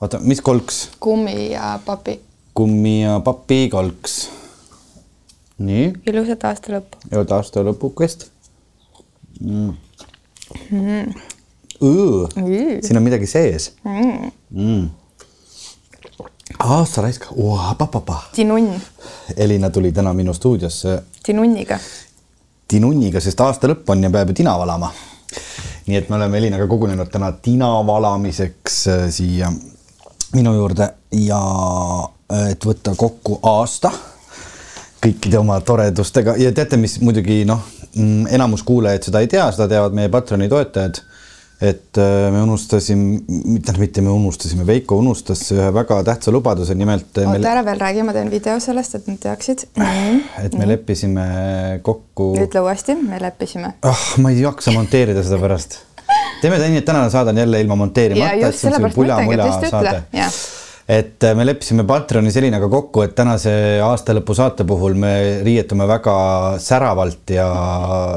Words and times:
oota, 0.00 0.18
mis 0.18 0.40
kolks? 0.40 0.88
kummi 1.00 1.52
ja 1.52 1.78
papi. 1.84 2.20
kummi 2.54 3.02
ja 3.02 3.20
papi 3.20 3.68
kolks. 3.68 4.30
nii. 5.58 5.92
ilusat 6.06 6.44
aasta 6.44 6.72
lõppu. 6.72 7.02
head 7.12 7.34
aasta 7.36 7.64
lõpukest 7.66 8.30
mm.. 9.40 9.74
Mm. 10.70 11.12
Mm. 11.80 12.80
siin 12.82 12.96
on 12.96 13.04
midagi 13.04 13.28
sees 13.28 13.74
mm.. 13.84 14.30
Mm. 14.50 14.88
aasta 16.58 17.04
raisk, 17.04 17.28
tinunn. 18.32 18.80
Elina 19.36 19.70
tuli 19.70 19.92
täna 19.92 20.14
minu 20.14 20.34
stuudiosse. 20.34 21.02
tinunniga. 21.22 21.78
tinunniga, 22.68 23.20
sest 23.20 23.40
aasta 23.40 23.68
lõpp 23.68 23.92
on 23.92 24.08
ja 24.08 24.10
peab 24.10 24.32
ju 24.32 24.40
tina 24.40 24.56
valama. 24.58 24.92
nii 25.86 25.96
et 25.96 26.08
me 26.08 26.16
oleme 26.16 26.38
Elinaga 26.38 26.66
kogunenud 26.66 27.12
täna 27.12 27.32
tina 27.32 27.74
valamiseks 27.86 28.86
äh, 28.88 29.04
siia 29.12 29.52
minu 30.36 30.54
juurde 30.54 30.88
ja 31.26 31.42
äh, 32.32 32.50
et 32.54 32.66
võtta 32.66 32.94
kokku 32.96 33.40
aasta 33.42 33.92
kõikide 35.00 35.38
oma 35.40 35.60
toredustega 35.64 36.36
ja 36.40 36.52
teate, 36.54 36.78
mis 36.80 36.98
muidugi 37.02 37.42
noh, 37.48 37.62
mm, 37.94 38.28
enamus 38.36 38.64
kuulajaid 38.68 39.08
seda 39.08 39.22
ei 39.24 39.30
tea, 39.32 39.46
seda 39.54 39.68
teavad 39.70 39.96
meie 39.96 40.12
Patroni 40.12 40.48
toetajad. 40.50 41.02
et 41.60 41.98
äh, 42.00 42.30
me 42.32 42.40
unustasime, 42.42 43.18
mitte, 43.28 43.74
mitte 43.76 44.00
me 44.00 44.08
unustasime, 44.10 44.64
Veiko 44.66 44.96
unustas 44.96 45.42
ühe 45.52 45.66
väga 45.76 45.98
tähtsa 46.04 46.32
lubaduse, 46.32 46.74
nimelt. 46.74 47.10
oota 47.18 47.34
me... 47.38 47.50
ära 47.50 47.64
veel 47.64 47.80
räägi, 47.80 48.04
ma 48.06 48.14
teen 48.16 48.30
video 48.32 48.56
sellest, 48.60 48.94
et 48.96 49.10
nad 49.10 49.20
teaksid. 49.20 49.66
et 50.44 50.56
me 50.56 50.68
leppisime 50.68 51.26
kokku. 51.82 52.32
ütle 52.46 52.64
uuesti, 52.64 52.96
me 52.96 53.20
leppisime. 53.20 53.74
ah 53.82 53.92
oh,, 53.92 54.08
ma 54.24 54.32
ei 54.32 54.40
jaksa 54.40 54.72
monteerida 54.76 55.24
seda 55.26 55.40
pärast 55.42 55.80
teeme 56.40 56.62
nii, 56.62 56.80
et 56.80 56.88
tänane 56.88 57.10
saade 57.12 57.34
on 57.34 57.44
jälle 57.44 57.60
ilma 57.60 57.76
monteerimata. 57.76 58.50
mõtlengi, 58.86 59.36
et 59.36 59.46
just 59.46 59.70
ütle, 59.70 60.02
jah 60.16 60.40
et 60.90 61.22
äh, 61.22 61.36
me 61.38 61.44
leppisime 61.46 61.84
Patreonis 61.86 62.36
Elinaga 62.40 62.68
kokku, 62.70 63.04
et 63.04 63.14
tänase 63.18 63.52
aastalõpu 63.84 64.34
saate 64.34 64.66
puhul 64.66 64.96
me 64.98 65.12
riietume 65.46 65.86
väga 65.88 66.14
säravalt 66.62 67.30
ja 67.34 67.46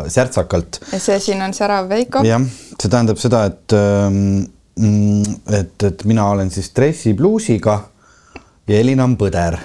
särtsakalt. 0.09 0.81
ja 0.91 1.01
see 1.01 1.19
siin 1.21 1.43
on 1.45 1.53
särav 1.53 1.89
Veiko. 1.91 2.23
jah, 2.25 2.41
see 2.73 2.89
tähendab 2.89 3.21
seda, 3.21 3.45
et, 3.51 3.77
ähm, 3.77 4.41
et, 5.53 5.87
et 5.91 6.05
mina 6.09 6.27
olen 6.33 6.49
siis 6.53 6.71
dressipluusiga 6.73 7.77
ja 8.67 8.79
Elina 8.79 9.05
on 9.05 9.17
põder, 9.21 9.59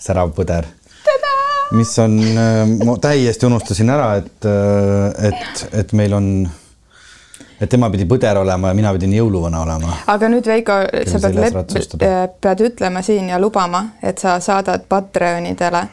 särav 0.00 0.34
põder. 0.34 0.66
mis 1.78 1.92
on, 2.02 2.18
äh, 2.18 2.64
ma 2.82 2.96
täiesti 2.98 3.46
unustasin 3.46 3.94
ära, 3.94 4.16
et, 4.24 4.48
äh, 4.48 5.30
et, 5.30 5.68
et 5.84 5.94
meil 5.94 6.18
on 6.18 6.32
et 7.60 7.68
tema 7.68 7.90
pidi 7.92 8.06
põder 8.08 8.40
olema 8.40 8.70
ja 8.70 8.76
mina 8.76 8.92
pidin 8.96 9.12
jõuluvana 9.14 9.64
olema. 9.64 9.96
aga 10.08 10.30
nüüd 10.32 10.46
Veiko, 10.48 10.78
sa 11.06 11.20
pead, 11.26 11.74
äh, 12.06 12.22
pead 12.40 12.64
ütlema 12.70 13.02
siin 13.04 13.28
ja 13.32 13.40
lubama, 13.40 13.84
et 14.02 14.22
sa 14.22 14.38
saadad 14.40 14.86
Patreonidele, 14.88 15.84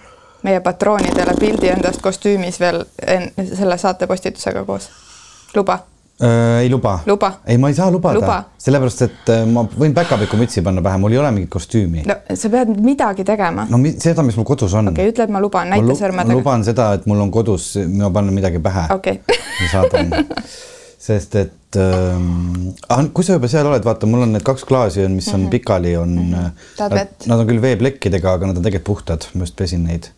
meie 0.47 0.63
patroonidele 0.63 1.35
pildi 1.39 1.73
endast 1.73 2.01
kostüümis 2.01 2.59
veel 2.63 2.83
en, 3.03 3.29
selle 3.51 3.77
saate 3.77 4.07
postitusega 4.07 4.63
koos. 4.65 4.89
luba 5.55 5.79
äh,? 6.21 6.61
ei 6.61 6.69
luba. 6.71 6.99
luba? 7.05 7.33
ei, 7.45 7.57
ma 7.57 7.67
ei 7.67 7.75
saa 7.75 7.89
lubada, 7.91 8.43
sellepärast 8.63 9.03
et 9.09 9.33
äh, 9.35 9.43
ma 9.51 9.65
võin 9.67 9.97
päkapiku 9.97 10.39
mütsi 10.39 10.63
panna 10.63 10.81
pähe, 10.85 11.01
mul 11.03 11.17
ei 11.17 11.19
ole 11.19 11.33
mingit 11.35 11.51
kostüümi. 11.51 12.05
no 12.07 12.15
sa 12.31 12.53
pead 12.53 12.71
midagi 12.79 13.27
tegema. 13.27 13.67
no 13.69 13.81
seda, 13.99 14.23
mis 14.23 14.39
mul 14.39 14.47
kodus 14.47 14.71
on. 14.71 14.93
okei 14.93 15.03
okay,, 15.03 15.11
ütle, 15.17 15.27
et 15.27 15.35
ma 15.35 15.43
luban, 15.43 15.67
näita 15.75 15.99
sõrmedega. 15.99 16.31
ma 16.31 16.39
luban 16.39 16.63
seda, 16.63 16.93
et 16.95 17.11
mul 17.11 17.27
on 17.27 17.35
kodus, 17.35 17.73
ma 17.91 18.13
panen 18.13 18.39
midagi 18.39 18.63
pähe. 18.63 18.87
okei 18.95 19.19
okay. 19.19 19.45
ma 19.59 19.71
saadan 19.75 20.15
sest 21.07 21.35
et 21.35 21.53
äh, 21.75 23.09
kui 23.13 23.25
sa 23.27 23.35
juba 23.35 23.49
seal 23.51 23.67
oled, 23.67 23.83
vaata, 23.83 24.07
mul 24.09 24.23
on 24.23 24.35
need 24.37 24.45
kaks 24.47 24.63
klaasi 24.67 25.03
on, 25.05 25.17
mis 25.19 25.27
on 25.33 25.41
mm 25.41 25.45
-hmm. 25.45 25.49
pikali, 25.49 25.95
on 25.97 26.09
mm. 26.09 26.33
-hmm. 26.33 26.95
Nad, 26.95 27.07
nad 27.25 27.39
on 27.39 27.47
küll 27.47 27.61
veeplekkidega, 27.61 28.33
aga 28.33 28.47
nad 28.47 28.57
on 28.57 28.63
tegelikult 28.63 28.87
puhtad, 28.87 29.27
ma 29.33 29.43
just 29.43 29.55
pesin 29.55 29.83
neid 29.83 30.11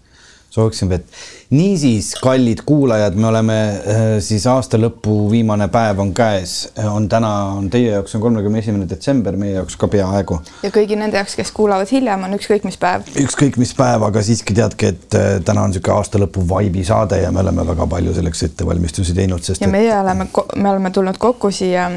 sooviksin 0.49 0.89
vett. 0.89 1.05
niisiis, 1.49 2.13
kallid 2.21 2.61
kuulajad, 2.65 3.15
me 3.15 3.27
oleme 3.27 3.57
äh, 3.69 4.01
siis 4.21 4.45
aasta 4.47 4.77
lõpu 4.77 5.15
viimane 5.31 5.67
päev 5.73 5.99
on 6.01 6.13
käes, 6.13 6.69
on 6.89 7.07
täna, 7.09 7.31
on 7.57 7.69
teie 7.73 7.91
jaoks 7.91 8.15
on 8.15 8.21
kolmekümne 8.21 8.61
esimene 8.61 8.89
detsember, 8.89 9.37
meie 9.37 9.55
jaoks 9.57 9.77
ka 9.79 9.87
peaaegu. 9.87 10.39
ja 10.63 10.73
kõigi 10.73 10.97
nende 10.99 11.17
jaoks, 11.17 11.37
kes 11.39 11.51
kuulavad 11.55 11.89
hiljem, 11.91 12.27
on 12.27 12.37
ükskõik 12.37 12.67
mis 12.67 12.77
päev. 12.81 13.09
ükskõik 13.23 13.57
mis 13.61 13.73
päev, 13.77 14.05
aga 14.09 14.23
siiski 14.25 14.57
teadke, 14.57 14.93
et 14.93 15.17
äh, 15.17 15.31
täna 15.45 15.65
on 15.65 15.73
niisugune 15.73 15.97
aasta 15.97 16.21
lõpu 16.21 16.45
vaibi 16.49 16.85
saade 16.85 17.21
ja 17.23 17.33
me 17.33 17.43
oleme 17.45 17.65
väga 17.73 17.89
palju 17.89 18.13
selleks 18.17 18.45
ettevalmistusi 18.49 19.17
teinud, 19.17 19.45
sest. 19.45 19.65
ja 19.65 19.71
meie 19.71 19.91
et... 19.93 19.99
oleme, 20.01 20.29
me 20.55 20.73
oleme 20.73 20.93
tulnud 20.93 21.17
kokku 21.21 21.51
siia 21.53 21.89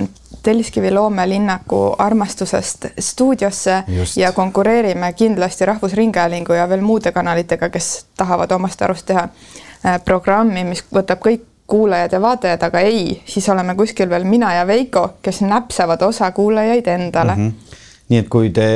Telliskivi 0.42 0.90
loomelinnaku 0.90 1.94
armastusest 1.98 2.86
stuudiosse 2.98 3.82
Just. 3.88 4.16
ja 4.16 4.32
konkureerime 4.32 5.12
kindlasti 5.12 5.66
Rahvusringhäälingu 5.66 6.52
ja 6.52 6.68
veel 6.68 6.80
muude 6.80 7.12
kanalitega, 7.12 7.68
kes 7.68 8.06
tahavad 8.16 8.50
omast 8.50 8.82
arust 8.82 9.06
teha 9.06 9.28
äh, 9.28 10.00
programmi, 10.04 10.64
mis 10.64 10.84
võtab 10.94 11.22
kõik 11.22 11.48
kuulajad 11.66 12.12
ja 12.12 12.20
vaatajad, 12.20 12.62
aga 12.62 12.80
ei, 12.84 13.22
siis 13.24 13.48
oleme 13.48 13.74
kuskil 13.74 14.10
veel 14.10 14.24
mina 14.28 14.54
ja 14.54 14.66
Veiko, 14.66 15.08
kes 15.22 15.40
näpsavad 15.40 16.02
osa 16.02 16.30
kuulajaid 16.30 16.86
endale 16.86 17.34
mm. 17.36 17.48
-hmm. 17.48 17.76
nii 18.08 18.18
et 18.18 18.28
kui 18.28 18.50
te 18.50 18.68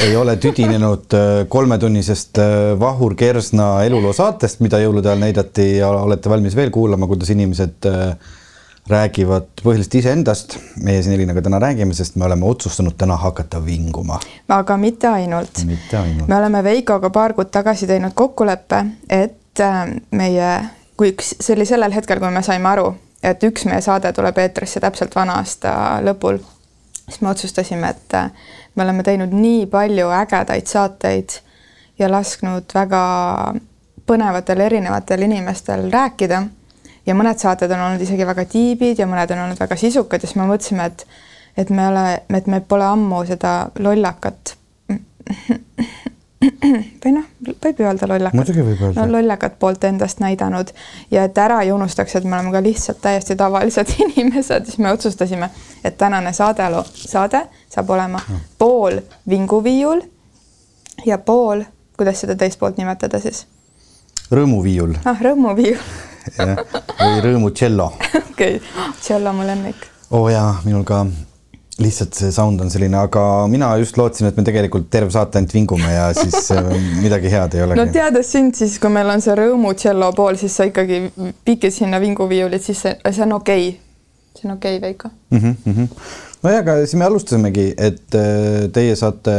ei 0.00 0.16
ole 0.16 0.36
tüdinenud 0.36 1.14
äh, 1.14 1.46
kolmetunnisest 1.48 2.38
äh, 2.38 2.80
Vahur 2.80 3.14
Kersna 3.14 3.84
eluloo 3.84 4.12
saatest, 4.12 4.60
mida 4.60 4.80
jõulude 4.82 5.08
ajal 5.08 5.22
näidati 5.22 5.76
ja 5.76 5.88
olete 5.88 6.30
valmis 6.30 6.56
veel 6.56 6.70
kuulama, 6.74 7.06
kuidas 7.06 7.30
inimesed 7.30 7.86
äh, 7.86 8.16
räägivad 8.88 9.42
põhiliselt 9.62 9.94
iseendast. 9.94 10.58
meie 10.82 11.02
siin 11.02 11.14
Elinaga 11.14 11.42
täna 11.42 11.58
räägime, 11.58 11.94
sest 11.94 12.16
me 12.16 12.24
oleme 12.24 12.46
otsustanud 12.46 12.94
täna 12.98 13.16
hakata 13.16 13.64
vinguma. 13.64 14.20
aga 14.48 14.76
mitte 14.76 15.08
ainult. 15.08 15.64
mitte 15.64 15.98
ainult. 15.98 16.28
me 16.28 16.36
oleme 16.36 16.64
Veikoga 16.64 17.10
paar 17.10 17.34
kuud 17.34 17.50
tagasi 17.50 17.86
teinud 17.86 18.12
kokkuleppe, 18.14 18.84
et 19.10 19.60
äh, 19.60 19.86
meie, 20.10 20.50
kui 20.96 21.10
üks, 21.12 21.34
see 21.40 21.56
oli 21.56 21.66
sellel 21.66 21.92
hetkel, 21.92 22.20
kui 22.20 22.30
me 22.30 22.42
saime 22.42 22.68
aru, 22.68 22.94
et 23.22 23.42
üks 23.42 23.66
meie 23.66 23.80
saade 23.80 24.12
tuleb 24.12 24.38
eetrisse 24.38 24.80
täpselt 24.80 25.14
vana 25.14 25.40
aasta 25.42 25.72
lõpul, 26.06 26.38
siis 27.08 27.20
me 27.20 27.30
otsustasime, 27.34 27.90
et 27.90 28.14
äh, 28.14 28.30
me 28.74 28.84
oleme 28.84 29.02
teinud 29.02 29.34
nii 29.34 29.66
palju 29.66 30.12
ägedaid 30.14 30.66
saateid 30.70 31.40
ja 31.98 32.10
lasknud 32.12 32.70
väga 32.74 33.02
põnevatel 34.06 34.60
erinevatel 34.60 35.26
inimestel 35.26 35.90
rääkida 35.90 36.44
ja 37.06 37.14
mõned 37.14 37.38
saated 37.38 37.70
on 37.70 37.86
olnud 37.86 38.02
isegi 38.02 38.26
väga 38.26 38.44
tiibid 38.50 38.98
ja 38.98 39.06
mõned 39.10 39.30
on 39.34 39.46
olnud 39.46 39.60
väga 39.60 39.78
sisukad 39.80 40.22
ja 40.22 40.28
siis 40.28 40.38
me 40.38 40.48
mõtlesime, 40.50 40.90
et 40.90 41.06
et 41.56 41.70
me 41.70 41.88
ole, 41.88 42.04
et 42.36 42.48
me 42.52 42.60
pole 42.60 42.84
ammu 42.84 43.22
seda 43.28 43.52
lollakat 43.80 44.56
või 47.02 47.12
noh, 47.14 47.28
võib 47.40 47.80
ju 47.80 47.86
öelda 47.86 48.08
lollakat. 48.10 48.36
muidugi 48.36 48.64
võib 48.64 48.82
öelda 48.88 49.06
no,. 49.06 49.12
lollakat 49.16 49.56
poolt 49.58 49.84
endast 49.88 50.20
näidanud 50.20 50.72
ja 51.10 51.24
et 51.26 51.38
ära 51.38 51.62
ei 51.64 51.72
unustaks, 51.72 52.18
et 52.18 52.24
me 52.24 52.36
oleme 52.36 52.52
ka 52.52 52.62
lihtsalt 52.62 53.00
täiesti 53.02 53.36
tavalised 53.36 53.94
inimesed, 54.06 54.68
siis 54.68 54.78
me 54.78 54.92
otsustasime, 54.92 55.48
et 55.84 55.96
tänane 55.98 56.32
saade, 56.36 56.68
saade 56.92 57.46
saab 57.72 57.90
olema 57.96 58.20
no. 58.28 58.42
pool 58.58 59.00
vinguviiul 59.28 60.04
ja 61.06 61.18
pool, 61.18 61.64
kuidas 61.96 62.20
seda 62.20 62.36
teist 62.36 62.60
poolt 62.60 62.76
nimetada 62.76 63.20
siis? 63.22 63.46
rõõmuviiul. 64.30 64.98
ah, 65.04 65.22
rõõmuviiul 65.22 65.80
või 66.38 67.22
Rõõmu 67.24 67.52
tšello. 67.54 67.92
okei 68.30 68.58
okay., 68.58 68.90
tšello 69.00 69.32
mu 69.32 69.46
lemmik. 69.46 69.88
oo 70.10 70.26
oh 70.26 70.28
jaa, 70.32 70.60
minul 70.64 70.84
ka 70.86 71.04
lihtsalt 71.78 72.16
see 72.16 72.32
sound 72.32 72.60
on 72.64 72.70
selline, 72.72 72.96
aga 72.96 73.22
mina 73.52 73.68
just 73.80 73.98
lootsin, 74.00 74.30
et 74.30 74.36
me 74.38 74.44
tegelikult 74.46 74.88
terve 74.92 75.12
saate 75.12 75.40
ainult 75.40 75.52
vingume 75.52 75.90
ja 75.92 76.06
siis 76.16 76.48
äh, 76.54 76.70
midagi 77.02 77.32
head 77.32 77.56
ei 77.56 77.64
olegi. 77.66 77.80
no 77.80 77.92
teades 77.92 78.30
sind, 78.32 78.56
siis 78.56 78.78
kui 78.80 78.92
meil 78.92 79.10
on 79.12 79.24
see 79.24 79.34
rõõmu 79.36 79.74
tšello 79.76 80.08
pool, 80.16 80.38
siis 80.40 80.56
sa 80.56 80.68
ikkagi 80.70 81.02
pikid 81.44 81.74
sinna 81.74 82.00
vinguviiulit, 82.00 82.64
siis 82.64 82.80
see, 82.86 82.94
see 83.10 83.26
on 83.26 83.36
okei 83.36 83.68
okay.. 83.68 84.38
see 84.38 84.48
on 84.48 84.56
okei 84.56 84.78
okay,, 84.78 84.88
Veiko 84.88 85.12
mm. 85.30 85.38
-hmm, 85.38 85.56
mm 85.64 85.74
-hmm. 85.74 86.08
nojah, 86.42 86.64
aga 86.64 86.78
siis 86.84 86.94
me 86.94 87.08
alustasimegi, 87.10 87.68
et 87.76 88.14
äh, 88.14 88.70
teie 88.72 88.96
saate 88.96 89.36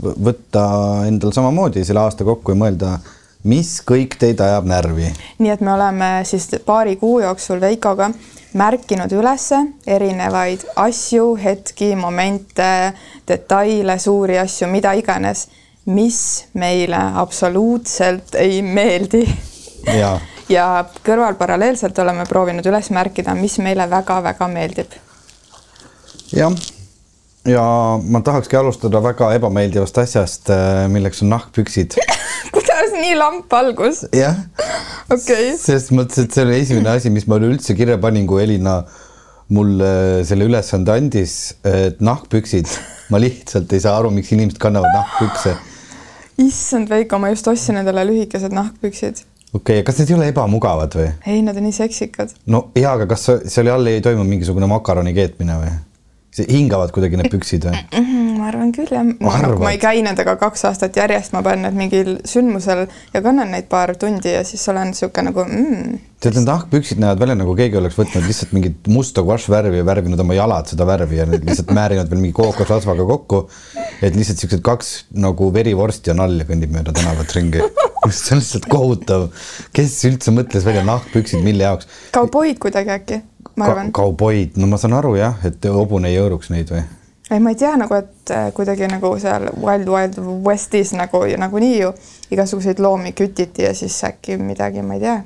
võtta 0.00 0.66
endal 1.06 1.32
samamoodi 1.34 1.84
selle 1.84 2.02
aasta 2.02 2.26
kokku 2.26 2.52
ja 2.54 2.58
mõelda 2.58 2.98
mis 3.44 3.78
kõik 3.86 4.18
teid 4.20 4.40
ajab 4.40 4.68
närvi? 4.68 5.12
nii 5.38 5.50
et 5.54 5.64
me 5.64 5.72
oleme 5.72 6.10
siis 6.28 6.48
paari 6.66 6.96
kuu 7.00 7.20
jooksul 7.24 7.60
Veikoga 7.60 8.10
märkinud 8.58 9.12
üles 9.14 9.46
erinevaid 9.86 10.64
asju, 10.80 11.34
hetki, 11.38 11.94
momente, 11.96 12.92
detaile, 13.28 13.98
suuri 13.98 14.38
asju, 14.40 14.68
mida 14.70 14.92
iganes, 14.98 15.46
mis 15.90 16.46
meile 16.58 16.98
absoluutselt 17.20 18.34
ei 18.38 18.60
meeldi. 18.62 19.22
ja, 19.94 20.16
ja 20.56 20.66
kõrval 21.06 21.38
paralleelselt 21.38 21.98
oleme 22.02 22.26
proovinud 22.28 22.66
üles 22.66 22.90
märkida, 22.90 23.34
mis 23.38 23.58
meile 23.62 23.86
väga-väga 23.90 24.50
meeldib. 24.50 24.98
jah, 26.34 26.54
ja 27.46 27.64
ma 28.02 28.20
tahakski 28.20 28.56
alustada 28.56 29.02
väga 29.02 29.32
ebameeldivast 29.38 29.98
asjast, 29.98 30.50
milleks 30.90 31.22
on 31.22 31.36
nahkpüksid 31.36 31.96
nii 33.04 33.18
lamp 33.18 33.52
algus. 33.60 34.04
jah. 34.16 34.38
okei 35.10 35.52
okay.. 35.52 35.58
selles 35.58 35.90
mõttes, 35.94 36.24
et 36.24 36.34
see 36.36 36.46
oli 36.46 36.60
esimene 36.60 36.96
asi, 36.96 37.12
mis 37.14 37.28
ma 37.30 37.40
üleüldse 37.40 37.76
kirja 37.78 37.98
panin, 38.02 38.28
kui 38.30 38.44
Elina 38.44 38.80
mulle 39.50 40.22
selle 40.28 40.46
ülesande 40.46 40.94
andis, 40.94 41.36
et 41.66 41.98
nahkpüksid 42.04 42.70
ma 43.10 43.18
lihtsalt 43.20 43.72
ei 43.74 43.82
saa 43.82 43.96
aru, 43.98 44.12
miks 44.14 44.30
inimesed 44.34 44.60
kannavad 44.62 44.94
nahkpükse. 44.94 45.56
issand, 46.40 46.88
Veiko, 46.90 47.18
ma 47.18 47.32
just 47.34 47.48
ostsin 47.50 47.80
endale 47.82 48.06
lühikesed 48.06 48.54
nahkpüksid. 48.54 49.24
okei 49.52 49.80
okay,, 49.80 49.84
kas 49.86 49.98
need 49.98 50.12
ei 50.12 50.18
ole 50.18 50.30
ebamugavad 50.30 50.94
või? 50.98 51.10
ei, 51.26 51.42
nad 51.46 51.58
on 51.58 51.66
nii 51.66 51.76
seksikad. 51.76 52.34
no 52.46 52.68
jaa, 52.78 52.94
aga 52.94 53.08
kas 53.10 53.26
seal 53.50 53.70
all 53.74 53.90
ei 53.90 54.02
toimu 54.04 54.26
mingisugune 54.28 54.70
makaroni 54.70 55.14
keetmine 55.16 55.58
või? 55.64 55.72
Hingavad 56.38 56.92
kuidagi 56.94 57.18
need 57.18 57.30
püksid 57.32 57.64
või? 57.66 57.78
Mhm, 57.90 58.26
ma 58.38 58.50
arvan 58.50 58.70
küll 58.74 58.90
jah, 58.92 59.02
ma, 59.02 59.70
ei 59.70 59.80
käi 59.82 60.02
nendega 60.06 60.36
kaks 60.38 60.62
aastat 60.68 60.96
järjest, 60.96 61.34
ma 61.34 61.42
panen 61.46 61.66
need 61.66 61.78
mingil 61.78 62.12
sündmusel 62.28 62.84
ja 63.14 63.22
kannan 63.24 63.50
neid 63.54 63.66
paar 63.72 63.92
tundi 63.98 64.36
ja 64.36 64.44
siis 64.46 64.62
olen 64.70 64.92
niisugune 64.92 65.30
nagu 65.30 65.42
mm. 65.48 65.96
tead, 66.22 66.38
need 66.38 66.46
nahkpüksid 66.46 67.02
näevad 67.02 67.24
välja 67.24 67.36
nagu 67.40 67.56
keegi 67.58 67.80
oleks 67.80 67.98
võtnud 67.98 68.28
lihtsalt 68.28 68.54
mingit 68.54 68.90
musta 68.92 69.24
guašvärvi 69.26 69.82
ja 69.82 69.88
värvinud 69.88 70.22
oma 70.22 70.36
jalad 70.38 70.70
seda 70.70 70.86
värvi 70.88 71.18
ja 71.18 71.26
nüüd 71.30 71.48
lihtsalt 71.48 71.74
määrinud 71.74 72.12
veel 72.12 72.22
mingi 72.22 72.36
kookosrasvaga 72.38 73.08
kokku. 73.10 73.42
et 74.00 74.14
lihtsalt 74.14 74.44
siuksed 74.44 74.62
kaks 74.66 74.92
nagu 75.18 75.50
verivorsti 75.54 76.14
ja 76.14 76.16
kõnnib 76.20 76.70
mööda 76.76 76.94
tänavat 76.94 77.34
ringi. 77.34 77.66
see 78.06 78.36
on 78.36 78.44
lihtsalt 78.44 78.70
kohutav. 78.70 79.28
kes 79.74 79.98
üldse 80.06 80.30
mõtles 80.36 80.64
välja 80.64 80.86
nahkpüksid, 80.86 81.42
mille 81.42 81.66
jaoks? 81.66 81.90
kauboid 82.14 82.62
kuidagi 82.62 82.94
äkki 83.00 83.22
ma 83.56 83.68
arvan 83.70 83.92
Ka. 83.92 84.02
kauboid, 84.02 84.56
no 84.56 84.66
ma 84.70 84.78
saan 84.80 84.96
aru 84.98 85.14
jah, 85.18 85.38
et 85.44 85.64
hobune 85.70 86.10
ei 86.10 86.18
hõõruks 86.20 86.50
neid 86.54 86.72
või? 86.72 86.82
ei, 87.30 87.40
ma 87.40 87.52
ei 87.54 87.58
tea 87.58 87.76
nagu, 87.78 87.94
et 87.94 88.34
äh, 88.34 88.50
kuidagi 88.54 88.88
nagu 88.90 89.12
seal 89.22 89.48
Wild 89.56 89.88
Wild 89.88 90.20
Westis 90.46 90.92
nagu 90.98 91.22
nagunii 91.38 91.78
ju 91.80 91.92
igasuguseid 92.30 92.82
loomi 92.82 93.12
kütiti 93.12 93.66
ja 93.66 93.74
siis 93.74 93.98
äkki 94.04 94.38
midagi, 94.40 94.82
ma 94.82 94.98
ei 94.98 95.04
tea 95.06 95.18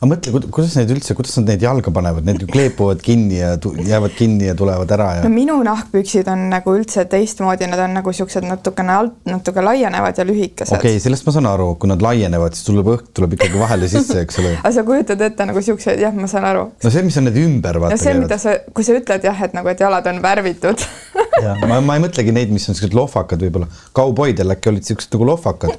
aga 0.00 0.08
mõtle, 0.08 0.40
kuidas 0.48 0.74
neid 0.78 0.90
üldse, 0.94 1.12
kuidas 1.16 1.34
nad 1.36 1.50
neid 1.50 1.64
jalga 1.64 1.92
panevad, 1.92 2.24
need 2.24 2.40
ju 2.40 2.46
kleepuvad 2.48 3.02
kinni 3.04 3.36
ja 3.36 3.50
jäävad 3.60 4.14
kinni 4.16 4.46
ja 4.48 4.54
tulevad 4.56 4.88
ära 4.96 5.08
ja. 5.18 5.24
no 5.26 5.30
minu 5.32 5.58
nahkpüksid 5.66 6.28
on 6.32 6.46
nagu 6.48 6.72
üldse 6.72 7.04
teistmoodi, 7.10 7.68
nad 7.68 7.82
on 7.84 7.98
nagu 7.98 8.14
siuksed 8.16 8.46
natukene 8.48 8.94
alt, 8.96 9.18
natuke 9.28 9.60
laienevad 9.64 10.16
ja 10.16 10.24
lühikesed. 10.24 10.72
okei 10.72 10.94
okay,, 10.96 11.02
sellest 11.04 11.28
ma 11.28 11.34
saan 11.36 11.50
aru, 11.50 11.74
kui 11.82 11.92
nad 11.92 12.00
laienevad, 12.04 12.56
siis 12.56 12.64
tuleb 12.70 12.88
õhk 12.94 13.12
tuleb 13.18 13.36
ikkagi 13.36 13.60
vahele 13.60 13.90
sisse, 13.92 14.22
eks 14.24 14.40
ole 14.40 14.54
aga 14.62 14.72
sa 14.78 14.86
kujutad 14.88 15.26
ette 15.28 15.48
nagu 15.52 15.64
siukseid, 15.68 16.00
jah, 16.00 16.16
ma 16.16 16.30
saan 16.32 16.48
aru. 16.48 16.64
no 16.80 16.94
see, 16.96 17.04
mis 17.04 17.20
on 17.20 17.28
need 17.28 17.36
ümber, 17.44 17.82
vaata. 17.84 17.98
no 17.98 18.00
see, 18.00 18.16
mida 18.24 18.40
sa, 18.40 18.56
kui 18.72 18.88
sa 18.88 18.96
ütled 18.96 19.28
jah, 19.28 19.44
et 19.50 19.60
nagu, 19.60 19.68
et 19.68 19.84
jalad 19.84 20.08
on 20.08 20.24
värvitud 20.24 20.88
ja 21.44 21.58
ma, 21.68 21.82
ma 21.84 22.00
ei 22.00 22.06
mõtlegi 22.08 22.32
neid, 22.40 22.56
mis 22.56 22.64
on 22.72 22.78
siuksed 22.78 22.96
lohvakad 22.96 23.44
võib-olla, 23.44 23.68
kauboidel 23.92 24.56
äkki 24.56 24.72
olid 24.72 24.88
siuksed 24.94 25.12
nagu 25.12 25.28
lohvakad 25.34 25.76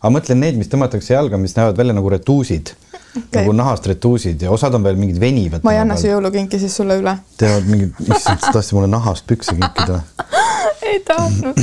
aga 0.00 0.14
mõtlen 0.16 0.42
neid, 0.42 0.58
mis 0.58 0.70
tõmmatakse 0.72 1.14
jalga, 1.14 1.38
mis 1.38 1.54
näevad 1.54 1.78
välja 1.78 1.94
nagu 1.94 2.10
retuusid 2.10 2.74
okay., 3.16 3.40
nagu 3.40 3.52
nahast 3.56 3.86
retuusid 3.86 4.42
ja 4.42 4.50
osad 4.50 4.74
on 4.74 4.84
veel 4.84 4.98
mingid 5.00 5.20
venivad. 5.20 5.64
ma 5.66 5.74
ei 5.74 5.82
anna 5.82 5.96
su 6.00 6.08
jõulukinki 6.10 6.60
siis 6.62 6.76
sulle 6.76 6.98
üle. 7.00 7.16
teevad 7.40 7.68
mingid, 7.70 7.94
issand, 8.06 8.42
sa 8.42 8.54
tahtsid 8.56 8.78
mulle 8.78 8.90
nahast 8.90 9.26
pükse 9.30 9.56
kinkida 9.56 10.00
ei 10.90 11.00
tahtnud 11.06 11.60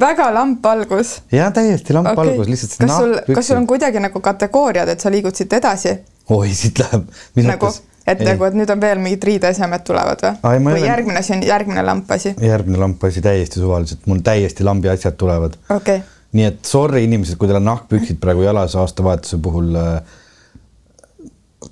väga 0.00 0.30
lamp-algus. 0.34 1.20
ja 1.32 1.50
täiesti 1.50 1.96
lamp-algus 1.96 2.40
okay., 2.40 2.54
lihtsalt. 2.54 2.78
kas 2.80 2.96
sul, 2.96 3.18
kas 3.34 3.50
sul 3.50 3.60
on 3.60 3.66
kuidagi 3.66 4.02
nagu 4.02 4.20
kategooriad, 4.20 4.88
et 4.88 5.00
sa 5.00 5.12
liigud 5.12 5.36
siit 5.36 5.52
edasi? 5.52 5.98
oi, 6.30 6.50
siit 6.54 6.82
läheb. 6.82 7.06
nagu, 7.46 7.70
et 8.06 8.20
ei. 8.20 8.26
nagu, 8.32 8.48
et 8.48 8.58
nüüd 8.58 8.72
on 8.72 8.82
veel 8.82 9.00
mingid 9.02 9.24
riideesemed 9.30 9.86
tulevad 9.86 10.26
või? 10.26 10.58
või 10.58 10.74
olen... 10.74 10.90
järgmine 10.90 11.22
asi 11.22 11.36
on 11.38 11.46
järgmine 11.46 11.86
lampasi? 11.86 12.34
järgmine 12.42 12.82
lampasi 12.82 13.24
täiesti 13.24 13.62
suvaliselt, 13.62 14.04
mul 14.10 14.20
täiesti 14.26 14.66
lambi 14.66 14.92
asjad 14.92 15.16
tulevad. 15.16 15.58
okei 15.70 16.02
okay 16.02 16.04
nii 16.36 16.46
et 16.50 16.68
sorry, 16.68 17.04
inimesed, 17.06 17.38
kui 17.38 17.48
teil 17.48 17.60
on 17.60 17.68
nahkpüksid 17.70 18.18
praegu 18.20 18.44
jalas 18.46 18.76
aastavahetuse 18.76 19.38
puhul. 19.42 19.74
Äh, 19.80 20.22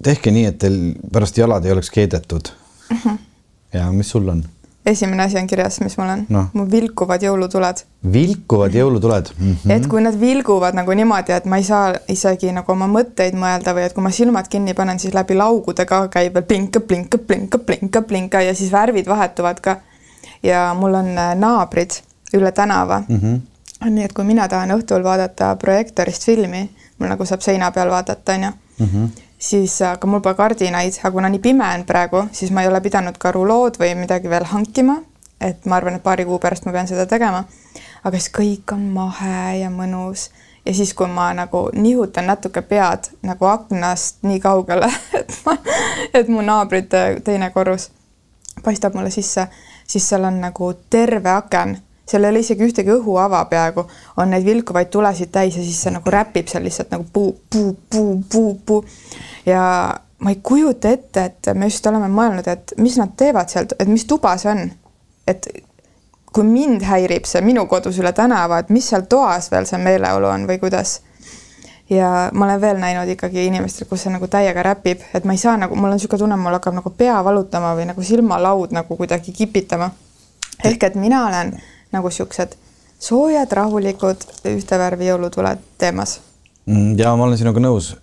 tehke 0.03 0.31
nii, 0.31 0.49
et 0.51 0.59
teil 0.59 0.81
pärast 1.13 1.39
jalad 1.39 1.65
ei 1.65 1.73
oleks 1.73 1.91
keedetud 1.91 2.49
uh. 2.49 2.97
Mhm. 2.97 3.09
-huh. 3.09 3.19
ja 3.73 3.93
mis 3.93 4.11
sul 4.11 4.29
on? 4.29 4.45
esimene 4.87 5.23
asi 5.23 5.39
on 5.39 5.47
kirjas, 5.47 5.81
mis 5.81 5.97
mul 5.99 6.09
on 6.09 6.27
no., 6.29 6.45
mu 6.53 6.67
vilkuvad 6.71 7.23
jõulutuled. 7.23 7.85
vilkuvad 8.13 8.75
jõulutuled 8.75 9.31
mm? 9.39 9.57
-hmm. 9.65 9.73
et 9.73 9.87
kui 9.87 10.03
nad 10.03 10.21
vilguvad 10.21 10.75
nagu 10.75 10.93
niimoodi, 10.93 11.33
et 11.33 11.45
ma 11.45 11.57
ei 11.57 11.65
saa 11.65 11.95
isegi 12.09 12.53
nagu 12.53 12.73
oma 12.73 12.87
mõtteid 12.87 13.37
mõelda 13.39 13.75
või 13.75 13.87
et 13.87 13.95
kui 13.97 14.03
ma 14.05 14.11
silmad 14.11 14.49
kinni 14.49 14.75
panen, 14.75 14.99
siis 14.99 15.15
läbi 15.15 15.35
laugude 15.35 15.87
ka 15.87 16.09
käib 16.09 16.35
veel 16.35 16.45
plinka, 16.45 16.81
plinka, 16.81 17.19
plinka, 17.19 17.59
plinka, 17.59 18.03
plinka 18.03 18.43
ja 18.43 18.55
siis 18.55 18.73
värvid 18.73 19.07
vahetuvad 19.07 19.61
ka. 19.61 19.77
ja 20.43 20.75
mul 20.75 20.95
on 20.95 21.19
äh, 21.19 21.35
naabrid 21.35 21.91
üle 22.35 22.53
tänava 22.53 23.03
mm. 23.09 23.21
-hmm 23.21 23.41
nii 23.91 24.05
et 24.05 24.13
kui 24.13 24.25
mina 24.25 24.49
tahan 24.49 24.71
õhtul 24.71 25.03
vaadata 25.05 25.57
projektorist 25.57 26.25
filmi, 26.25 26.71
mul 26.99 27.09
nagu 27.09 27.27
saab 27.27 27.41
seina 27.41 27.71
peal 27.71 27.91
vaadata, 27.91 28.33
onju 28.33 28.51
-hmm. 28.81 29.09
Siis 29.45 29.77
aga 29.83 30.09
mul 30.09 30.23
pole 30.25 30.37
kardinaid, 30.39 30.97
aga 31.03 31.13
kuna 31.13 31.29
nii 31.29 31.43
pime 31.45 31.67
on 31.75 31.85
praegu, 31.89 32.25
siis 32.33 32.53
ma 32.55 32.63
ei 32.65 32.71
ole 32.71 32.81
pidanud 32.85 33.19
ka 33.21 33.33
rulood 33.35 33.77
või 33.81 33.93
midagi 33.99 34.31
veel 34.31 34.49
hankima. 34.53 35.03
et 35.41 35.67
ma 35.67 35.77
arvan, 35.77 35.99
et 35.99 36.03
paari 36.03 36.25
kuu 36.25 36.39
pärast 36.41 36.65
ma 36.65 36.73
pean 36.73 36.89
seda 36.89 37.07
tegema. 37.07 37.45
aga 38.05 38.19
siis 38.19 38.33
kõik 38.33 38.73
on 38.73 38.87
mahe 38.95 39.59
ja 39.61 39.71
mõnus 39.71 40.31
ja 40.65 40.75
siis, 40.75 40.95
kui 40.95 41.07
ma 41.07 41.33
nagu 41.35 41.69
nihutan 41.73 42.27
natuke 42.27 42.63
pead 42.63 43.11
nagu 43.23 43.45
aknast 43.47 44.23
nii 44.23 44.41
kaugele, 44.41 44.89
et 45.21 45.37
ma, 45.47 45.57
et 46.15 46.29
mu 46.29 46.43
naabrite 46.43 47.21
teine 47.25 47.51
korrus 47.51 47.91
paistab 48.65 48.95
mulle 48.95 49.11
sisse, 49.11 49.47
siis 49.87 50.09
seal 50.09 50.25
on 50.25 50.41
nagu 50.41 50.73
terve 50.91 51.31
aken 51.31 51.77
seal 52.09 52.25
ei 52.25 52.31
ole 52.31 52.45
isegi 52.45 52.65
ühtegi 52.67 52.93
õhuava 52.93 53.45
peaaegu, 53.51 53.87
on 54.21 54.31
neid 54.31 54.45
vilkuvaid 54.45 54.91
tulesid 54.93 55.33
täis 55.33 55.57
ja 55.57 55.65
siis 55.65 55.83
see 55.87 55.93
nagu 55.95 56.11
räpib 56.13 56.49
seal 56.53 56.65
lihtsalt 56.65 56.93
nagu 56.93 57.07
puu, 57.13 57.33
puu, 57.51 57.77
puu, 57.91 58.17
puu, 58.31 58.55
puu. 58.67 58.85
ja 59.47 59.63
ma 60.19 60.31
ei 60.31 60.41
kujuta 60.43 60.91
ette, 60.91 61.25
et 61.25 61.55
me 61.55 61.69
just 61.69 61.87
oleme 61.87 62.09
mõelnud, 62.13 62.49
et 62.49 62.75
mis 62.81 62.97
nad 63.01 63.13
teevad 63.17 63.51
seal, 63.53 63.69
et 63.79 63.89
mis 63.89 64.05
tuba 64.09 64.37
see 64.41 64.53
on. 64.53 64.71
et 65.29 65.49
kui 66.35 66.45
mind 66.45 66.83
häirib 66.85 67.25
see 67.29 67.41
minu 67.47 67.67
kodus 67.71 67.99
üle 68.03 68.13
tänava, 68.13 68.59
et 68.61 68.71
mis 68.75 68.87
seal 68.91 69.07
toas 69.09 69.51
veel 69.53 69.69
see 69.69 69.81
meeleolu 69.81 70.29
on 70.29 70.49
või 70.51 70.61
kuidas. 70.61 71.01
ja 71.91 72.31
ma 72.33 72.47
olen 72.47 72.61
veel 72.61 72.81
näinud 72.81 73.09
ikkagi 73.13 73.47
inimestel, 73.47 73.89
kus 73.89 74.05
see 74.05 74.13
nagu 74.13 74.29
täiega 74.29 74.63
räpib, 74.65 75.05
et 75.15 75.25
ma 75.25 75.37
ei 75.37 75.41
saa 75.41 75.57
nagu, 75.61 75.77
mul 75.77 75.93
on 75.93 75.99
niisugune 75.99 76.25
tunne, 76.25 76.37
mul 76.41 76.57
hakkab 76.57 76.77
nagu 76.81 76.91
pea 76.91 77.19
valutama 77.25 77.75
või 77.77 77.89
nagu 77.93 78.03
silmalaud 78.03 78.73
nagu 78.73 78.97
kuidagi 78.97 79.33
kipitama. 79.33 79.91
ehk 80.65 80.83
et 80.83 80.95
mina 80.95 81.27
olen 81.27 81.57
nagu 81.95 82.11
siuksed 82.13 82.57
soojad, 83.05 83.53
rahulikud, 83.53 84.25
ühte 84.49 84.79
värvi 84.81 85.11
jõulutuled 85.11 85.63
teemas. 85.81 86.19
Mm, 86.67 86.95
ja 87.01 87.13
ma 87.19 87.29
olen 87.29 87.41
sinuga 87.41 87.63
nõus. 87.63 87.95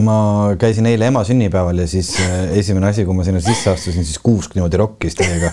ma 0.00 0.54
käisin 0.56 0.86
eile 0.86 1.08
ema 1.10 1.20
sünnipäeval 1.26 1.80
ja 1.82 1.86
siis 1.90 2.12
äh, 2.22 2.52
esimene 2.56 2.86
asi, 2.92 3.02
kui 3.04 3.14
ma 3.14 3.24
sinna 3.26 3.40
sisse 3.42 3.72
astusin, 3.72 4.04
siis 4.06 4.20
kuusk 4.22 4.54
niimoodi 4.54 4.78
rokkis 4.78 5.18
täiega 5.18 5.50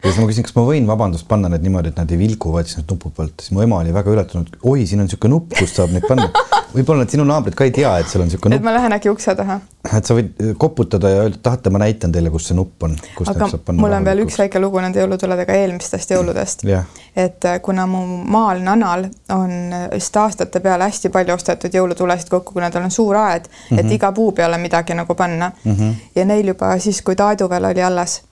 ja 0.00 0.08
siis 0.08 0.20
ma 0.22 0.28
küsin, 0.30 0.44
kas 0.46 0.54
ma 0.56 0.64
võin 0.64 0.86
vabandust 0.88 1.26
panna 1.28 1.50
need 1.52 1.64
niimoodi, 1.66 1.92
et 1.92 1.98
nad 2.00 2.12
ei 2.12 2.18
vilgu, 2.20 2.52
vaid 2.54 2.68
siis 2.70 2.80
nad 2.80 2.88
nupu 2.88 3.10
pealt, 3.16 3.36
siis 3.42 3.52
mu 3.52 3.64
ema 3.64 3.82
oli 3.82 3.92
väga 3.92 4.14
üllatunud, 4.14 4.56
oi, 4.64 4.86
siin 4.88 5.02
on 5.02 5.08
niisugune 5.08 5.34
nupp, 5.34 5.52
kust 5.58 5.76
saab 5.76 5.92
neid 5.92 6.06
panna. 6.08 6.30
võib-olla 6.70 7.02
need 7.02 7.12
sinu 7.16 7.24
naabrid 7.26 7.56
ka 7.58 7.66
ei 7.66 7.72
tea, 7.74 7.90
et 8.00 8.08
seal 8.08 8.22
on 8.22 8.30
niisugune 8.30 8.54
nupp. 8.54 8.62
et 8.62 8.66
ma 8.68 8.72
lähen 8.76 8.94
äkki 8.96 9.10
ukse 9.10 9.34
taha. 9.36 9.58
et 9.90 10.08
sa 10.08 10.16
võid 10.16 10.54
koputada 10.62 11.10
ja 11.12 11.24
öelda, 11.24 11.40
tahate, 11.42 11.72
ma 11.74 11.82
näitan 11.82 12.14
teile, 12.14 12.30
kus 12.32 12.46
see 12.48 12.56
nupp 12.56 12.86
on. 12.86 12.94
aga 13.26 13.50
mul 13.76 13.96
on 13.98 14.06
veel 14.06 14.24
üks 14.24 14.38
väike 14.40 14.62
lugu 14.62 14.80
nende 14.80 15.02
jõulutuledega 15.02 15.58
eelmistest 15.64 16.14
jõuludest 16.14 16.64
yeah.. 16.68 16.88
et 17.16 17.44
äh, 17.50 17.58
kuna 17.64 17.84
mu 17.90 18.04
maal 18.30 18.62
Nanal 18.64 19.08
on 19.34 19.74
vist 19.92 20.16
aastate 20.16 20.62
peale 20.64 20.88
hästi 20.88 21.12
palju 21.12 21.34
ostetud 21.34 21.74
jõulutulesid 21.76 22.32
kokku, 22.32 22.54
kuna 22.56 22.70
tal 22.70 22.86
on 22.86 22.94
suur 22.94 23.18
aed 23.18 23.50
mm, 23.50 23.52
-hmm. 23.52 23.78
et 23.78 23.84
mhm. 23.84 23.94
iga 23.98 24.12
puu 24.16 24.32
peale 24.32 24.58
midagi 24.62 24.94
nagu 24.94 25.14
panna 25.14 25.52
mm. 25.64 25.76
-hmm. 25.76 25.94
ja 26.14 26.24
neil 26.24 26.54
juba 26.54 26.78
siis, 26.78 27.02
kui 27.02 27.16
Taadu 27.16 27.50
veel 27.50 27.64
oli 27.64 27.82
alles, 27.82 28.22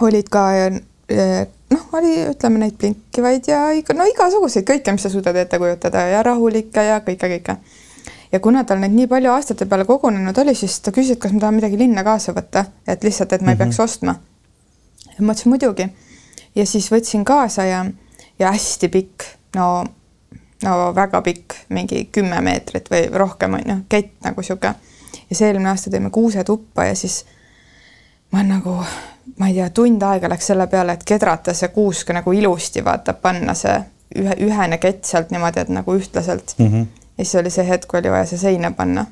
olid 0.00 0.28
ka 0.30 0.50
noh, 1.72 1.86
oli, 1.92 2.12
ütleme 2.30 2.60
neid 2.62 2.76
blinkivaid 2.80 3.48
ja 3.50 3.62
ikka 3.76 3.96
no 3.96 4.06
igasuguseid, 4.08 4.66
kõike, 4.68 4.94
mis 4.94 5.04
sa 5.06 5.10
suudad 5.12 5.36
ette 5.40 5.58
kujutada 5.60 6.04
ja 6.10 6.22
rahulikke 6.26 6.84
ja 6.86 7.00
kõike, 7.04 7.30
kõike. 7.36 7.56
ja 8.32 8.40
kuna 8.40 8.64
tal 8.68 8.80
neid 8.82 8.94
nii 8.96 9.08
palju 9.10 9.32
aastate 9.32 9.66
peale 9.70 9.86
kogunenud 9.88 10.38
oli, 10.44 10.54
siis 10.58 10.80
ta 10.80 10.92
küsis, 10.94 11.16
et 11.16 11.22
kas 11.22 11.34
ma 11.34 11.44
tahan 11.44 11.58
midagi 11.58 11.78
linna 11.80 12.04
kaasa 12.06 12.34
võtta, 12.36 12.64
et 12.86 13.04
lihtsalt, 13.04 13.32
et 13.32 13.42
ma 13.42 13.54
ei 13.54 13.60
peaks 13.60 13.78
mm 13.78 13.80
-hmm. 13.80 13.84
ostma. 13.84 14.14
ja 15.08 15.24
ma 15.24 15.32
ütlesin 15.32 15.52
muidugi. 15.54 15.88
ja 16.54 16.66
siis 16.66 16.92
võtsin 16.92 17.24
kaasa 17.24 17.64
ja, 17.64 17.84
ja 18.38 18.52
hästi 18.52 18.88
pikk, 18.88 19.24
no, 19.56 19.84
no 20.62 20.94
väga 20.94 21.22
pikk, 21.22 21.54
mingi 21.68 22.08
kümme 22.12 22.40
meetrit 22.40 22.90
või 22.90 23.08
rohkem 23.12 23.54
on 23.54 23.62
ju, 23.66 23.76
kett 23.88 24.12
nagu 24.24 24.42
sihuke. 24.42 24.74
ja 25.30 25.36
see 25.36 25.46
eelmine 25.48 25.68
aasta 25.68 25.90
tõime 25.90 26.10
kuusetuppa 26.10 26.84
ja 26.84 26.94
siis 26.94 27.24
ma 28.32 28.42
nagu 28.42 28.84
ma 29.38 29.48
ei 29.48 29.54
tea, 29.54 29.70
tund 29.74 30.02
aega 30.06 30.30
läks 30.30 30.50
selle 30.52 30.66
peale, 30.70 30.96
et 30.96 31.04
kedrata 31.06 31.54
see 31.56 31.70
kuusk 31.74 32.12
nagu 32.14 32.32
ilusti 32.36 32.84
vaata, 32.84 33.14
panna 33.14 33.54
see 33.58 33.74
ühe, 34.18 34.36
ühene 34.46 34.78
kett 34.82 35.06
sealt 35.08 35.32
niimoodi, 35.32 35.62
et 35.62 35.72
nagu 35.72 35.96
ühtlaselt 35.96 36.54
mm. 36.58 36.66
-hmm. 36.68 36.86
ja 37.18 37.24
siis 37.24 37.40
oli 37.40 37.50
see 37.50 37.66
hetk, 37.68 37.88
kui 37.88 38.00
oli 38.00 38.10
vaja 38.10 38.26
see 38.30 38.38
seina 38.38 38.70
panna. 38.70 39.06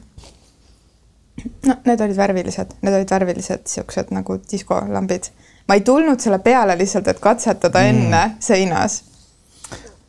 no 1.66 1.76
need 1.84 2.00
olid 2.00 2.16
värvilised, 2.16 2.74
need 2.82 2.94
olid 2.94 3.10
värvilised 3.10 3.66
siuksed 3.66 4.10
nagu 4.10 4.40
diskolambid. 4.50 5.30
ma 5.68 5.74
ei 5.74 5.80
tulnud 5.80 6.20
selle 6.20 6.38
peale 6.38 6.78
lihtsalt, 6.78 7.08
et 7.08 7.20
katsetada 7.20 7.78
mm. 7.78 7.88
enne 7.88 8.36
seinas. 8.40 9.02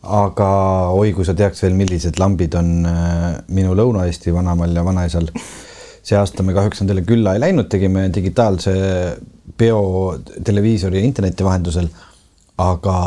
aga 0.03 0.51
oi, 0.89 1.13
kui 1.13 1.25
sa 1.25 1.33
teaks 1.33 1.63
veel, 1.63 1.73
millised 1.73 2.19
lambid 2.19 2.53
on 2.53 2.85
äh, 2.85 3.35
minu 3.47 3.75
Lõuna-Eesti 3.77 4.33
vanaemal 4.33 4.75
ja 4.75 4.85
vanaisal 4.85 5.29
see 6.03 6.17
aasta 6.17 6.43
me 6.43 6.53
kahjuks 6.57 6.81
nendele 6.81 7.03
külla 7.05 7.35
ei 7.35 7.43
läinud, 7.43 7.69
tegime 7.69 8.07
digitaalse 8.13 8.73
peo 9.61 10.17
televiisori 10.43 10.97
ja 10.97 11.05
interneti 11.05 11.45
vahendusel. 11.45 11.89
aga 12.61 12.97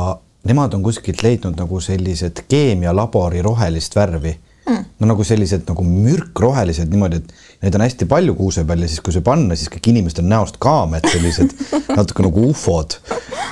nemad 0.48 0.74
on 0.74 0.82
kuskilt 0.82 1.22
leidnud 1.22 1.58
nagu 1.58 1.80
sellised 1.80 2.44
keemialabori 2.48 3.42
rohelist 3.42 3.94
värvi 3.96 4.32
mm.. 4.68 4.84
no 4.98 5.08
nagu 5.12 5.24
sellised 5.24 5.64
nagu 5.68 5.84
mürkrohelised 5.86 6.90
niimoodi, 6.90 7.20
et 7.20 7.64
neid 7.64 7.78
on 7.78 7.84
hästi 7.84 8.08
palju 8.10 8.34
kuuse 8.38 8.64
peal 8.68 8.84
ja 8.84 8.90
siis, 8.90 9.02
kui 9.04 9.14
see 9.14 9.24
panna, 9.24 9.56
siis 9.58 9.72
kõik 9.72 9.90
inimestel 9.92 10.26
näost 10.28 10.58
kaamed 10.62 11.08
sellised 11.10 11.54
natuke 11.98 12.26
nagu 12.26 12.46
ufod. 12.50 12.98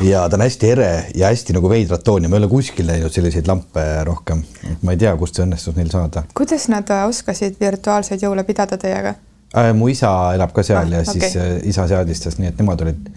ja 0.05 0.25
ta 0.29 0.39
on 0.39 0.47
hästi 0.47 0.73
ere 0.77 0.93
ja 1.19 1.33
hästi 1.33 1.57
nagu 1.59 1.71
veidrat 1.73 2.05
tooni, 2.07 2.29
ma 2.29 2.39
ei 2.39 2.45
ole 2.45 2.53
kuskil 2.53 2.89
näinud 2.89 3.15
selliseid 3.15 3.51
lampe 3.51 3.85
rohkem, 4.09 4.45
ma 4.83 4.95
ei 4.95 5.03
tea, 5.05 5.17
kust 5.21 5.39
see 5.39 5.47
õnnestus 5.47 5.77
neil 5.79 5.93
saada. 5.93 6.27
kuidas 6.39 6.69
nad 6.73 6.91
äh, 6.93 7.05
oskasid 7.09 7.61
virtuaalseid 7.61 8.25
jõule 8.25 8.47
pidada 8.49 8.81
teiega 8.81 9.17
äh,? 9.57 9.73
mu 9.75 9.89
isa 9.93 10.11
elab 10.35 10.53
ka 10.53 10.65
seal 10.67 10.85
ah, 10.85 10.99
ja 10.99 11.05
okay. 11.05 11.21
siis 11.21 11.37
äh, 11.37 11.55
isa 11.69 11.87
seadistas, 11.89 12.39
nii 12.39 12.53
et 12.53 12.61
nemad 12.61 12.85
olid 12.85 13.09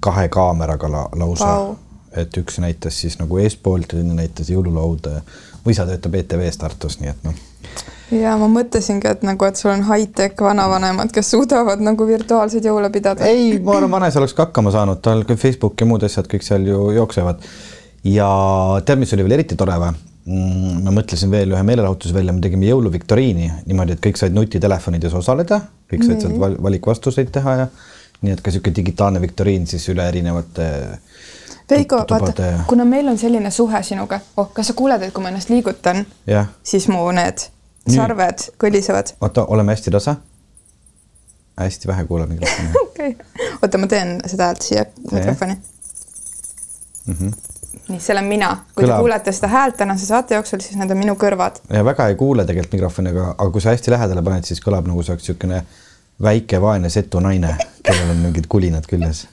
kahe 0.00 0.28
kaameraga 0.28 0.90
la 0.92 1.04
lausa 1.18 1.52
wow., 1.52 1.76
et 2.16 2.36
üks 2.40 2.58
näitas 2.62 2.96
siis 3.00 3.18
nagu 3.20 3.38
eespoolt 3.38 3.92
ja 3.92 3.98
teine 3.98 4.16
näitas 4.16 4.48
jõululauda 4.50 5.20
mu 5.64 5.74
isa 5.74 5.86
töötab 5.88 6.16
ETV-s 6.16 6.60
Tartus, 6.60 6.98
nii 7.02 7.10
et 7.12 7.26
noh. 7.26 7.34
ja 8.16 8.34
ma 8.40 8.48
mõtlesingi, 8.52 9.10
et 9.10 9.24
nagu, 9.26 9.44
et 9.44 9.60
sul 9.60 9.74
on 9.74 9.84
high-tech 9.90 10.40
vanavanemad, 10.42 11.12
kes 11.14 11.34
suudavad 11.34 11.82
nagu 11.84 12.06
virtuaalseid 12.08 12.64
jõule 12.64 12.90
pidada. 12.94 13.28
ei, 13.28 13.58
ma 13.60 13.76
arvan, 13.76 13.98
vanes 13.98 14.16
oleks 14.16 14.36
ka 14.36 14.48
hakkama 14.48 14.72
saanud, 14.74 15.02
tal 15.04 15.24
küll 15.28 15.40
Facebook 15.40 15.76
ja 15.80 15.88
muud 15.90 16.06
asjad 16.08 16.30
kõik 16.30 16.46
seal 16.46 16.64
ju 16.68 16.90
jooksevad. 16.96 17.44
ja 18.08 18.30
tead, 18.84 19.02
mis 19.04 19.12
oli 19.16 19.28
veel 19.28 19.40
eriti 19.40 19.58
tore 19.60 19.76
või? 19.82 19.92
Mm, 20.28 20.82
ma 20.84 20.92
mõtlesin 20.92 21.30
veel 21.32 21.54
ühe 21.54 21.60
meelelahutuse 21.64 22.12
välja, 22.12 22.34
me 22.36 22.42
tegime 22.44 22.66
jõuluviktoriini 22.68 23.46
niimoodi, 23.64 23.94
et 23.96 24.02
kõik 24.04 24.18
said 24.20 24.34
nutitelefonides 24.36 25.14
osaleda, 25.16 25.62
kõik 25.88 26.04
said 26.04 26.20
sealt 26.20 26.60
valikvastuseid 26.66 27.30
teha 27.32 27.54
ja 27.62 27.68
nii 28.20 28.34
et 28.34 28.42
ka 28.42 28.50
niisugune 28.50 28.76
digitaalne 28.76 29.22
viktoriin 29.22 29.64
siis 29.70 29.86
üle 29.88 30.04
erinevate 30.10 30.66
Veiko, 31.70 32.02
vaata, 32.10 32.50
kuna 32.68 32.84
meil 32.88 33.08
on 33.08 33.18
selline 33.20 33.50
suhe 33.52 33.80
sinuga, 33.84 34.20
oh, 34.36 34.50
kas 34.52 34.68
sa 34.70 34.76
kuuled, 34.76 35.02
et 35.04 35.12
kui 35.16 35.24
ma 35.24 35.32
ennast 35.32 35.48
liigutan, 35.52 36.04
siis 36.64 36.88
mu 36.92 37.06
need 37.16 37.48
sarved 37.88 38.50
kõlisevad? 38.60 39.14
oota, 39.24 39.46
oleme 39.48 39.72
hästi 39.72 39.92
tasa. 39.96 40.16
hästi 41.56 41.88
vähe 41.88 42.04
kuuleb 42.08 42.32
mikrofoni. 42.36 42.72
okei 42.84 43.10
okay., 43.16 43.52
oota, 43.62 43.80
ma 43.80 43.88
teen 43.88 44.18
seda 44.26 44.50
häält 44.50 44.64
siia 44.64 44.84
mikrofoni 45.10 45.56
mm. 47.06 47.14
-hmm. 47.14 47.47
Nii, 47.88 48.00
seal 48.02 48.20
on 48.20 48.28
mina, 48.28 48.50
kui 48.74 48.84
Kõlab. 48.84 48.94
te 48.94 49.02
kuulete 49.02 49.34
seda 49.36 49.50
häält 49.52 49.76
tänase 49.80 50.06
saate 50.08 50.36
jooksul, 50.36 50.60
siis 50.64 50.78
need 50.80 50.90
on 50.92 51.00
minu 51.00 51.16
kõrvad. 51.20 51.60
ja 51.72 51.84
väga 51.84 52.08
ei 52.12 52.16
kuule 52.20 52.46
tegelikult 52.48 52.78
mikrofoni, 52.78 53.12
aga, 53.14 53.50
kui 53.54 53.64
sa 53.64 53.74
hästi 53.74 53.94
lähedale 53.94 54.24
paned, 54.26 54.48
siis 54.48 54.62
kõlab 54.64 54.88
nagu 54.88 55.02
see 55.02 55.14
oleks 55.14 55.28
niisugune 55.28 55.62
väike 56.22 56.60
vaene 56.60 56.90
setu 56.90 57.22
naine, 57.24 57.54
kellel 57.82 58.14
on 58.14 58.24
mingid 58.26 58.48
kulinad 58.50 58.88
küljes 58.90 59.26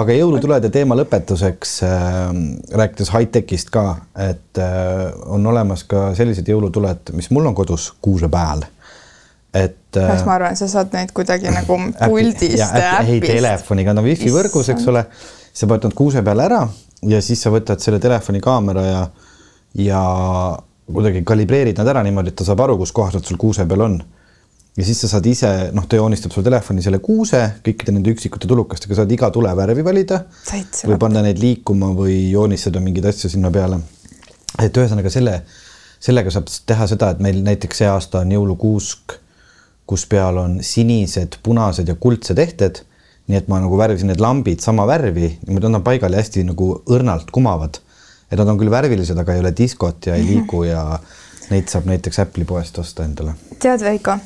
aga 0.00 0.14
jõulutulede 0.14 0.70
teema 0.72 0.96
lõpetuseks 0.98 1.78
äh,, 1.86 2.26
rääkides 2.78 3.10
high-tech'ist 3.14 3.72
ka, 3.74 3.86
et 4.28 4.60
äh, 4.62 5.08
on 5.26 5.46
olemas 5.50 5.84
ka 5.88 6.10
sellised 6.18 6.48
jõulutuled, 6.50 7.14
mis 7.16 7.30
mul 7.34 7.50
on 7.50 7.56
kodus 7.58 7.90
kuuse 8.02 8.30
peal. 8.30 8.62
et 9.54 9.96
äh,. 9.96 10.12
kas 10.14 10.22
ma 10.28 10.36
arvan, 10.38 10.56
sa 10.56 10.68
saad 10.70 10.94
neid 10.94 11.10
kuidagi 11.16 11.50
nagu 11.50 11.80
puldist 12.04 12.62
äpi, 12.62 12.84
äpist? 12.84 13.10
ei, 13.16 13.40
telefoniga, 13.40 13.96
no 13.96 14.06
wifi 14.06 14.30
võrgus, 14.30 14.70
eks 14.74 14.86
ole. 14.92 15.04
sa 15.52 15.66
paned 15.66 15.88
nad 15.88 15.98
kuuse 15.98 16.22
peale 16.22 16.46
ära 16.46 16.62
ja 17.08 17.20
siis 17.24 17.42
sa 17.42 17.52
võtad 17.52 17.80
selle 17.80 17.98
telefoni 18.02 18.40
kaamera 18.44 18.84
ja, 18.86 19.02
ja 19.78 20.00
kuidagi 20.90 21.22
kalibreerid 21.24 21.78
nad 21.78 21.88
ära 21.88 22.02
niimoodi, 22.04 22.32
et 22.32 22.40
ta 22.40 22.44
saab 22.44 22.64
aru, 22.66 22.78
kus 22.80 22.92
kohas 22.92 23.16
nad 23.16 23.24
sul 23.26 23.38
kuuse 23.40 23.66
peal 23.68 23.86
on 23.86 24.00
ja 24.76 24.86
siis 24.86 25.00
sa 25.02 25.10
saad 25.10 25.26
ise, 25.26 25.48
noh, 25.74 25.86
ta 25.88 25.98
joonistab 25.98 26.34
sul 26.34 26.44
telefoni 26.46 26.82
selle 26.84 27.00
kuuse 27.02 27.40
kõikide 27.64 27.94
nende 27.94 28.12
üksikute 28.14 28.48
tulukestega, 28.50 28.98
saad 29.00 29.10
iga 29.12 29.30
tulevärvi 29.34 29.84
valida 29.86 30.22
või 30.86 30.98
panna 31.00 31.24
neid 31.26 31.40
liikuma 31.42 31.90
või 31.96 32.30
joonistada 32.30 32.82
mingeid 32.82 33.10
asju 33.10 33.32
sinna 33.32 33.50
peale. 33.54 33.80
et 34.58 34.76
ühesõnaga 34.76 35.10
selle, 35.10 35.40
sellega 36.02 36.30
saab 36.30 36.48
teha 36.66 36.86
seda, 36.90 37.10
et 37.10 37.20
meil 37.22 37.42
näiteks 37.46 37.82
see 37.82 37.90
aasta 37.90 38.22
on 38.22 38.32
jõulukuusk, 38.36 39.16
kus 39.90 40.06
peal 40.06 40.38
on 40.38 40.60
sinised, 40.62 41.40
punased 41.42 41.88
ja 41.88 41.94
kuldsed 41.94 42.38
ehted. 42.38 42.84
Nii 43.30 43.38
et 43.38 43.48
ma 43.48 43.60
nagu 43.62 43.78
värvisin 43.78 44.10
need 44.10 44.20
lambid 44.20 44.60
sama 44.64 44.86
värvi, 44.90 45.28
niimoodi 45.46 45.70
on 45.70 45.78
nad 45.78 45.86
paigal 45.86 46.12
ja 46.12 46.22
hästi 46.22 46.44
nagu 46.50 46.72
õrnalt 46.90 47.30
kumavad. 47.32 47.78
et 48.30 48.38
nad 48.38 48.48
on 48.48 48.58
küll 48.58 48.70
värvilised, 48.70 49.18
aga 49.18 49.34
ei 49.34 49.40
ole 49.42 49.54
diskot 49.56 50.06
ja 50.06 50.14
ei 50.14 50.26
liigu 50.26 50.64
ja 50.64 50.84
neid 51.50 51.70
saab 51.70 51.88
näiteks 51.90 52.20
Apple'i 52.22 52.46
poest 52.46 52.78
osta 52.78 53.04
endale. 53.04 53.34
tead, 53.58 53.82
Veiko 53.82 54.18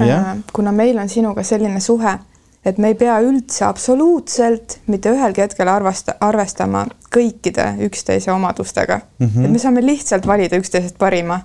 Äh, 0.00 0.36
kuna 0.52 0.72
meil 0.72 0.98
on 0.98 1.08
sinuga 1.08 1.42
selline 1.42 1.80
suhe, 1.80 2.18
et 2.66 2.78
me 2.78 2.92
ei 2.92 2.96
pea 2.98 3.18
üldse 3.24 3.64
absoluutselt 3.68 4.78
mitte 4.90 5.12
ühelgi 5.14 5.44
hetkel 5.44 5.70
arvesta, 5.70 6.16
arvestama 6.20 6.84
kõikide 7.14 7.70
üksteise 7.86 8.32
omadustega 8.32 9.00
mm. 9.00 9.26
-hmm. 9.26 9.44
et 9.44 9.50
me 9.50 9.62
saame 9.62 9.84
lihtsalt 9.86 10.26
valida 10.26 10.58
üksteisest 10.58 10.98
parima. 10.98 11.40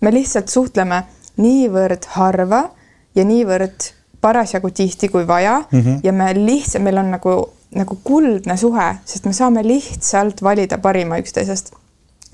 me 0.00 0.12
lihtsalt 0.12 0.48
suhtleme 0.48 1.02
niivõrd 1.36 2.08
harva 2.16 2.70
ja 3.14 3.24
niivõrd 3.24 3.92
parasjagu 4.26 4.70
tihti 4.70 5.08
kui 5.12 5.26
vaja 5.26 5.56
mm 5.70 5.80
-hmm. 5.80 6.00
ja 6.02 6.12
me 6.12 6.32
lihtsalt, 6.34 6.84
meil 6.84 6.98
on 6.98 7.10
nagu, 7.14 7.36
nagu 7.74 7.98
kuldne 8.04 8.56
suhe, 8.56 8.88
sest 9.04 9.26
me 9.26 9.32
saame 9.32 9.62
lihtsalt 9.66 10.42
valida 10.42 10.78
parima 10.78 11.18
üksteisest. 11.22 11.72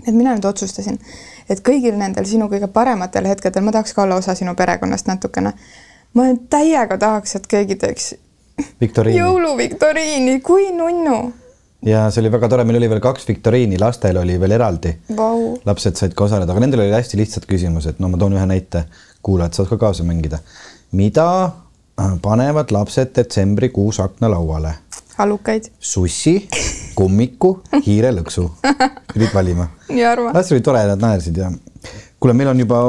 et 0.08 0.14
mina 0.14 0.32
nüüd 0.34 0.46
otsustasin, 0.48 0.98
et 1.50 1.60
kõigil 1.68 1.96
nendel 1.98 2.24
sinu 2.26 2.48
kõige 2.50 2.66
parematel 2.66 3.26
hetkedel 3.28 3.62
ma 3.62 3.72
tahaks 3.72 3.94
ka 3.94 4.02
olla 4.02 4.16
osa 4.18 4.34
sinu 4.34 4.54
perekonnast 4.54 5.06
natukene. 5.06 5.52
ma 6.14 6.22
täiega 6.50 6.98
tahaks, 6.98 7.36
et 7.36 7.46
keegi 7.46 7.76
teeks 7.76 8.14
jõuluviktoriini, 9.16 10.40
kui 10.40 10.70
nunnu. 10.76 11.32
ja 11.86 12.04
see 12.10 12.22
oli 12.22 12.30
väga 12.32 12.48
tore, 12.48 12.64
meil 12.64 12.78
oli 12.78 12.90
veel 12.90 13.00
kaks 13.02 13.26
viktoriini, 13.28 13.78
lastel 13.80 14.20
oli 14.20 14.38
veel 14.40 14.56
eraldi 14.58 14.92
wow.. 15.16 15.56
lapsed 15.66 15.98
said 15.98 16.14
ka 16.14 16.24
osaleda, 16.28 16.52
aga 16.52 16.62
nendel 16.62 16.84
oli 16.84 16.94
hästi 16.94 17.18
lihtsad 17.18 17.48
küsimused, 17.48 17.98
no 17.98 18.10
ma 18.12 18.20
toon 18.20 18.36
ühe 18.36 18.46
näite, 18.46 18.84
kuulajad 19.22 19.58
saavad 19.58 19.74
ka 19.74 19.80
kaasa 19.86 20.06
mängida. 20.06 20.38
mida 20.92 21.26
panevad 22.22 22.70
lapsed 22.70 23.14
detsembrikuus 23.16 24.00
aknalauale? 24.00 24.74
allukaid. 25.18 25.68
sussi, 25.78 26.48
kummiku, 26.94 27.60
hiirelõksu. 27.86 28.48
pidid 29.14 29.34
valima. 29.34 29.68
nii 29.88 30.04
arva. 30.04 30.32
las 30.34 30.52
oli 30.52 30.60
tore, 30.60 30.84
nad 30.88 31.00
naersid 31.00 31.36
ja 31.36 31.50
kuule, 32.20 32.34
meil 32.38 32.52
on 32.52 32.60
juba 32.62 32.80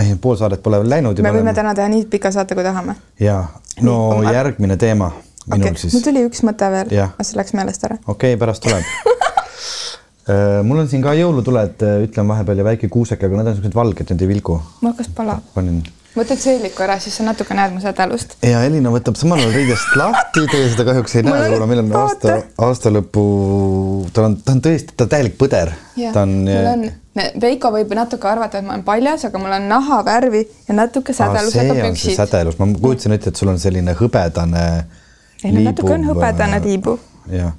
eh, 0.00 0.14
pool 0.20 0.36
saadet 0.40 0.62
pole 0.62 0.80
veel 0.82 0.90
läinud. 0.96 1.20
me 1.20 1.30
võime 1.30 1.42
oleme... 1.42 1.56
täna 1.56 1.74
teha 1.74 1.88
nii 1.92 2.06
pika 2.12 2.32
saate, 2.34 2.56
kui 2.56 2.66
tahame. 2.66 2.96
ja, 3.20 3.40
no 3.82 3.96
nii, 4.20 4.34
järgmine 4.36 4.76
teema 4.80 5.10
minul 5.46 5.68
okay. 5.70 5.80
siis. 5.80 5.96
mul 5.96 6.04
tuli 6.04 6.24
üks 6.28 6.44
mõte 6.46 6.70
veel, 6.72 6.94
aga 7.04 7.26
see 7.26 7.40
läks 7.40 7.56
meelest 7.56 7.88
ära. 7.88 7.98
okei 8.06 8.34
okay,, 8.34 8.40
pärast 8.40 8.64
tuleb 8.64 8.84
äh, 10.30 10.62
mul 10.66 10.84
on 10.84 10.88
siin 10.90 11.04
ka 11.04 11.16
jõulutuled, 11.18 11.84
äh, 11.84 12.06
ütlen 12.06 12.30
vahepeal 12.30 12.62
ja 12.62 12.70
väike 12.70 12.92
kuuseke, 12.92 13.28
aga 13.28 13.40
need 13.40 13.52
on 13.52 13.58
siuksed 13.58 13.76
valged, 13.76 14.08
need 14.12 14.24
ei 14.24 14.32
vilgu. 14.34 14.60
mul 14.80 14.94
hakkas 14.94 15.12
pala. 15.16 15.40
panin 15.56 15.82
võtad 16.14 16.38
seeliku 16.38 16.84
ära, 16.84 16.96
siis 17.02 17.16
sa 17.18 17.26
natuke 17.26 17.54
näed 17.56 17.74
mu 17.74 17.80
sädelust. 17.82 18.36
ja 18.46 18.62
Elina 18.66 18.92
võtab 18.94 19.18
samal 19.18 19.42
ajal 19.42 19.54
riidest 19.56 19.94
lahti, 19.98 20.44
teie 20.50 20.68
seda 20.72 20.86
kahjuks 20.88 21.16
ei 21.18 21.24
näe, 21.26 21.48
kuna 21.54 21.68
meil 21.70 21.82
on 21.82 21.94
aasta, 22.04 22.36
aasta 22.66 22.92
lõpu, 22.94 23.24
ta 24.14 24.28
on, 24.28 24.36
ta 24.46 24.54
on 24.54 24.62
tõesti, 24.64 24.94
ta 24.94 25.08
on 25.08 25.14
täielik 25.16 25.38
põder. 25.40 25.72
ta 26.12 26.22
on. 26.22 26.36
mul 26.48 26.70
on, 26.74 26.86
Veiko 27.40 27.70
võib 27.70 27.92
natuke 27.94 28.26
arvata, 28.26 28.58
et 28.58 28.66
ma 28.66 28.74
olen 28.74 28.82
paljas, 28.86 29.26
aga 29.28 29.38
mul 29.38 29.52
on 29.54 29.68
nahavärvi 29.70 30.40
ja 30.68 30.74
natuke 30.74 31.14
sädelusega 31.14 31.76
püksid. 31.78 32.16
sädelus, 32.18 32.58
ma 32.58 32.70
kujutasin 32.74 33.14
ette, 33.18 33.30
et 33.30 33.42
sul 33.42 33.52
on 33.52 33.60
selline 33.62 33.94
hõbedane. 33.98 34.64
ei 35.44 35.54
no 35.54 35.66
natuke 35.70 35.94
on 35.98 36.08
hõbedane 36.10 36.62
tiibu. 36.64 36.98
jah, 37.30 37.54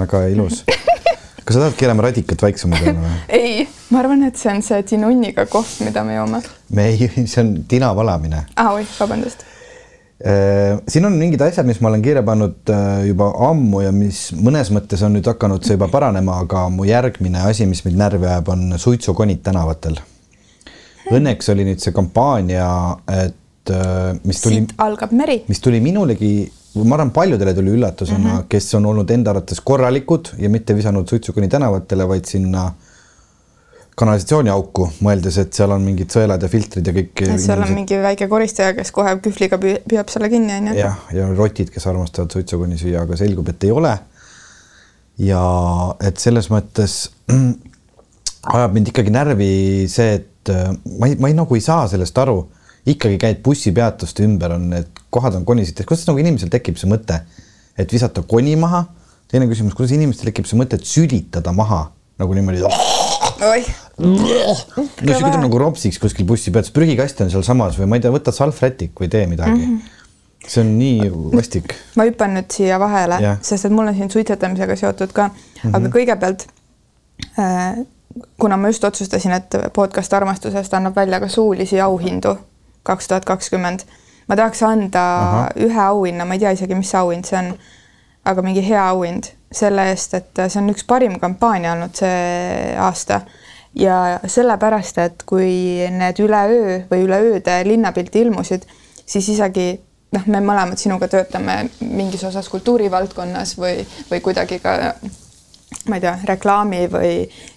väga 0.00 0.26
ilus 0.32 0.64
kas 1.44 1.56
sa 1.56 1.64
tahad 1.64 1.78
keerame 1.78 2.04
radikat 2.04 2.42
väiksema 2.42 2.78
peale 2.80 2.98
või? 2.98 3.14
ei, 3.40 3.64
ma 3.90 4.02
arvan, 4.02 4.26
et 4.28 4.38
see 4.40 4.52
on 4.52 4.62
see 4.66 4.82
tinunniga 4.94 5.46
kohv, 5.50 5.70
mida 5.86 6.04
me 6.06 6.18
joome. 6.18 6.42
me 6.76 6.86
ei, 6.92 7.08
see 7.24 7.40
on 7.42 7.56
tina 7.68 7.92
valamine. 7.96 8.44
aa, 8.54 8.66
ah, 8.66 8.76
oih, 8.78 8.88
vabandust 9.00 9.44
äh, 10.22 10.78
siin 10.88 11.08
on 11.08 11.18
mingid 11.18 11.42
asjad, 11.44 11.68
mis 11.68 11.82
ma 11.82 11.90
olen 11.90 12.04
kirja 12.04 12.22
pannud 12.26 12.72
äh, 12.72 13.02
juba 13.08 13.32
ammu 13.50 13.82
ja 13.86 13.92
mis 13.96 14.24
mõnes 14.38 14.72
mõttes 14.74 15.02
on 15.06 15.16
nüüd 15.16 15.28
hakanud 15.32 15.66
see 15.66 15.78
juba 15.78 15.90
paranema, 15.92 16.40
aga 16.46 16.68
mu 16.72 16.86
järgmine 16.88 17.44
asi, 17.48 17.66
mis 17.70 17.84
mind 17.86 18.00
närvi 18.04 18.30
ajab, 18.30 18.54
on 18.54 18.78
suitsukonid 18.78 19.42
tänavatel. 19.44 20.00
Õnneks 21.12 21.50
oli 21.52 21.66
nüüd 21.66 21.82
see 21.82 21.94
kampaania, 21.94 22.66
et 23.10 23.72
äh, 23.74 24.12
mis 24.22 24.42
tuli. 24.44 24.62
siit 24.62 24.74
algab 24.82 25.14
meri. 25.16 25.42
mis 25.50 25.60
tuli 25.60 25.82
minulegi 25.82 26.34
ma 26.74 26.96
arvan, 26.96 27.10
paljudele 27.12 27.52
tuli 27.54 27.74
üllatusena 27.76 28.18
mm, 28.18 28.30
-hmm. 28.30 28.48
kes 28.48 28.74
on 28.74 28.86
olnud 28.86 29.10
enda 29.10 29.30
arvates 29.30 29.60
korralikud 29.60 30.32
ja 30.38 30.50
mitte 30.50 30.76
visanud 30.76 31.08
suitsu 31.08 31.32
kuni 31.36 31.48
tänavatele, 31.48 32.08
vaid 32.08 32.24
sinna 32.24 32.70
kanalisatsiooniauku, 33.98 34.86
mõeldes, 35.04 35.36
et 35.42 35.52
seal 35.52 35.74
on 35.74 35.82
mingid 35.84 36.12
sõelad 36.14 36.42
ja 36.42 36.48
filtrid 36.48 36.86
ja 36.88 36.94
kõik. 36.96 37.22
seal 37.42 37.60
on 37.60 37.74
mingi 37.76 37.98
väike 38.00 38.28
koristaja, 38.28 38.72
kes 38.78 38.92
kohe 38.94 39.12
kühvliga 39.24 39.58
püüab 39.60 40.08
selle 40.08 40.30
kinni, 40.32 40.54
onju. 40.62 40.78
jah, 40.78 40.96
ja 41.12 41.28
rotid, 41.36 41.68
kes 41.74 41.86
armastavad 41.90 42.32
suitsukoni 42.32 42.80
süüa, 42.80 43.04
aga 43.04 43.18
selgub, 43.20 43.52
et 43.52 43.68
ei 43.68 43.74
ole. 43.74 43.92
ja 45.20 45.42
et 46.00 46.16
selles 46.16 46.48
mõttes 46.50 46.96
ajab 48.56 48.72
mind 48.72 48.88
ikkagi 48.94 49.12
närvi 49.12 49.52
see, 49.92 50.16
et 50.22 50.50
äh, 50.50 50.72
ma 50.98 51.12
ei, 51.12 51.20
ma 51.20 51.28
ei 51.28 51.36
nagu 51.36 51.54
ei 51.54 51.64
saa 51.64 51.84
sellest 51.92 52.16
aru 52.18 52.46
ikkagi 52.86 53.18
käid 53.22 53.42
bussipeatuste 53.44 54.24
ümber, 54.26 54.56
on 54.56 54.68
need 54.72 55.02
kohad 55.14 55.36
on 55.38 55.44
konisid, 55.46 55.78
kuidas 55.86 56.06
nagu 56.08 56.18
inimesel 56.18 56.50
tekib 56.52 56.80
see 56.80 56.90
mõte, 56.90 57.20
et 57.78 57.92
visata 57.92 58.24
koni 58.26 58.56
maha, 58.58 58.84
teine 59.30 59.46
küsimus, 59.50 59.76
kuidas 59.78 59.94
inimestel 59.94 60.30
tekib 60.30 60.48
see 60.50 60.58
mõte, 60.58 60.80
et 60.80 60.88
sülitada 60.88 61.54
maha 61.56 61.84
nagu 62.18 62.34
niimoodi 62.36 62.62
oih, 62.62 63.68
no 63.98 64.18
sihuke 64.18 65.30
tunne 65.30 65.46
nagu 65.46 65.58
ropsiks 65.58 65.98
kuskil 66.02 66.26
bussi 66.28 66.52
peal, 66.54 66.66
sest 66.66 66.74
prügikast 66.76 67.22
on 67.24 67.30
sealsamas 67.32 67.78
või 67.80 67.88
ma 67.90 67.98
ei 67.98 68.04
tea, 68.04 68.12
võta 68.14 68.34
salvrätik 68.34 68.94
või 69.00 69.10
tee 69.10 69.24
midagi 69.30 69.56
mm. 69.56 69.78
-hmm. 69.78 70.46
see 70.46 70.62
on 70.62 70.74
nii 70.78 71.08
vastik. 71.32 71.74
ma 71.98 72.06
hüppan 72.06 72.36
nüüd 72.36 72.50
siia 72.54 72.78
vahele 72.82 73.18
Jah., 73.22 73.40
sest 73.42 73.66
et 73.66 73.74
mul 73.74 73.90
on 73.90 73.98
siin 73.98 74.10
suitsetamisega 74.10 74.76
seotud 74.76 75.14
ka 75.16 75.28
mm, 75.28 75.52
Mhm. 75.62 75.70
-hmm. 75.70 75.76
aga 75.76 75.88
kõigepealt 75.88 76.46
äh, 77.38 77.84
kuna 78.38 78.56
ma 78.56 78.68
just 78.68 78.84
otsustasin, 78.84 79.32
et 79.32 79.56
podcast 79.72 80.12
armastusest 80.12 80.74
annab 80.74 80.96
välja 80.96 81.20
ka 81.20 81.28
suulisi 81.28 81.80
auhindu 81.80 82.36
kaks 82.82 83.08
tuhat 83.08 83.28
kakskümmend, 83.28 83.86
ma 84.28 84.38
tahaks 84.38 84.62
anda. 84.66 85.04
Aha. 85.04 85.46
ühe 85.56 85.84
auhinna, 85.86 86.24
ma 86.24 86.34
ei 86.34 86.42
tea 86.42 86.54
isegi, 86.56 86.74
mis 86.78 86.94
auhind 86.98 87.28
see 87.28 87.38
on, 87.38 87.52
aga 88.24 88.42
mingi 88.42 88.64
hea 88.66 88.82
auhind 88.90 89.32
selle 89.52 89.88
eest, 89.92 90.14
et 90.14 90.44
see 90.46 90.60
on 90.62 90.70
üks 90.72 90.86
parim 90.88 91.18
kampaania 91.20 91.74
olnud 91.76 91.96
see 91.98 92.74
aasta 92.80 93.22
ja 93.74 94.20
sellepärast, 94.26 94.98
et 94.98 95.24
kui 95.28 95.88
need 95.92 96.20
üleöö 96.22 96.82
või 96.90 97.06
üleööde 97.06 97.62
linnapilti 97.66 98.22
ilmusid, 98.26 98.66
siis 99.06 99.28
isegi 99.32 99.74
noh, 100.12 100.28
me 100.28 100.42
mõlemad 100.44 100.80
sinuga 100.80 101.08
töötame 101.12 101.64
mingis 101.80 102.24
osas 102.28 102.48
kultuurivaldkonnas 102.52 103.56
või, 103.60 103.82
või 104.10 104.20
kuidagi 104.24 104.60
ka 104.62 104.76
ma 105.88 105.96
ei 105.96 106.02
tea, 106.04 106.14
reklaami 106.28 106.84
või, 106.92 107.14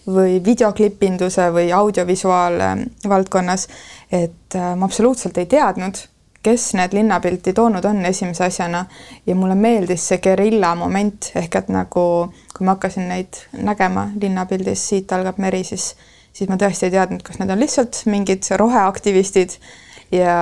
või 0.07 0.39
videoklipinduse 0.43 1.49
või 1.53 1.71
audiovisuaalvaldkonnas, 1.75 3.67
et 4.11 4.55
äh, 4.55 4.75
ma 4.75 4.85
absoluutselt 4.85 5.37
ei 5.37 5.45
teadnud, 5.49 5.97
kes 6.45 6.73
need 6.77 6.93
linnapilti 6.93 7.53
toonud 7.53 7.85
on 7.85 8.05
esimese 8.05 8.45
asjana. 8.45 8.85
Ja 9.25 9.35
mulle 9.35 9.55
meeldis 9.55 10.07
see 10.11 10.19
gerilla 10.21 10.75
moment 10.77 11.31
ehk 11.35 11.57
et 11.61 11.71
nagu 11.73 12.03
kui 12.55 12.67
ma 12.67 12.75
hakkasin 12.75 13.09
neid 13.09 13.39
nägema 13.57 14.09
linnapildis 14.21 14.83
Siit 14.89 15.13
algab 15.15 15.39
meri, 15.41 15.63
siis, 15.65 15.93
siis 16.33 16.49
ma 16.49 16.59
tõesti 16.61 16.87
ei 16.87 16.93
teadnud, 16.93 17.23
kas 17.25 17.41
need 17.41 17.53
on 17.53 17.63
lihtsalt 17.63 18.03
mingid 18.11 18.45
roheaktivistid. 18.61 19.57
Ja 20.13 20.35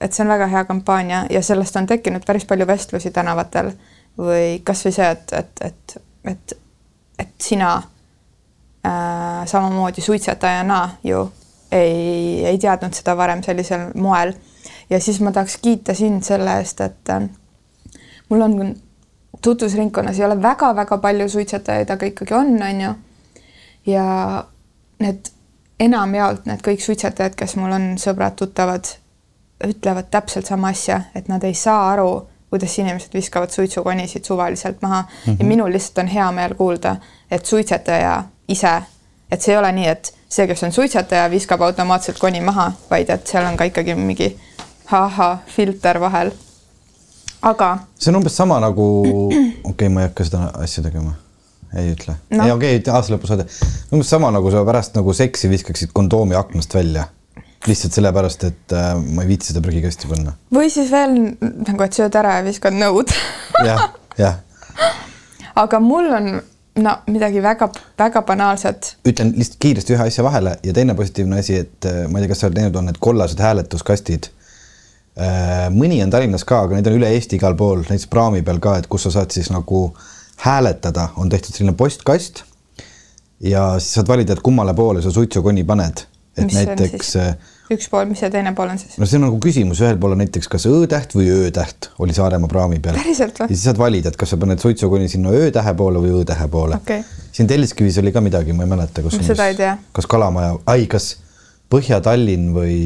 et 0.00 0.16
see 0.16 0.24
on 0.24 0.32
väga 0.32 0.48
hea 0.48 0.64
kampaania 0.64 1.26
ja 1.30 1.42
sellest 1.44 1.76
on 1.76 1.86
tekkinud 1.86 2.24
päris 2.26 2.48
palju 2.48 2.66
vestlusi 2.66 3.12
tänavatel. 3.12 3.74
Või 4.18 4.60
kasvõi 4.64 4.92
see, 4.92 5.12
et, 5.12 5.36
et, 5.36 5.60
et, 5.68 5.96
et, 6.32 6.56
et 7.20 7.36
sina 7.40 7.70
äh, 7.76 9.44
samamoodi 9.48 10.04
suitsetajana 10.04 10.82
ju 11.04 11.22
ei, 11.72 12.44
ei 12.46 12.58
teadnud 12.58 12.94
seda 12.94 13.16
varem 13.16 13.42
sellisel 13.42 13.90
moel 13.94 14.34
ja 14.90 15.00
siis 15.00 15.20
ma 15.20 15.32
tahaks 15.32 15.56
kiita 15.62 15.94
sind 15.94 16.22
selle 16.26 16.58
eest, 16.60 16.80
et 16.80 17.10
äh, 17.10 17.28
mul 18.28 18.40
on 18.40 18.74
tutvusringkonnas 19.42 20.18
ei 20.18 20.24
ole 20.24 20.42
väga-väga 20.42 20.98
palju 20.98 21.28
suitsetajaid, 21.28 21.90
aga 21.90 22.06
ikkagi 22.06 22.34
on, 22.34 22.56
on 22.62 22.80
ju. 22.80 22.94
ja 23.86 24.04
need 25.02 25.32
enamjaolt 25.80 26.46
need 26.46 26.62
kõik 26.62 26.84
suitsetajad, 26.84 27.34
kes 27.34 27.56
mul 27.58 27.72
on 27.74 27.88
sõbrad-tuttavad, 27.98 28.92
ütlevad 29.66 30.10
täpselt 30.10 30.46
sama 30.46 30.70
asja, 30.70 31.00
et 31.14 31.28
nad 31.28 31.42
ei 31.44 31.54
saa 31.58 31.88
aru, 31.92 32.28
kuidas 32.52 32.74
inimesed 32.78 33.14
viskavad 33.16 33.50
suitsukonisid 33.50 34.24
suvaliselt 34.28 34.82
maha 34.82 35.02
mm 35.02 35.32
-hmm. 35.32 35.36
ja 35.38 35.44
minul 35.44 35.72
lihtsalt 35.72 35.98
on 35.98 36.06
hea 36.06 36.32
meel 36.32 36.54
kuulda, 36.54 36.96
et 37.30 37.46
suitsetaja 37.46 38.24
ise, 38.48 38.82
et 39.30 39.40
see 39.40 39.54
ei 39.54 39.58
ole 39.58 39.72
nii, 39.72 39.86
et 39.88 40.14
see, 40.32 40.46
kes 40.48 40.64
on 40.66 40.72
suitsetaja, 40.72 41.28
viskab 41.30 41.62
automaatselt 41.66 42.18
koni 42.20 42.40
maha, 42.44 42.70
vaid 42.90 43.10
et 43.12 43.28
seal 43.28 43.46
on 43.46 43.58
ka 43.58 43.68
ikkagi 43.68 43.96
mingi 43.98 44.32
ahah 44.92 45.38
filter 45.48 46.00
vahel. 46.00 46.32
aga 47.42 47.68
see 47.98 48.12
on 48.12 48.20
umbes 48.20 48.36
sama 48.36 48.60
nagu, 48.62 48.86
okei 49.28 49.70
okay,, 49.72 49.88
ma 49.92 50.04
ei 50.04 50.10
hakka 50.10 50.26
seda 50.28 50.44
asja 50.62 50.84
tegema, 50.84 51.14
ei 51.74 51.94
ütle 51.94 52.14
no. 52.30 52.44
Ei 52.44 52.52
okei 52.52 52.78
okay,, 52.78 52.92
aasta 52.94 53.14
lõpus 53.14 53.32
saade, 53.32 53.48
umbes 53.92 54.12
sama 54.12 54.30
nagu 54.34 54.52
sa 54.52 54.62
pärast 54.68 54.96
nagu 54.98 55.16
seksi 55.16 55.50
viskaksid 55.52 55.92
kondoomi 55.96 56.38
aknast 56.38 56.74
välja. 56.74 57.08
lihtsalt 57.66 57.94
sellepärast, 57.94 58.44
et 58.44 58.72
äh, 58.74 58.94
ma 58.98 59.22
ei 59.22 59.28
viitsi 59.28 59.52
seda 59.52 59.60
prügikasti 59.64 60.08
panna. 60.10 60.36
või 60.54 60.70
siis 60.70 60.90
veel 60.92 61.18
nagu, 61.42 61.82
et 61.84 61.98
sööd 61.98 62.16
ära 62.20 62.38
ja 62.38 62.46
viskad 62.46 62.76
nõud. 62.78 63.12
jah, 63.66 63.90
jah, 64.18 64.40
aga 65.64 65.80
mul 65.82 66.08
on 66.20 66.32
no 66.82 66.96
midagi 67.10 67.42
väga-väga 67.42 68.22
banaalset. 68.28 68.94
ütlen 69.08 69.32
lihtsalt 69.36 69.58
kiiresti 69.62 69.96
ühe 69.96 70.06
asja 70.06 70.24
vahele 70.24 70.56
ja 70.62 70.74
teine 70.76 70.94
positiivne 70.98 71.40
asi, 71.42 71.58
et 71.64 71.88
äh, 71.88 72.04
ma 72.08 72.18
ei 72.18 72.26
tea, 72.26 72.32
kas 72.34 72.44
sa 72.44 72.48
oled 72.50 72.60
näinud, 72.60 72.78
on 72.78 72.90
need 72.90 73.00
kollased 73.00 73.42
hääletuskastid. 73.42 74.30
mõni 75.76 75.98
on 76.00 76.10
Tallinnas 76.10 76.44
ka, 76.48 76.62
aga 76.64 76.78
neid 76.78 76.86
on 76.88 76.94
üle 76.96 77.10
Eesti 77.12 77.36
igal 77.36 77.52
pool, 77.56 77.82
näiteks 77.84 78.08
praami 78.08 78.40
peal 78.42 78.62
ka, 78.64 78.78
et 78.80 78.86
kus 78.88 79.02
sa 79.04 79.10
saad 79.12 79.34
siis 79.34 79.50
nagu 79.52 79.90
hääletada, 80.40 81.10
on 81.20 81.28
tehtud 81.28 81.52
selline 81.52 81.76
postkast. 81.76 82.44
ja 83.40 83.74
siis 83.78 83.98
saad 83.98 84.08
valida, 84.08 84.32
et 84.32 84.40
kummale 84.40 84.74
poole 84.74 85.02
sa 85.02 85.10
suitsukoni 85.10 85.64
paned, 85.68 86.06
et 86.36 86.44
Mis 86.44 86.56
on 86.56 86.64
näiteks 86.64 87.16
äh, 87.16 87.34
üks 87.70 87.88
pool, 87.92 88.08
mis 88.10 88.22
see 88.22 88.30
teine 88.32 88.54
pool 88.56 88.72
on 88.72 88.80
siis? 88.80 88.96
no 88.98 89.06
see 89.08 89.20
on 89.20 89.26
nagu 89.28 89.38
küsimus, 89.42 89.82
ühel 89.84 90.00
pool 90.00 90.16
on 90.16 90.22
näiteks 90.22 90.50
kas 90.50 90.66
Ö-täht 90.70 91.14
või 91.16 91.28
Ö-täht 91.32 91.90
oli 92.02 92.16
Saaremaa 92.16 92.50
praami 92.50 92.80
peal. 92.82 92.98
Päriselt 92.98 93.38
või? 93.38 93.48
ja 93.50 93.54
siis 93.54 93.66
saad 93.68 93.80
valida, 93.80 94.12
et 94.12 94.18
kas 94.20 94.34
sa 94.34 94.40
paned 94.40 94.62
suitsukoni 94.62 95.08
sinna 95.12 95.34
Ö-tähe 95.36 95.76
poole 95.78 96.02
või 96.02 96.16
Õ-tähe 96.20 96.48
poole 96.52 96.80
Okei. 96.80 97.04
siin 97.32 97.50
Telliskivis 97.50 98.00
oli 98.02 98.12
ka 98.14 98.24
midagi, 98.24 98.56
ma 98.56 98.66
ei 98.66 98.74
mäleta, 98.74 99.04
kus 99.04 99.20
seda 99.22 99.48
ei 99.52 99.58
tea. 99.58 99.76
kas 99.94 100.10
Kalamaja, 100.10 100.58
ai, 100.74 100.86
kas 100.90 101.14
Põhja-Tallinn 101.72 102.52
või 102.52 102.76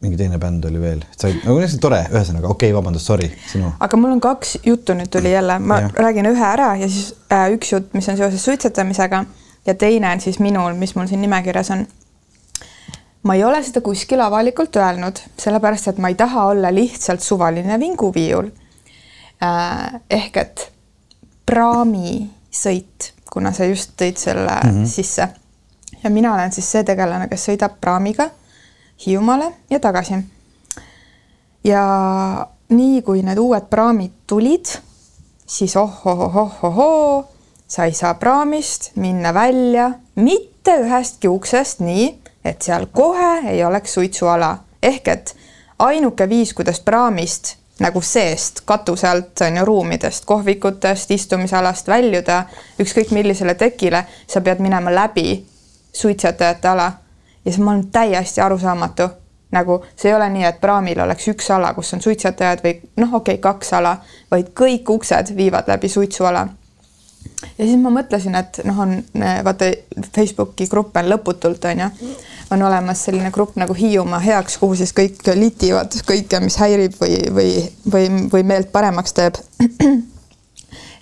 mingi 0.00 0.16
teine 0.16 0.38
bänd 0.40 0.64
oli 0.64 0.80
veel, 0.80 1.02
sai 1.12 1.34
nagu 1.42 1.58
lihtsalt 1.60 1.82
tore, 1.84 2.00
ühesõnaga 2.08 2.48
okei 2.48 2.70
okay,, 2.70 2.76
vabandust, 2.76 3.10
sorry, 3.10 3.28
sinu. 3.50 3.74
aga 3.84 3.98
mul 4.00 4.14
on 4.14 4.22
kaks 4.24 4.56
juttu 4.64 4.96
nüüd 4.96 5.10
tuli 5.12 5.34
jälle, 5.34 5.58
ma 5.60 5.82
ja. 5.82 5.90
räägin 6.06 6.30
ühe 6.30 6.46
ära 6.46 6.70
ja 6.80 6.88
siis 6.88 7.12
äh, 7.32 7.50
üks 7.52 7.74
jutt, 7.74 7.92
mis 7.94 8.08
on 8.08 8.16
seoses 8.16 8.44
suitsetamisega 8.48 9.24
ja 9.66 9.74
teine 9.74 10.08
on 10.14 10.24
siis 10.24 10.40
minul, 10.40 10.72
mis 10.80 10.94
mul 10.96 11.10
siin 11.10 11.20
nimekirjas 11.20 11.72
on. 11.76 11.84
Ma 13.22 13.34
ei 13.34 13.44
ole 13.44 13.62
seda 13.62 13.80
kuskil 13.84 14.20
avalikult 14.20 14.76
öelnud, 14.76 15.20
sellepärast 15.38 15.92
et 15.92 15.98
ma 15.98 16.08
ei 16.08 16.14
taha 16.14 16.46
olla 16.54 16.72
lihtsalt 16.74 17.20
suvaline 17.20 17.78
vinguviiul 17.80 18.50
äh,. 19.42 20.00
ehk 20.10 20.36
et 20.36 20.72
praamisõit, 21.46 23.12
kuna 23.32 23.52
sa 23.52 23.64
just 23.64 23.96
tõid 24.00 24.16
selle 24.16 24.60
mm 24.64 24.70
-hmm. 24.70 24.86
sisse 24.86 25.28
ja 26.04 26.10
mina 26.10 26.34
olen 26.34 26.52
siis 26.52 26.70
see 26.72 26.84
tegelane, 26.84 27.28
kes 27.28 27.48
sõidab 27.48 27.80
praamiga 27.80 28.30
Hiiumaale 29.06 29.52
ja 29.70 29.80
tagasi 29.80 30.14
ja 31.64 31.82
nii 32.68 33.02
kui 33.02 33.22
need 33.24 33.38
uued 33.38 33.66
praamid 33.70 34.12
tulid, 34.26 34.68
siis 35.46 35.76
oh-oh-oh-oh-oh, 35.76 37.24
sa 37.68 37.84
ei 37.84 37.94
saa 37.94 38.14
praamist 38.14 38.90
minna 38.96 39.34
välja 39.34 39.90
mitte 40.14 40.76
ühestki 40.84 41.28
uksest 41.28 41.80
nii, 41.80 42.19
et 42.44 42.62
seal 42.62 42.86
kohe 42.92 43.50
ei 43.50 43.64
oleks 43.64 43.94
suitsuala. 43.94 44.58
ehk 44.82 45.08
et 45.08 45.36
ainuke 45.78 46.28
viis, 46.28 46.54
kuidas 46.54 46.80
praamist 46.80 47.56
nagu 47.80 48.00
seest, 48.00 48.60
katuse 48.64 49.08
alt 49.08 49.40
on 49.40 49.56
ju 49.56 49.64
ruumidest, 49.64 50.24
kohvikutest, 50.24 51.10
istumisalast 51.10 51.88
väljuda 51.88 52.44
ükskõik 52.80 53.10
millisele 53.10 53.54
tekile, 53.54 54.04
sa 54.26 54.40
pead 54.40 54.60
minema 54.60 54.94
läbi 54.94 55.46
suitsetajate 55.92 56.68
ala 56.68 56.92
ja 57.44 57.52
see 57.52 57.60
on 57.60 57.68
mulle 57.68 57.88
täiesti 57.92 58.40
arusaamatu 58.40 59.08
nagu 59.52 59.84
see 59.96 60.10
ei 60.10 60.14
ole 60.14 60.28
nii, 60.30 60.44
et 60.46 60.60
praamil 60.60 61.00
oleks 61.02 61.28
üks 61.32 61.50
ala, 61.54 61.72
kus 61.74 61.94
on 61.94 62.02
suitsetajad 62.02 62.62
või 62.64 62.76
noh, 63.02 63.14
okei 63.18 63.36
okay,, 63.36 63.42
kaks 63.42 63.72
ala, 63.78 63.96
vaid 64.30 64.52
kõik 64.56 64.90
uksed 64.94 65.34
viivad 65.36 65.68
läbi 65.70 65.88
suitsuala. 65.88 66.46
ja 67.58 67.64
siis 67.64 67.78
ma 67.78 67.90
mõtlesin, 67.94 68.36
et 68.38 68.60
noh, 68.64 68.78
on 68.78 68.96
vaata 69.44 69.72
Facebooki 70.14 70.68
gruppe 70.70 71.02
on 71.02 71.10
lõputult 71.10 71.66
onju, 71.72 71.90
on 72.50 72.62
olemas 72.62 73.04
selline 73.04 73.30
grupp 73.30 73.56
nagu 73.56 73.74
Hiiumaa 73.74 74.18
heaks, 74.18 74.58
kuhu 74.58 74.74
siis 74.74 74.92
kõik 74.96 75.20
litivad 75.34 75.94
kõike, 76.06 76.40
mis 76.42 76.56
häirib 76.58 76.96
või, 77.00 77.18
või, 77.34 77.50
või, 77.92 78.08
või 78.32 78.42
meelt 78.42 78.72
paremaks 78.72 79.12
teeb. 79.14 79.34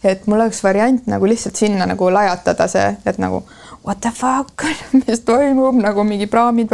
et 0.05 0.27
mul 0.27 0.41
oleks 0.41 0.63
variant 0.65 1.07
nagu 1.07 1.27
lihtsalt 1.27 1.57
sinna 1.57 1.87
nagu 1.87 2.11
lajatada 2.13 2.69
see, 2.71 2.97
et 3.07 3.19
nagu 3.19 3.43
what 3.87 4.01
the 4.01 4.11
fuck, 4.15 4.65
mis 5.07 5.21
toimub 5.27 5.79
nagu 5.81 6.05
mingi 6.05 6.27
praamid, 6.27 6.73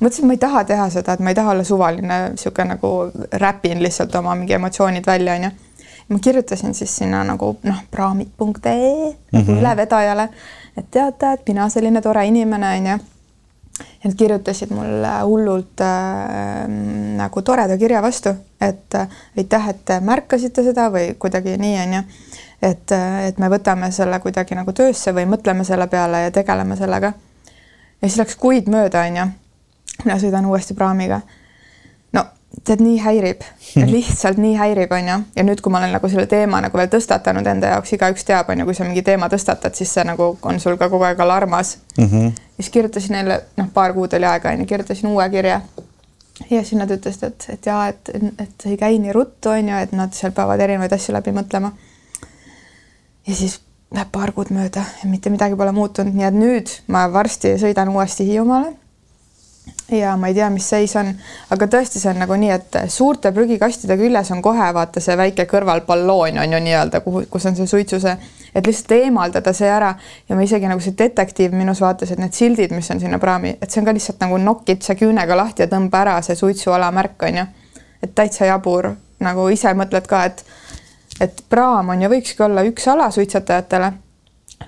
mõtlesin, 0.00 0.26
ma 0.28 0.36
ei 0.36 0.42
taha 0.42 0.64
teha 0.68 0.88
seda, 0.90 1.14
et 1.16 1.20
ma 1.24 1.32
ei 1.32 1.38
taha 1.38 1.54
olla 1.54 1.64
suvaline 1.64 2.18
sihuke 2.40 2.64
nagu 2.68 2.90
räpin 3.32 3.82
lihtsalt 3.82 4.14
oma 4.20 4.34
mingi 4.34 4.52
emotsioonid 4.58 5.06
välja 5.06 5.34
onju. 5.38 5.50
ma 6.08 6.18
kirjutasin 6.18 6.74
siis 6.74 6.96
sinna 6.96 7.22
nagu 7.24 7.56
noh, 7.62 7.78
praamid.ee 7.90 9.14
nagu 9.32 9.50
Mhm. 9.52 9.58
ülevedajale, 9.60 10.28
et 10.76 10.90
teate, 10.90 11.32
et 11.32 11.48
mina 11.48 11.68
selline 11.68 12.02
tore 12.02 12.26
inimene 12.26 12.76
onju. 12.76 12.98
Ja 13.78 14.08
nad 14.08 14.16
kirjutasid 14.18 14.70
mulle 14.70 15.12
hullult 15.22 15.80
äh, 15.80 16.64
nagu 17.18 17.42
toreda 17.42 17.78
kirja 17.78 18.02
vastu, 18.02 18.34
et 18.60 18.94
äh, 18.94 19.08
aitäh, 19.38 19.68
et 19.68 19.84
te 19.84 20.00
märkasite 20.00 20.62
seda 20.62 20.88
või 20.94 21.14
kuidagi 21.18 21.56
nii 21.58 21.78
onju. 21.86 22.02
et, 22.62 22.92
et 23.28 23.38
me 23.38 23.50
võtame 23.50 23.90
selle 23.92 24.20
kuidagi 24.20 24.54
nagu 24.54 24.72
töösse 24.72 25.14
või 25.14 25.26
mõtleme 25.28 25.64
selle 25.64 25.86
peale 25.86 26.26
ja 26.26 26.30
tegeleme 26.30 26.76
sellega. 26.76 27.12
ja 28.02 28.08
siis 28.08 28.18
läks 28.18 28.36
kuid 28.36 28.68
mööda 28.68 29.06
onju 29.08 29.30
mina 30.02 30.16
sõidan 30.18 30.46
uuesti 30.48 30.74
praamiga. 30.74 31.20
no 32.12 32.24
tead, 32.64 32.82
nii 32.82 32.98
häirib, 33.02 33.44
lihtsalt 33.94 34.40
nii 34.40 34.56
häirib, 34.58 34.92
on 34.92 35.10
ju, 35.10 35.18
ja 35.36 35.46
nüüd, 35.46 35.62
kui 35.62 35.72
ma 35.72 35.82
olen 35.82 35.94
nagu 35.96 36.10
selle 36.10 36.26
teema 36.30 36.60
nagu 36.64 36.78
veel 36.78 36.90
tõstatanud 36.92 37.46
enda 37.50 37.74
jaoks, 37.74 37.94
igaüks 37.96 38.26
teab, 38.26 38.50
on 38.50 38.62
ju, 38.62 38.68
kui 38.70 38.78
sa 38.78 38.88
mingi 38.88 39.04
teema 39.06 39.28
tõstatad, 39.32 39.76
siis 39.78 39.92
see 39.94 40.06
nagu 40.06 40.34
on 40.42 40.60
sul 40.62 40.78
ka 40.80 40.90
kogu 40.92 41.06
aeg 41.08 41.20
alarmas 41.20 41.76
mm. 41.98 42.10
-hmm. 42.10 42.32
Siis 42.56 42.70
kirjutasin 42.70 43.16
neile, 43.16 43.40
noh, 43.56 43.70
paar 43.74 43.92
kuud 43.96 44.14
oli 44.16 44.28
aega, 44.28 44.52
on 44.52 44.62
ju, 44.62 44.66
kirjutasin 44.66 45.10
uue 45.10 45.28
kirja. 45.30 45.60
ja 46.50 46.62
siis 46.62 46.78
nad 46.78 46.90
ütlesid, 46.90 47.26
et, 47.26 47.46
et 47.56 47.66
jaa, 47.66 47.88
et, 47.88 48.10
et 48.38 48.66
ei 48.66 48.76
käi 48.76 48.98
nii 48.98 49.12
ruttu, 49.12 49.50
on 49.54 49.68
ju, 49.68 49.82
et 49.86 49.92
nad 49.92 50.14
seal 50.14 50.34
peavad 50.36 50.60
erinevaid 50.60 50.92
asju 50.92 51.14
läbi 51.14 51.34
mõtlema. 51.34 51.72
ja 53.26 53.34
siis 53.34 53.60
läheb 53.94 54.10
paar 54.12 54.32
kuud 54.34 54.50
mööda 54.54 54.84
ja 55.02 55.10
mitte 55.10 55.30
midagi 55.30 55.56
pole 55.56 55.72
muutunud, 55.72 56.14
nii 56.14 56.26
et 56.26 56.38
nüüd 56.38 56.72
ma 56.90 57.06
varsti 57.12 57.54
sõidan 57.62 57.92
uuesti 57.94 58.26
Hiiumaale 58.26 58.74
ja 59.90 60.16
ma 60.16 60.28
ei 60.28 60.34
tea, 60.34 60.48
mis 60.50 60.68
seis 60.68 60.94
on, 60.96 61.10
aga 61.52 61.66
tõesti, 61.70 62.00
see 62.00 62.10
on 62.14 62.22
nagu 62.22 62.36
nii, 62.40 62.50
et 62.54 62.76
suurte 62.92 63.32
prügikastide 63.36 63.96
küljes 64.00 64.30
on 64.32 64.40
kohe 64.42 64.70
vaata 64.74 65.00
see 65.04 65.16
väike 65.18 65.44
kõrvalballoon 65.50 66.40
on 66.40 66.56
ju 66.56 66.60
nii-öelda, 66.66 67.00
kuhu, 67.04 67.24
kus 67.30 67.46
on 67.50 67.56
see 67.58 67.68
suitsuse, 67.68 68.16
et 68.54 68.66
lihtsalt 68.66 68.94
eemaldada 68.96 69.52
see 69.56 69.68
ära 69.68 69.92
ja 70.28 70.38
ma 70.38 70.46
isegi 70.46 70.70
nagu 70.70 70.80
see 70.80 70.96
detektiiv 70.98 71.56
minus 71.56 71.82
vaatas, 71.84 72.14
et 72.14 72.22
need 72.22 72.36
sildid, 72.36 72.72
mis 72.72 72.90
on 72.94 73.02
sinna 73.02 73.20
praami, 73.20 73.56
et 73.60 73.70
see 73.70 73.82
on 73.82 73.88
ka 73.88 73.96
lihtsalt 73.96 74.24
nagu 74.24 74.40
nokid 74.40 74.84
see 74.86 74.96
küünega 75.04 75.36
lahti 75.36 75.66
ja 75.66 75.70
tõmba 75.72 76.00
ära 76.00 76.18
see 76.24 76.38
suitsuala 76.38 76.90
märk 76.94 77.28
on 77.28 77.42
ju. 77.42 77.46
et 78.02 78.14
täitsa 78.14 78.48
jabur, 78.48 78.90
nagu 79.24 79.48
ise 79.48 79.72
mõtled 79.76 80.08
ka, 80.08 80.24
et, 80.24 80.44
et 81.20 81.44
praam 81.48 81.92
on 81.92 82.02
ju, 82.02 82.08
võikski 82.12 82.44
olla 82.44 82.64
üks 82.64 82.88
ala 82.88 83.10
suitsetajatele. 83.10 83.92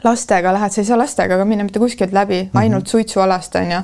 lastega 0.04 0.52
lähed, 0.52 0.72
sa 0.72 0.80
ei 0.80 0.86
saa 0.86 0.98
lastega 0.98 1.38
ka 1.38 1.44
minna 1.44 1.64
mitte 1.64 1.80
kuskilt 1.80 2.12
läbi, 2.12 2.50
ainult 2.54 2.82
mm 2.82 2.86
-hmm. 2.86 2.90
suitsualast 2.90 3.56
on 3.56 3.70
ju 3.70 3.80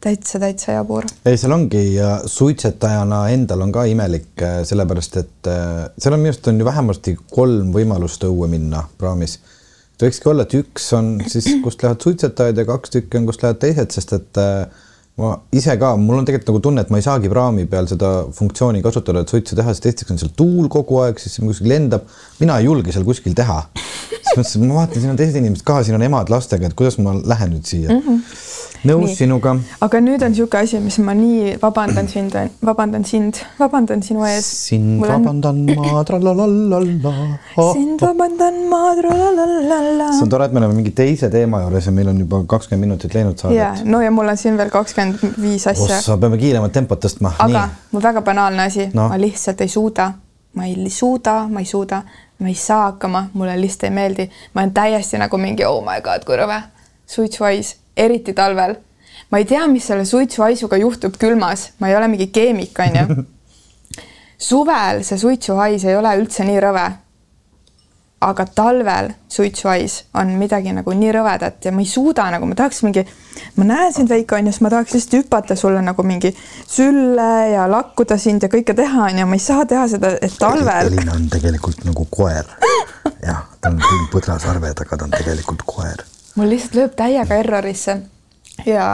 täitsa, 0.00 0.38
täitsa 0.38 0.72
jabur. 0.78 1.06
ei, 1.26 1.36
seal 1.36 1.54
ongi 1.54 1.82
ja 1.94 2.18
suitsetajana 2.26 3.22
endal 3.34 3.64
on 3.66 3.72
ka 3.74 3.84
imelik, 3.90 4.30
äh, 4.42 4.60
sellepärast 4.68 5.20
et 5.20 5.50
äh, 5.50 5.86
seal 5.98 6.16
on 6.16 6.22
minu 6.22 6.32
arust 6.32 6.50
on 6.50 6.60
ju 6.60 6.68
vähemasti 6.68 7.16
kolm 7.34 7.72
võimalust 7.74 8.26
õue 8.28 8.50
minna 8.50 8.84
praamis. 8.98 9.38
et 9.94 10.06
võikski 10.06 10.30
olla, 10.30 10.46
et 10.46 10.58
üks 10.60 10.92
on 10.98 11.16
siis, 11.26 11.50
kust 11.64 11.82
lähevad 11.82 12.04
suitsetajad 12.06 12.62
ja 12.62 12.68
kaks 12.68 12.94
tükki 12.94 13.20
on, 13.20 13.26
kust 13.26 13.42
lähevad 13.42 13.62
teised, 13.64 13.94
sest 13.94 14.14
et 14.20 14.42
äh, 14.42 14.84
ma 15.18 15.32
ise 15.52 15.74
ka, 15.80 15.94
mul 15.98 16.20
on 16.20 16.28
tegelikult 16.28 16.52
nagu 16.52 16.62
tunne, 16.68 16.84
et 16.84 16.90
ma 16.94 17.00
ei 17.00 17.06
saagi 17.06 17.30
praami 17.32 17.66
peal 17.70 17.88
seda 17.90 18.10
funktsiooni 18.34 18.82
kasutada, 18.84 19.24
et 19.24 19.32
suitsu 19.34 19.58
teha, 19.58 19.74
sest 19.74 19.88
esiteks 19.90 20.14
on 20.14 20.20
seal 20.22 20.34
tuul 20.38 20.68
kogu 20.72 21.00
aeg, 21.02 21.18
siis 21.22 21.40
kuskil 21.42 21.72
lendab. 21.72 22.06
mina 22.38 22.60
ei 22.60 22.68
julge 22.68 22.94
seal 22.94 23.06
kuskil 23.08 23.34
teha. 23.38 23.58
siis 23.74 24.36
mõtlesin, 24.36 24.68
ma 24.68 24.78
vaatan, 24.82 25.02
siin 25.02 25.14
on 25.14 25.18
teised 25.18 25.40
inimesed 25.40 25.66
ka, 25.66 25.82
siin 25.82 25.98
on 25.98 26.06
emad 26.06 26.30
lastega, 26.30 26.70
et 26.70 26.78
kuidas 26.78 27.00
ma 27.02 27.16
lähen 27.18 27.56
nüüd 27.56 27.66
siia 27.66 27.90
mm. 27.90 28.04
-hmm 28.06 28.46
nõus 28.86 29.10
nii. 29.10 29.16
sinuga. 29.16 29.54
aga 29.82 30.00
nüüd 30.02 30.22
on 30.22 30.32
niisugune 30.32 30.62
asi, 30.62 30.78
mis 30.82 30.98
ma 31.02 31.14
nii 31.16 31.56
vabandan 31.62 32.08
sind, 32.10 32.36
vabandan 32.64 33.04
sind, 33.08 33.40
vabandan 33.58 34.02
sinu 34.06 34.24
ees. 34.28 34.46
sind 34.68 34.98
Mul 35.00 35.10
vabandan 35.10 35.62
on... 35.64 35.82
ma 35.82 36.04
tralalallalla 36.06 37.14
oh,. 37.56 37.72
sind 37.74 38.02
vabandan 38.02 38.60
ma 38.70 38.82
tralalallalla. 39.00 40.10
see 40.12 40.26
on 40.26 40.32
tore, 40.34 40.46
et 40.46 40.54
me 40.54 40.62
oleme 40.62 40.78
mingi 40.78 40.94
teise 40.94 41.30
teema 41.32 41.64
juures 41.64 41.88
ja 41.90 41.94
meil 41.94 42.12
on 42.12 42.22
juba 42.22 42.42
kakskümmend 42.54 42.86
minutit 42.86 43.16
läinud 43.18 43.38
saadet. 43.40 43.58
ja 43.58 43.72
no 43.84 44.02
ja 44.04 44.12
mul 44.14 44.30
on 44.30 44.38
siin 44.38 44.58
veel 44.60 44.70
kakskümmend 44.74 45.07
viis 45.40 45.66
asja. 45.66 45.98
ossa, 45.98 46.16
peame 46.18 46.38
kiiremat 46.38 46.72
tempot 46.72 47.04
tõstma. 47.04 47.34
aga 47.44 47.68
mul 47.92 48.02
väga 48.02 48.22
banaalne 48.22 48.62
asi 48.68 48.88
no., 48.94 49.08
ma 49.08 49.20
lihtsalt 49.20 49.60
ei 49.60 49.68
suuda, 49.72 50.12
ma 50.54 50.66
ei 50.66 50.90
suuda, 50.90 51.36
ma 51.48 51.60
ei 51.60 51.68
suuda, 51.68 52.02
ma 52.38 52.48
ei 52.48 52.54
saa 52.54 52.90
hakkama, 52.90 53.28
mulle 53.32 53.60
lihtsalt 53.60 53.88
ei 53.90 53.94
meeldi, 54.00 54.30
ma 54.54 54.64
olen 54.64 54.74
täiesti 54.74 55.20
nagu 55.20 55.38
mingi 55.38 55.66
oh 55.68 55.80
my 55.84 56.00
god, 56.04 56.26
kui 56.26 56.36
rõve 56.40 56.62
suitsuhais 57.08 57.76
eriti 57.96 58.32
talvel. 58.32 58.76
ma 59.30 59.38
ei 59.38 59.44
tea, 59.44 59.66
mis 59.68 59.86
selle 59.86 60.04
suitsuhaisuga 60.04 60.76
juhtub 60.80 61.16
külmas, 61.20 61.70
ma 61.78 61.88
ei 61.88 61.96
ole 61.96 62.08
mingi 62.08 62.30
keemik, 62.32 62.78
onju. 62.80 63.24
suvel 64.48 65.02
see 65.04 65.18
suitsuhais 65.18 65.84
ei 65.84 65.96
ole 65.96 66.14
üldse 66.20 66.46
nii 66.46 66.60
rõve. 66.62 66.86
Aga 68.20 68.46
talvel 68.54 69.12
suitsuhais 69.28 70.04
on 70.18 70.32
midagi 70.40 70.72
nagu 70.74 70.90
nii 70.90 71.12
rõvedat 71.14 71.64
ja 71.64 71.72
ma 71.72 71.84
ei 71.84 71.86
suuda 71.86 72.26
nagu, 72.34 72.46
ma 72.50 72.58
tahaks 72.58 72.82
mingi, 72.82 73.04
ma 73.56 73.68
näen 73.68 73.94
sind, 73.94 74.10
Veiko, 74.10 74.36
onju, 74.36 74.52
siis 74.52 74.64
ma 74.66 74.72
tahaks 74.74 74.96
lihtsalt 74.96 75.18
hüpata 75.20 75.56
sulle 75.56 75.82
nagu 75.86 76.02
mingi 76.02 76.34
sülle 76.66 77.30
ja 77.52 77.68
lakkuda 77.70 78.18
sind 78.18 78.42
ja 78.42 78.50
kõike 78.52 78.74
teha, 78.74 79.06
onju, 79.12 79.26
ma 79.26 79.38
ei 79.38 79.44
saa 79.46 79.66
teha 79.70 79.86
seda, 79.88 80.16
et 80.18 80.34
talvel. 80.38 80.90
Elina 80.90 81.14
on 81.14 81.30
tegelikult 81.30 81.86
nagu 81.86 82.06
koer. 82.10 82.50
jah, 83.28 83.44
ta 83.60 83.70
on 83.70 83.82
küll 83.82 84.06
põdrasarved, 84.12 84.86
aga 84.86 84.96
ta 84.96 85.06
on 85.06 85.14
tegelikult 85.14 85.66
koer 85.66 86.06
mul 86.38 86.52
lihtsalt 86.52 86.78
lööb 86.78 86.94
täiega 86.98 87.40
errorisse 87.42 87.98
ja, 88.66 88.86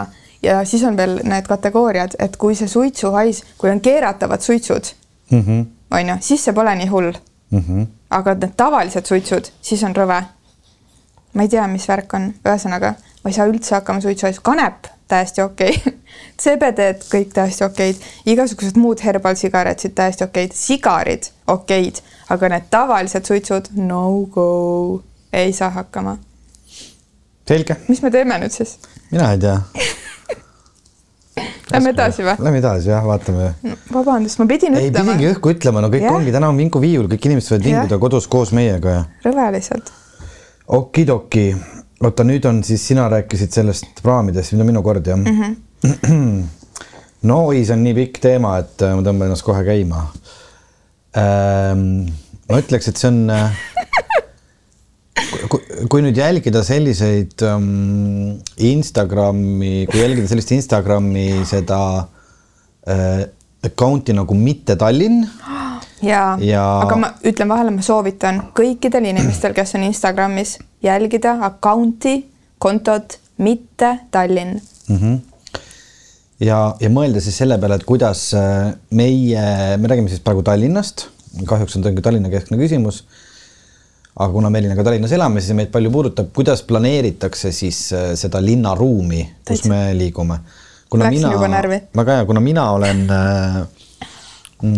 ja 0.45 0.59
siis 0.69 0.85
on 0.89 0.97
veel 0.99 1.19
need 1.29 1.49
kategooriad, 1.49 2.17
et 2.19 2.39
kui 2.41 2.57
see 2.59 2.71
suitsuhais, 2.71 3.43
kui 3.61 3.73
on 3.73 3.83
keeratavad 3.85 4.45
suitsud 4.45 4.93
mm, 5.31 5.41
-hmm. 5.41 5.65
on 5.99 6.09
ju, 6.09 6.17
siis 6.21 6.45
see 6.45 6.57
pole 6.57 6.75
nii 6.81 6.91
hull 6.93 7.13
mm. 7.55 7.65
-hmm. 7.69 7.87
aga 8.11 8.35
need 8.35 8.57
tavalised 8.57 9.07
suitsud, 9.07 9.51
siis 9.63 9.85
on 9.85 9.97
rõve. 9.97 10.23
ma 11.35 11.43
ei 11.43 11.49
tea, 11.49 11.67
mis 11.67 11.89
värk 11.89 12.15
on, 12.15 12.35
ühesõnaga 12.47 12.95
ma 13.25 13.31
ei 13.31 13.35
saa 13.35 13.47
üldse 13.51 13.75
hakkama 13.75 14.01
suitsuhaisu, 14.01 14.41
kanep 14.43 14.87
täiesti 15.09 15.43
okei 15.43 15.75
okay. 15.79 15.95
CBD-d 16.43 17.09
kõik 17.13 17.33
täiesti 17.35 17.65
okeid, 17.65 18.05
igasugused 18.27 18.77
muud 18.81 19.01
herbalsigaretid 19.05 19.95
täiesti 19.95 20.25
okeid, 20.25 20.53
sigarid 20.55 21.31
okeid, 21.47 22.01
aga 22.29 22.49
need 22.49 22.71
tavalised 22.71 23.25
suitsud 23.25 23.73
no 23.77 24.05
go, 24.35 25.03
ei 25.33 25.53
saa 25.53 25.71
hakkama 25.71 26.19
selge. 27.49 27.77
mis 27.89 28.03
me 28.03 28.11
teeme 28.11 28.39
nüüd 28.39 28.53
siis? 28.53 28.79
mina 29.11 29.33
ei 29.33 29.39
tea 29.39 29.59
Lähme 31.73 31.91
edasi 31.91 32.23
või? 32.23 32.35
Lähme 32.45 32.61
edasi 32.61 32.91
jah, 32.91 33.05
vaatame. 33.07 33.49
vabandust, 33.93 34.39
ma 34.39 34.47
pidin 34.51 34.77
ei, 34.79 34.89
ütlema. 34.91 34.99
ei 35.01 35.07
pidingi 35.09 35.31
õhku 35.33 35.53
ütlema, 35.55 35.83
no 35.83 35.91
kõik 35.93 36.07
ja. 36.07 36.13
ongi, 36.15 36.35
täna 36.35 36.51
on 36.53 36.59
Vinku 36.61 36.83
viiul, 36.83 37.09
kõik 37.11 37.29
inimesed 37.31 37.57
võivad 37.57 37.67
vinguda 37.67 37.99
kodus 38.03 38.29
koos 38.31 38.53
meiega 38.55 38.93
ja. 38.93 39.05
rõve 39.25 39.47
lihtsalt. 39.57 39.91
okidoki, 40.79 41.47
oota 42.05 42.27
nüüd 42.29 42.47
on 42.51 42.63
siis 42.67 42.85
sina 42.87 43.09
rääkisid 43.11 43.57
sellest 43.57 44.03
praamidest, 44.05 44.55
nüüd 44.55 44.67
on 44.67 44.71
minu 44.71 44.85
kord 44.87 45.11
jah 45.11 45.19
mm? 45.19 45.57
-hmm. 45.83 46.45
no 47.31 47.41
oi, 47.49 47.65
see 47.65 47.75
on 47.75 47.83
nii 47.89 47.97
pikk 48.03 48.23
teema, 48.29 48.59
et 48.63 48.87
äh, 48.87 48.95
ma 48.95 49.03
tõmban 49.03 49.33
ennast 49.33 49.47
kohe 49.47 49.65
käima 49.67 50.07
ähm,. 51.19 52.05
ma 52.51 52.63
ütleks, 52.63 52.93
et 52.93 53.01
see 53.01 53.11
on 53.11 53.25
äh, 55.45 55.85
kui 55.91 56.05
nüüd 56.05 56.19
jälgida 56.19 56.63
selliseid 56.67 57.45
um, 57.49 58.37
Instagrami, 58.57 59.87
kui 59.91 60.01
jälgida 60.03 60.31
sellist 60.31 60.53
Instagrami 60.57 61.29
seda 61.49 61.81
äh, 62.89 63.25
account'i 63.65 64.17
nagu 64.17 64.37
mitte 64.39 64.77
Tallinn. 64.81 65.25
ja, 66.05 66.37
ja., 66.41 66.65
aga 66.85 66.97
ma 67.01 67.13
ütlen 67.25 67.53
vahele, 67.53 67.75
ma 67.75 67.85
soovitan 67.85 68.43
kõikidel 68.57 69.11
inimestel, 69.13 69.55
kes 69.57 69.77
on 69.79 69.87
Instagramis, 69.89 70.59
jälgida 70.85 71.39
account'i, 71.49 72.19
kontot 72.59 73.19
mitte 73.39 73.99
Tallinn 74.15 74.59
mm. 74.89 74.99
-hmm 74.99 75.23
ja, 76.43 76.59
ja 76.81 76.91
mõelda 76.93 77.23
siis 77.23 77.37
selle 77.41 77.59
peale, 77.61 77.79
et 77.79 77.87
kuidas 77.89 78.27
äh, 78.37 78.75
meie, 78.91 79.45
me 79.81 79.91
räägime 79.91 80.11
siis 80.13 80.23
praegu 80.25 80.43
Tallinnast, 80.47 81.09
kahjuks 81.49 81.77
on 81.79 81.87
ta 81.87 81.93
Tallinna 82.03 82.31
keskne 82.33 82.59
küsimus 82.61 83.05
aga 84.15 84.33
kuna 84.33 84.51
me 84.51 84.61
Elinaga 84.63 84.85
Tallinnas 84.87 85.13
elame, 85.17 85.43
siis 85.43 85.57
meid 85.59 85.73
palju 85.75 85.91
puudutab, 85.91 86.29
kuidas 86.35 86.63
planeeritakse 86.69 87.51
siis 87.55 87.81
äh, 87.93 88.13
seda 88.19 88.43
linnaruumi, 88.43 89.25
kus 89.49 89.65
me 89.71 89.89
liigume. 89.99 90.39
kuna 90.91 91.09
Läksin 91.11 91.27
mina, 91.27 91.81
väga 91.99 92.21
hea, 92.21 92.27
kuna 92.29 92.41
mina 92.41 92.69
olen 92.77 93.03
äh, 93.11 93.57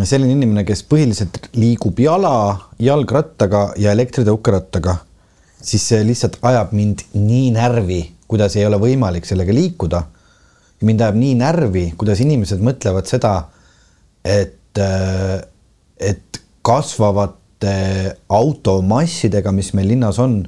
selline 0.08 0.32
inimene, 0.32 0.64
kes 0.64 0.82
põhiliselt 0.88 1.50
liigub 1.60 2.00
jala, 2.00 2.32
jalgrattaga 2.80 3.68
ja 3.76 3.92
elektritõukerattaga, 3.92 4.96
siis 5.60 5.84
see 5.92 6.00
lihtsalt 6.06 6.40
ajab 6.46 6.72
mind 6.76 7.04
nii 7.12 7.50
närvi, 7.58 8.02
kuidas 8.26 8.56
ei 8.56 8.64
ole 8.66 8.80
võimalik 8.80 9.28
sellega 9.28 9.52
liikuda. 9.52 10.02
mind 10.80 11.00
ajab 11.00 11.16
nii 11.16 11.34
närvi, 11.40 11.84
kuidas 11.96 12.20
inimesed 12.20 12.60
mõtlevad 12.60 13.06
seda, 13.08 13.48
et, 14.24 14.78
äh, 14.80 15.44
et 16.00 16.40
kasvavad 16.62 17.36
automassidega, 18.28 19.52
mis 19.52 19.72
meil 19.74 19.88
linnas 19.94 20.18
on, 20.20 20.40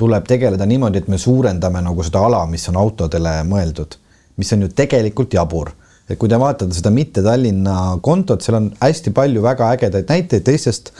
tuleb 0.00 0.26
tegeleda 0.28 0.66
niimoodi, 0.68 1.02
et 1.02 1.08
me 1.12 1.18
suurendame 1.20 1.82
nagu 1.84 2.04
seda 2.04 2.24
ala, 2.26 2.44
mis 2.48 2.66
on 2.70 2.78
autodele 2.80 3.40
mõeldud, 3.48 3.96
mis 4.40 4.52
on 4.56 4.64
ju 4.64 4.72
tegelikult 4.76 5.34
jabur. 5.36 5.72
et 6.10 6.18
kui 6.18 6.28
te 6.28 6.34
vaatate 6.34 6.74
seda 6.74 6.90
mitte 6.90 7.22
Tallinna 7.22 7.96
kontot, 8.02 8.42
seal 8.42 8.56
on 8.58 8.72
hästi 8.80 9.12
palju 9.14 9.42
väga 9.44 9.68
ägedaid 9.76 10.08
näiteid 10.10 10.42
teistest 10.42 10.90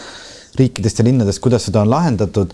riikidest 0.55 0.99
ja 0.99 1.05
linnadest, 1.05 1.41
kuidas 1.43 1.65
seda 1.67 1.81
on 1.83 1.91
lahendatud. 1.91 2.53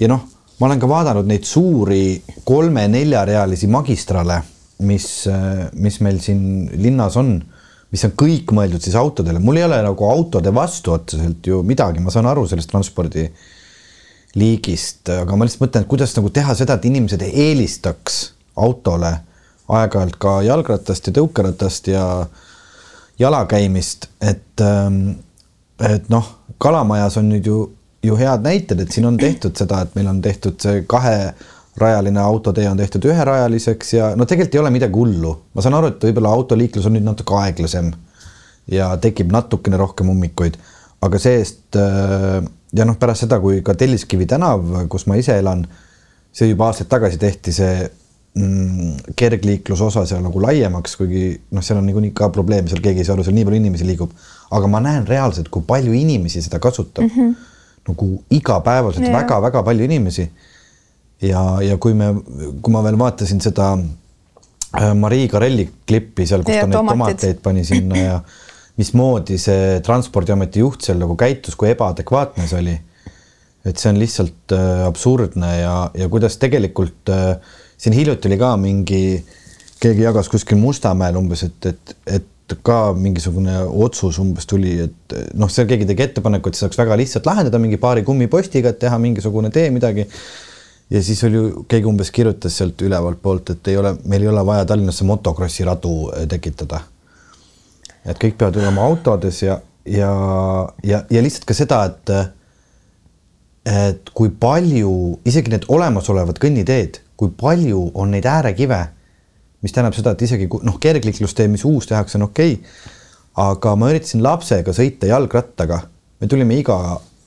ja 0.00 0.08
noh, 0.08 0.20
ma 0.58 0.66
olen 0.66 0.80
ka 0.80 0.88
vaadanud 0.88 1.26
neid 1.26 1.44
suuri 1.48 2.22
kolme-neljarealisi 2.44 3.70
magistrale, 3.72 4.42
mis, 4.84 5.08
mis 5.72 6.00
meil 6.00 6.20
siin 6.20 6.68
linnas 6.76 7.16
on 7.16 7.38
mis 7.94 8.02
on 8.08 8.14
kõik 8.18 8.50
mõeldud 8.54 8.82
siis 8.82 8.96
autodele, 8.98 9.38
mul 9.42 9.60
ei 9.60 9.68
ole 9.68 9.78
nagu 9.86 10.08
autode 10.10 10.50
vastu 10.54 10.96
otseselt 10.96 11.46
ju 11.46 11.60
midagi, 11.66 12.02
ma 12.02 12.10
saan 12.10 12.26
aru 12.26 12.42
sellest 12.50 12.72
transpordi 12.72 13.28
liigist, 14.34 15.06
aga 15.14 15.36
ma 15.38 15.46
lihtsalt 15.46 15.62
mõtlen, 15.62 15.84
et 15.84 15.90
kuidas 15.92 16.16
nagu 16.18 16.32
teha 16.34 16.56
seda, 16.58 16.74
et 16.74 16.88
inimesed 16.90 17.22
eelistaks 17.28 18.18
autole 18.58 19.12
aeg-ajalt 19.70 20.18
ka 20.20 20.40
jalgratast 20.44 21.06
ja 21.08 21.14
tõukeratast 21.20 21.92
ja 21.92 22.04
jalakäimist, 23.22 24.08
et, 24.20 24.60
ähm, 24.60 25.20
et 25.78 26.10
noh, 26.10 26.32
Kalamajas 26.58 27.18
on 27.20 27.30
nüüd 27.30 27.46
ju, 27.46 27.60
ju 28.02 28.18
head 28.18 28.42
näited, 28.42 28.82
et 28.82 28.92
siin 28.92 29.06
on 29.06 29.16
tehtud 29.20 29.54
seda, 29.58 29.84
et 29.84 29.94
meil 29.94 30.10
on 30.10 30.20
tehtud 30.24 30.58
see 30.60 30.82
kaherajaline 31.78 32.20
autotee 32.20 32.68
on 32.70 32.76
tehtud 32.78 33.04
üherajaliseks 33.10 33.94
ja 33.96 34.10
no 34.16 34.26
tegelikult 34.30 34.54
ei 34.54 34.60
ole 34.60 34.70
midagi 34.74 34.94
hullu. 34.98 35.36
ma 35.54 35.62
saan 35.62 35.74
aru, 35.74 35.92
et 35.92 36.04
võib-olla 36.08 36.34
autoliiklus 36.38 36.86
on 36.86 36.96
nüüd 36.98 37.06
natuke 37.06 37.34
aeglasem 37.40 37.92
ja 38.70 38.94
tekib 38.96 39.32
natukene 39.32 39.76
rohkem 39.76 40.08
ummikuid, 40.08 40.56
aga 41.04 41.18
see-eest 41.20 41.76
äh, 41.80 42.44
ja 42.74 42.86
noh, 42.86 42.98
pärast 43.00 43.24
seda, 43.24 43.40
kui 43.42 43.60
ka 43.66 43.74
Telliskivi 43.78 44.26
tänav, 44.30 44.64
kus 44.90 45.06
ma 45.10 45.18
ise 45.20 45.36
elan, 45.40 45.64
see 46.34 46.50
juba 46.50 46.70
aastaid 46.70 46.90
tagasi 46.90 47.20
tehti 47.20 47.54
see 47.54 47.74
mm, 47.84 49.12
kergliiklusosa 49.18 50.04
seal 50.08 50.24
nagu 50.24 50.42
laiemaks, 50.42 50.96
kuigi 50.98 51.26
noh, 51.54 51.64
seal 51.64 51.80
on 51.80 51.86
niikuinii 51.88 52.14
ka 52.16 52.30
probleem, 52.34 52.68
seal 52.70 52.82
keegi 52.84 53.04
ei 53.04 53.08
saa 53.08 53.16
aru, 53.18 53.26
seal 53.26 53.36
nii 53.36 53.46
palju 53.48 53.60
inimesi 53.62 53.86
liigub, 53.88 54.14
aga 54.54 54.70
ma 54.70 54.82
näen 54.84 55.06
reaalselt, 55.10 55.50
kui 55.54 55.66
palju 55.66 55.94
inimesi 55.96 56.42
seda 56.44 56.60
kasutab 56.62 57.06
mm. 57.06 57.14
-hmm. 57.14 57.52
nagu 57.90 58.10
igapäevaselt 58.30 59.12
väga-väga 59.12 59.62
palju 59.62 59.84
inimesi. 59.84 60.30
Ja, 61.28 61.42
ja 61.64 61.76
kui 61.80 61.96
me, 61.98 62.10
kui 62.62 62.74
ma 62.74 62.82
veel 62.84 62.98
vaatasin 63.00 63.42
seda 63.44 63.72
äh, 63.76 64.92
Marii 64.98 65.28
Karelli 65.32 65.68
klippi 65.86 66.26
seal, 66.28 66.44
kus 66.46 66.56
ja, 66.56 66.64
ta 66.66 66.72
neid 66.72 66.92
tomateid 66.94 67.42
pani 67.44 67.64
sinna 67.66 68.00
ja 68.00 68.18
mismoodi 68.80 69.38
see 69.38 69.78
Transpordiameti 69.86 70.64
juht 70.64 70.86
seal 70.86 70.98
nagu 71.02 71.16
käitus, 71.18 71.56
kui 71.58 71.70
ebaadekvaatne 71.70 72.48
see 72.50 72.62
oli. 72.62 72.78
et 73.64 73.80
see 73.80 73.92
on 73.92 74.00
lihtsalt 74.00 74.52
äh, 74.52 74.84
absurdne 74.88 75.52
ja, 75.60 75.76
ja 75.96 76.08
kuidas 76.12 76.36
tegelikult 76.42 77.12
äh, 77.12 77.38
siin 77.78 77.96
hiljuti 77.96 78.28
oli 78.28 78.38
ka 78.40 78.54
mingi, 78.60 79.02
keegi 79.80 80.04
jagas 80.04 80.28
kuskil 80.32 80.58
Mustamäel 80.60 81.16
umbes, 81.20 81.44
et, 81.46 81.66
et, 81.72 81.96
et 82.06 82.56
ka 82.64 82.78
mingisugune 82.96 83.56
otsus 83.84 84.18
umbes 84.22 84.48
tuli, 84.48 84.76
et 84.86 85.14
noh, 85.38 85.50
seal 85.52 85.68
keegi 85.68 85.88
tegi 85.88 86.06
ettepaneku, 86.06 86.50
et 86.50 86.58
saaks 86.60 86.78
väga 86.80 86.96
lihtsalt 87.00 87.28
lahendada 87.28 87.60
mingi 87.60 87.80
paari 87.80 88.04
kummipostiga, 88.06 88.74
et 88.74 88.80
teha 88.82 88.98
mingisugune 89.00 89.50
tee, 89.54 89.70
midagi. 89.74 90.06
Ja 90.94 91.02
siis 91.02 91.20
oli 91.26 91.44
keegi 91.68 91.90
umbes 91.90 92.14
kirjutas 92.14 92.56
sealt 92.60 92.82
ülevalt 92.86 93.22
poolt, 93.22 93.50
et 93.50 93.72
ei 93.72 93.76
ole, 93.80 93.96
meil 94.06 94.22
ei 94.22 94.30
ole 94.30 94.46
vaja 94.46 94.64
Tallinnasse 94.68 95.04
motokrossi 95.04 95.66
radu 95.66 95.94
äh, 96.14 96.28
tekitada 96.30 96.84
et 98.04 98.20
kõik 98.20 98.36
peavad 98.38 98.58
olema 98.60 98.84
autodes 98.84 99.40
ja, 99.44 99.58
ja, 99.88 100.10
ja, 100.84 101.04
ja 101.10 101.22
lihtsalt 101.24 101.46
ka 101.48 101.56
seda, 101.56 101.84
et 101.90 102.16
et 103.64 104.10
kui 104.12 104.28
palju 104.28 104.90
isegi 105.24 105.54
need 105.54 105.64
olemasolevad 105.72 106.36
kõnniteed, 106.40 106.98
kui 107.16 107.30
palju 107.32 107.86
on 107.96 108.10
neid 108.12 108.26
äärekive, 108.28 108.80
mis 109.64 109.72
tähendab 109.72 109.96
seda, 109.96 110.12
et 110.12 110.24
isegi 110.26 110.50
noh, 110.68 110.76
kergliiklustee, 110.80 111.46
mis 111.48 111.64
uus 111.64 111.88
tehakse, 111.88 112.18
on 112.20 112.26
okei 112.26 112.58
okay,. 112.58 112.92
aga 113.40 113.72
ma 113.80 113.88
üritasin 113.88 114.20
lapsega 114.22 114.74
sõita 114.76 115.08
jalgrattaga, 115.08 115.80
me 116.20 116.28
tulime 116.28 116.60
iga 116.60 116.76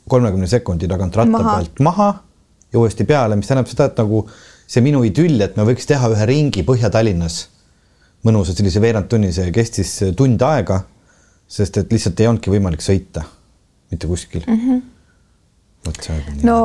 kolmekümne 0.07 0.47
sekundi 0.47 0.87
tagant 0.87 1.17
ratta 1.17 1.33
maha. 1.33 1.55
pealt 1.57 1.81
maha 1.83 2.11
ja 2.73 2.79
uuesti 2.79 3.05
peale, 3.07 3.35
mis 3.35 3.47
tähendab 3.47 3.69
seda, 3.71 3.87
et 3.91 4.01
nagu 4.01 4.25
see 4.67 4.83
minu 4.83 5.03
idüll, 5.07 5.39
et 5.41 5.55
me 5.57 5.65
võiks 5.67 5.87
teha 5.87 6.09
ühe 6.11 6.27
ringi 6.27 6.65
Põhja-Tallinnas 6.67 7.39
mõnusa 8.27 8.55
sellise 8.55 8.81
veerandtunnise, 8.83 9.47
kestis 9.55 9.93
tund 10.17 10.41
aega, 10.43 10.81
sest 11.47 11.79
et 11.79 11.91
lihtsalt 11.93 12.19
ei 12.19 12.27
olnudki 12.27 12.51
võimalik 12.51 12.83
sõita 12.83 13.23
mitte 13.91 14.07
kuskil 14.07 14.43
mm. 14.47 14.59
-hmm. 14.59 14.81
vot 15.85 16.03
see 16.03 16.15
on. 16.15 16.39
no 16.43 16.57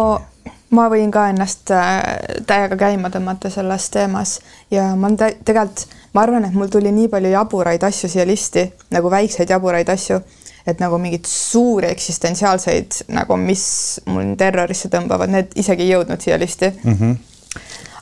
ma 0.71 0.89
võin 0.91 1.11
ka 1.13 1.29
ennast 1.31 1.71
äh, 1.71 2.01
täiega 2.47 2.77
käima 2.77 3.11
tõmmata 3.13 3.51
selles 3.53 3.91
teemas 3.91 4.39
ja 4.71 4.93
ma 4.97 5.13
tegelikult, 5.17 5.87
ma 6.13 6.25
arvan, 6.27 6.45
et 6.49 6.55
mul 6.57 6.71
tuli 6.73 6.93
nii 6.93 7.09
palju 7.13 7.33
jaburaid 7.35 7.83
asju 7.83 8.09
siia 8.09 8.27
listi, 8.27 8.67
nagu 8.91 9.11
väikseid 9.11 9.51
jaburaid 9.51 9.89
asju, 9.89 10.21
et 10.67 10.81
nagu 10.83 10.99
mingeid 11.03 11.27
suuri 11.29 11.91
eksistentsiaalseid 11.91 13.05
nagu, 13.17 13.37
mis 13.37 13.65
mul 14.07 14.35
terrorisse 14.39 14.91
tõmbavad, 14.93 15.33
need 15.33 15.57
isegi 15.59 15.87
ei 15.87 15.95
jõudnud 15.95 16.23
siia 16.23 16.39
listi 16.41 16.71
mm. 16.71 16.99
-hmm 16.99 17.21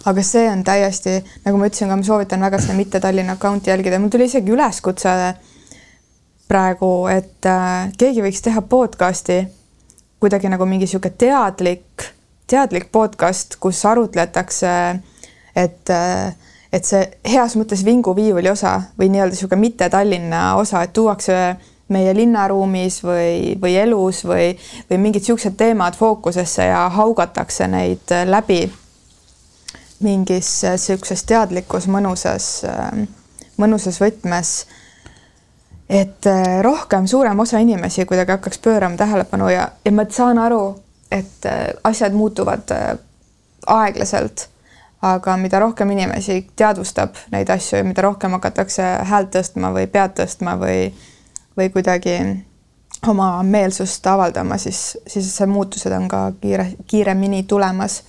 aga 0.05 0.23
see 0.25 0.47
on 0.49 0.63
täiesti, 0.65 1.19
nagu 1.45 1.59
ma 1.61 1.67
ütlesin 1.69 1.91
ka, 1.91 1.97
ma 1.97 2.07
soovitan 2.07 2.41
väga 2.41 2.59
seda 2.63 2.75
mitte 2.77 3.01
Tallinna 3.01 3.35
account'i 3.37 3.71
jälgida, 3.71 3.99
mul 3.99 4.09
tuli 4.09 4.25
isegi 4.31 4.53
üleskutse 4.55 5.11
praegu, 6.49 7.07
et 7.13 7.47
äh, 7.47 7.91
keegi 7.99 8.23
võiks 8.25 8.41
teha 8.43 8.63
podcast'i 8.63 9.43
kuidagi 10.21 10.49
nagu 10.53 10.67
mingi 10.69 10.89
niisugune 10.89 11.15
teadlik, 11.21 12.07
teadlik 12.51 12.89
podcast, 12.93 13.57
kus 13.61 13.85
arutletakse, 13.85 14.73
et 15.57 15.93
äh, 15.95 16.33
et 16.73 16.87
see 16.87 17.03
heas 17.27 17.57
mõttes 17.59 17.83
vinguviiuli 17.85 18.51
osa 18.51 18.77
või 18.99 19.09
nii-öelda 19.11 19.35
niisugune 19.35 19.61
mitte 19.61 19.89
Tallinna 19.91 20.55
osa, 20.61 20.85
et 20.87 20.93
tuuakse 20.95 21.37
meie 21.91 22.15
linnaruumis 22.15 23.01
või, 23.05 23.57
või 23.61 23.75
elus 23.83 24.25
või, 24.25 24.53
või 24.91 24.99
mingid 25.03 25.25
niisugused 25.25 25.59
teemad 25.59 25.99
fookusesse 25.99 26.71
ja 26.71 26.89
haugatakse 26.95 27.67
neid 27.71 28.15
läbi 28.31 28.63
mingis 30.01 30.51
niisuguses 30.65 31.25
teadlikus 31.29 31.89
mõnusas, 31.89 32.47
mõnusas 33.61 34.01
võtmes. 34.01 34.67
et 35.91 36.27
äh, 36.27 36.63
rohkem, 36.63 37.07
suurem 37.07 37.39
osa 37.41 37.59
inimesi 37.59 38.05
kuidagi 38.07 38.31
hakkaks 38.31 38.59
pöörama 38.59 38.97
tähelepanu 38.97 39.49
ja, 39.49 39.69
ja 39.85 39.93
ma 39.93 40.05
saan 40.11 40.39
aru, 40.39 40.79
et 41.11 41.47
äh, 41.47 41.67
asjad 41.85 42.13
muutuvad 42.13 42.71
äh, 42.71 42.99
aeglaselt. 43.67 44.49
aga 45.03 45.37
mida 45.37 45.59
rohkem 45.59 45.91
inimesi 45.91 46.47
teadvustab 46.57 47.15
neid 47.33 47.49
asju 47.49 47.79
ja 47.79 47.85
mida 47.85 48.03
rohkem 48.03 48.35
hakatakse 48.37 48.83
häält 49.09 49.31
tõstma 49.33 49.71
või 49.73 49.87
pead 49.89 50.13
tõstma 50.19 50.59
või, 50.61 50.91
või 51.61 51.71
kuidagi 51.75 52.17
oma 53.09 53.43
meelsust 53.43 54.07
avaldama, 54.07 54.59
siis, 54.61 54.99
siis 55.07 55.29
see 55.37 55.49
muutused 55.49 55.93
on 55.93 56.09
ka 56.09 56.33
kiire, 56.41 56.67
kiiremini 56.91 57.45
tulemas 57.49 58.03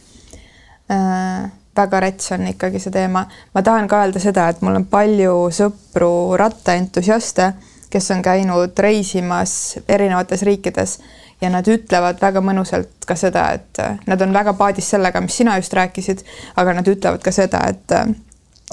äh, 0.92 1.52
väga 1.76 2.00
rets 2.00 2.32
on 2.32 2.48
ikkagi 2.48 2.80
see 2.80 2.92
teema. 2.92 3.26
ma 3.54 3.64
tahan 3.64 3.88
ka 3.88 4.04
öelda 4.04 4.20
seda, 4.20 4.50
et 4.50 4.62
mul 4.62 4.82
on 4.82 4.86
palju 4.92 5.36
sõpru 5.56 6.38
rattaentusiaste, 6.40 7.54
kes 7.92 8.12
on 8.12 8.22
käinud 8.24 8.80
reisimas 8.80 9.78
erinevates 9.88 10.44
riikides 10.48 11.00
ja 11.42 11.50
nad 11.50 11.68
ütlevad 11.68 12.22
väga 12.22 12.44
mõnusalt 12.44 13.08
ka 13.08 13.16
seda, 13.16 13.48
et 13.56 13.82
nad 14.08 14.22
on 14.22 14.34
väga 14.34 14.54
paadis 14.60 14.92
sellega, 14.94 15.22
mis 15.22 15.40
sina 15.42 15.58
just 15.60 15.74
rääkisid, 15.74 16.24
aga 16.56 16.76
nad 16.80 16.88
ütlevad 16.88 17.24
ka 17.24 17.32
seda, 17.36 17.64
et 17.70 17.98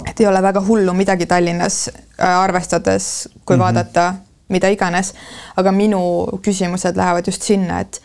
et 0.06 0.20
ei 0.20 0.26
ole 0.30 0.42
väga 0.42 0.60
hullu 0.62 0.92
midagi 0.94 1.26
Tallinnas 1.26 1.88
äh, 1.88 2.38
arvestades, 2.38 3.28
kui 3.44 3.56
mm 3.56 3.60
-hmm. 3.60 3.64
vaadata 3.64 4.14
mida 4.48 4.68
iganes, 4.72 5.14
aga 5.56 5.72
minu 5.72 6.00
küsimused 6.42 6.96
lähevad 6.96 7.26
just 7.26 7.42
sinna, 7.42 7.80
et 7.80 8.00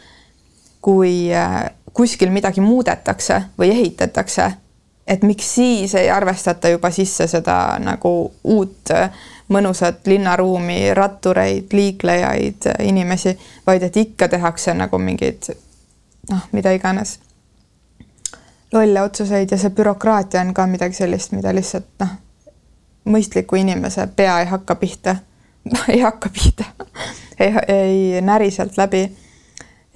kui 0.81 1.31
äh, 1.33 1.63
kuskil 1.93 2.33
midagi 2.33 2.61
muudetakse 2.61 3.41
või 3.57 3.71
ehitatakse 3.71 4.51
et 5.07 5.23
miks 5.23 5.55
siis 5.55 5.95
ei 5.95 6.09
arvestata 6.11 6.69
juba 6.69 6.91
sisse 6.91 7.27
seda 7.27 7.77
nagu 7.79 8.31
uut 8.43 8.91
äh, 8.91 9.11
mõnusat 9.51 10.07
linnaruumi, 10.07 10.93
rattureid, 10.93 11.73
liiklejaid, 11.73 12.69
äh, 12.71 12.87
inimesi, 12.87 13.37
vaid 13.67 13.83
et 13.83 13.97
ikka 13.97 14.27
tehakse 14.27 14.73
nagu 14.73 14.97
mingeid 14.97 15.51
noh, 16.31 16.47
mida 16.51 16.71
iganes 16.71 17.19
lolle 18.73 19.01
otsuseid 19.01 19.51
ja 19.51 19.57
see 19.59 19.69
bürokraatia 19.69 20.41
on 20.41 20.53
ka 20.53 20.65
midagi 20.67 20.97
sellist, 20.97 21.35
mida 21.35 21.53
lihtsalt 21.53 21.89
noh, 21.99 22.15
mõistliku 23.05 23.59
inimese 23.59 24.07
pea 24.15 24.39
ei 24.41 24.49
hakka 24.49 24.75
pihta 24.79 25.17
ei 25.93 25.99
hakka 25.99 26.29
pihta 26.29 26.63
ei, 27.39 27.53
ei 27.67 28.21
näri 28.21 28.51
sealt 28.51 28.77
läbi 28.77 29.03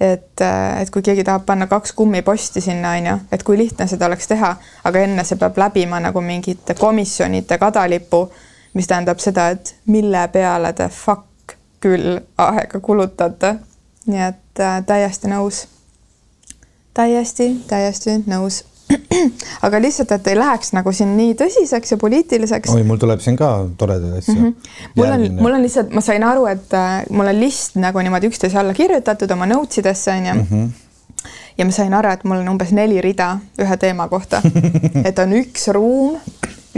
et, 0.00 0.40
et 0.80 0.90
kui 0.90 1.02
keegi 1.02 1.24
tahab 1.24 1.46
panna 1.46 1.66
kaks 1.66 1.92
kummiposti 1.92 2.60
sinna, 2.60 2.92
on 2.98 3.06
ju, 3.06 3.16
et 3.32 3.42
kui 3.42 3.58
lihtne 3.58 3.86
seda 3.90 4.06
oleks 4.06 4.28
teha, 4.30 4.54
aga 4.84 5.04
enne 5.06 5.24
see 5.26 5.38
peab 5.40 5.58
läbima 5.58 6.00
nagu 6.00 6.22
mingite 6.22 6.74
komisjonide 6.78 7.58
kadalipu, 7.58 8.28
mis 8.78 8.86
tähendab 8.86 9.18
seda, 9.22 9.48
et 9.54 9.74
mille 9.86 10.22
peale 10.32 10.72
te 10.72 10.88
fuck 10.92 11.56
küll 11.82 12.18
aega 12.38 12.80
kulutate. 12.80 13.56
nii 14.08 14.22
et 14.24 14.60
äh, 14.60 14.78
täiesti 14.86 15.28
nõus. 15.28 15.66
täiesti, 16.94 17.50
täiesti 17.68 18.22
nõus 18.26 18.64
aga 19.66 19.80
lihtsalt, 19.82 20.12
et 20.16 20.26
ei 20.32 20.36
läheks 20.38 20.72
nagu 20.76 20.92
siin 20.96 21.14
nii 21.18 21.34
tõsiseks 21.38 21.92
ja 21.92 22.00
poliitiliseks. 22.00 22.72
oi, 22.72 22.84
mul 22.88 23.00
tuleb 23.00 23.20
siin 23.24 23.36
ka 23.36 23.50
toredaid 23.78 24.18
asju 24.20 24.34
mm. 24.34 24.44
-hmm. 24.46 24.90
mul 24.96 25.12
on, 25.12 25.24
mul 25.42 25.56
on 25.58 25.64
lihtsalt, 25.66 25.92
ma 25.94 26.04
sain 26.04 26.24
aru, 26.24 26.46
et 26.50 26.74
äh, 26.74 27.04
mul 27.10 27.28
on 27.28 27.40
list 27.40 27.76
nagu 27.76 28.00
niimoodi 28.04 28.30
üksteise 28.32 28.58
alla 28.58 28.74
kirjutatud 28.74 29.30
oma 29.30 29.46
notes 29.46 29.78
idesse 29.78 30.12
onju 30.12 30.34
mm. 30.34 30.46
-hmm 30.50 30.68
ja 31.58 31.64
ma 31.64 31.72
sain 31.74 31.94
aru, 31.94 32.12
et 32.12 32.24
mul 32.24 32.38
on 32.38 32.48
umbes 32.54 32.70
neli 32.72 33.00
rida 33.02 33.38
ühe 33.58 33.76
teema 33.76 34.08
kohta 34.08 34.40
et 35.08 35.18
on 35.18 35.32
üks 35.40 35.68
ruum, 35.74 36.16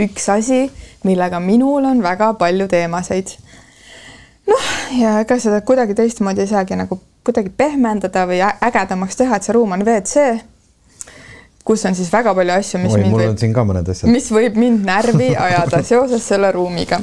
üks 0.01 0.29
asi, 0.33 0.70
millega 1.05 1.40
minul 1.40 1.85
on 1.85 2.03
väga 2.03 2.33
palju 2.40 2.68
teemasid. 2.68 3.37
noh, 4.46 4.70
ja 4.99 5.20
ega 5.20 5.38
seda 5.38 5.61
kuidagi 5.61 5.94
teistmoodi 5.94 6.40
ei 6.40 6.46
saagi 6.46 6.77
nagu 6.77 7.01
kuidagi 7.25 7.53
pehmendada 7.57 8.25
või 8.27 8.40
ägedamaks 8.40 9.16
teha, 9.16 9.37
et 9.37 9.44
see 9.44 9.53
ruum 9.53 9.77
on 9.77 9.85
WC 9.85 10.40
kus 11.64 11.85
on 11.87 11.94
siis 11.94 12.12
väga 12.12 12.35
palju 12.35 12.55
asju, 12.55 12.81
mis 12.83 12.94
Oi, 12.94 13.03
mind 13.05 13.16
võib, 13.16 14.12
mis 14.12 14.29
võib 14.33 14.61
mind 14.61 14.85
närvi 14.87 15.33
ajada 15.46 15.83
seoses 15.87 16.27
selle 16.27 16.53
ruumiga. 16.53 17.01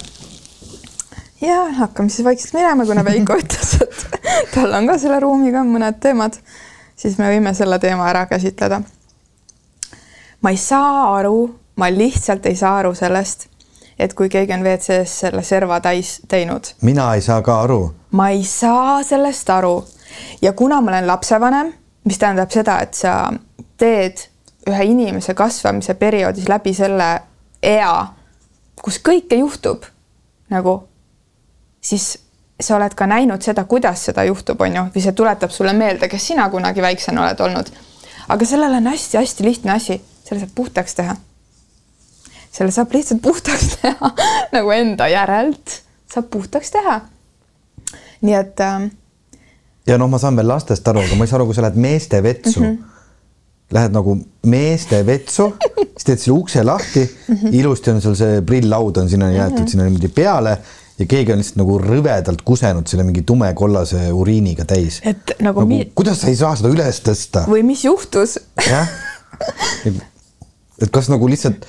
ja 1.41 1.60
hakkame 1.82 2.10
siis 2.10 2.26
vaikselt 2.26 2.58
minema, 2.58 2.86
kuna 2.86 3.06
Veiko 3.06 3.38
ütles, 3.41 3.76
et 3.82 4.50
tal 4.56 4.74
on 4.74 4.89
ka 4.89 4.98
selle 5.02 5.20
ruumiga 5.24 5.63
mõned 5.67 6.00
teemad, 6.04 6.39
siis 6.98 7.20
me 7.22 7.30
võime 7.34 7.54
selle 7.58 7.80
teema 7.80 8.10
ära 8.10 8.26
käsitleda. 8.30 8.82
ma 10.41 10.54
ei 10.54 10.58
saa 10.58 11.17
aru, 11.17 11.50
ma 11.76 11.91
lihtsalt 11.93 12.46
ei 12.46 12.56
saa 12.56 12.78
aru 12.80 12.96
sellest, 12.98 13.48
et 14.00 14.13
kui 14.13 14.30
keegi 14.30 14.54
on 14.54 14.65
WC-s 14.65 15.20
selle 15.26 15.43
serva 15.43 15.80
täis 15.82 16.20
teinud. 16.28 16.74
mina 16.82 17.13
ei 17.15 17.22
saa 17.22 17.41
ka 17.41 17.62
aru. 17.62 17.93
ma 18.12 18.30
ei 18.34 18.43
saa 18.43 19.04
sellest 19.04 19.50
aru 19.50 19.84
ja 20.41 20.54
kuna 20.54 20.82
ma 20.82 20.91
olen 20.91 21.08
lapsevanem, 21.08 21.74
mis 22.04 22.17
tähendab 22.17 22.50
seda, 22.52 22.80
et 22.82 22.93
sa 22.93 23.30
teed 23.78 24.26
ühe 24.67 24.84
inimese 24.91 25.34
kasvamise 25.34 25.93
perioodis 25.93 26.47
läbi 26.49 26.73
selle 26.73 27.10
ea, 27.63 28.08
kus 28.84 28.99
kõike 29.03 29.39
juhtub 29.39 29.86
nagu, 30.53 30.77
siis 31.82 32.17
sa 32.60 32.75
oled 32.77 32.95
ka 32.97 33.08
näinud 33.08 33.43
seda, 33.45 33.63
kuidas 33.69 34.06
seda 34.10 34.23
juhtub, 34.27 34.62
on 34.62 34.75
ju, 34.75 34.84
või 34.95 35.03
see 35.03 35.15
tuletab 35.17 35.53
sulle 35.53 35.73
meelde, 35.77 36.10
kes 36.10 36.27
sina 36.32 36.47
kunagi 36.49 36.82
väiksena 36.82 37.25
oled 37.25 37.39
olnud. 37.39 37.71
aga 38.27 38.45
sellel 38.45 38.77
on 38.80 38.88
hästi-hästi 38.91 39.43
lihtne 39.43 39.71
asi, 39.71 40.01
selle 40.25 40.41
saab 40.41 40.56
puhtaks 40.56 40.95
teha. 40.95 41.15
selle 42.51 42.71
saab 42.71 42.93
lihtsalt 42.93 43.21
puhtaks 43.21 43.77
teha 43.82 44.13
nagu 44.56 44.71
enda 44.71 45.08
järelt 45.08 45.82
saab 46.13 46.30
puhtaks 46.32 46.71
teha. 46.71 47.01
nii 48.21 48.34
et 48.34 48.60
äh, 48.60 48.89
ja 49.88 49.97
noh, 49.97 50.10
ma 50.10 50.19
saan 50.21 50.36
veel 50.36 50.49
lastest 50.49 50.88
aru, 50.88 51.03
aga 51.06 51.15
ma 51.15 51.25
ei 51.25 51.32
saa 51.32 51.39
aru, 51.39 51.49
kui 51.49 51.58
sa 51.58 51.65
lähed 51.65 51.80
meeste 51.82 52.23
vetsu 52.23 52.60
mm, 52.60 52.65
-hmm. 52.65 52.96
Lähed 53.71 53.91
nagu 53.91 54.15
meeste 54.47 55.01
vetsu, 55.06 55.49
siis 55.75 56.08
teed 56.08 56.21
selle 56.21 56.38
ukse 56.38 56.63
lahti 56.63 57.03
mm, 57.03 57.36
-hmm. 57.36 57.56
ilusti 57.60 57.91
on 57.91 58.01
seal 58.01 58.15
see 58.15 58.41
prilllaud 58.47 58.97
on 58.97 59.10
sinna 59.10 59.32
jäetud 59.32 59.60
mm 59.60 59.63
-hmm. 59.63 59.71
sinna 59.71 59.84
niimoodi 59.84 60.08
peale 60.08 60.58
ja 60.99 61.06
keegi 61.06 61.32
on 61.32 61.41
lihtsalt 61.41 61.60
nagu 61.62 61.80
rõvedalt 61.80 62.43
kusenud 62.45 62.88
selle 62.88 63.03
mingi 63.03 63.21
tumekollase 63.21 64.12
uriiniga 64.12 64.65
täis. 64.65 65.01
et 65.03 65.36
nagu, 65.39 65.60
nagu 65.60 65.65
mi... 65.67 65.91
kuidas 65.95 66.21
sa 66.21 66.27
ei 66.27 66.36
saa 66.36 66.56
seda 66.56 66.69
üles 66.69 67.01
tõsta? 67.03 67.45
või 67.47 67.63
mis 67.63 67.84
juhtus? 67.86 68.39
jah 68.69 68.88
et 70.81 70.91
kas 70.93 71.09
nagu 71.09 71.27
lihtsalt 71.29 71.65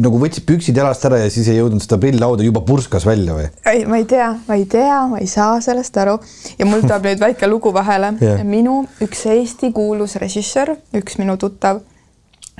nagu 0.00 0.18
võtsid 0.20 0.46
püksid 0.48 0.78
jalast 0.78 1.04
ära 1.04 1.18
ja 1.20 1.30
siis 1.32 1.50
ei 1.52 1.58
jõudnud 1.58 1.84
seda 1.84 1.98
prilllauda, 2.00 2.44
juba 2.46 2.62
purskas 2.64 3.04
välja 3.06 3.36
või? 3.36 3.48
ei, 3.68 3.84
ma 3.88 4.00
ei 4.00 4.06
tea, 4.08 4.30
ma 4.48 4.56
ei 4.56 4.66
tea, 4.70 4.98
ma 5.10 5.20
ei 5.20 5.28
saa 5.30 5.60
sellest 5.64 5.96
aru 6.00 6.16
ja 6.58 6.68
mul 6.68 6.84
tuleb 6.86 7.10
nüüd 7.10 7.22
väike 7.22 7.50
lugu 7.50 7.74
vahele 7.76 8.14
yeah.. 8.24 8.44
minu 8.46 8.82
üks 9.04 9.26
Eesti 9.32 9.72
kuulus 9.76 10.16
režissöör, 10.22 10.76
üks 10.96 11.18
minu 11.20 11.36
tuttav 11.40 11.82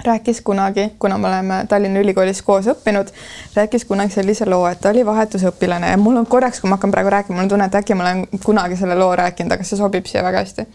rääkis 0.05 0.41
kunagi, 0.45 0.93
kuna 0.99 1.19
me 1.19 1.29
oleme 1.29 1.65
Tallinna 1.69 2.01
Ülikoolis 2.01 2.43
koos 2.43 2.67
õppinud, 2.67 3.13
rääkis 3.55 3.85
kunagi 3.85 4.15
sellise 4.17 4.49
loo, 4.49 4.65
et 4.67 4.81
ta 4.81 4.91
oli 4.91 5.05
vahetusõpilane 5.07 5.93
ja 5.93 5.99
mul 6.01 6.17
on 6.21 6.27
korraks, 6.27 6.61
kui 6.61 6.71
ma 6.71 6.79
hakkan 6.79 6.95
praegu 6.95 7.13
rääkima, 7.13 7.37
mul 7.37 7.45
on 7.47 7.53
tunne, 7.53 7.69
et 7.69 7.77
äkki 7.81 7.95
ma 7.95 8.09
olen 8.09 8.25
kunagi 8.45 8.77
selle 8.81 8.97
loo 8.99 9.13
rääkinud, 9.17 9.53
aga 9.53 9.67
see 9.69 9.79
sobib 9.79 10.09
siia 10.11 10.25
väga 10.25 10.43
hästi. 10.43 10.67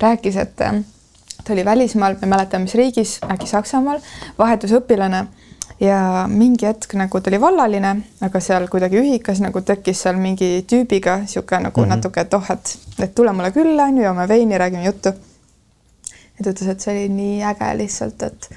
rääkis, 0.00 0.40
et 0.40 0.64
ta 1.44 1.52
oli 1.52 1.64
välismaal, 1.64 2.14
ma 2.20 2.26
ei 2.26 2.34
mäleta, 2.34 2.58
mis 2.58 2.74
riigis, 2.74 3.18
äkki 3.30 3.46
Saksamaal, 3.50 4.00
vahetusõpilane 4.38 5.26
ja 5.80 6.26
mingi 6.28 6.68
hetk 6.68 6.94
nagu 6.98 7.20
ta 7.20 7.30
oli 7.30 7.40
vallaline, 7.40 7.94
aga 8.24 8.40
seal 8.44 8.68
kuidagi 8.72 9.00
ühikas 9.00 9.40
nagu 9.40 9.62
tekkis 9.64 10.02
seal 10.04 10.18
mingi 10.20 10.64
tüübiga 10.68 11.20
niisugune 11.24 11.68
nagu 11.68 11.80
mm 11.80 11.84
-hmm. 11.84 11.96
natuke, 11.96 12.20
et 12.20 12.34
oh, 12.34 12.50
et, 12.50 12.78
et 12.98 13.14
tule 13.14 13.32
mulle 13.32 13.50
külla, 13.50 13.84
on 13.84 13.96
ju, 13.96 14.04
joome 14.04 14.28
veini, 14.28 14.58
räägime 14.58 14.84
juttu. 14.84 15.08
ja 16.38 16.44
ta 16.44 16.50
ütles, 16.50 16.68
et 16.68 16.80
see 16.80 16.92
oli 16.92 17.08
nii 17.08 17.42
äge 17.44 17.76
lihtsalt, 17.76 18.22
et 18.22 18.50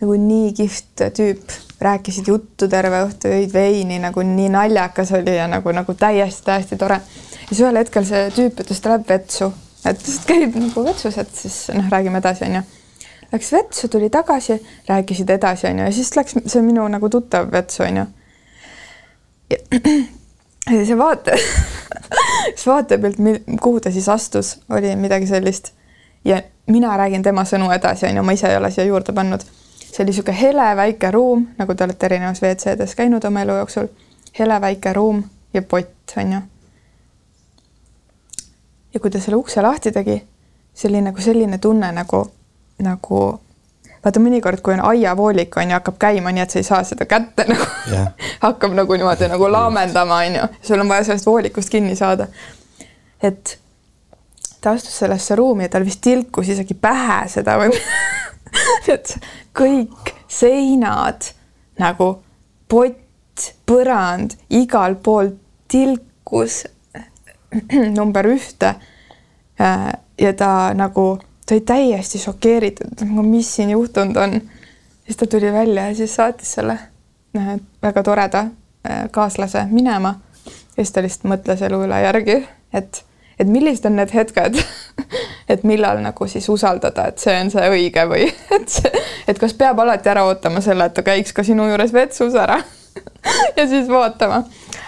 nagu 0.00 0.12
nii 0.12 0.52
kihvt 0.52 1.02
tüüp, 1.18 1.54
rääkisid 1.80 2.28
juttu 2.28 2.68
terve 2.68 3.04
õhtu, 3.06 3.28
jõid 3.28 3.52
veini, 3.52 3.98
nagu 3.98 4.22
nii 4.22 4.48
naljakas 4.48 5.12
oli 5.12 5.36
ja 5.36 5.46
nagu, 5.48 5.72
nagu 5.72 5.94
täiesti, 5.94 6.44
täiesti 6.44 6.76
tore. 6.76 7.00
ja 7.40 7.48
siis 7.48 7.60
ühel 7.60 7.76
hetkel 7.76 8.04
see 8.04 8.30
tüüp 8.30 8.60
ütles, 8.60 8.80
ta 8.80 8.88
läheb 8.88 9.08
vetsu 9.08 9.52
et 9.84 10.06
lihtsalt 10.06 10.26
käib 10.28 10.56
nagu 10.58 10.84
vetsus, 10.84 11.18
et 11.18 11.30
siis 11.36 11.68
noh, 11.74 11.88
räägime 11.92 12.20
edasi, 12.22 12.44
onju. 12.48 12.62
Läks 13.32 13.50
vetsu, 13.52 13.88
tuli 13.88 14.10
tagasi, 14.10 14.58
rääkisid 14.88 15.30
edasi, 15.30 15.66
onju, 15.70 15.86
ja 15.88 15.92
siis 15.92 16.12
läks 16.16 16.38
see 16.46 16.62
minu 16.64 16.86
nagu 16.88 17.10
tuttav 17.12 17.50
vetsu, 17.52 17.82
onju. 17.88 18.06
ja 19.50 20.84
see 20.88 20.98
vaate 20.98 21.36
siis 22.54 22.66
vaatepilt, 22.66 23.20
kuhu 23.60 23.80
ta 23.80 23.92
siis 23.92 24.08
astus, 24.08 24.58
oli 24.70 24.96
midagi 24.96 25.26
sellist. 25.26 25.72
ja 26.24 26.42
mina 26.66 26.96
räägin 26.96 27.22
tema 27.22 27.44
sõnu 27.44 27.68
edasi, 27.74 28.06
onju, 28.08 28.22
ma 28.22 28.32
ise 28.32 28.48
ei 28.48 28.56
ole 28.56 28.70
siia 28.70 28.86
juurde 28.86 29.12
pannud. 29.12 29.44
see 29.84 30.02
oli 30.02 30.10
niisugune 30.10 30.40
hele 30.40 30.70
väike 30.76 31.10
ruum, 31.10 31.46
nagu 31.58 31.74
te 31.74 31.84
olete 31.84 32.06
erinevas 32.06 32.42
WC-des 32.42 32.94
käinud 32.94 33.24
oma 33.24 33.44
elu 33.44 33.60
jooksul. 33.60 33.92
hele 34.38 34.60
väike 34.60 34.92
ruum 34.92 35.22
ja 35.54 35.62
pott, 35.62 36.16
onju 36.16 36.40
ja 38.94 39.00
kui 39.00 39.10
ta 39.10 39.20
selle 39.20 39.36
ukse 39.36 39.62
lahti 39.62 39.92
tegi, 39.92 40.18
see 40.74 40.90
oli 40.90 41.02
nagu 41.04 41.20
selline 41.22 41.58
tunne 41.58 41.90
nagu, 41.94 42.20
nagu 42.82 43.22
vaata 44.04 44.20
mõnikord, 44.20 44.60
kui 44.62 44.76
on 44.76 44.84
aiavoolik 44.84 45.56
on 45.56 45.70
ju, 45.70 45.78
hakkab 45.78 45.98
käima, 46.06 46.32
nii 46.34 46.44
et 46.44 46.54
sa 46.54 46.60
ei 46.60 46.66
saa 46.66 46.82
seda 46.86 47.06
kätte 47.10 47.46
nagu 47.52 47.66
yeah. 47.90 48.12
hakkab 48.44 48.76
nagu 48.76 48.98
niimoodi 48.98 49.28
nagu 49.32 49.50
laamendama, 49.50 50.22
on 50.26 50.40
ju, 50.40 50.48
sul 50.62 50.84
on 50.84 50.92
vaja 50.92 51.08
sellest 51.10 51.28
voolikust 51.28 51.72
kinni 51.72 51.96
saada. 51.96 52.28
et 53.22 53.58
ta 54.60 54.74
astus 54.76 54.98
sellesse 54.98 55.36
ruumi 55.36 55.66
ja 55.66 55.74
tal 55.74 55.84
vist 55.84 56.00
tilkus 56.04 56.48
isegi 56.54 56.74
pähe 56.74 57.24
seda 57.32 57.56
või 57.60 57.72
et 58.94 59.16
kõik 59.56 60.14
seinad 60.30 61.32
nagu 61.80 62.10
pott, 62.70 63.50
põrand, 63.66 64.36
igal 64.54 64.96
pool 65.02 65.32
tilkus 65.68 66.62
number 67.98 68.26
ühte. 68.26 68.74
Äh, 69.60 69.92
ja 70.18 70.32
ta 70.32 70.74
nagu, 70.74 71.18
ta 71.46 71.54
oli 71.54 71.60
täiesti 71.60 72.18
šokeeritud, 72.18 73.00
nagu 73.00 73.22
mis 73.22 73.54
siin 73.56 73.70
juhtunud 73.70 74.16
on. 74.16 74.40
siis 75.04 75.16
ta 75.16 75.26
tuli 75.26 75.52
välja 75.52 75.88
ja 75.88 75.94
siis 75.94 76.14
saatis 76.14 76.52
selle 76.52 76.78
äh, 77.36 77.56
väga 77.82 78.02
toreda 78.02 78.38
äh, 78.38 79.10
kaaslase 79.10 79.66
minema. 79.70 80.20
ja 80.76 80.84
siis 80.84 80.92
ta 80.92 81.02
lihtsalt 81.02 81.30
mõtles 81.30 81.62
elu 81.62 81.82
üle 81.86 82.00
järgi, 82.02 82.46
et, 82.72 83.04
et 83.38 83.48
millised 83.48 83.86
on 83.86 83.96
need 83.96 84.14
hetked 84.14 84.58
et 85.48 85.64
millal 85.64 86.00
nagu 86.02 86.26
siis 86.26 86.48
usaldada, 86.48 87.08
et 87.08 87.18
see 87.18 87.34
on 87.40 87.50
see 87.52 87.68
õige 87.76 88.06
või 88.10 88.28
et 88.56 88.68
see, 88.68 89.04
et 89.28 89.38
kas 89.38 89.54
peab 89.58 89.78
alati 89.84 90.10
ära 90.10 90.24
ootama 90.28 90.62
selle, 90.64 90.88
et 90.88 90.96
ta 90.96 91.04
käiks 91.06 91.32
ka 91.36 91.44
sinu 91.46 91.68
juures 91.68 91.92
vetsus 91.92 92.34
ära 92.34 92.58
ja 93.58 93.68
siis 93.68 93.88
vaatama, 93.90 94.42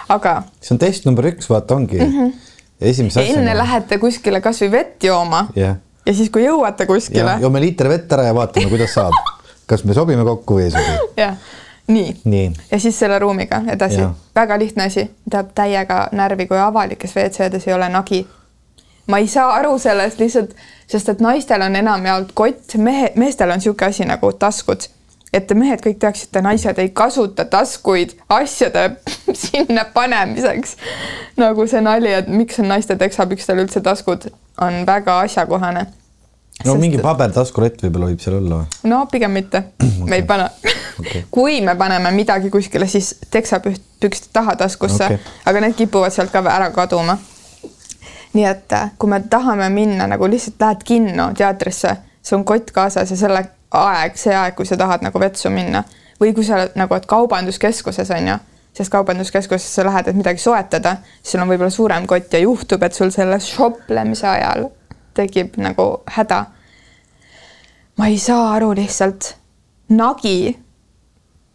aga. 0.09 0.41
see 0.61 0.75
on 0.75 0.83
test 0.83 1.07
number 1.07 1.29
üks, 1.31 1.49
vaata 1.51 1.75
ongi 1.75 2.01
mm. 2.01 2.19
-hmm 2.19 2.46
esimese 2.81 3.21
asjana. 3.21 3.41
enne 3.41 3.57
lähete 3.57 3.97
kuskile 3.97 4.41
kasvõi 4.41 4.71
vett 4.71 5.03
jooma 5.03 5.47
yeah. 5.57 5.77
ja 6.05 6.13
siis, 6.13 6.29
kui 6.29 6.45
jõuate 6.45 6.85
kuskile. 6.89 7.37
joome 7.41 7.61
liiter 7.61 7.89
vett 7.89 8.13
ära 8.13 8.29
ja 8.29 8.35
vaatame, 8.35 8.69
kuidas 8.69 8.93
saab. 8.93 9.15
kas 9.69 9.83
me 9.83 9.95
sobime 9.97 10.25
kokku 10.27 10.59
või 10.59 10.67
ei 10.67 10.73
sobi? 10.75 10.97
jah, 11.17 11.37
nii, 11.87 12.15
nii.. 12.23 12.49
ja 12.71 12.79
siis 12.79 12.99
selle 12.99 13.19
ruumiga 13.19 13.61
edasi, 13.73 14.05
väga 14.35 14.59
lihtne 14.59 14.89
asi, 14.91 15.07
tahab 15.29 15.53
täiega 15.55 16.07
närvi, 16.11 16.47
kui 16.47 16.59
avalikes 16.61 17.15
WC-des 17.15 17.67
ei 17.67 17.73
ole 17.73 17.89
nagi. 17.89 18.25
ma 19.07 19.17
ei 19.23 19.27
saa 19.27 19.53
aru 19.59 19.77
sellest 19.79 20.19
lihtsalt, 20.19 20.53
sest 20.87 21.09
et 21.09 21.23
naistel 21.23 21.61
on 21.61 21.75
enamjaolt 21.75 22.31
kott, 22.33 22.77
mehe, 22.77 23.11
meestel 23.15 23.51
on 23.51 23.61
niisugune 23.61 23.89
asi 23.89 24.05
nagu 24.05 24.33
taskud 24.33 24.89
et 25.33 25.47
te 25.47 25.55
mehed 25.57 25.81
kõik 25.83 25.99
teaksite, 26.01 26.41
naised 26.43 26.79
ei 26.79 26.89
kasuta 26.95 27.45
taskuid 27.51 28.15
asjade 28.31 28.89
sinna 29.43 29.85
panemiseks. 29.93 30.75
nagu 31.37 31.67
see 31.67 31.81
nali, 31.83 32.11
et 32.13 32.27
miks 32.31 32.59
on 32.63 32.69
naiste 32.71 32.95
teksapükstel 32.99 33.63
üldse 33.65 33.83
taskud, 33.83 34.29
on 34.63 34.83
väga 34.87 35.19
asjakohane. 35.25 35.85
no 36.63 36.71
Sest... 36.71 36.81
mingi 36.81 37.01
pabertaskurett 37.03 37.83
võib-olla 37.83 38.11
võib 38.11 38.23
seal 38.23 38.39
olla 38.39 38.61
või? 38.61 38.83
no 38.91 39.05
pigem 39.11 39.35
mitte 39.35 39.63
okay., 39.75 40.09
me 40.09 40.21
ei 40.21 40.27
pane 40.27 40.49
okay. 40.99 41.25
kui 41.35 41.59
me 41.61 41.75
paneme 41.75 42.11
midagi 42.15 42.51
kuskile, 42.53 42.87
siis 42.87 43.15
teksapükste 43.31 44.31
taha 44.33 44.55
taskusse 44.55 45.11
okay., 45.11 45.33
aga 45.45 45.65
need 45.65 45.75
kipuvad 45.77 46.15
sealt 46.15 46.31
ka 46.31 46.45
ära 46.53 46.71
kaduma. 46.75 47.17
nii 48.33 48.47
et 48.47 48.73
äh, 48.79 48.95
kui 48.97 49.11
me 49.11 49.19
tahame 49.29 49.69
minna 49.75 50.07
nagu 50.07 50.31
lihtsalt 50.31 50.61
lähed 50.61 50.87
kinno 50.87 51.31
teatrisse, 51.35 51.97
sul 52.23 52.39
on 52.39 52.47
kott 52.47 52.71
kaasas 52.71 53.11
ja 53.11 53.19
selle 53.19 53.43
aeg, 53.71 54.17
see 54.17 54.35
aeg, 54.35 54.55
kui 54.55 54.65
sa 54.65 54.77
tahad 54.79 55.03
nagu 55.05 55.19
vetsu 55.19 55.51
minna. 55.53 55.83
Või 56.19 56.33
kui 56.33 56.45
sa 56.45 56.57
oled 56.57 56.77
nagu, 56.79 56.95
et 56.97 57.05
kaubanduskeskuses 57.09 58.09
on 58.15 58.31
ju, 58.31 58.37
sest 58.77 58.93
kaubanduskeskusesse 58.93 59.85
lähed, 59.85 60.09
et 60.09 60.17
midagi 60.17 60.41
soetada, 60.41 60.97
siis 61.21 61.35
sul 61.35 61.43
on 61.43 61.51
võib-olla 61.51 61.73
suurem 61.73 62.07
kott 62.09 62.33
ja 62.33 62.41
juhtub, 62.41 62.83
et 62.83 62.97
sul 62.97 63.11
selle 63.13 63.39
šoplemise 63.41 64.27
ajal 64.29 64.69
tekib 65.17 65.57
nagu 65.61 65.87
häda. 66.13 66.45
ma 67.97 68.07
ei 68.07 68.17
saa 68.21 68.53
aru 68.55 68.73
lihtsalt, 68.77 69.35
nagi, 69.89 70.57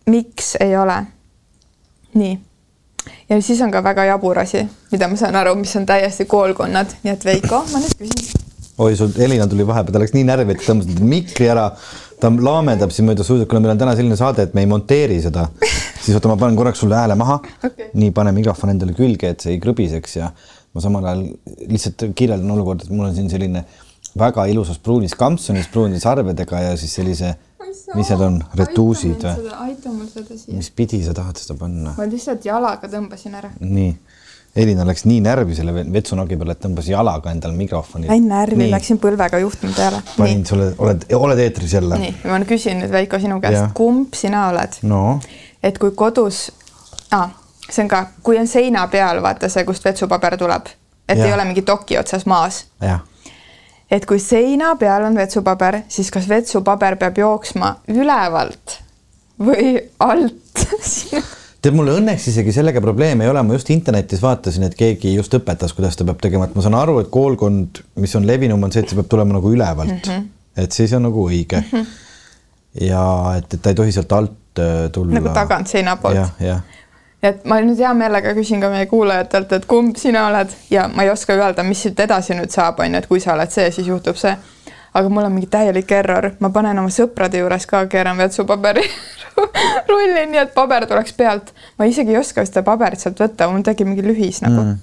miks 0.06 0.56
ei 0.60 0.76
ole? 0.76 1.04
nii. 2.14 2.38
Ja 3.28 3.42
siis 3.42 3.60
on 3.62 3.70
ka 3.70 3.82
väga 3.84 4.04
jabur 4.04 4.38
asi, 4.38 4.66
mida 4.92 5.08
ma 5.08 5.16
saan 5.16 5.36
aru, 5.36 5.54
mis 5.54 5.76
on 5.76 5.86
täiesti 5.86 6.24
koolkonnad, 6.24 6.98
nii 7.02 7.12
et 7.12 7.24
Veiko, 7.24 7.64
ma 7.72 7.82
nüüd 7.82 7.98
küsin 7.98 8.41
oi, 8.78 8.96
sul 8.96 9.12
Elina 9.20 9.46
tuli 9.50 9.66
vahepeal, 9.66 9.92
ta 9.92 10.00
läks 10.02 10.14
nii 10.16 10.24
närvi, 10.28 10.56
et 10.56 10.64
tõmbas 10.64 11.04
mikri 11.04 11.50
ära. 11.52 11.68
ta 12.22 12.30
laamendab 12.30 12.92
siin 12.94 13.08
mööda 13.08 13.24
suudet, 13.26 13.48
kuna 13.50 13.60
meil 13.60 13.74
on 13.74 13.80
täna 13.80 13.96
selline 13.98 14.16
saade, 14.16 14.46
et 14.46 14.54
me 14.54 14.62
ei 14.62 14.70
monteeri 14.70 15.20
seda. 15.22 15.48
siis 16.02 16.16
oota, 16.16 16.30
ma 16.30 16.36
panen 16.40 16.56
korraks 16.56 16.82
sulle 16.82 16.96
hääle 16.96 17.14
maha 17.18 17.40
Okei. 17.64 17.90
nii, 17.94 18.10
pane 18.14 18.32
mikrofon 18.32 18.72
endale 18.74 18.94
külge, 18.96 19.34
et 19.34 19.40
see 19.44 19.56
ei 19.56 19.62
krõbiseks 19.62 20.16
ja 20.18 20.32
ma 20.72 20.80
samal 20.82 21.06
ajal 21.06 21.24
lihtsalt 21.68 22.06
kirjeldan 22.16 22.50
olukorda, 22.56 22.86
et 22.86 22.94
mul 22.94 23.10
on 23.10 23.14
siin 23.14 23.30
selline 23.30 23.64
väga 24.18 24.46
ilusas 24.50 24.78
pruunis 24.78 25.14
kampsunis, 25.18 25.68
pruunide 25.72 26.00
sarvedega 26.00 26.60
ja 26.60 26.76
siis 26.80 26.94
sellise, 26.98 27.34
mis 27.94 28.10
need 28.12 28.24
on, 28.24 28.40
retuusid 28.58 29.24
või? 29.24 29.52
aita 29.68 29.92
mul 29.92 30.08
seda 30.10 30.36
siia. 30.36 30.56
mis 30.56 30.70
pidi 30.76 31.02
sa 31.04 31.14
tahad 31.16 31.38
seda 31.40 31.56
panna? 31.60 31.94
ma 31.96 32.08
lihtsalt 32.08 32.44
jalaga 32.48 32.90
tõmbasin 32.92 33.38
ära. 33.40 33.52
nii, 33.60 33.94
Elina 34.56 34.84
läks 34.84 35.06
nii 35.08 35.22
närvi 35.24 35.54
selle 35.56 35.72
vetsunogi 35.72 36.36
peale, 36.36 36.52
et 36.52 36.60
tõmbas 36.60 36.88
jalaga 36.90 37.32
endale 37.32 37.56
mikrofoni. 37.56 38.10
Läin 38.10 38.26
närvi, 38.28 38.66
läksin 38.70 38.98
põlvega 39.00 39.40
juhtme 39.40 39.70
peale. 39.76 40.02
panin, 40.18 40.42
sulle, 40.46 40.74
oled, 40.78 41.06
oled 41.16 41.40
eetris 41.40 41.72
jälle? 41.78 41.96
nii, 42.02 42.12
ma 42.28 42.42
küsin 42.48 42.82
nüüd 42.82 42.92
Veiko 42.92 43.20
sinu 43.22 43.40
käest 43.40 43.72
kumb 43.78 44.12
sina 44.18 44.50
oled? 44.50 44.76
no 44.84 45.20
et 45.62 45.78
kui 45.78 45.90
kodus 45.96 46.50
ah,, 47.10 47.30
see 47.70 47.84
on 47.84 47.88
ka, 47.88 48.04
kui 48.22 48.38
on 48.38 48.50
seina 48.50 48.86
peal, 48.92 49.22
vaata 49.22 49.48
see, 49.52 49.64
kust 49.68 49.84
vetsupaber 49.84 50.36
tuleb, 50.40 50.68
et 51.08 51.18
Jah. 51.18 51.26
ei 51.26 51.34
ole 51.34 51.46
mingi 51.48 51.64
doki 51.66 51.98
otsas 51.98 52.26
maas. 52.26 52.64
et 53.90 54.06
kui 54.06 54.18
seina 54.18 54.74
peal 54.76 55.06
on 55.08 55.16
vetsupaber, 55.16 55.82
siis 55.88 56.10
kas 56.10 56.28
vetsupaber 56.28 56.96
peab 57.00 57.18
jooksma 57.18 57.76
ülevalt 57.88 58.80
või 59.40 59.78
alt 59.98 60.66
tead 61.62 61.76
mulle 61.78 61.94
õnneks 62.00 62.26
isegi 62.32 62.52
sellega 62.54 62.82
probleeme 62.82 63.24
ei 63.26 63.30
ole, 63.30 63.42
ma 63.46 63.54
just 63.56 63.70
internetis 63.70 64.22
vaatasin, 64.22 64.66
et 64.66 64.76
keegi 64.78 65.14
just 65.14 65.34
õpetas, 65.38 65.74
kuidas 65.76 65.98
ta 65.98 66.06
peab 66.08 66.20
tegema, 66.22 66.48
et 66.48 66.56
ma 66.58 66.64
saan 66.64 66.76
aru, 66.78 66.98
et 67.02 67.10
koolkond, 67.12 67.82
mis 68.02 68.14
on 68.18 68.26
levinum, 68.26 68.62
on 68.66 68.74
see, 68.74 68.82
et 68.82 68.90
see 68.90 68.98
peab 68.98 69.10
tulema 69.12 69.38
nagu 69.38 69.52
ülevalt 69.52 69.94
mm, 69.94 70.02
-hmm. 70.10 70.28
et 70.64 70.72
siis 70.72 70.92
on 70.98 71.06
nagu 71.06 71.28
õige 71.28 71.62
mm. 71.62 71.70
-hmm. 71.72 72.86
ja 72.88 73.04
et, 73.38 73.54
et 73.54 73.62
ta 73.62 73.70
ei 73.70 73.78
tohi 73.78 73.92
sealt 73.92 74.12
alt 74.12 74.58
äh, 74.58 74.90
tulla. 74.92 75.20
nagu 75.20 75.34
tagant 75.34 75.70
seina 75.70 75.96
poolt 75.96 76.18
et 77.22 77.44
ma 77.44 77.60
nüüd 77.62 77.78
hea 77.78 77.92
meelega 77.94 78.34
küsin 78.34 78.62
ka 78.62 78.70
meie 78.72 78.86
kuulajatelt, 78.90 79.52
et 79.52 79.66
kumb 79.70 79.96
sina 79.96 80.26
oled 80.26 80.50
ja 80.70 80.88
ma 80.90 81.06
ei 81.06 81.10
oska 81.10 81.36
öelda, 81.38 81.62
mis 81.62 81.82
siit 81.82 82.00
edasi 82.00 82.34
nüüd 82.34 82.50
saab, 82.50 82.82
on 82.82 82.90
ju, 82.90 83.02
et 83.02 83.06
kui 83.06 83.22
sa 83.22 83.36
oled 83.36 83.50
see, 83.54 83.70
siis 83.70 83.86
juhtub 83.86 84.18
see. 84.18 84.34
Aga 84.92 85.08
mul 85.08 85.26
on 85.26 85.34
mingi 85.34 85.48
täielik 85.50 85.90
error, 85.96 86.30
ma 86.40 86.52
panen 86.54 86.78
oma 86.82 86.92
sõprade 86.92 87.40
juures 87.40 87.66
ka 87.68 87.84
keeran 87.90 88.20
vetsupaberi 88.20 88.84
rulli, 89.90 90.24
nii 90.30 90.42
et 90.44 90.54
paber 90.54 90.86
tuleks 90.90 91.16
pealt. 91.18 91.52
ma 91.78 91.88
isegi 91.88 92.14
ei 92.14 92.20
oska 92.20 92.44
seda 92.48 92.64
paberit 92.66 93.02
sealt 93.02 93.20
võtta, 93.22 93.50
mul 93.50 93.64
tekib 93.66 93.88
mingi 93.88 94.04
lühis 94.04 94.42
nagu 94.44 94.60
mm.. 94.60 94.80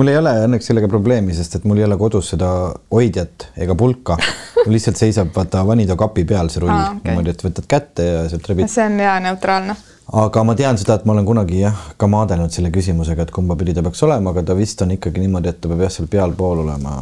mul 0.00 0.12
ei 0.12 0.20
ole 0.20 0.34
õnneks 0.46 0.70
sellega 0.70 0.90
probleemi, 0.90 1.36
sest 1.36 1.58
et 1.58 1.68
mul 1.68 1.80
ei 1.80 1.88
ole 1.88 1.98
kodus 2.00 2.32
seda 2.34 2.50
hoidjat 2.94 3.50
ega 3.56 3.76
pulka. 3.78 4.18
mul 4.64 4.74
lihtsalt 4.76 5.00
seisab 5.00 5.32
vaata 5.36 5.64
vanido 5.66 5.96
kapi 5.98 6.26
peal 6.28 6.52
see 6.52 6.64
rull 6.64 6.74
ah, 6.74 6.90
okei. 6.96 7.10
niimoodi, 7.10 7.36
et 7.36 7.46
võtad 7.48 7.70
kätte 7.70 8.10
ja 8.10 8.26
sealt 8.32 8.50
rebid. 8.52 8.68
see 8.72 8.88
on 8.88 9.00
hea 9.00 9.20
neutraalne 9.28 9.78
aga 10.08 10.44
ma 10.44 10.54
tean 10.56 10.78
seda, 10.80 10.96
et 10.96 11.04
ma 11.04 11.12
olen 11.12 11.26
kunagi 11.28 11.60
jah, 11.60 11.82
ka 12.00 12.08
maadelnud 12.08 12.52
selle 12.52 12.70
küsimusega, 12.72 13.26
et 13.26 13.34
kumba 13.34 13.56
pidi 13.60 13.74
ta 13.76 13.84
peaks 13.84 14.00
olema, 14.06 14.32
aga 14.32 14.46
ta 14.50 14.56
vist 14.56 14.80
on 14.84 14.94
ikkagi 14.96 15.20
niimoodi, 15.24 15.52
et 15.52 15.60
ta 15.60 15.68
peab 15.68 15.84
jah, 15.84 15.92
seal 15.92 16.08
pealpool 16.08 16.64
olema. 16.64 16.96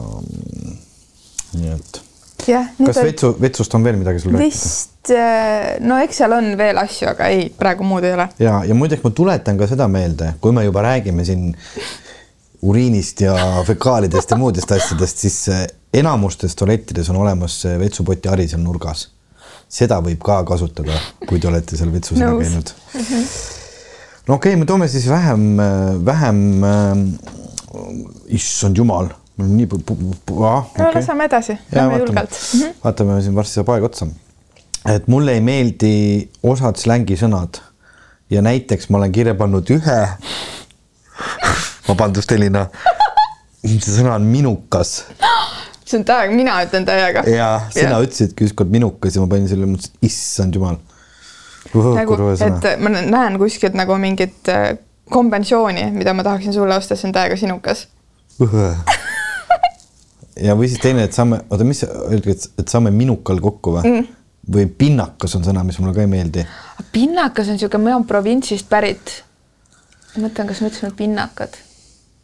nii 1.57 1.71
et. 1.77 2.03
jah, 2.49 2.69
kas 2.81 3.01
vetsu, 3.03 3.33
vetsust 3.41 3.75
on 3.79 3.85
veel 3.87 3.99
midagi 4.01 4.23
sul 4.23 4.35
rääkida? 4.35 4.47
vist, 4.47 5.13
no 5.87 5.99
eks 6.03 6.23
seal 6.23 6.35
on 6.37 6.53
veel 6.59 6.79
asju, 6.83 7.11
aga 7.13 7.31
ei, 7.35 7.49
praegu 7.59 7.87
muud 7.87 8.07
ei 8.07 8.17
ole. 8.17 8.29
ja, 8.43 8.59
ja 8.67 8.77
muideks 8.79 9.05
ma 9.05 9.13
tuletan 9.17 9.59
ka 9.61 9.69
seda 9.71 9.89
meelde, 9.91 10.35
kui 10.41 10.55
me 10.57 10.67
juba 10.67 10.85
räägime 10.87 11.27
siin 11.27 11.51
uriinist 12.67 13.21
ja 13.21 13.35
fekaalidest 13.67 14.31
ja 14.31 14.39
muudest 14.41 14.73
asjadest, 14.73 15.19
siis 15.27 15.37
eh, 15.53 15.67
enamustes 15.95 16.57
tualettides 16.57 17.11
on 17.13 17.21
olemas 17.23 17.61
see 17.65 17.77
vetsupoti 17.81 18.29
hari 18.33 18.49
seal 18.51 18.65
nurgas. 18.65 19.11
seda 19.69 19.97
võib 19.99 20.21
ka 20.23 20.45
kasutada, 20.47 20.95
kui 21.27 21.41
te 21.43 21.49
olete 21.51 21.77
seal 21.77 21.91
vetsus 21.91 22.21
ära 22.23 22.37
käinud. 22.39 22.71
no 24.29 24.37
okei 24.39 24.53
okay,, 24.53 24.57
me 24.61 24.67
toome 24.67 24.89
siis 24.89 25.09
vähem, 25.11 25.57
vähem 26.07 26.65
äh,, 26.65 27.01
issand 28.39 28.79
jumal, 28.79 29.11
mul 29.37 29.49
on 29.49 29.57
nii 29.57 29.68
ah, 29.68 29.78
no 30.39 30.59
okei. 30.59 30.95
laseme 30.95 31.24
edasi, 31.28 31.53
ja 31.72 31.82
lähme 31.82 31.99
julgelt. 31.99 32.39
Mhm. 32.55 32.78
vaatame 32.84 33.20
siin 33.22 33.34
varsti 33.37 33.61
saab 33.61 33.72
aeg 33.74 33.89
otsa. 33.91 34.07
et 34.95 35.09
mulle 35.09 35.37
ei 35.37 35.41
meeldi 35.41 35.95
osad 36.43 36.80
slängisõnad 36.80 37.61
ja 38.30 38.43
näiteks 38.43 38.91
ma 38.91 38.99
olen 38.99 39.12
kirja 39.12 39.34
pannud 39.34 39.70
ühe. 39.70 39.99
vabandust, 41.89 42.32
Elina. 42.32 42.66
see 43.66 43.93
sõna 43.93 44.14
on 44.16 44.26
minukas 44.30 45.03
see 45.87 46.01
on 46.01 46.05
täiega, 46.07 46.34
mina 46.34 46.57
ütlen 46.64 46.87
täiega. 46.87 47.22
ja 47.30 47.51
sina 47.70 48.01
ütlesidki 48.03 48.49
ükskord 48.49 48.72
minukas 48.72 49.16
ja 49.16 49.22
ma 49.22 49.30
panin 49.30 49.49
selle, 49.51 49.68
mõtlesin, 49.70 49.95
issand 50.07 50.59
jumal. 50.59 50.80
nagu, 51.74 52.18
et 52.34 52.68
ma 52.82 52.95
näen 52.97 53.39
kuskilt 53.43 53.76
nagu 53.78 53.99
mingit 54.03 54.51
äh, 54.53 54.72
konventsiooni, 55.11 55.91
mida 55.95 56.14
ma 56.14 56.26
tahaksin 56.26 56.57
sulle 56.57 56.76
osta, 56.76 56.99
see 56.99 57.11
on 57.11 57.14
täiega 57.14 57.39
sinukas. 57.39 57.87
Ja 60.43 60.55
või 60.59 60.68
siis 60.68 60.82
teine, 60.82 61.07
et 61.09 61.16
saame, 61.16 61.41
oota, 61.51 61.64
mis 61.64 61.82
öeldi, 61.87 62.37
et, 62.37 62.68
saame 62.68 62.91
minukal 62.95 63.41
kokku 63.41 63.78
või 63.78 63.91
mm.? 63.91 64.14
või 64.53 64.66
pinnakas 64.78 65.34
on 65.39 65.45
sõna, 65.47 65.64
mis 65.66 65.78
mulle 65.80 65.95
ka 65.97 66.05
ei 66.05 66.11
meeldi 66.11 66.47
pinnakas 66.97 67.49
on 67.49 67.57
niisugune, 67.57 67.84
ma 67.84 67.97
olen 67.97 68.09
provintsist 68.09 68.68
pärit. 68.68 69.22
ma 70.16 70.26
mõtlen, 70.26 70.49
kas 70.49 70.61
me 70.61 70.70
ütlesime 70.70 70.93
pinnakad. 70.97 71.57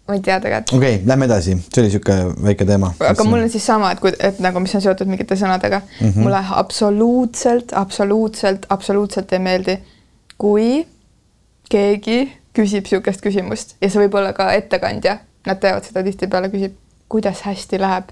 ma 0.09 0.17
ei 0.17 0.23
tea 0.25 0.39
tegelikult. 0.41 0.79
okei 0.79 0.95
okay,, 0.97 1.07
lähme 1.09 1.29
edasi, 1.29 1.57
see 1.67 1.83
oli 1.83 1.91
niisugune 1.91 2.47
väike 2.49 2.67
teema. 2.69 2.93
aga 3.09 3.27
mul 3.29 3.45
on 3.45 3.51
siis 3.53 3.67
sama, 3.67 3.93
et 3.93 4.01
kui, 4.01 4.15
et 4.19 4.41
nagu, 4.45 4.63
mis 4.65 4.75
on 4.75 4.85
seotud 4.85 5.11
mingite 5.11 5.37
sõnadega 5.37 5.83
mm. 5.83 6.09
-hmm. 6.09 6.23
mulle 6.25 6.45
absoluutselt, 6.63 7.75
absoluutselt, 7.83 8.67
absoluutselt 8.69 9.33
ei 9.33 9.45
meeldi, 9.49 9.79
kui 10.39 10.87
keegi 11.71 12.21
küsib 12.57 12.89
niisugust 12.89 13.21
küsimust 13.25 13.77
ja 13.81 13.91
see 13.91 14.07
võib 14.07 14.17
olla 14.21 14.33
ka 14.37 14.53
ettekandja, 14.57 15.19
nad 15.47 15.61
teevad 15.61 15.85
seda 15.85 16.05
tihtipeale, 16.05 16.49
küsib, 16.53 16.77
kuidas 17.13 17.45
hästi 17.47 17.81
läheb. 17.83 18.11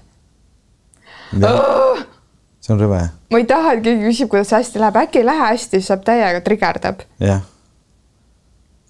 see 2.61 2.73
on 2.73 2.79
rõve 2.79 3.01
ma 3.31 3.39
ei 3.39 3.47
taha, 3.47 3.75
et 3.77 3.83
keegi 3.85 4.09
küsib, 4.09 4.29
kuidas 4.31 4.51
hästi 4.55 4.81
läheb, 4.81 4.99
äkki 5.05 5.21
ei 5.21 5.27
lähe 5.27 5.47
hästi, 5.53 5.79
siis 5.79 5.89
saab 5.91 6.03
täiega 6.07 6.41
trigerdab. 6.45 7.05
jah. 7.19 7.43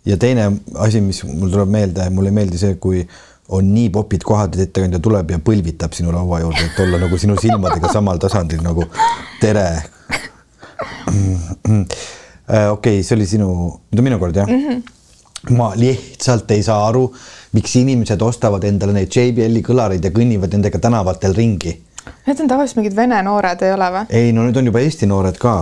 ja 0.06 0.18
teine 0.18 0.48
asi, 0.86 1.02
mis 1.02 1.24
mul 1.28 1.52
tuleb 1.54 1.70
meelde, 1.72 2.10
mulle 2.10 2.34
ei 2.34 2.40
meeldi 2.42 2.62
see, 2.62 2.78
kui 2.82 3.04
on 3.52 3.68
nii 3.74 3.90
popid 3.94 4.24
kohad, 4.26 4.56
et 4.56 4.70
ettekandja 4.70 5.02
tuleb 5.04 5.34
ja 5.34 5.40
põlvitab 5.44 5.94
sinu 5.96 6.14
laua 6.16 6.40
juurde, 6.44 6.64
et 6.70 6.80
olla 6.80 7.02
nagu 7.02 7.20
sinu 7.20 7.36
silmadega 7.40 7.92
samal 7.92 8.22
tasandil 8.22 8.64
nagu 8.64 8.88
tere. 9.42 9.68
okei, 12.72 13.04
see 13.04 13.16
oli 13.18 13.28
sinu, 13.30 13.52
nüüd 13.92 14.02
on 14.02 14.08
minu 14.08 14.20
kord 14.20 14.36
jah 14.42 14.50
mm? 14.50 14.64
-hmm. 14.66 15.58
ma 15.58 15.72
lihtsalt 15.76 16.52
ei 16.52 16.64
saa 16.64 16.88
aru, 16.88 17.12
miks 17.52 17.76
inimesed 17.76 18.22
ostavad 18.22 18.64
endale 18.64 18.94
neid 18.96 19.12
JBL-i 19.12 19.64
kõlareid 19.66 20.06
ja 20.06 20.12
kõnnivad 20.16 20.54
nendega 20.56 20.80
tänavatel 20.80 21.36
ringi 21.36 21.78
Need 22.26 22.40
on 22.42 22.50
tavaliselt 22.50 22.80
mingid 22.80 22.96
vene 22.98 23.20
noored, 23.26 23.62
ei 23.66 23.74
ole 23.76 23.88
või? 23.94 24.06
ei 24.18 24.36
no 24.36 24.46
nüüd 24.46 24.58
on 24.58 24.70
juba 24.72 24.82
Eesti 24.82 25.10
noored 25.10 25.38
ka 25.42 25.60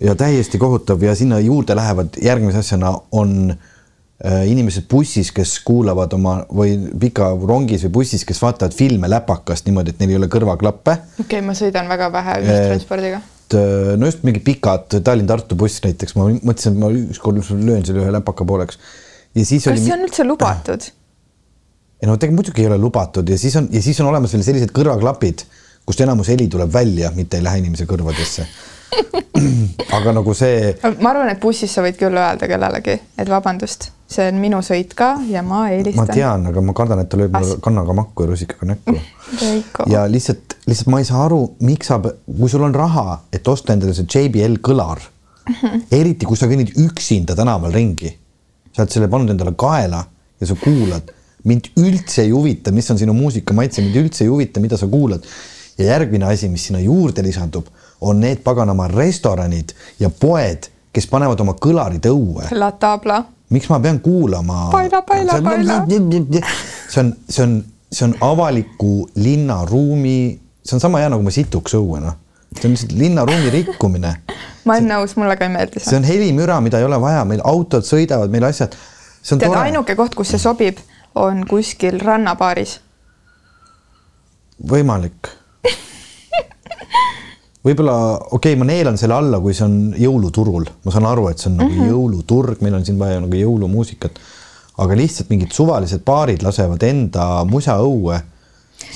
ja 0.00 0.14
täiesti 0.18 0.60
kohutav 0.60 1.02
ja 1.02 1.14
sinna 1.18 1.40
juurde 1.42 1.76
lähevad 1.76 2.18
järgmise 2.22 2.62
asjana 2.62 2.92
on 3.12 3.52
äh, 3.52 4.44
inimesed 4.50 4.86
bussis, 4.90 5.32
kes 5.34 5.58
kuulavad 5.66 6.12
oma 6.16 6.38
või 6.48 6.76
pika 7.00 7.30
rongis 7.36 7.84
või 7.88 7.96
bussis, 8.00 8.24
kes 8.28 8.40
vaatavad 8.42 8.76
filme 8.76 9.10
läpakast 9.10 9.68
niimoodi, 9.68 9.94
et 9.94 10.02
neil 10.02 10.14
ei 10.14 10.20
ole 10.20 10.30
kõrvaklappe. 10.32 10.96
okei 11.18 11.26
okay,, 11.26 11.42
ma 11.44 11.56
sõidan 11.58 11.90
väga 11.90 12.12
vähe 12.14 12.38
ühistranspordiga. 12.44 13.20
et 13.48 13.58
äh, 13.58 13.96
no 14.00 14.12
just 14.12 14.24
mingi 14.28 14.44
pikad 14.44 15.00
Tallinn-Tartu 15.00 15.58
buss 15.58 15.82
näiteks, 15.84 16.16
ma 16.16 16.30
mõtlesin, 16.30 16.76
et 16.76 16.84
ma 16.84 16.92
ükskord 16.94 17.42
löön 17.58 17.84
selle 17.88 18.06
ühe 18.06 18.14
läpaka 18.14 18.46
pooleks. 18.48 18.80
ja 19.34 19.44
siis 19.44 19.66
kas 19.66 19.74
oli 19.74 19.84
see 19.84 19.98
on 19.98 20.06
üldse 20.08 20.28
lubatud? 20.28 20.92
Ei 22.02 22.06
no 22.06 22.16
tegelikult 22.16 22.38
muidugi 22.38 22.62
ei 22.62 22.70
ole 22.70 22.78
lubatud 22.78 23.28
ja 23.28 23.38
siis 23.38 23.56
on 23.58 23.68
ja 23.72 23.82
siis 23.82 24.00
on 24.00 24.10
olemas 24.12 24.32
veel 24.34 24.44
sellised 24.46 24.72
kõrvaklapid, 24.74 25.44
kust 25.86 26.00
enamus 26.04 26.30
heli 26.30 26.48
tuleb 26.48 26.72
välja, 26.72 27.10
mitte 27.16 27.38
ei 27.38 27.46
lähe 27.46 27.62
inimese 27.62 27.88
kõrvadesse. 27.90 28.46
aga 29.96 30.12
nagu 30.16 30.32
see 30.36 30.72
ma 31.02 31.10
arvan, 31.10 31.28
et 31.32 31.40
bussis 31.42 31.72
sa 31.74 31.82
võid 31.84 31.98
küll 31.98 32.16
öelda 32.16 32.48
kellelegi, 32.48 32.94
et 33.18 33.28
vabandust, 33.28 33.90
see 34.08 34.28
on 34.30 34.38
minu 34.40 34.62
sõit 34.64 34.94
ka 34.96 35.10
ja 35.28 35.42
ma 35.42 35.64
ma 35.64 35.74
eelistan. 35.74 36.08
tean, 36.14 36.46
aga 36.48 36.62
ma 36.64 36.74
kardan, 36.76 37.02
et 37.02 37.10
ta 37.10 37.20
lööb 37.20 37.34
mulle 37.34 37.58
kannaga 37.64 37.96
makku 37.98 38.24
ja 38.24 38.32
rusikaga 38.32 38.72
näkku. 38.74 38.98
Ja 39.92 40.06
lihtsalt, 40.08 40.54
lihtsalt 40.64 40.88
ma 40.88 41.02
ei 41.02 41.04
saa 41.04 41.26
aru, 41.26 41.42
miks 41.68 41.90
sa, 41.90 41.98
kui 42.00 42.48
sul 42.48 42.62
on 42.64 42.72
raha, 42.74 43.18
et 43.34 43.48
osta 43.48 43.74
endale 43.74 43.92
see 43.92 44.06
JBL 44.08 44.56
kõlar 44.64 45.02
mm, 45.02 45.54
-hmm. 45.54 45.82
eriti 45.98 46.26
kui 46.26 46.38
sa 46.40 46.48
kõnnid 46.48 46.72
üksinda 46.80 47.36
tänaval 47.36 47.74
ringi, 47.74 48.14
sa 48.72 48.86
oled 48.86 48.94
selle 48.94 49.10
pannud 49.12 49.34
endale 49.34 49.52
kaela 49.52 50.00
ja 50.40 50.48
sa 50.48 50.56
kuulad, 50.56 51.12
mind 51.44 51.70
üldse 51.78 52.22
ei 52.24 52.30
huvita, 52.30 52.72
mis 52.74 52.90
on 52.90 52.98
sinu 52.98 53.14
muusikamaitse, 53.16 53.82
mind 53.84 53.96
üldse 54.02 54.24
ei 54.24 54.32
huvita, 54.32 54.60
mida 54.60 54.76
sa 54.76 54.86
kuulad. 54.86 55.24
ja 55.78 55.84
järgmine 55.84 56.26
asi, 56.26 56.48
mis 56.48 56.64
sinna 56.66 56.80
juurde 56.82 57.22
lisandub, 57.22 57.66
on 58.00 58.20
need 58.20 58.42
paganama 58.42 58.88
restoranid 58.88 59.72
ja 60.00 60.10
poed, 60.10 60.66
kes 60.92 61.06
panevad 61.06 61.40
oma 61.40 61.54
kõlarid 61.54 62.06
õue 62.10 62.48
La 62.58 62.72
tabla. 62.72 63.22
miks 63.54 63.68
ma 63.70 63.78
pean 63.80 64.00
kuulama? 64.00 64.68
Paila, 64.72 65.02
paila, 65.06 65.38
paila. 65.42 65.82
see 65.86 67.00
on, 67.02 67.14
see 67.34 67.44
on, 67.44 67.58
see 67.92 68.08
on 68.08 68.16
avaliku 68.20 69.08
linnaruumi, 69.14 70.38
see 70.64 70.76
on 70.76 70.82
sama 70.82 71.04
hea 71.04 71.12
nagu 71.14 71.22
ma 71.22 71.34
situks 71.34 71.78
õue 71.78 72.02
noh. 72.02 72.18
see 72.56 72.66
on 72.66 72.74
lihtsalt 72.74 72.98
linnaruumi 72.98 73.54
rikkumine. 73.54 74.14
ma 74.66 74.78
olen 74.78 74.90
nõus, 74.96 75.14
mulle 75.20 75.38
ka 75.38 75.46
ei 75.46 75.54
meeldi 75.54 75.78
see. 75.78 75.92
see 75.92 76.02
on 76.02 76.06
helimüra, 76.10 76.60
mida 76.64 76.82
ei 76.82 76.90
ole 76.90 76.98
vaja, 77.00 77.22
meil 77.28 77.44
autod 77.46 77.86
sõidavad, 77.86 78.34
meil 78.34 78.50
asjad. 78.50 78.74
tead, 79.30 79.50
ainuke 79.54 79.94
koht, 79.98 80.18
kus 80.18 80.34
see 80.34 80.42
sobib, 80.42 80.82
on 81.18 81.44
kuskil 81.48 82.00
rannapaaris. 82.00 82.78
võimalik 84.70 85.28
võib-olla 87.66 87.96
okei 88.16 88.54
okay,, 88.54 88.58
ma 88.58 88.68
neelan 88.68 88.98
selle 89.00 89.16
alla, 89.18 89.40
kui 89.42 89.54
see 89.56 89.66
on 89.66 89.78
jõuluturul, 89.98 90.66
ma 90.84 90.94
saan 90.94 91.08
aru, 91.10 91.28
et 91.30 91.42
see 91.42 91.50
on 91.50 91.58
nagu 91.60 91.70
mm 91.70 91.80
-hmm. 91.80 91.92
jõuluturg, 91.92 92.62
meil 92.64 92.78
on 92.78 92.84
siin 92.86 92.98
vaja 92.98 93.20
nagu 93.20 93.34
jõulumuusikat. 93.42 94.20
aga 94.78 94.96
lihtsalt 94.96 95.30
mingid 95.30 95.50
suvalised 95.52 96.04
baarid 96.06 96.42
lasevad 96.42 96.82
enda 96.82 97.44
musa 97.44 97.78
õue. 97.82 98.20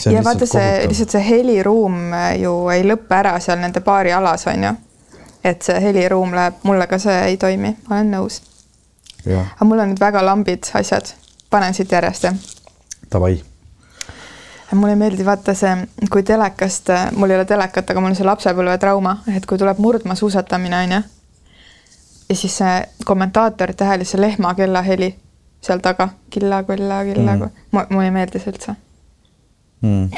ja 0.07 0.25
vaata 0.25 0.47
see 0.47 0.87
lihtsalt 0.89 1.11
see 1.11 1.29
heliruum 1.29 1.97
ju 2.39 2.69
ei 2.69 2.85
lõppe 2.87 3.15
ära 3.15 3.41
seal 3.41 3.59
nende 3.59 3.81
baari 3.81 4.13
alas 4.13 4.47
on 4.47 4.65
ju. 4.65 4.73
et 5.45 5.63
see 5.63 5.81
heliruum 5.81 6.35
läheb, 6.35 6.55
mulle 6.63 6.87
ka 6.87 6.99
see 6.99 7.25
ei 7.25 7.37
toimi, 7.37 7.77
ma 7.89 7.97
olen 7.97 8.15
nõus. 8.15 8.41
aga 9.27 9.65
mul 9.65 9.79
on 9.79 9.89
nüüd 9.89 10.01
väga 10.01 10.25
lambid 10.25 10.71
asjad, 10.75 11.15
panen 11.53 11.75
siit 11.77 11.93
järjest 11.93 12.29
jah. 12.29 12.45
Davai 13.13 13.43
mulle 14.75 14.93
ei 14.93 14.97
meeldi 14.97 15.25
vaata 15.25 15.55
see, 15.55 15.73
kui 16.11 16.23
telekast, 16.23 16.89
mul 17.17 17.31
ei 17.31 17.37
ole 17.37 17.45
telekat, 17.45 17.91
aga 17.91 18.01
mul 18.01 18.13
on 18.13 18.17
see 18.17 18.27
lapsepõlvetrauma, 18.27 19.19
et 19.37 19.45
kui 19.47 19.61
tuleb 19.61 19.81
murdmaasuusatamine 19.85 20.79
onju. 20.79 21.01
ja 22.29 22.37
siis 22.37 22.57
see 22.57 22.79
kommentaatorite 23.05 23.85
hääl 23.85 24.01
ja 24.01 24.09
see 24.09 24.21
lehma 24.21 24.55
kellaheli 24.57 25.11
seal 25.63 25.83
taga, 25.85 26.09
killa, 26.31 26.63
killa, 26.63 27.05
killa 27.05 27.37
mm., 27.37 27.51
mulle 27.91 28.05
ei 28.05 28.15
meeldi 28.15 28.41
see 28.41 28.53
üldse 28.53 28.75
mm. 29.81 30.11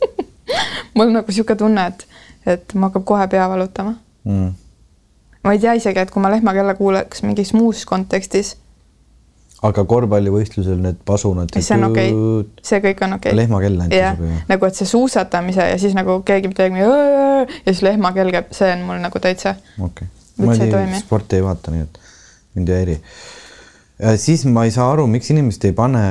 mul 0.94 1.08
on 1.08 1.18
nagu 1.20 1.32
sihuke 1.32 1.56
tunne, 1.56 1.86
et, 1.86 2.06
et 2.46 2.74
mul 2.74 2.88
hakkab 2.88 3.04
kohe 3.04 3.28
pea 3.28 3.48
valutama 3.48 3.94
mm. 4.24 4.54
ma 5.44 5.52
ei 5.52 5.60
tea 5.60 5.76
isegi, 5.76 6.00
et 6.00 6.10
kui 6.10 6.24
ma 6.24 6.32
lehmakella 6.32 6.74
kuuleks 6.78 7.22
mingis 7.26 7.52
muus 7.54 7.84
kontekstis 7.86 8.56
aga 9.64 9.84
korvpallivõistlusel 9.88 10.80
need 10.82 10.98
pasunad. 11.08 11.54
see 11.56 11.76
on 11.78 11.88
okei 11.88 12.12
okay., 12.12 12.66
see 12.66 12.82
kõik 12.84 13.00
on 13.06 13.16
okei 13.16 13.32
okay.. 13.32 13.38
lehmakell 13.40 13.78
näiteks. 13.80 14.02
jah, 14.02 14.42
nagu 14.50 14.68
et 14.68 14.76
see 14.76 14.90
suusatamise 14.90 15.70
ja 15.70 15.78
siis 15.80 15.96
nagu 15.96 16.18
keegi 16.26 16.52
teeb 16.56 16.76
ja 16.76 16.90
siis 17.64 17.80
lehmakell 17.86 18.34
käib, 18.34 18.52
see 18.56 18.68
on 18.74 18.84
mul 18.88 19.00
nagu 19.00 19.22
täitsa. 19.22 19.56
okei 19.80 20.10
okay., 20.36 20.44
ma 20.44 20.84
ei, 20.84 21.00
sporti 21.00 21.40
ei 21.40 21.46
vaata, 21.46 21.72
nii 21.72 21.86
et 21.86 22.00
mind 22.58 22.72
ei 22.72 22.80
häiri. 22.82 22.98
siis 24.20 24.44
ma 24.52 24.66
ei 24.68 24.74
saa 24.76 24.90
aru, 24.92 25.08
miks 25.08 25.32
inimesed 25.32 25.64
ei 25.70 25.76
pane, 25.76 26.04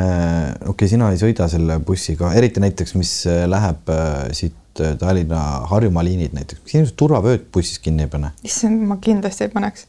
okei 0.64 0.74
okay,, 0.74 0.92
sina 0.96 1.14
ei 1.14 1.22
sõida 1.22 1.50
selle 1.52 1.78
bussiga, 1.86 2.34
eriti 2.34 2.64
näiteks, 2.64 2.98
mis 2.98 3.14
läheb 3.30 3.94
äh, 3.94 4.12
siit 4.34 4.82
äh, 4.82 4.98
Tallinna 4.98 5.46
Harjumaa 5.70 6.06
liinid 6.08 6.34
näiteks, 6.34 6.66
miks 6.66 6.80
inimesed 6.80 6.98
turvavööd 6.98 7.46
bussis 7.54 7.78
kinni 7.86 8.10
ei 8.10 8.14
pane? 8.18 8.34
issand, 8.42 8.82
ma 8.90 8.98
kindlasti 8.98 9.46
ei 9.46 9.54
paneks. 9.54 9.86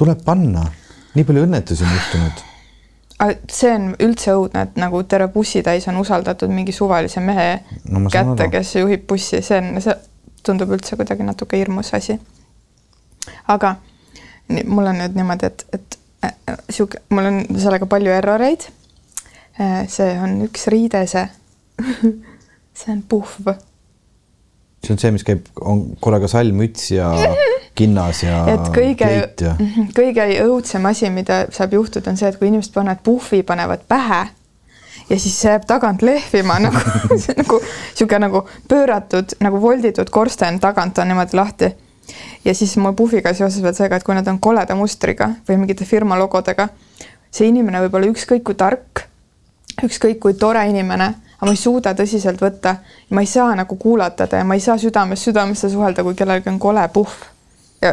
tuleb 0.00 0.24
panna, 0.24 0.64
nii 1.12 1.28
palju 1.28 1.44
õnnetusi 1.50 1.84
on 1.84 1.98
juhtunud 2.00 2.46
see 3.50 3.72
on 3.72 3.92
üldse 4.02 4.34
õudne, 4.36 4.66
et 4.66 4.78
nagu 4.80 5.00
terve 5.08 5.28
bussitäis 5.32 5.88
on 5.88 5.96
usaldatud 6.02 6.52
mingi 6.52 6.72
suvalise 6.72 7.20
mehe 7.24 7.48
no, 7.88 8.02
kätte, 8.12 8.50
kes 8.52 8.74
juhib 8.76 9.06
bussi, 9.08 9.40
see 9.44 9.60
on, 9.62 9.80
see 9.80 9.94
tundub 10.46 10.74
üldse 10.76 10.98
kuidagi 10.98 11.24
natuke 11.26 11.58
hirmus 11.58 11.94
asi. 11.96 12.18
aga 13.48 13.76
nii, 14.48 14.66
mul 14.68 14.92
on 14.92 15.00
nüüd 15.00 15.16
niimoodi, 15.16 15.48
et, 15.48 15.64
et 15.72 15.98
äh, 16.28 16.58
sihuke, 16.68 17.00
mul 17.10 17.30
on 17.30 17.40
sellega 17.56 17.88
palju 17.90 18.12
erroreid 18.18 18.68
äh,. 19.60 19.86
see 19.88 20.12
on 20.20 20.42
üks 20.46 20.68
riidese 20.72 21.28
see 22.78 22.92
on 22.92 23.02
puhv. 23.08 23.54
See 24.86 24.94
on 24.94 25.02
see, 25.02 25.12
mis 25.14 25.26
käib, 25.26 25.46
on 25.60 25.84
korraga 26.00 26.30
sallmüts 26.30 26.90
ja 26.94 27.10
kinnas 27.78 28.22
ja 28.24 28.40
et 28.54 28.72
kõige, 28.74 29.10
ja... 29.42 29.54
Kõige 29.98 30.26
õudsem 30.46 30.86
asi, 30.88 31.10
mida 31.12 31.44
saab 31.54 31.76
juhtuda, 31.76 32.10
on 32.12 32.18
see, 32.18 32.30
et 32.30 32.38
kui 32.40 32.48
inimesed 32.50 32.74
panevad 32.74 33.02
puhvi, 33.04 33.42
panevad 33.46 33.84
pähe 33.88 34.24
ja 35.10 35.18
siis 35.18 35.34
see 35.40 35.50
jääb 35.50 35.66
tagant 35.68 36.02
lehvima 36.02 36.58
nagu 36.66 37.18
see 37.20 37.36
nagu 37.38 37.60
niisugune 37.62 38.22
nagu 38.26 38.42
pööratud 38.68 39.36
nagu 39.44 39.60
volditud 39.62 40.10
korsten 40.10 40.60
tagant 40.62 40.98
on 40.98 41.12
niimoodi 41.12 41.36
lahti. 41.36 41.70
ja 42.44 42.54
siis 42.54 42.76
mul 42.76 42.94
puhviga 42.96 43.34
seoses 43.34 43.62
veel 43.62 43.74
see 43.74 43.88
ka, 43.90 44.00
et 44.00 44.06
kui 44.06 44.14
nad 44.14 44.26
on 44.30 44.40
koleda 44.40 44.74
mustriga 44.78 45.30
või 45.48 45.60
mingite 45.62 45.84
firma 45.84 46.18
logodega, 46.18 46.68
see 47.30 47.50
inimene 47.50 47.82
võib 47.84 47.98
olla 47.98 48.10
ükskõik 48.12 48.44
kui 48.46 48.54
tark, 48.54 49.06
ükskõik 49.82 50.20
kui 50.22 50.34
tore 50.34 50.62
inimene, 50.70 51.12
aga 51.36 51.46
ma 51.46 51.52
ei 51.52 51.60
suuda 51.60 51.94
tõsiselt 51.94 52.40
võtta 52.40 52.76
ma 53.10 53.20
ei 53.20 53.26
saa 53.30 53.54
nagu 53.54 53.76
kuulata 53.76 54.26
teda 54.26 54.42
ja 54.42 54.44
ma 54.44 54.54
ei 54.54 54.60
saa 54.60 54.78
südamest 54.78 55.28
südamesse 55.28 55.70
suhelda, 55.70 56.04
kui 56.04 56.14
kellelgi 56.14 56.48
on 56.48 56.58
kole 56.58 56.88
puhv 56.92 57.36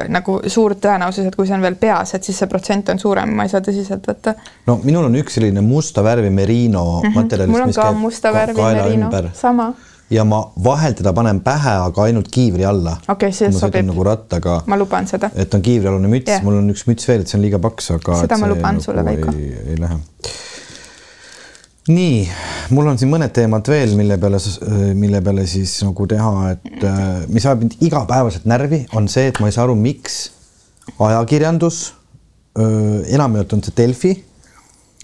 nagu 0.10 0.38
suur 0.48 0.76
tõenäosus, 0.80 1.28
et 1.28 1.36
kui 1.36 1.48
see 1.48 1.56
on 1.58 1.64
veel 1.64 1.76
peas, 1.80 2.14
et 2.16 2.24
siis 2.24 2.38
see 2.40 2.50
protsent 2.50 2.90
on 2.94 3.00
suurem, 3.02 3.34
ma 3.36 3.46
ei 3.46 3.52
saa 3.52 3.62
tõsiselt 3.64 4.06
võtta. 4.08 4.36
no 4.68 4.80
minul 4.84 5.10
on 5.10 5.18
üks 5.20 5.36
selline 5.38 5.62
musta 5.62 6.04
värvi 6.04 6.30
merino 6.30 6.84
mm 6.84 7.10
-hmm. 7.10 7.16
materjalist. 7.16 7.52
mul 7.52 7.68
on 7.68 7.74
ka 7.74 7.92
musta 7.92 8.34
värvi 8.34 8.62
merino, 8.62 9.10
sama. 9.34 9.74
ja 10.10 10.24
ma 10.24 10.52
vahel 10.64 10.94
teda 10.94 11.14
panen 11.14 11.42
pähe, 11.42 11.76
aga 11.88 12.04
ainult 12.04 12.28
kiivri 12.32 12.66
alla. 12.66 12.98
okei 13.02 13.14
okay,, 13.14 13.32
see 13.32 13.52
sobib. 13.52 13.86
nagu 13.86 14.04
rattaga. 14.04 14.62
ma 14.66 14.78
luban 14.78 15.08
seda. 15.08 15.30
et 15.36 15.54
on 15.54 15.62
kiivrialune 15.62 16.08
müts 16.08 16.30
yeah., 16.30 16.44
mul 16.44 16.54
on 16.54 16.70
üks 16.70 16.88
müts 16.88 17.08
veel, 17.08 17.22
et 17.22 17.28
see 17.28 17.38
on 17.38 17.42
liiga 17.42 17.60
paks, 17.60 17.92
aga. 17.92 18.22
seda 18.22 18.38
ma 18.38 18.48
luban 18.48 18.76
nagu 18.76 18.84
sulle, 18.84 19.06
Veiko. 19.06 19.32
ei 19.70 19.80
lähe 19.80 20.00
nii, 21.88 22.20
mul 22.76 22.92
on 22.92 23.00
siin 23.00 23.12
mõned 23.12 23.34
teemad 23.36 23.68
veel, 23.68 23.96
mille 24.00 24.18
peale, 24.22 24.40
mille 24.96 25.20
peale 25.24 25.48
siis 25.50 25.76
nagu 25.84 26.08
teha, 26.08 26.36
et 26.54 26.86
äh, 26.88 27.02
mis 27.28 27.48
ajab 27.48 27.66
mind 27.66 27.82
igapäevaselt 27.84 28.46
närvi, 28.50 28.86
on 28.96 29.10
see, 29.12 29.32
et 29.32 29.42
ma 29.44 29.50
ei 29.50 29.56
saa 29.56 29.66
aru, 29.68 29.76
miks 29.80 30.22
ajakirjandus, 31.00 31.82
enamjaolt 32.54 33.54
on 33.56 33.64
see 33.66 33.74
Delfi, 33.78 34.12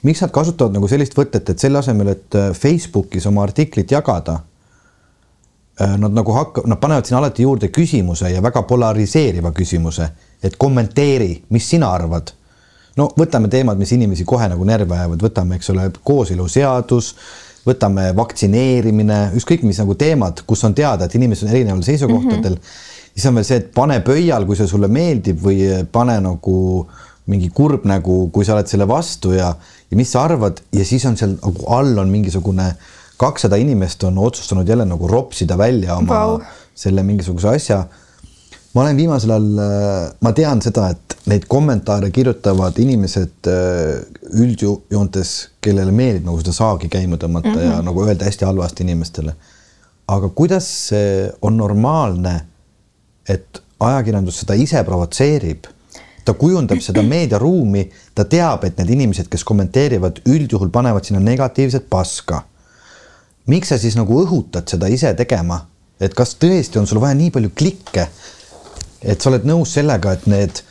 miks 0.04 0.22
nad 0.24 0.32
kasutavad 0.32 0.76
nagu 0.76 0.88
sellist 0.90 1.16
võtet, 1.18 1.50
et 1.52 1.60
selle 1.60 1.82
asemel, 1.82 2.14
et 2.14 2.38
äh, 2.38 2.52
Facebookis 2.56 3.28
oma 3.30 3.44
artiklit 3.44 3.92
jagada, 3.92 4.40
äh, 5.82 5.96
nad 6.00 6.16
nagu 6.16 6.36
hakkavad, 6.36 6.70
nad 6.72 6.80
panevad 6.82 7.08
sinna 7.08 7.24
alati 7.24 7.44
juurde 7.44 7.72
küsimuse 7.76 8.32
ja 8.32 8.44
väga 8.44 8.64
polariseeriva 8.70 9.52
küsimuse, 9.56 10.10
et 10.44 10.56
kommenteeri, 10.58 11.34
mis 11.50 11.68
sina 11.70 11.92
arvad 11.96 12.32
no 13.00 13.10
võtame 13.18 13.50
teemad, 13.52 13.80
mis 13.80 13.94
inimesi 13.96 14.26
kohe 14.28 14.50
nagu 14.52 14.66
närvi 14.68 14.98
ajavad, 14.98 15.24
võtame, 15.24 15.60
eks 15.60 15.72
ole, 15.74 15.90
kooseluseadus, 16.04 17.14
võtame 17.68 18.10
vaktsineerimine, 18.18 19.20
ükskõik 19.40 19.66
mis 19.68 19.80
nagu 19.82 19.96
teemad, 20.00 20.44
kus 20.48 20.64
on 20.68 20.76
teada, 20.78 21.08
et 21.08 21.16
inimesed 21.20 21.48
on 21.48 21.54
erineval 21.54 21.84
seisukohtadel 21.86 22.56
mm. 22.56 22.64
-hmm. 22.64 23.12
siis 23.14 23.28
on 23.30 23.40
veel 23.40 23.48
see, 23.48 23.62
et 23.64 23.72
pane 23.76 24.00
pöial, 24.06 24.46
kui 24.48 24.58
see 24.60 24.68
sulle 24.68 24.88
meeldib 24.88 25.42
või 25.44 25.86
pane 25.92 26.20
nagu 26.24 26.56
mingi 27.30 27.50
kurb 27.54 27.86
nägu, 27.86 28.30
kui 28.34 28.46
sa 28.46 28.56
oled 28.56 28.70
selle 28.70 28.88
vastu 28.90 29.36
ja, 29.36 29.54
ja 29.92 29.98
mis 29.98 30.12
sa 30.12 30.24
arvad 30.26 30.62
ja 30.74 30.86
siis 30.86 31.06
on 31.06 31.18
seal 31.18 31.36
nagu 31.38 31.68
all 31.76 31.98
on 32.02 32.10
mingisugune 32.10 32.72
kakssada 33.20 33.60
inimest 33.60 34.04
on 34.08 34.18
otsustanud 34.18 34.68
jälle 34.68 34.86
nagu 34.88 35.08
ropsida 35.08 35.58
välja 35.58 35.96
oma 35.96 36.20
wow. 36.26 36.42
selle 36.76 37.04
mingisuguse 37.04 37.50
asja 37.52 37.84
ma 38.74 38.82
olen 38.82 38.98
viimasel 38.98 39.34
ajal, 39.34 39.48
äh, 39.64 40.12
ma 40.22 40.34
tean 40.38 40.62
seda, 40.62 40.90
et 40.94 41.16
neid 41.30 41.46
kommentaare 41.50 42.12
kirjutavad 42.14 42.78
inimesed 42.82 43.50
äh, 43.50 44.02
üldjoontes, 44.44 45.34
kellele 45.64 45.94
meeldib 45.96 46.28
nagu 46.28 46.38
seda 46.42 46.54
saagi 46.56 46.90
käima 46.92 47.18
tõmmata 47.22 47.50
mm 47.50 47.56
-hmm. 47.56 47.66
ja 47.66 47.78
mhm. 47.78 47.90
nagu 47.90 48.06
öelda 48.06 48.26
hästi 48.26 48.46
halvasti 48.46 48.84
inimestele. 48.84 49.36
aga 50.08 50.30
kuidas 50.30 50.68
see 50.90 51.32
on 51.42 51.58
normaalne, 51.58 52.42
et 53.30 53.62
ajakirjandus 53.80 54.40
seda 54.40 54.54
ise 54.54 54.84
provotseerib? 54.84 55.66
ta 56.26 56.34
kujundab 56.34 56.82
seda 56.84 57.02
meediaruumi, 57.02 57.90
ta 58.16 58.26
teab, 58.26 58.64
et 58.64 58.78
need 58.78 58.90
inimesed, 58.90 59.28
kes 59.32 59.44
kommenteerivad, 59.44 60.20
üldjuhul 60.30 60.70
panevad 60.70 61.04
sinna 61.04 61.20
negatiivset 61.20 61.90
paska. 61.90 62.44
miks 63.48 63.70
sa 63.70 63.78
siis 63.78 63.96
nagu 63.96 64.24
õhutad 64.24 64.70
seda 64.70 64.88
ise 64.88 65.14
tegema, 65.14 65.66
et 66.00 66.14
kas 66.14 66.36
tõesti 66.36 66.78
on 66.80 66.88
sul 66.88 67.02
vaja 67.02 67.16
nii 67.18 67.32
palju 67.32 67.50
klikke 67.56 68.08
et 69.02 69.22
sa 69.22 69.32
oled 69.32 69.48
nõus 69.48 69.74
sellega, 69.78 70.14
et 70.14 70.28
need 70.28 70.62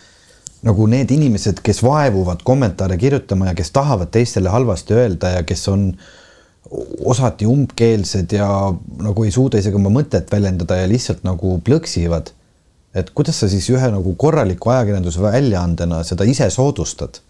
nagu 0.66 0.86
need 0.90 1.10
inimesed, 1.14 1.60
kes 1.64 1.82
vaevuvad 1.86 2.42
kommentaare 2.46 2.98
kirjutama 2.98 3.50
ja 3.50 3.58
kes 3.58 3.70
tahavad 3.74 4.10
teistele 4.14 4.50
halvasti 4.50 4.96
öelda 4.96 5.36
ja 5.36 5.42
kes 5.46 5.68
on 5.70 5.92
osati 7.04 7.46
umbkeelsed 7.46 8.32
ja 8.34 8.48
nagu 9.02 9.24
ei 9.24 9.30
suuda 9.32 9.60
isegi 9.62 9.78
oma 9.78 9.92
mõtet 9.92 10.28
väljendada 10.32 10.80
ja 10.82 10.88
lihtsalt 10.90 11.22
nagu 11.24 11.60
plõksivad. 11.64 12.34
et 12.94 13.10
kuidas 13.14 13.38
sa 13.40 13.48
siis 13.48 13.68
ühe 13.70 13.90
nagu 13.92 14.14
korraliku 14.18 14.70
ajakirjanduse 14.72 15.22
väljaandena 15.22 16.02
seda 16.04 16.24
ise 16.24 16.50
soodustad? 16.50 17.20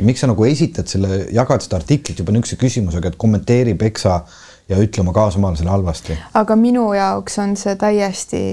miks 0.00 0.20
sa 0.20 0.28
nagu 0.30 0.44
esitad 0.44 0.86
selle, 0.86 1.26
jagad 1.34 1.64
seda 1.64 1.76
artiklit 1.80 2.18
juba 2.18 2.32
niisuguse 2.32 2.56
küsimusega, 2.60 3.08
et 3.08 3.16
kommenteeri, 3.18 3.74
peksa 3.74 4.20
ja 4.68 4.78
ütle 4.78 5.02
oma 5.02 5.12
kaasamaalasele 5.12 5.70
halvasti? 5.70 6.18
aga 6.34 6.56
minu 6.56 6.92
jaoks 6.94 7.38
on 7.42 7.56
see 7.56 7.74
täiesti 7.76 8.44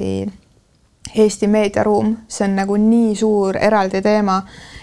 Eesti 1.16 1.48
meediaruum, 1.48 2.16
see 2.28 2.48
on 2.48 2.56
nagu 2.58 2.78
nii 2.82 3.14
suur 3.16 3.58
eraldi 3.58 4.02
teema, 4.02 4.40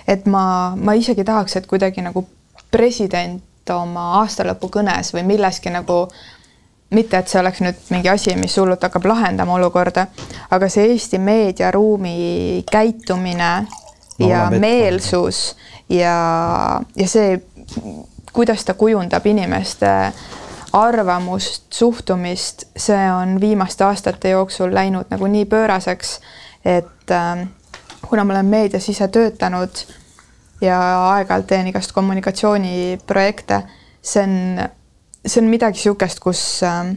et 0.08 0.26
ma, 0.26 0.44
ma 0.76 0.94
isegi 0.96 1.24
tahaks, 1.24 1.56
et 1.56 1.66
kuidagi 1.66 2.04
nagu 2.04 2.24
president 2.72 3.70
oma 3.70 4.06
aastalõpu 4.22 4.70
kõnes 4.72 5.12
või 5.14 5.26
milleski 5.28 5.70
nagu 5.70 6.06
mitte, 6.92 7.18
et 7.18 7.28
see 7.28 7.40
oleks 7.40 7.60
nüüd 7.64 7.78
mingi 7.92 8.10
asi, 8.12 8.34
mis 8.36 8.56
hullult 8.60 8.82
hakkab 8.84 9.06
lahendama 9.08 9.54
olukorda, 9.58 10.06
aga 10.50 10.68
see 10.72 10.90
Eesti 10.92 11.20
meediaruumi 11.22 12.64
käitumine 12.70 13.52
Ma 14.22 14.28
ja 14.28 14.50
meelsus 14.50 15.56
ja, 15.88 16.80
ja 16.96 17.08
see, 17.08 17.40
kuidas 18.32 18.64
ta 18.64 18.74
kujundab 18.74 19.26
inimeste 19.26 20.12
arvamust, 20.72 21.66
suhtumist, 21.72 22.64
see 22.76 23.10
on 23.12 23.40
viimaste 23.40 23.84
aastate 23.84 24.32
jooksul 24.32 24.74
läinud 24.74 25.10
nagu 25.12 25.26
nii 25.28 25.44
pööraseks, 25.44 26.20
et 26.64 27.10
äh, 27.10 27.46
kuna 28.08 28.24
ma 28.24 28.32
olen 28.32 28.46
meedias 28.46 28.88
ise 28.88 29.08
töötanud 29.08 29.84
ja 30.60 30.78
aeg-ajalt 31.12 31.46
teen 31.46 31.68
igast 31.72 31.92
kommunikatsiooniprojekte, 31.92 33.62
see 34.02 34.24
on, 34.24 34.36
see 35.26 35.42
on 35.42 35.50
midagi 35.52 35.80
niisugust, 35.80 36.20
kus 36.24 36.42
äh, 36.66 36.94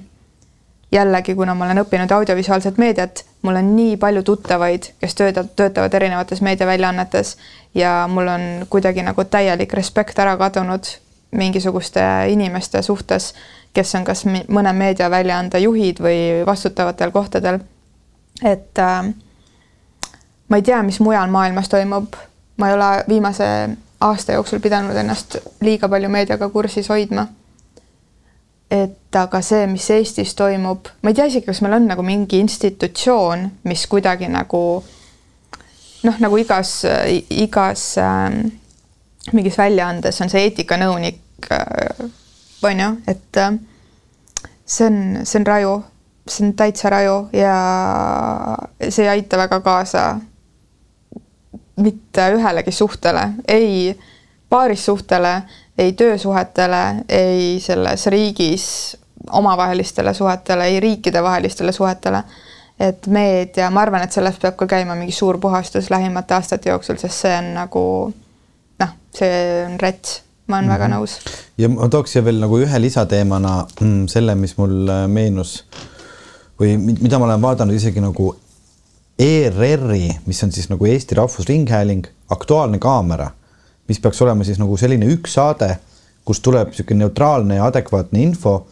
jällegi, 0.91 1.35
kuna 1.35 1.55
ma 1.55 1.65
olen 1.65 1.83
õppinud 1.83 2.11
audiovisuaalset 2.11 2.77
meediat, 2.77 3.25
mul 3.41 3.59
on 3.59 3.75
nii 3.75 3.97
palju 4.01 4.23
tuttavaid, 4.23 4.91
kes 5.01 5.15
töötavad, 5.15 5.51
töötavad 5.55 5.93
erinevates 5.93 6.41
meediaväljaannetes 6.45 7.37
ja 7.75 8.05
mul 8.11 8.27
on 8.31 8.45
kuidagi 8.69 9.03
nagu 9.03 9.23
täielik 9.23 9.73
respekt 9.73 10.19
ära 10.19 10.37
kadunud 10.37 10.95
mingisuguste 11.35 12.01
inimeste 12.31 12.81
suhtes, 12.81 13.33
kes 13.75 13.95
on 13.99 14.05
kas 14.07 14.23
mõne 14.25 14.73
meediaväljaande 14.73 15.59
juhid 15.59 16.01
või 16.03 16.19
vastutavatel 16.47 17.11
kohtadel. 17.11 17.59
et 18.43 18.79
äh, 18.79 19.13
ma 20.49 20.57
ei 20.57 20.61
tea, 20.61 20.83
mis 20.83 20.99
mujal 20.99 21.29
maailmas 21.31 21.69
toimub, 21.69 22.15
ma 22.57 22.69
ei 22.69 22.75
ole 22.75 22.91
viimase 23.07 23.47
aasta 24.01 24.35
jooksul 24.35 24.59
pidanud 24.59 24.95
ennast 24.95 25.37
liiga 25.61 25.89
palju 25.89 26.09
meediaga 26.09 26.49
kursis 26.49 26.89
hoidma 26.89 27.27
et 28.71 29.15
aga 29.15 29.41
see, 29.45 29.67
mis 29.69 29.85
Eestis 29.93 30.33
toimub, 30.35 30.89
ma 31.01 31.11
ei 31.11 31.17
tea 31.17 31.27
isegi, 31.29 31.45
kas 31.45 31.61
meil 31.63 31.77
on 31.77 31.87
nagu 31.89 32.03
mingi 32.05 32.39
institutsioon, 32.41 33.45
mis 33.69 33.85
kuidagi 33.87 34.29
nagu 34.31 34.61
noh, 36.05 36.21
nagu 36.21 36.39
igas, 36.41 36.79
igas 37.29 37.85
äh, 38.01 38.39
mingis 39.33 39.57
väljaandes 39.57 40.21
on 40.21 40.33
see 40.33 40.45
eetikanõunik 40.49 41.49
äh,, 41.51 42.05
on 42.63 42.79
ju, 42.79 42.89
et 43.07 43.37
äh, 43.37 43.59
see 44.65 44.87
on, 44.87 44.97
see 45.23 45.39
on 45.39 45.47
raju, 45.47 45.75
see 46.27 46.47
on 46.47 46.53
täitsa 46.57 46.89
raju 46.89 47.17
ja 47.33 47.55
see 48.89 49.05
ei 49.05 49.09
aita 49.17 49.37
väga 49.37 49.59
kaasa 49.59 50.05
mitte 51.75 52.31
ühelegi 52.37 52.71
suhtele, 52.71 53.29
ei 53.47 53.99
paarissuhtele 54.49 55.41
ei 55.77 55.93
töösuhetele, 55.93 56.95
ei 57.09 57.59
selles 57.59 58.07
riigis 58.07 58.97
omavahelistele 59.31 60.13
suhetele, 60.13 60.65
ei 60.65 60.79
riikidevahelistele 60.79 61.71
suhetele. 61.71 62.23
et 62.79 63.07
meedia, 63.07 63.69
ma 63.71 63.81
arvan, 63.81 64.03
et 64.03 64.11
sellest 64.11 64.41
peab 64.43 64.57
ka 64.59 64.65
käima 64.67 64.97
mingi 64.99 65.13
suur 65.15 65.37
puhastus 65.39 65.87
lähimate 65.89 66.33
aastate 66.35 66.69
jooksul, 66.69 66.97
sest 66.99 67.21
see 67.23 67.31
on 67.37 67.53
nagu 67.55 67.83
noh, 68.83 68.89
see 69.15 69.37
on 69.63 69.77
rets, 69.79 70.17
ma 70.47 70.57
olen 70.57 70.65
mm 70.65 70.71
-hmm. 70.71 70.79
väga 70.79 70.87
nõus. 70.87 71.17
ja 71.57 71.69
ma 71.69 71.89
tooks 71.89 72.11
siia 72.11 72.25
veel 72.25 72.39
nagu 72.39 72.59
ühe 72.59 72.79
lisateemana 72.81 73.65
mm, 73.81 74.07
selle, 74.07 74.35
mis 74.35 74.57
mul 74.57 74.89
äh, 74.89 75.07
meenus 75.07 75.63
või 76.59 76.77
mi- 76.77 76.97
mida 77.01 77.19
ma 77.19 77.25
olen 77.25 77.41
vaadanud 77.41 77.75
isegi 77.75 78.01
nagu 78.01 78.35
ERR-i, 79.19 80.09
mis 80.25 80.43
on 80.43 80.51
siis 80.51 80.67
nagu 80.69 80.85
Eesti 80.85 81.15
Rahvusringhääling, 81.15 82.07
Aktuaalne 82.29 82.79
kaamera, 82.83 83.29
mis 83.87 83.99
peaks 83.99 84.21
olema 84.21 84.43
siis 84.43 84.59
nagu 84.59 84.75
selline 84.77 85.07
üks 85.13 85.37
saade, 85.37 85.69
kus 86.25 86.41
tuleb 86.43 86.73
niisugune 86.73 87.05
neutraalne 87.05 87.55
ja 87.55 87.69
adekvaatne 87.69 88.21
info. 88.21 88.65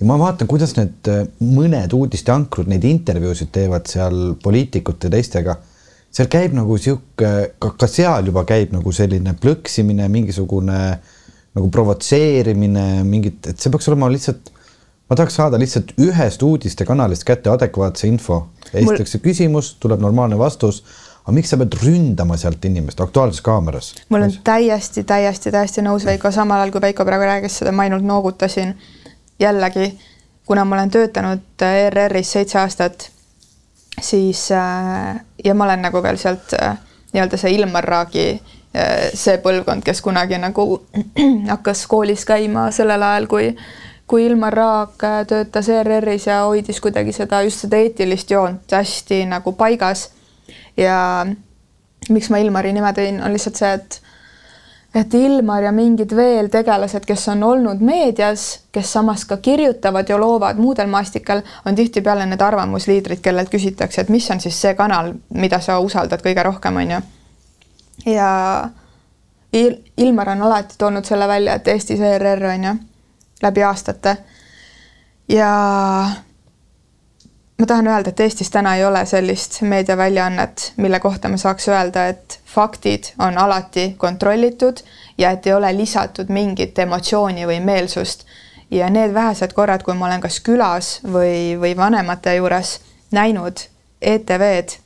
ja 0.00 0.06
ma 0.06 0.18
vaatan, 0.18 0.48
kuidas 0.50 0.74
need 0.76 1.08
äh, 1.08 1.26
mõned 1.40 1.92
uudisteankrud 1.94 2.66
neid 2.66 2.84
intervjuusid 2.84 3.52
teevad 3.54 3.86
seal 3.86 4.34
poliitikute 4.42 5.06
ja 5.06 5.10
teistega. 5.10 5.56
seal 6.10 6.28
käib 6.28 6.54
nagu 6.54 6.78
sihuke, 6.78 7.54
ka 7.58 7.86
seal 7.86 8.26
juba 8.26 8.44
käib 8.44 8.72
nagu 8.72 8.92
selline 8.92 9.36
plõksimine, 9.40 10.08
mingisugune 10.08 10.98
nagu 11.54 11.70
provotseerimine, 11.70 13.04
mingit, 13.06 13.46
et 13.46 13.60
see 13.62 13.70
peaks 13.70 13.88
olema 13.90 14.08
lihtsalt 14.10 14.50
ma 15.10 15.16
tahaks 15.16 15.36
saada 15.38 15.58
lihtsalt 15.60 15.92
ühest 16.00 16.42
uudistekanalist 16.42 17.24
kätte 17.24 17.50
adekvaatse 17.52 18.08
info. 18.08 18.46
esitatakse 18.72 19.18
Mul... 19.18 19.24
küsimus, 19.24 19.74
tuleb 19.80 20.00
normaalne 20.00 20.38
vastus. 20.38 20.84
aga 21.24 21.32
miks 21.32 21.52
sa 21.52 21.56
pead 21.56 21.76
ründama 21.82 22.36
sealt 22.36 22.64
inimest 22.64 23.00
Aktuaalses 23.00 23.40
Kaameras? 23.40 23.94
ma 24.08 24.18
olen 24.18 24.32
täiesti, 24.44 25.04
täiesti, 25.04 25.52
täiesti 25.52 25.84
nõus 25.84 26.06
Veiko, 26.08 26.30
samal 26.30 26.62
ajal 26.62 26.72
kui 26.72 26.80
Veiko 26.80 27.04
praegu 27.04 27.28
rääkis 27.28 27.60
seda, 27.60 27.72
ma 27.72 27.86
ainult 27.86 28.04
noogutasin. 28.04 28.74
jällegi, 29.40 29.92
kuna 30.46 30.64
ma 30.64 30.76
olen 30.76 30.90
töötanud 30.90 31.62
ERR-is 31.68 32.32
seitse 32.32 32.58
aastat, 32.58 33.10
siis 34.00 34.48
äh, 34.52 35.20
ja 35.44 35.54
ma 35.54 35.64
olen 35.64 35.82
nagu 35.82 36.02
veel 36.02 36.16
sealt 36.16 36.56
äh, 36.60 36.78
nii-öelda 37.12 37.36
see 37.36 37.54
Ilmar 37.54 37.84
Raagi 37.84 38.28
see 39.14 39.38
põlvkond, 39.38 39.84
kes 39.86 40.02
kunagi 40.02 40.38
nagu 40.42 40.64
hakkas 41.52 41.86
koolis 41.86 42.24
käima 42.26 42.70
sellel 42.74 43.02
ajal, 43.02 43.28
kui 43.30 43.50
kui 44.06 44.26
Ilmar 44.26 44.52
Raag 44.52 45.04
töötas 45.28 45.68
ERR-is 45.72 46.26
ja 46.26 46.42
hoidis 46.44 46.80
kuidagi 46.84 47.12
seda 47.16 47.40
just 47.46 47.64
seda 47.64 47.78
eetilist 47.80 48.30
joont 48.30 48.72
hästi 48.72 49.24
nagu 49.30 49.52
paigas. 49.56 50.10
ja 50.76 51.26
miks 52.08 52.30
ma 52.30 52.38
Ilmari 52.38 52.72
nime 52.72 52.92
tõin, 52.92 53.22
on 53.24 53.32
lihtsalt 53.32 53.56
see, 53.56 53.72
et 53.72 54.00
et 54.94 55.14
Ilmar 55.14 55.64
ja 55.64 55.72
mingid 55.74 56.12
veel 56.14 56.48
tegelased, 56.52 57.02
kes 57.06 57.26
on 57.32 57.42
olnud 57.42 57.80
meedias, 57.82 58.60
kes 58.72 58.92
samas 58.92 59.24
ka 59.26 59.36
kirjutavad 59.42 60.08
ja 60.08 60.18
loovad 60.20 60.60
muudel 60.62 60.86
maastikel, 60.86 61.42
on 61.66 61.74
tihtipeale 61.74 62.26
need 62.30 62.42
arvamusliidrid, 62.42 63.18
kellelt 63.24 63.50
küsitakse, 63.50 64.04
et 64.04 64.12
mis 64.14 64.30
on 64.30 64.40
siis 64.40 64.60
see 64.60 64.74
kanal, 64.78 65.14
mida 65.34 65.58
sa 65.60 65.80
usaldad 65.82 66.22
kõige 66.22 66.46
rohkem, 66.46 66.78
on 66.84 66.94
ju. 66.96 67.02
Ja 68.06 68.70
Il 69.54 69.76
Ilmar 69.96 70.28
on 70.28 70.42
alati 70.42 70.74
toonud 70.78 71.04
selle 71.04 71.28
välja, 71.28 71.54
et 71.54 71.68
Eestis 71.68 72.00
ERR 72.00 72.44
on 72.44 72.64
ju 72.64 72.74
läbi 73.42 73.62
aastate. 73.62 74.16
ja 75.28 75.50
ma 77.58 77.66
tahan 77.66 77.86
öelda, 77.86 78.10
et 78.10 78.20
Eestis 78.20 78.50
täna 78.50 78.74
ei 78.76 78.84
ole 78.84 79.06
sellist 79.06 79.60
meediaväljaannet, 79.62 80.72
mille 80.76 81.00
kohta 81.00 81.28
me 81.28 81.38
saaks 81.38 81.68
öelda, 81.68 82.06
et 82.06 82.40
faktid 82.46 83.04
on 83.18 83.38
alati 83.38 83.94
kontrollitud 83.98 84.76
ja 85.18 85.30
et 85.30 85.46
ei 85.46 85.52
ole 85.52 85.76
lisatud 85.76 86.28
mingit 86.28 86.78
emotsiooni 86.78 87.46
või 87.46 87.60
meelsust. 87.60 88.26
ja 88.70 88.90
need 88.90 89.14
vähesed 89.14 89.52
korrad, 89.52 89.82
kui 89.82 89.94
ma 89.94 90.06
olen 90.06 90.20
kas 90.20 90.40
külas 90.40 91.00
või, 91.04 91.54
või 91.60 91.76
vanemate 91.76 92.34
juures 92.34 92.80
näinud 93.12 93.60
ETV-d, 94.02 94.80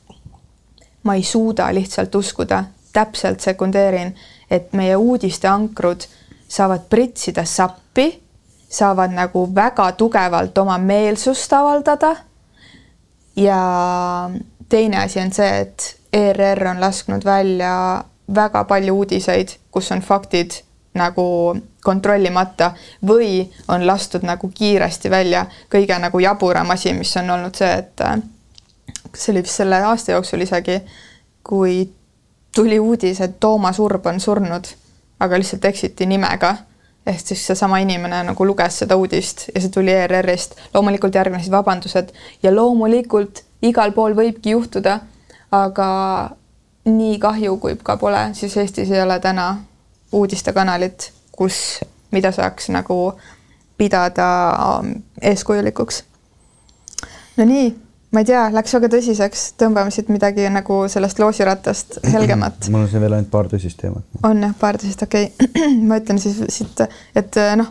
ma 1.03 1.15
ei 1.15 1.23
suuda 1.23 1.73
lihtsalt 1.73 2.15
uskuda, 2.15 2.63
täpselt 2.93 3.39
sekundeerin, 3.39 4.15
et 4.51 4.73
meie 4.73 4.95
uudisteankrud 4.95 6.07
saavad 6.49 6.89
pritsida 6.89 7.45
sappi 7.45 8.09
saavad 8.69 9.11
nagu 9.13 9.55
väga 9.55 9.91
tugevalt 9.91 10.57
oma 10.57 10.77
meelsust 10.77 11.53
avaldada. 11.53 12.15
ja 13.35 14.29
teine 14.69 14.97
asi 14.97 15.19
on 15.19 15.31
see, 15.31 15.59
et 15.59 15.99
ERR 16.13 16.67
on 16.67 16.81
lasknud 16.81 17.25
välja 17.25 18.03
väga 18.35 18.63
palju 18.63 18.95
uudiseid, 18.95 19.49
kus 19.71 19.91
on 19.91 20.01
faktid 20.01 20.51
nagu 20.93 21.55
kontrollimata 21.83 22.71
või 23.07 23.47
on 23.67 23.87
lastud 23.87 24.25
nagu 24.27 24.51
kiiresti 24.53 25.09
välja 25.09 25.45
kõige 25.71 25.99
nagu 25.99 26.19
jaburam 26.19 26.69
asi, 26.69 26.93
mis 26.93 27.15
on 27.17 27.29
olnud 27.29 27.55
see, 27.55 27.71
et 27.77 28.01
see 29.15 29.31
oli 29.33 29.43
vist 29.45 29.61
selle 29.61 29.81
aasta 29.85 30.11
jooksul 30.11 30.41
isegi, 30.41 30.81
kui 31.43 31.87
tuli 32.55 32.79
uudis, 32.79 33.21
et 33.21 33.39
Toomas 33.39 33.79
Urb 33.79 34.05
on 34.05 34.19
surnud, 34.19 34.67
aga 35.19 35.39
lihtsalt 35.39 35.65
eksiti 35.65 36.05
nimega 36.05 36.55
ehk 37.09 37.21
siis 37.23 37.47
seesama 37.47 37.79
inimene 37.81 38.23
nagu 38.23 38.45
luges 38.45 38.81
seda 38.83 38.97
uudist 38.99 39.47
ja 39.55 39.61
see 39.61 39.71
tuli 39.73 39.93
ERR-ist, 39.93 40.55
loomulikult 40.73 41.15
järgnesid 41.15 41.51
vabandused 41.51 42.11
ja 42.43 42.53
loomulikult 42.55 43.43
igal 43.65 43.93
pool 43.95 44.15
võibki 44.17 44.53
juhtuda, 44.53 44.99
aga 45.51 45.89
nii 46.89 47.17
kahju, 47.19 47.57
kui 47.57 47.77
ka 47.83 47.97
pole, 47.97 48.29
siis 48.37 48.55
Eestis 48.57 48.91
ei 48.91 49.01
ole 49.01 49.19
täna 49.19 49.49
uudistekanalit, 50.15 51.11
kus, 51.31 51.79
mida 52.11 52.31
saaks 52.35 52.69
nagu 52.73 53.13
pidada 53.77 54.29
eeskujulikuks. 55.21 56.03
no 57.37 57.45
nii 57.45 57.75
ma 58.11 58.23
ei 58.23 58.25
tea, 58.25 58.45
läks 58.53 58.73
väga 58.73 58.89
tõsiseks, 58.95 59.43
tõmbame 59.61 59.93
siit 59.93 60.09
midagi 60.13 60.47
nagu 60.53 60.81
sellest 60.91 61.19
loosirattast 61.21 61.99
helgemat. 62.13 62.65
mul 62.73 62.85
on 62.85 62.89
siin 62.91 63.03
veel 63.03 63.17
ainult 63.17 63.31
paar 63.33 63.49
tõsist 63.51 63.81
teemat. 63.81 64.05
on 64.23 64.41
jah, 64.47 64.55
paar 64.59 64.79
tõsist, 64.81 65.03
okei 65.05 65.29
okay. 65.29 65.75
ma 65.89 65.99
ütlen 66.01 66.21
siis 66.21 66.41
siit, 66.53 66.83
et 67.19 67.39
noh, 67.59 67.69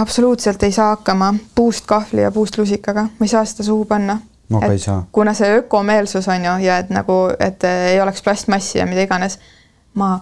absoluutselt 0.00 0.62
ei 0.62 0.72
saa 0.72 0.90
hakkama 0.96 1.34
puust 1.54 1.86
kahvli 1.86 2.26
ja 2.26 2.30
puust 2.34 2.58
lusikaga, 2.58 3.06
ma 3.18 3.28
ei 3.28 3.32
saa 3.32 3.44
seda 3.48 3.66
suhu 3.70 3.84
panna. 3.84 4.18
kuna 5.12 5.34
see 5.34 5.56
ökomeelsus 5.62 6.28
on 6.28 6.44
ju 6.44 6.58
ja 6.66 6.78
et 6.82 6.90
nagu, 6.90 7.14
et 7.38 7.64
ei 7.64 8.00
oleks 8.00 8.22
plastmassi 8.22 8.78
ja 8.78 8.86
mida 8.86 9.06
iganes. 9.06 9.38
Ma 9.94 10.20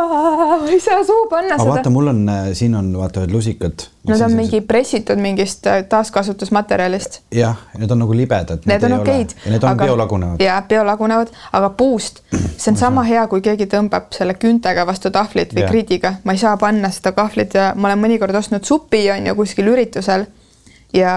ei 0.70 0.80
saa 0.80 1.04
suhu 1.04 1.28
panna 1.30 1.54
aga 1.54 1.62
seda 1.62 1.74
vaata, 1.74 1.90
mul 1.90 2.10
on, 2.10 2.22
siin 2.52 2.74
on 2.74 2.88
vaata 2.98 3.22
ühed 3.22 3.34
lusikad. 3.34 3.86
Nad 4.08 4.20
on 4.26 4.34
mingi 4.34 4.60
pressitud 4.60 5.20
mingist 5.22 5.66
äh, 5.70 5.84
taaskasutusmaterjalist. 5.88 7.20
jah, 7.34 7.60
need 7.78 7.90
on 7.90 8.02
nagu 8.02 8.16
libedad. 8.16 8.66
Need 8.66 8.82
on 8.88 8.96
okeid. 8.98 9.36
ja 9.44 9.52
need 9.54 9.62
on 9.62 9.78
biolagunevad. 9.78 10.42
jaa, 10.42 10.58
biolagunevad, 10.68 11.30
aga 11.52 11.70
puust, 11.70 12.24
see 12.56 12.72
on 12.72 12.80
sama 12.80 13.06
hea, 13.06 13.26
kui 13.30 13.44
keegi 13.44 13.70
tõmbab 13.70 14.10
selle 14.16 14.34
küntega 14.34 14.86
vastu 14.86 15.14
tahvlit 15.14 15.54
või 15.54 15.62
Jah. 15.62 15.70
kridiga. 15.70 16.14
ma 16.24 16.34
ei 16.34 16.42
saa 16.42 16.56
panna 16.56 16.90
seda 16.90 17.14
kahvlit 17.14 17.54
ja 17.54 17.70
ma 17.76 17.92
olen 17.92 18.02
mõnikord 18.02 18.34
ostnud 18.34 18.66
supi 18.66 19.06
on 19.14 19.30
ju 19.30 19.38
kuskil 19.38 19.70
üritusel 19.70 20.26
ja 20.94 21.14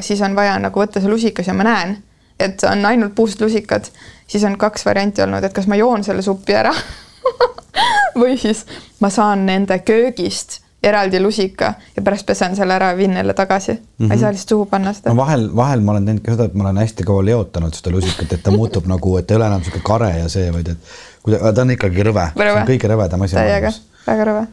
siis 0.00 0.20
on 0.24 0.36
vaja 0.36 0.56
nagu 0.58 0.80
võtta 0.80 1.00
see 1.00 1.12
lusikas 1.12 1.48
ja 1.48 1.54
ma 1.54 1.68
näen, 1.68 1.96
et 2.40 2.64
on 2.68 2.84
ainult 2.88 3.14
puust 3.14 3.40
lusikad, 3.40 3.88
siis 4.26 4.44
on 4.44 4.56
kaks 4.58 4.86
varianti 4.86 5.22
olnud, 5.22 5.44
et 5.44 5.52
kas 5.52 5.68
ma 5.68 5.76
joon 5.76 6.04
selle 6.04 6.22
supi 6.24 6.56
ära 6.56 6.72
või 8.20 8.38
siis 8.38 8.66
ma 9.00 9.10
saan 9.10 9.46
nende 9.46 9.78
köögist 9.78 10.60
eraldi 10.84 11.20
lusika 11.22 11.74
ja 11.96 12.02
pärast 12.02 12.26
pesen 12.26 12.56
selle 12.56 12.76
ära 12.76 12.90
ja 12.92 12.96
viin 12.96 13.14
neile 13.16 13.34
tagasi 13.34 13.72
mm. 13.72 13.78
-hmm. 13.78 14.08
ma 14.08 14.14
ei 14.14 14.20
saa 14.20 14.32
lihtsalt 14.32 14.48
suhu 14.48 14.66
panna 14.66 14.92
seda 14.92 15.12
no. 15.12 15.16
vahel, 15.16 15.48
vahel 15.56 15.80
ma 15.80 15.92
olen 15.92 16.10
teinud 16.10 16.24
ka 16.24 16.34
seda, 16.34 16.48
et 16.50 16.54
ma 16.54 16.66
olen 16.68 16.82
hästi 16.82 17.06
kaua 17.08 17.24
leotanud 17.24 17.78
seda 17.78 17.94
lusikat, 17.94 18.32
et 18.32 18.42
ta 18.42 18.52
muutub 18.58 18.88
nagu, 18.90 19.16
et 19.18 19.30
ei 19.30 19.40
ole 19.40 19.48
enam 19.48 19.62
niisugune 19.62 19.86
kare 19.86 20.10
ja 20.18 20.28
see, 20.28 20.52
vaid 20.52 20.68
et 20.74 20.92
kui 21.22 21.36
ta, 21.36 21.52
ta 21.52 21.64
on 21.64 21.74
ikkagi 21.76 22.06
rõve, 22.10 22.28
see 22.34 22.44
Rõve. 22.44 22.60
on 22.60 22.70
kõige 22.72 22.92
rõvedam 22.92 23.26
asi 23.26 23.40
maailmas., 23.40 23.80
väga 24.06 24.28
rõve. 24.30 24.46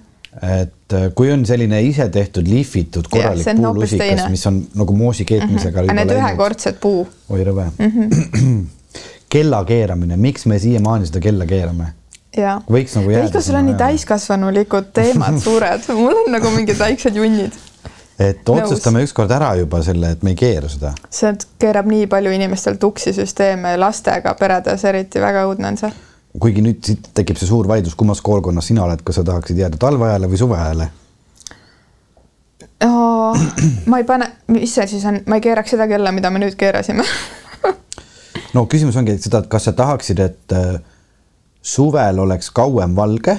et 0.55 0.97
äh, 0.99 1.07
kui 1.15 1.31
on 1.31 1.45
selline 1.45 1.81
isetehtud 1.83 2.47
lihvitud 2.47 3.09
korralik 3.11 3.43
see 3.43 3.55
hoopis 3.57 3.95
puulusikas 3.97 4.29
mis 4.31 4.45
on 4.47 4.61
nagu 4.79 4.95
moosi 4.95 5.25
keetmisega 5.25 5.81
mm 5.81 5.89
-hmm. 5.89 6.05
need 6.05 6.13
ühekordsed 6.19 6.79
puu, 6.79 7.07
oi 7.29 7.43
rõve 7.43 7.65
mm. 7.77 7.85
Mhm. 7.87 8.29
-hmm. 8.35 8.65
kella 9.33 9.65
keeramine, 9.65 10.17
miks 10.17 10.45
me 10.45 10.59
siiamaani 10.59 11.05
seda 11.05 11.19
kella 11.19 11.45
keerame? 11.45 11.93
jaa. 12.37 12.59
võiks 12.71 12.95
nagu 12.97 13.11
jääda. 13.11 13.27
ikka 13.27 13.41
sul 13.41 13.57
on 13.59 13.67
nii. 13.69 13.79
täiskasvanulikud 13.79 14.93
teemad 14.93 15.41
suured, 15.45 15.89
mul 15.97 16.23
on 16.25 16.31
nagu 16.35 16.53
mingid 16.55 16.79
väiksed 16.79 17.17
junnid. 17.17 17.57
et 18.19 18.49
otsustame 18.49 19.03
ükskord 19.05 19.31
ära 19.35 19.53
juba 19.59 19.81
selle, 19.83 20.13
et 20.15 20.23
me 20.23 20.35
ei 20.35 20.39
keera 20.39 20.69
seda. 20.71 20.93
see 21.09 21.33
keerab 21.59 21.89
nii 21.91 22.07
palju 22.11 22.31
inimestel 22.37 22.79
tuksi 22.81 23.13
süsteeme 23.17 23.75
lastega 23.79 24.35
peredes 24.39 24.85
eriti, 24.87 25.21
väga 25.23 25.45
õudne 25.49 25.73
on 25.73 25.81
see. 25.83 25.91
kuigi 26.39 26.63
nüüd 26.63 26.81
siit 26.85 27.11
tekib 27.17 27.39
see 27.41 27.49
suur 27.49 27.67
vaidlus, 27.67 27.95
kummas 27.99 28.23
koolkonnas 28.23 28.71
sina 28.71 28.85
oled, 28.87 29.03
kas 29.03 29.19
sa 29.19 29.27
tahaksid 29.27 29.63
jääda 29.65 29.79
talveajale 29.81 30.31
või 30.31 30.43
suveajale? 30.45 30.91
ma 33.85 33.97
ei 33.99 34.05
pane, 34.07 34.27
mis 34.47 34.73
see 34.73 34.87
siis 34.89 35.03
on, 35.05 35.19
ma 35.29 35.37
ei 35.37 35.43
keeraks 35.43 35.75
seda 35.75 35.87
kella, 35.89 36.11
mida 36.15 36.31
me 36.33 36.41
nüüd 36.41 36.55
keerasime. 36.57 37.03
no 38.55 38.65
küsimus 38.71 38.97
ongi 38.97 39.17
seda, 39.21 39.43
et 39.43 39.51
kas 39.51 39.67
sa 39.69 39.73
tahaksid, 39.77 40.21
et 40.23 40.55
äh, 40.57 40.79
suvel 41.61 42.19
oleks 42.19 42.51
kauem 42.51 42.95
valge 42.95 43.37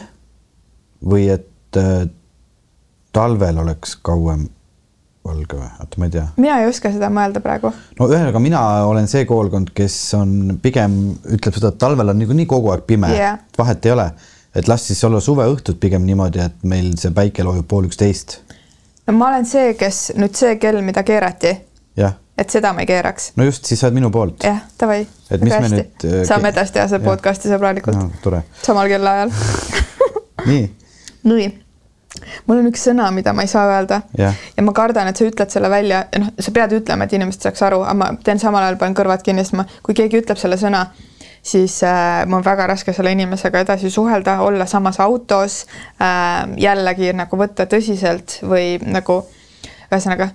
või 1.04 1.28
et 1.34 1.78
äh, 1.78 2.08
talvel 3.12 3.58
oleks 3.58 3.96
kauem 4.02 4.46
valge 5.24 5.56
või, 5.56 5.68
oota, 5.80 5.98
ma 6.00 6.06
ei 6.08 6.14
tea. 6.14 6.24
mina 6.40 6.58
ei 6.62 6.68
oska 6.68 6.90
seda 6.94 7.10
mõelda 7.12 7.42
praegu. 7.42 7.72
no 7.98 8.08
ühesõnaga, 8.10 8.42
mina 8.42 8.62
olen 8.88 9.08
see 9.10 9.26
koolkond, 9.28 9.72
kes 9.74 9.96
on 10.18 10.56
pigem 10.62 10.98
ütleb 11.36 11.58
seda, 11.58 11.72
et 11.72 11.80
talvel 11.82 12.10
on 12.12 12.18
niikuinii 12.22 12.48
kogu 12.50 12.72
aeg 12.74 12.86
pime 12.88 13.12
Jah. 13.14 13.42
vahet 13.58 13.86
ei 13.86 13.94
ole, 13.94 14.08
et 14.54 14.70
las 14.70 14.86
siis 14.88 15.02
olla 15.06 15.20
suveõhtud 15.22 15.78
pigem 15.82 16.06
niimoodi, 16.06 16.42
et 16.42 16.66
meil 16.66 16.92
see 16.98 17.14
päike 17.14 17.46
loojub 17.46 17.68
pool 17.70 17.86
üksteist. 17.90 18.40
no 19.06 19.16
ma 19.18 19.30
olen 19.30 19.46
see, 19.48 19.74
kes 19.78 20.10
nüüd 20.18 20.38
see 20.38 20.56
kell, 20.62 20.82
mida 20.82 21.06
keerati, 21.06 21.54
jah, 21.98 22.18
et 22.39 22.53
seda 22.53 22.72
ma 22.72 22.85
ei 22.85 22.89
keeraks. 22.89 23.33
no 23.37 23.47
just, 23.47 23.66
siis 23.68 23.80
sa 23.80 23.89
oled 23.89 23.99
minu 24.01 24.11
poolt. 24.14 24.45
jah, 24.47 24.62
davai. 24.80 25.03
Et 25.30 25.43
mis 25.43 25.53
me 25.53 25.72
nüüd, 25.72 26.07
äh, 26.09 26.22
saame 26.28 26.53
edasi 26.53 26.76
teha 26.76 26.87
seda 26.91 27.05
podcast'i 27.05 27.53
sõbralikult 27.53 27.99
no,. 27.99 28.09
tore, 28.24 28.43
samal 28.62 28.89
kellaajal. 28.91 29.35
nii, 30.51 30.64
nii, 31.28 31.47
mul 32.49 32.62
on 32.62 32.70
üks 32.72 32.89
sõna, 32.89 33.11
mida 33.14 33.35
ma 33.37 33.45
ei 33.47 33.53
saa 33.53 33.68
öelda 33.70 34.03
Jah. 34.18 34.37
ja 34.57 34.64
ma 34.64 34.74
kardan, 34.76 35.11
et 35.12 35.20
sa 35.20 35.28
ütled 35.28 35.53
selle 35.53 35.70
välja, 35.72 36.05
noh, 36.18 36.33
sa 36.41 36.55
pead 36.57 36.76
ütlema, 36.80 37.07
et 37.09 37.16
inimesed 37.18 37.49
saaks 37.49 37.64
aru, 37.68 37.83
aga 37.85 37.97
ma 38.01 38.11
teen 38.24 38.41
samal 38.43 38.64
ajal, 38.64 38.80
panen 38.80 38.97
kõrvad 38.99 39.24
kinni, 39.26 39.45
sest 39.45 39.59
ma, 39.61 39.68
kui 39.85 39.97
keegi 39.99 40.22
ütleb 40.22 40.41
selle 40.41 40.59
sõna, 40.61 40.87
siis 41.45 41.78
äh, 41.87 42.22
mul 42.26 42.41
on 42.41 42.47
väga 42.47 42.70
raske 42.72 42.95
selle 42.97 43.12
inimesega 43.12 43.66
edasi 43.66 43.91
suhelda, 43.93 44.41
olla 44.47 44.66
samas 44.70 45.01
autos 45.05 45.62
äh,, 46.01 46.49
jällegi 46.64 47.12
nagu 47.18 47.39
võtta 47.39 47.68
tõsiselt 47.68 48.41
või 48.47 48.78
nagu 48.83 49.20
ühesõnaga 49.93 50.33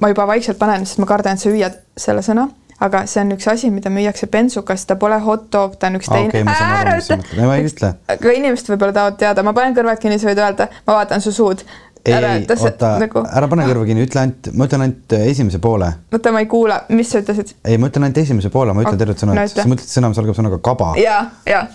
ma 0.00 0.12
juba 0.12 0.26
vaikselt 0.30 0.58
panen, 0.60 0.86
sest 0.88 1.00
ma 1.02 1.08
kardan, 1.08 1.36
et 1.36 1.42
sa 1.42 1.52
hüüad 1.52 1.80
selle 2.00 2.22
sõna, 2.24 2.48
aga 2.84 3.04
see 3.10 3.22
on 3.22 3.32
üks 3.36 3.46
asi, 3.50 3.70
mida 3.72 3.92
müüakse 3.92 4.28
bensukas, 4.32 4.84
ta 4.88 4.96
pole 5.00 5.18
hot 5.24 5.48
dog, 5.52 5.78
ta 5.80 5.90
on 5.90 5.98
üks 6.00 6.10
teine 6.10 6.30
okei, 6.30 6.44
sa 6.48 6.68
mõtled. 6.70 7.26
Ei, 7.38 7.46
ma 7.46 7.56
ei 7.58 7.66
ütle. 7.68 7.94
aga 8.14 8.36
inimesed 8.38 8.70
võib-olla 8.72 8.96
tahavad 8.96 9.18
teada, 9.20 9.44
ma 9.46 9.54
panen 9.56 9.76
kõrvad 9.76 10.00
kinni, 10.02 10.20
sa 10.20 10.30
võid 10.30 10.40
öelda, 10.42 10.68
ma 10.86 11.00
vaatan 11.00 11.24
su 11.24 11.32
suud. 11.34 11.64
ei, 12.04 12.12
ei, 12.18 12.46
oota, 12.52 12.94
nagu, 13.00 13.22
ära 13.24 13.48
pane 13.48 13.64
kõrva 13.68 13.86
kinni, 13.88 14.04
ütle 14.04 14.20
ainult, 14.24 14.50
ma 14.52 14.68
ütlen 14.68 14.86
ainult 14.86 15.14
esimese 15.20 15.60
poole. 15.64 15.92
oota, 16.12 16.32
ma 16.34 16.42
ei 16.44 16.48
kuula, 16.50 16.82
mis 16.92 17.12
sa 17.12 17.22
ütlesid? 17.22 17.54
ei, 17.64 17.78
ma 17.80 17.92
ütlen 17.92 18.08
ainult 18.08 18.24
esimese 18.24 18.52
poole, 18.52 18.74
ma 18.76 18.84
ütlen 18.84 18.98
Ok, 18.98 19.04
tervet 19.04 19.22
sõna 19.24 19.38
ütle. 19.38 19.62
sa 19.62 19.68
mõtled 19.70 19.94
sõna, 19.94 20.10
mis 20.12 20.24
algab 20.24 20.40
sõnaga 20.40 20.60
kaba. 20.64 20.92
ja, 21.00 21.20
ja. 21.48 21.66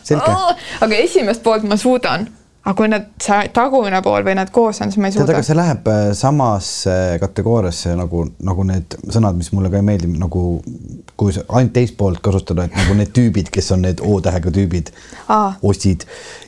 Aga 0.82 1.00
esimest 1.00 1.46
poolt 1.46 1.66
ma 1.70 1.80
suudan, 1.80 2.28
aga 2.70 2.78
kui 2.78 2.90
nad, 2.92 3.06
see 3.24 3.50
tagumine 3.56 4.00
pool 4.06 4.22
või 4.26 4.36
nad 4.38 4.52
koos 4.54 4.78
on, 4.84 4.92
siis 4.94 5.02
ma 5.02 5.10
ei 5.10 5.16
suuda 5.16 5.34
aga. 5.34 5.46
see 5.46 5.58
läheb 5.58 5.88
äh, 5.90 6.02
samasse 6.18 6.96
kategooriasse 7.22 7.96
nagu, 7.98 8.26
nagu 8.46 8.66
need 8.68 8.98
sõnad, 9.10 9.38
mis 9.40 9.50
mulle 9.56 9.72
ka 9.74 9.80
ei 9.80 9.86
meeldi, 9.88 10.10
nagu 10.22 10.44
kui 11.20 11.34
ainult 11.34 11.74
teist 11.74 11.98
poolt 11.98 12.22
kasutada, 12.26 12.68
et 12.70 12.76
nagu 12.78 12.98
need 13.00 13.14
tüübid, 13.16 13.50
kes 13.54 13.72
on 13.74 13.82
need 13.88 14.04
O-tähega 14.06 14.54
tüübid 14.54 14.92
ossid 15.66 16.06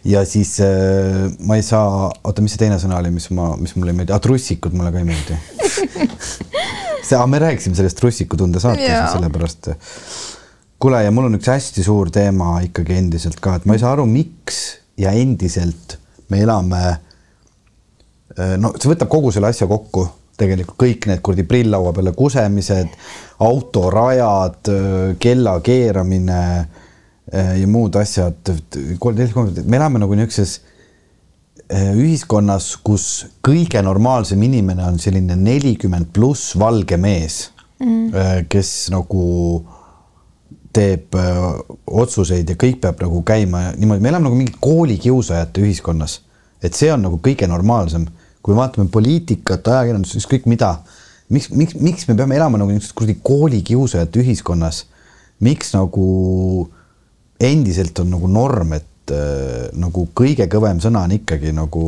ja 0.08 0.22
siis 0.30 0.58
äh, 0.66 1.26
ma 1.48 1.58
ei 1.58 1.66
saa, 1.66 2.12
oota, 2.12 2.44
mis 2.46 2.54
see 2.54 2.62
teine 2.66 2.78
sõna 2.82 3.00
oli, 3.02 3.14
mis 3.16 3.32
ma, 3.34 3.54
mis 3.58 3.74
mulle 3.78 3.96
ei 3.96 4.02
meeldi, 4.02 4.18
trussikud 4.22 4.76
mulle 4.78 4.94
ka 4.94 5.02
ei 5.02 5.08
meeldi. 5.10 5.40
see, 7.08 7.18
me 7.34 7.42
rääkisime 7.42 7.80
sellest 7.80 7.98
trussikutunde 7.98 8.62
saates 8.62 8.86
ja 8.86 9.08
sellepärast. 9.16 9.72
kuule, 10.82 11.02
ja 11.02 11.16
mul 11.16 11.32
on 11.32 11.40
üks 11.40 11.50
hästi 11.50 11.88
suur 11.88 12.14
teema 12.14 12.60
ikkagi 12.68 13.00
endiselt 13.00 13.42
ka, 13.42 13.58
et 13.58 13.66
ma 13.66 13.74
ei 13.78 13.82
saa 13.82 13.96
aru, 13.98 14.06
miks 14.10 14.62
ja 15.02 15.16
endiselt 15.18 15.98
me 16.32 16.40
elame 16.42 16.84
Äh, 18.40 18.56
no 18.62 18.72
see 18.78 18.92
võtab 18.92 19.10
kogu 19.12 19.32
selle 19.34 19.50
asja 19.52 19.68
kokku, 19.70 20.06
tegelikult 20.40 20.80
kõik 20.80 21.08
need 21.10 21.22
kuradi 21.26 21.46
prilllaua 21.48 21.92
peale 21.96 22.14
kusemised, 22.16 22.94
autorajad, 23.44 24.72
kella 25.22 25.58
keeramine 25.66 26.42
äh, 26.62 27.56
ja 27.60 27.68
muud 27.68 27.98
asjad. 28.00 28.54
me 28.78 29.78
elame 29.78 30.02
nagu 30.02 30.16
niisuguses 30.16 30.60
äh, 31.68 31.92
ühiskonnas, 31.98 32.76
kus 32.84 33.10
kõige 33.44 33.84
normaalsem 33.84 34.42
inimene 34.48 34.88
on 34.88 35.00
selline 35.00 35.36
nelikümmend 35.36 36.14
pluss 36.14 36.56
valge 36.60 36.98
mees 36.98 37.50
mm., 37.84 38.48
kes 38.50 38.90
nagu 38.94 39.26
teeb 40.74 41.16
öö, 41.18 41.52
otsuseid 42.02 42.50
ja 42.50 42.56
kõik 42.60 42.80
peab 42.84 43.02
nagu 43.04 43.22
käima 43.28 43.72
niimoodi, 43.76 44.04
me 44.04 44.12
elame 44.12 44.30
nagu 44.30 44.38
mingit 44.38 44.60
koolikiusajate 44.64 45.64
ühiskonnas, 45.66 46.20
et 46.64 46.78
see 46.78 46.92
on 46.94 47.04
nagu 47.06 47.20
kõige 47.24 47.48
normaalsem, 47.50 48.06
kui 48.42 48.56
vaatame 48.58 48.90
poliitikat, 48.92 49.68
ajakirjandust, 49.68 50.18
ükskõik 50.22 50.48
mida, 50.50 50.76
miks, 51.30 51.50
miks, 51.54 51.76
miks 51.78 52.08
me 52.10 52.16
peame 52.20 52.38
elama 52.40 52.62
nagu 52.62 52.72
niisuguses 52.72 52.96
kuradi 52.98 53.18
koolikiusajate 53.28 54.24
ühiskonnas, 54.24 54.86
miks 55.44 55.74
nagu 55.76 56.08
endiselt 57.42 58.00
on 58.00 58.12
nagu 58.14 58.30
norm, 58.30 58.74
et 58.78 59.14
äh, 59.14 59.68
nagu 59.78 60.08
kõige 60.18 60.48
kõvem 60.52 60.82
sõna 60.84 61.06
on 61.08 61.16
ikkagi 61.18 61.54
nagu 61.58 61.86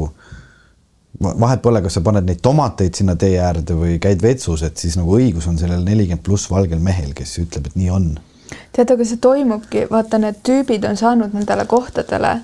va- 1.21 1.35
vahet 1.45 1.61
pole, 1.63 1.81
kas 1.85 1.97
sa 1.97 2.03
paned 2.05 2.27
neid 2.27 2.41
tomateid 2.43 2.97
sinna 2.97 3.15
tee 3.19 3.37
äärde 3.41 3.77
või 3.77 3.97
käid 4.01 4.21
vetsus, 4.23 4.65
et 4.65 4.77
siis 4.81 4.97
nagu 4.99 5.17
õigus 5.17 5.47
on 5.49 5.57
sellel 5.61 5.85
nelikümmend 5.85 6.25
pluss 6.25 6.49
valgel 6.51 6.81
mehel, 6.83 7.13
kes 7.17 7.37
ütleb, 7.43 7.69
et 7.69 7.79
nii 7.79 7.91
on 7.93 8.13
tead, 8.71 8.91
aga 8.91 9.05
see 9.05 9.21
toimubki, 9.21 9.87
vaata, 9.91 10.17
need 10.17 10.41
tüübid 10.47 10.89
on 10.89 10.97
saanud 10.97 11.33
nendele 11.33 11.65
kohtadele 11.65 12.39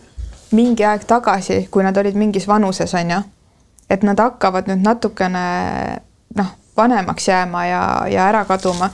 mingi 0.52 0.86
aeg 0.86 1.06
tagasi, 1.08 1.68
kui 1.72 1.84
nad 1.84 1.98
olid 1.98 2.18
mingis 2.18 2.48
vanuses, 2.48 2.94
on 2.94 3.12
ju. 3.12 3.22
et 3.90 4.04
nad 4.04 4.20
hakkavad 4.20 4.68
nüüd 4.70 4.84
natukene 4.86 5.46
noh, 6.38 6.52
vanemaks 6.78 7.28
jääma 7.28 7.66
ja, 7.66 7.82
ja 8.10 8.28
ära 8.30 8.46
kaduma. 8.46 8.90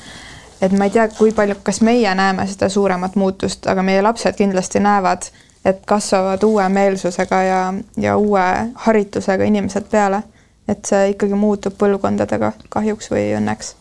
et 0.61 0.71
ma 0.71 0.87
ei 0.87 0.89
tea, 0.89 1.07
kui 1.17 1.31
palju, 1.31 1.55
kas 1.63 1.81
meie 1.81 2.15
näeme 2.15 2.47
seda 2.47 2.69
suuremat 2.69 3.15
muutust, 3.15 3.67
aga 3.67 3.83
meie 3.83 4.01
lapsed 4.01 4.35
kindlasti 4.35 4.79
näevad, 4.79 5.27
et 5.65 5.81
kasvavad 5.85 6.43
uue 6.43 6.69
meelsusega 6.69 7.41
ja, 7.43 7.73
ja 7.97 8.17
uue 8.17 8.45
haritusega 8.75 9.43
inimesed 9.43 9.91
peale. 9.91 10.23
et 10.67 10.85
see 10.85 11.09
ikkagi 11.11 11.37
muutub 11.37 11.75
põlvkondadega 11.77 12.51
kahjuks 12.69 13.11
või 13.11 13.27
õnneks 13.37 13.75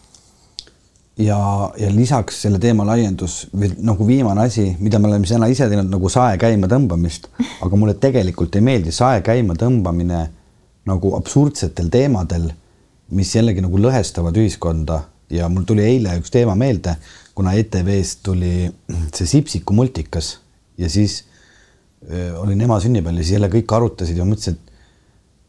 ja, 1.18 1.38
ja 1.78 1.90
lisaks 1.94 2.40
selle 2.42 2.58
teema 2.62 2.86
laiendus 2.86 3.44
veel 3.60 3.76
nagu 3.86 4.06
viimane 4.06 4.46
asi, 4.48 4.66
mida 4.80 4.98
me 4.98 5.08
oleme 5.10 5.28
täna 5.28 5.48
ise 5.50 5.68
teinud 5.70 5.90
nagu 5.92 6.10
sae 6.12 6.38
käima 6.40 6.68
tõmbamist, 6.70 7.28
aga 7.62 7.78
mulle 7.78 7.96
tegelikult 8.02 8.56
ei 8.58 8.64
meeldi 8.66 8.94
sae 8.94 9.22
käima 9.26 9.56
tõmbamine 9.58 10.24
nagu 10.88 11.14
absurdsetel 11.16 11.90
teemadel, 11.92 12.50
mis 13.14 13.34
jällegi 13.36 13.62
nagu 13.64 13.78
lõhestavad 13.80 14.36
ühiskonda. 14.40 15.04
Ja 15.32 15.46
mul 15.48 15.64
tuli 15.66 15.82
eile 15.86 16.18
üks 16.20 16.30
teema 16.30 16.52
meelde, 16.58 16.92
kuna 17.34 17.54
ETV-st 17.56 18.20
tuli 18.26 18.68
see 19.16 19.26
Sipsiku 19.26 19.74
multikas 19.74 20.34
ja 20.78 20.90
siis 20.92 21.22
öö, 22.10 22.36
olin 22.42 22.60
ema 22.60 22.76
sünnipäeval 22.82 23.18
ja 23.18 23.24
siis 23.24 23.38
jälle 23.38 23.48
kõik 23.50 23.72
arutasid 23.74 24.20
ja 24.20 24.26
mõtlesin, 24.28 24.58
et 24.58 24.73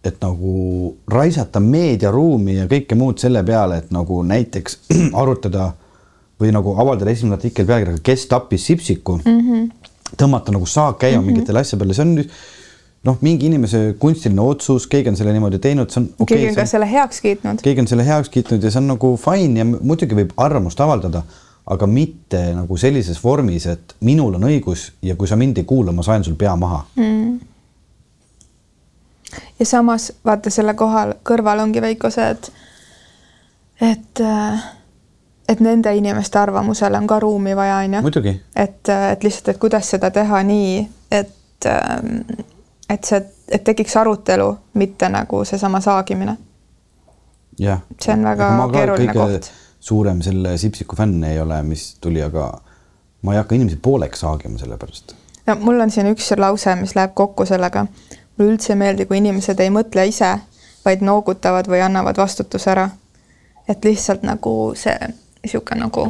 et 0.05 0.21
nagu 0.21 0.95
raisata 1.11 1.59
meediaruumi 1.63 2.59
ja 2.59 2.67
kõike 2.71 2.97
muud 2.97 3.21
selle 3.21 3.43
peale, 3.47 3.79
et 3.81 3.91
nagu 3.95 4.21
näiteks 4.23 4.79
arutada 5.21 5.71
või 6.41 6.51
nagu 6.55 6.75
avaldada 6.81 7.11
esimene 7.11 7.37
artikkel 7.37 7.67
pealkirjaga 7.67 8.03
Kes 8.03 8.27
tappis 8.31 8.65
Sipsiku 8.67 9.19
mm. 9.21 9.39
-hmm. 9.39 9.89
tõmmata 10.19 10.53
nagu 10.55 10.65
saak 10.65 10.99
käima 10.99 11.21
mm 11.21 11.23
-hmm. 11.23 11.31
mingitele 11.31 11.59
asjadele, 11.59 11.93
see 11.93 12.05
on 12.05 12.15
noh, 13.05 13.17
mingi 13.21 13.45
inimese 13.45 13.95
kunstiline 13.99 14.41
otsus, 14.41 14.87
keegi 14.87 15.09
on 15.09 15.17
selle 15.17 15.33
niimoodi 15.33 15.59
teinud, 15.59 15.89
see 15.89 16.01
on 16.01 16.09
okay,. 16.19 16.37
keegi 16.37 16.49
on 16.49 16.55
ka 16.55 16.65
selle 16.65 16.91
heaks 16.91 17.21
kiitnud. 17.21 17.61
keegi 17.61 17.81
on 17.81 17.87
selle 17.87 18.05
heaks 18.05 18.29
kiitnud 18.29 18.63
ja 18.63 18.71
see 18.71 18.81
on 18.81 18.87
nagu 18.93 19.15
fine 19.21 19.59
ja 19.59 19.65
muidugi 19.65 20.15
võib 20.15 20.33
arvamust 20.37 20.81
avaldada, 20.81 21.23
aga 21.65 21.87
mitte 21.87 22.41
nagu 22.53 22.77
sellises 22.77 23.23
vormis, 23.23 23.65
et 23.65 23.95
minul 24.01 24.35
on 24.35 24.47
õigus 24.49 24.91
ja 25.01 25.15
kui 25.15 25.27
sa 25.27 25.35
mind 25.35 25.57
ei 25.57 25.63
kuula, 25.63 25.91
ma 25.91 26.03
saen 26.03 26.23
sul 26.23 26.35
pea 26.35 26.55
maha 26.55 26.85
mm 26.95 27.51
ja 29.59 29.65
samas 29.65 30.13
vaata 30.25 30.49
selle 30.49 30.73
kohal 30.73 31.13
kõrval 31.23 31.63
ongi 31.63 31.81
Veiko 31.81 32.09
see, 32.09 32.29
et, 32.29 32.51
et, 33.81 34.21
äh, 34.21 34.65
et 35.49 35.59
nende 35.59 35.95
inimeste 35.95 36.39
arvamusele 36.39 36.97
on 36.97 37.07
ka 37.07 37.19
ruumi 37.19 37.55
vaja, 37.55 37.77
on 37.77 37.93
ju. 37.93 38.35
et, 38.55 38.89
äh, 38.89 39.11
et 39.11 39.23
lihtsalt, 39.23 39.55
et 39.55 39.61
kuidas 39.61 39.89
seda 39.89 40.11
teha 40.11 40.43
nii, 40.43 40.89
et, 41.11 41.65
ähm, 41.65 42.21
et 42.89 43.03
see, 43.03 43.21
et 43.51 43.63
tekiks 43.63 43.97
arutelu, 43.97 44.49
mitte 44.73 45.09
nagu 45.09 45.43
seesama 45.45 45.81
saagimine. 45.81 46.37
see 48.01 48.13
on 48.13 48.23
väga 48.23 48.69
keeruline 48.71 49.13
koht. 49.13 49.51
suurem 49.79 50.21
selle 50.21 50.57
Sipsiku 50.57 50.95
fänn 50.95 51.23
ei 51.23 51.39
ole, 51.39 51.63
mis 51.63 51.95
tuli, 52.01 52.21
aga 52.23 52.51
ma 53.21 53.33
ei 53.33 53.37
hakka 53.37 53.55
inimesi 53.55 53.77
pooleks 53.81 54.19
saagima 54.19 54.59
selle 54.59 54.77
pärast. 54.77 55.15
no 55.47 55.55
mul 55.55 55.79
on 55.79 55.91
siin 55.91 56.11
üks 56.11 56.31
lause, 56.37 56.75
mis 56.75 56.95
läheb 56.95 57.13
kokku 57.13 57.45
sellega 57.45 57.85
mulle 58.37 58.51
üldse 58.51 58.73
ei 58.73 58.79
meeldi, 58.79 59.05
kui 59.05 59.17
inimesed 59.17 59.59
ei 59.59 59.71
mõtle 59.73 60.07
ise, 60.07 60.35
vaid 60.85 61.01
noogutavad 61.01 61.67
või 61.71 61.81
annavad 61.81 62.17
vastutuse 62.17 62.71
ära. 62.71 62.89
et 63.67 63.85
lihtsalt 63.85 64.21
nagu 64.21 64.73
see 64.77 65.07
niisugune 65.43 65.79
nagu 65.81 66.03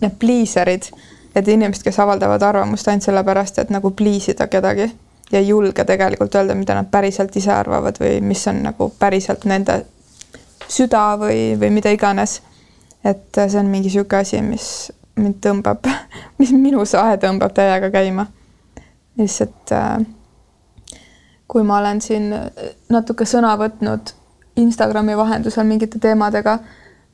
need 0.00 0.16
pliiserid, 0.18 0.88
et 1.34 1.48
inimesed, 1.48 1.84
kes 1.84 1.98
avaldavad 2.02 2.42
arvamust 2.42 2.88
ainult 2.88 3.06
sellepärast, 3.06 3.58
et 3.58 3.70
nagu 3.70 3.90
pliisida 3.90 4.46
kedagi 4.46 4.88
ja 5.32 5.38
ei 5.38 5.48
julge 5.48 5.84
tegelikult 5.84 6.34
öelda, 6.34 6.54
mida 6.54 6.74
nad 6.74 6.90
päriselt 6.90 7.36
ise 7.36 7.52
arvavad 7.52 8.00
või 8.00 8.20
mis 8.24 8.46
on 8.48 8.62
nagu 8.66 8.90
päriselt 8.98 9.44
nende 9.44 9.84
süda 10.68 11.16
või, 11.20 11.54
või 11.60 11.70
mida 11.70 11.90
iganes. 11.94 12.40
et 13.04 13.34
see 13.34 13.60
on 13.60 13.70
mingi 13.70 13.88
niisugune 13.88 14.20
asi, 14.20 14.42
mis 14.42 14.92
mind 15.16 15.38
tõmbab, 15.44 15.86
mis 16.40 16.52
minu 16.52 16.84
sae 16.86 17.16
tõmbab 17.22 17.54
täiega 17.54 17.90
käima. 17.90 18.26
lihtsalt 19.18 19.72
äh, 19.72 19.98
kui 21.48 21.62
ma 21.62 21.78
olen 21.78 22.00
siin 22.00 22.34
natuke 22.92 23.24
sõna 23.24 23.54
võtnud 23.58 24.12
Instagrami 24.58 25.16
vahendusel 25.16 25.66
mingite 25.66 25.98
teemadega, 26.02 26.58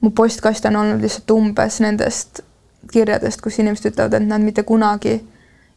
mu 0.01 0.11
postkast 0.11 0.65
on 0.67 0.77
olnud 0.77 1.03
lihtsalt 1.05 1.31
umbes 1.31 1.81
nendest 1.85 2.41
kirjadest, 2.93 3.41
kus 3.41 3.59
inimesed 3.59 3.93
ütlevad, 3.93 4.17
et 4.17 4.27
nad 4.27 4.43
mitte 4.43 4.65
kunagi 4.67 5.19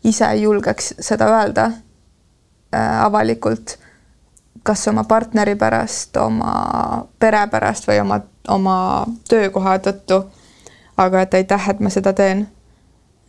ise 0.04 0.26
ei 0.32 0.42
julgeks 0.42 0.94
seda 1.00 1.28
öelda 1.32 1.70
äh, 2.76 3.06
avalikult, 3.06 3.78
kas 4.64 4.88
oma 4.88 5.04
partneri 5.04 5.56
pärast, 5.56 6.18
oma 6.18 6.54
pere 7.20 7.46
pärast 7.52 7.88
või 7.88 8.02
oma, 8.02 8.20
oma 8.48 8.78
töökoha 9.30 9.78
tõttu. 9.80 10.24
aga 10.98 11.22
et 11.22 11.34
aitäh, 11.34 11.70
et 11.70 11.80
ma 11.80 11.90
seda 11.90 12.14
teen. 12.14 12.48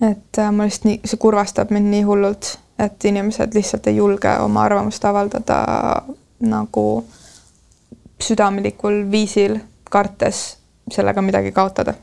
et 0.01 0.39
äh, 0.39 0.51
ma 0.53 0.64
lihtsalt 0.64 0.85
nii, 0.85 1.01
see 1.05 1.18
kurvastab 1.18 1.70
mind 1.70 1.91
nii 1.91 2.03
hullult 2.03 2.57
et 2.79 3.05
inimesed 3.05 3.55
lihtsalt 3.55 3.87
ei 3.87 3.97
julge 3.97 4.31
oma 4.39 4.62
arvamust 4.62 5.05
avaldada 5.05 5.62
nagu 6.41 7.05
südamelikul 8.22 9.05
viisil, 9.11 9.59
kartes 9.91 10.59
sellega 10.93 11.22
midagi 11.22 11.53
kaotada. 11.53 11.95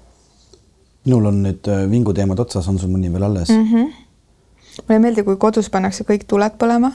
minul 1.05 1.25
on 1.25 1.43
nüüd 1.43 1.67
äh, 1.69 1.85
vinguteemad 1.89 2.39
otsas, 2.39 2.67
on 2.67 2.79
sul 2.79 2.89
mõni 2.89 3.11
veel 3.13 3.23
alles 3.23 3.49
mm? 3.49 3.65
-hmm. 3.71 3.91
mulle 4.81 4.97
ei 4.97 4.99
meeldi, 4.99 5.23
kui 5.23 5.37
kodus 5.37 5.69
pannakse 5.69 6.03
kõik 6.03 6.25
tuled 6.27 6.57
põlema. 6.59 6.91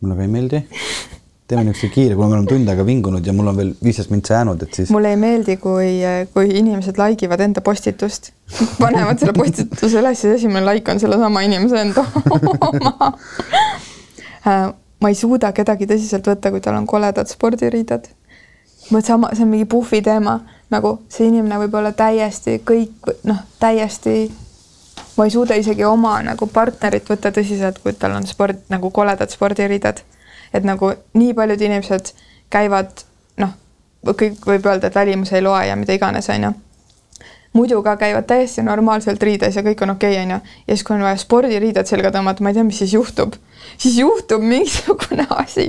mulle 0.00 0.16
ka 0.16 0.22
ei 0.22 0.28
meeldi 0.28 0.62
teeme 1.48 1.64
niisuguse 1.64 1.92
kiire, 1.92 2.14
kuna 2.14 2.28
me 2.28 2.34
oleme 2.38 2.48
tund 2.48 2.68
aega 2.72 2.86
vingunud 2.86 3.26
ja 3.26 3.32
mul 3.36 3.50
on 3.50 3.56
veel 3.58 3.72
viisteist 3.84 4.12
mintsi 4.12 4.32
jäänud, 4.32 4.62
et 4.64 4.74
siis. 4.74 4.90
mulle 4.94 5.10
ei 5.12 5.18
meeldi, 5.20 5.56
kui, 5.60 5.90
kui 6.32 6.48
inimesed 6.60 6.96
like 7.00 7.26
ivad 7.26 7.42
enda 7.44 7.60
postitust, 7.64 8.30
panevad 8.80 9.20
selle 9.20 9.34
postituse 9.36 10.00
üles 10.00 10.24
ja 10.24 10.32
esimene 10.38 10.64
like 10.70 10.92
on 10.92 11.02
sellesama 11.02 11.44
inimese 11.44 11.82
enda 11.84 12.04
oma 12.68 13.10
äh, 14.48 14.72
ma 15.00 15.12
ei 15.12 15.18
suuda 15.18 15.52
kedagi 15.52 15.88
tõsiselt 15.90 16.24
võtta, 16.32 16.52
kui 16.54 16.64
tal 16.64 16.78
on 16.78 16.88
koledad 16.88 17.28
spordiriided. 17.28 18.08
vot 18.92 19.04
sama, 19.04 19.34
see 19.36 19.44
on 19.44 19.52
mingi 19.52 19.68
puhvi 19.68 20.00
teema, 20.04 20.38
nagu 20.72 20.96
see 21.12 21.28
inimene 21.28 21.60
võib 21.66 21.76
olla 21.76 21.92
täiesti 21.92 22.56
kõik 22.64 23.12
noh, 23.28 23.44
täiesti 23.60 24.32
ma 25.18 25.28
ei 25.28 25.36
suuda 25.36 25.60
isegi 25.60 25.84
oma 25.84 26.16
nagu 26.24 26.48
partnerit 26.48 27.08
võtta 27.10 27.36
tõsiselt, 27.36 27.84
kui 27.84 27.92
tal 27.92 28.16
on 28.16 28.24
sport 28.26 28.64
nagu 28.72 28.88
koledad 28.90 29.28
spordiriided 29.28 30.00
et 30.54 30.64
nagu 30.64 30.92
nii 31.18 31.34
paljud 31.34 31.62
inimesed 31.66 32.12
käivad 32.54 33.02
noh, 33.42 33.54
kõik 34.06 34.44
võib 34.46 34.68
öelda, 34.68 34.88
et 34.88 34.94
välimus 34.94 35.32
ei 35.34 35.42
loe 35.42 35.66
ja 35.68 35.76
mida 35.76 35.96
iganes, 35.96 36.30
onju. 36.30 36.52
muidu 37.54 37.82
ka 37.86 37.96
käivad 37.96 38.26
täiesti 38.26 38.62
normaalselt 38.66 39.22
riides 39.22 39.56
ja 39.56 39.62
kõik 39.62 39.82
on 39.82 39.94
okei 39.94 40.14
okay,, 40.14 40.22
onju. 40.24 40.38
ja 40.66 40.76
siis, 40.76 40.86
kui 40.86 40.96
on 40.96 41.04
vaja 41.06 41.18
spordiriided 41.18 41.90
selga 41.90 42.10
tõmmata, 42.14 42.42
ma 42.42 42.50
ei 42.50 42.58
tea, 42.58 42.64
mis 42.66 42.78
siis 42.78 42.94
juhtub. 42.94 43.34
siis 43.78 43.98
juhtub 43.98 44.42
mingisugune 44.42 45.26
asi, 45.42 45.68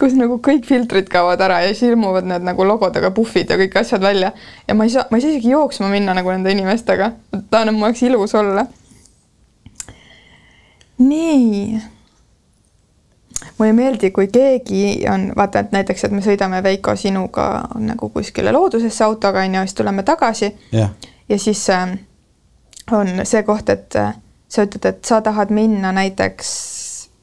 kus 0.00 0.16
nagu 0.16 0.40
kõik 0.48 0.66
filtrid 0.68 1.08
kaovad 1.12 1.40
ära 1.40 1.62
ja 1.66 1.72
siis 1.72 1.92
ilmuvad 1.92 2.28
need 2.28 2.48
nagu 2.48 2.64
logodega 2.68 3.10
puhvid 3.10 3.50
ja 3.52 3.60
kõik 3.60 3.80
asjad 3.80 4.00
välja. 4.00 4.32
ja 4.68 4.74
ma 4.74 4.88
ei 4.88 4.94
saa, 4.96 5.08
ma 5.10 5.20
ei 5.20 5.26
saa 5.26 5.34
isegi 5.36 5.52
jooksma 5.52 5.92
minna 5.92 6.16
nagu 6.16 6.32
nende 6.32 6.52
inimestega. 6.52 7.12
tahan, 7.50 7.68
et 7.68 7.74
mul 7.74 7.90
oleks 7.90 8.06
ilus 8.08 8.34
olla. 8.34 8.66
nii 10.98 11.80
mulle 13.58 13.70
ei 13.70 13.76
meeldi, 13.76 14.10
kui 14.10 14.28
keegi 14.32 15.04
on, 15.10 15.32
vaata, 15.36 15.62
et 15.62 15.72
näiteks, 15.72 16.04
et 16.04 16.12
me 16.14 16.22
sõidame 16.24 16.62
Veiko 16.62 16.96
sinuga 16.96 17.46
nagu 17.78 18.08
kuskile 18.14 18.52
loodusesse 18.52 19.04
autoga 19.04 19.44
onju, 19.44 19.64
siis 19.66 19.74
tuleme 19.78 20.02
tagasi. 20.02 20.52
Yeah.. 20.74 20.90
ja 21.28 21.38
siis 21.38 21.64
äh, 21.70 21.96
on 22.92 23.24
see 23.24 23.42
koht, 23.42 23.68
et 23.68 23.96
äh, 23.96 24.14
sa 24.48 24.66
ütled, 24.66 24.86
et 24.88 25.04
sa 25.04 25.20
tahad 25.24 25.50
minna 25.54 25.92
näiteks, 25.92 26.52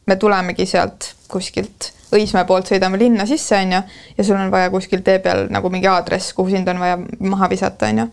me 0.05 0.15
tulemegi 0.15 0.65
sealt 0.65 1.13
kuskilt 1.31 1.93
Õismäe 2.09 2.41
poolt 2.49 2.65
sõidame 2.65 2.97
linna 2.97 3.25
sisse, 3.29 3.53
onju, 3.53 3.79
ja 4.17 4.23
sul 4.25 4.39
on 4.39 4.49
vaja 4.49 4.71
kuskil 4.73 5.03
tee 5.05 5.19
peal 5.21 5.43
nagu 5.53 5.69
mingi 5.69 5.85
aadress, 5.85 6.33
kuhu 6.33 6.49
sind 6.49 6.67
on 6.71 6.79
vaja 6.81 6.97
maha 7.21 7.49
visata, 7.51 7.85
onju. 7.85 8.07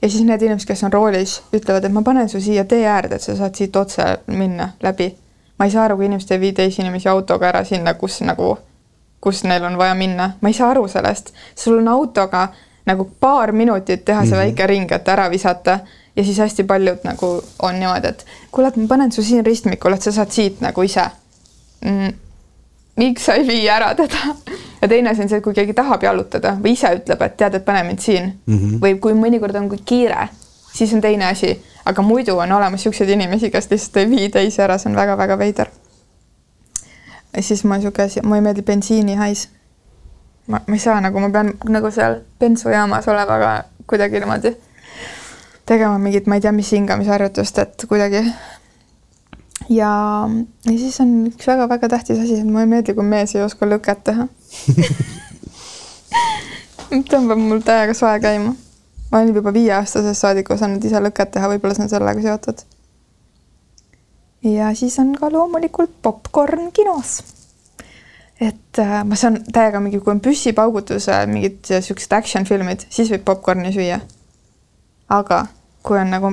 ja 0.00 0.08
siis 0.08 0.24
need 0.24 0.42
inimesed, 0.46 0.64
kes 0.70 0.86
on 0.88 0.94
roolis, 0.94 1.42
ütlevad, 1.52 1.84
et 1.84 1.92
ma 1.92 2.00
panen 2.06 2.32
su 2.32 2.40
siia 2.40 2.64
tee 2.64 2.86
äärde, 2.88 3.18
et 3.18 3.26
sa 3.26 3.36
saad 3.36 3.58
siit 3.60 3.76
otse 3.76 4.06
minna 4.32 4.70
läbi 4.80 5.10
ma 5.58 5.64
ei 5.64 5.70
saa 5.70 5.84
aru, 5.84 5.96
kui 5.96 6.06
inimesed 6.06 6.30
ei 6.30 6.40
vii 6.40 6.52
teisi 6.52 6.82
inimesi 6.82 7.08
autoga 7.08 7.48
ära 7.48 7.64
sinna, 7.64 7.94
kus 7.94 8.20
nagu, 8.20 8.56
kus 9.20 9.44
neil 9.44 9.64
on 9.64 9.78
vaja 9.78 9.94
minna, 9.94 10.30
ma 10.40 10.48
ei 10.48 10.54
saa 10.54 10.70
aru 10.70 10.88
sellest. 10.88 11.32
sul 11.56 11.78
on 11.78 11.88
autoga 11.88 12.48
nagu 12.86 13.10
paar 13.20 13.52
minutit 13.52 14.04
teha 14.04 14.24
see 14.24 14.30
mm 14.30 14.34
-hmm. 14.34 14.44
väike 14.44 14.66
ring, 14.66 14.92
et 14.92 15.08
ära 15.08 15.30
visata 15.30 15.78
ja 16.16 16.24
siis 16.24 16.38
hästi 16.38 16.64
paljud 16.64 16.98
nagu 17.04 17.42
on 17.62 17.80
niimoodi, 17.80 18.08
et 18.08 18.26
kuule, 18.52 18.68
et 18.68 18.76
ma 18.76 18.86
panen 18.88 19.12
su 19.12 19.22
siin 19.22 19.46
ristmikul, 19.46 19.92
et 19.92 20.02
sa 20.02 20.12
saad 20.12 20.30
siit 20.30 20.60
nagu 20.60 20.82
ise 20.82 21.04
mm,. 21.84 22.12
miks 22.96 23.24
sa 23.24 23.34
ei 23.34 23.46
vii 23.46 23.68
ära 23.68 23.94
teda? 23.94 24.34
ja 24.82 24.88
teine 24.88 25.10
asi 25.10 25.22
on 25.22 25.28
see, 25.28 25.38
et 25.38 25.44
kui 25.44 25.54
keegi 25.54 25.74
tahab 25.74 26.02
jalutada 26.02 26.56
või 26.62 26.72
ise 26.72 26.90
ütleb, 26.94 27.22
et 27.22 27.36
tead, 27.36 27.54
et 27.54 27.64
pane 27.64 27.82
mind 27.82 27.98
siin 27.98 28.24
mm 28.46 28.58
-hmm. 28.58 28.80
või 28.82 28.98
kui 28.98 29.14
mõnikord 29.14 29.56
on 29.56 29.70
kiire, 29.84 30.28
siis 30.72 30.94
on 30.94 31.00
teine 31.00 31.26
asi 31.26 31.62
aga 31.88 32.02
muidu 32.02 32.36
on 32.38 32.52
olemas 32.52 32.80
niisuguseid 32.80 33.10
inimesi, 33.14 33.50
kes 33.50 33.70
lihtsalt 33.70 33.96
ei 33.96 34.10
vii 34.10 34.28
teisi 34.34 34.62
ära, 34.62 34.76
see 34.78 34.90
on 34.90 34.96
väga-väga 34.96 35.38
veider. 35.40 35.70
siis 37.40 37.64
ma 37.64 37.78
niisugune 37.78 38.04
asi, 38.04 38.20
mulle 38.22 38.42
ei 38.42 38.46
meeldi 38.48 38.62
bensiinihais. 38.62 39.48
ma, 40.46 40.60
ma 40.66 40.74
ei 40.74 40.84
saa 40.84 41.00
nagu, 41.00 41.20
ma 41.20 41.30
pean 41.30 41.52
nagu 41.68 41.90
seal 41.90 42.20
bensujaamas 42.40 43.08
olema 43.08 43.38
ka 43.38 43.52
kuidagi 43.86 44.20
niimoodi 44.20 44.56
tegema 45.66 45.98
mingit, 45.98 46.26
ma 46.26 46.34
ei 46.34 46.40
tea, 46.40 46.52
mis 46.52 46.72
hingamisharjutust, 46.72 47.58
et 47.58 47.84
kuidagi. 47.88 48.24
ja, 49.68 49.92
ja 50.64 50.78
siis 50.78 51.00
on 51.00 51.14
üks 51.32 51.46
väga-väga 51.46 51.88
tähtis 51.88 52.18
asi, 52.18 52.40
et 52.40 52.46
mulle 52.46 52.66
ei 52.66 52.74
meeldi, 52.76 52.94
kui 52.94 53.04
mees 53.04 53.34
ei 53.34 53.42
oska 53.42 53.68
lõket 53.68 54.04
teha 54.04 54.28
tõmbab 57.10 57.40
mul 57.40 57.60
täiega 57.64 57.96
soe 57.96 58.16
käima 58.20 58.54
ma 59.10 59.18
olen 59.18 59.34
juba 59.34 59.52
viieaastasest 59.52 60.20
saadik 60.20 60.50
osanud 60.50 60.84
ise 60.84 61.00
lõket 61.00 61.32
teha, 61.34 61.48
võib-olla 61.52 61.76
see 61.76 61.86
on 61.86 61.92
sellega 61.92 62.24
seotud. 62.24 62.62
ja 64.44 64.74
siis 64.74 64.98
on 64.98 65.14
ka 65.18 65.32
loomulikult 65.32 65.96
popkorn 66.02 66.72
kinos. 66.72 67.18
et 68.40 68.78
äh, 68.78 69.04
ma 69.04 69.16
saan 69.16 69.40
täiega 69.52 69.80
mingi, 69.80 70.00
kui 70.00 70.12
on 70.12 70.20
püssipaugutus, 70.20 71.08
mingid 71.26 71.72
siuksed 71.80 72.12
action 72.12 72.44
filmid, 72.44 72.86
siis 72.90 73.10
võib 73.10 73.24
popkorni 73.24 73.72
süüa. 73.72 74.00
aga 75.08 75.46
kui 75.82 75.98
on 75.98 76.10
nagu 76.10 76.32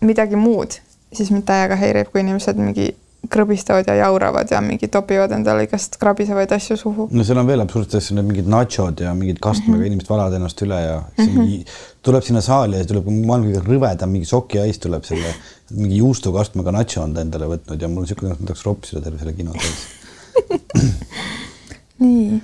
midagi 0.00 0.36
muud, 0.36 0.76
siis 1.12 1.30
mind 1.30 1.46
täiega 1.48 1.76
häirib, 1.76 2.12
kui 2.12 2.20
inimesed 2.24 2.58
mingi 2.60 2.90
krõbistavad 3.28 3.88
ja 3.88 3.94
jauravad 3.98 4.48
ja 4.50 4.60
mingi 4.64 4.88
topivad 4.88 5.32
endale 5.36 5.66
igast 5.66 5.98
krabisevaid 6.00 6.52
asju 6.56 6.76
suhu. 6.80 7.08
no 7.12 7.24
seal 7.24 7.38
on 7.42 7.46
veel 7.46 7.60
absurdseid 7.60 8.00
asju, 8.00 8.16
mingid 8.22 8.48
nachod 8.48 9.00
ja 9.04 9.12
mingid 9.14 9.38
kastmega 9.42 9.76
mm 9.76 9.82
-hmm. 9.82 9.86
inimesed 9.86 10.08
valavad 10.10 10.36
ennast 10.38 10.62
üle 10.62 10.80
ja 10.80 10.96
mm 11.00 11.24
-hmm. 11.24 11.38
mingi, 11.38 11.64
tuleb 12.02 12.22
sinna 12.24 12.40
saali 12.40 12.78
ja 12.78 12.84
tuleb 12.84 13.08
maailma 13.08 13.50
kõige 13.50 13.64
rõvedam 13.66 14.06
mingi 14.16 14.26
sokiais 14.26 14.78
tuleb 14.78 15.04
selle 15.04 15.34
mingi 15.70 15.96
juustukastmega 15.96 16.72
nacho 16.72 17.02
on 17.02 17.14
ta 17.14 17.20
endale 17.20 17.46
võtnud 17.46 17.82
ja 17.82 17.88
mul 17.88 18.02
on 18.02 18.08
niisugune, 18.08 18.32
et 18.32 18.40
ma 18.40 18.46
tahaks 18.46 18.64
ropsida 18.64 19.00
terve 19.00 19.18
selle 19.18 19.32
kino 19.32 19.52
täis 19.52 20.00
nii. 22.00 22.42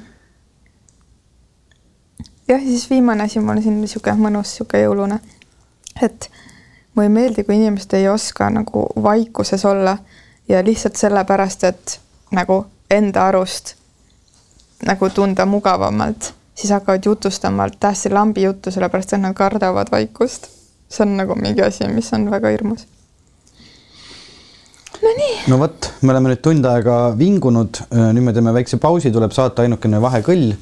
jah, 2.49 2.61
siis 2.61 2.91
viimane 2.91 3.25
asi, 3.25 3.41
mul 3.41 3.57
on 3.57 3.63
siin 3.63 3.81
niisugune 3.81 4.17
mõnus 4.17 4.53
niisugune 4.53 4.83
jõulune, 4.83 5.19
et 6.03 6.31
mulle 6.95 7.09
ei 7.09 7.15
meeldi, 7.17 7.45
kui 7.45 7.57
inimesed 7.57 7.97
ei 7.97 8.09
oska 8.09 8.51
nagu 8.51 8.87
vaikuses 9.03 9.65
olla 9.65 9.97
ja 10.49 10.65
lihtsalt 10.65 10.97
sellepärast, 10.97 11.65
et 11.65 12.01
nagu 12.35 12.65
enda 12.91 13.27
arust 13.27 13.75
nagu 14.87 15.09
tunda 15.11 15.47
mugavamalt, 15.47 16.33
siis 16.55 16.71
hakkavad 16.71 17.05
jutustama 17.05 17.69
täiesti 17.81 18.11
lambi 18.11 18.43
juttu, 18.43 18.71
sellepärast 18.71 19.13
et 19.13 19.21
nad 19.21 19.35
kardavad 19.35 19.91
vaikust. 19.93 20.49
see 20.89 21.03
on 21.03 21.17
nagu 21.17 21.35
mingi 21.35 21.63
asi, 21.63 21.89
mis 21.91 22.13
on 22.15 22.31
väga 22.31 22.49
hirmus. 22.49 22.87
Nonii. 25.03 25.41
no 25.49 25.59
vot, 25.59 25.89
me 26.03 26.13
oleme 26.13 26.31
nüüd 26.31 26.43
tund 26.43 26.65
aega 26.65 26.95
vingunud, 27.19 27.81
nüüd 27.91 28.23
me 28.25 28.33
teeme 28.33 28.53
väikse 28.55 28.79
pausi, 28.81 29.11
tuleb 29.13 29.35
saata 29.35 29.67
ainukene 29.67 30.01
vahekõll 30.01 30.55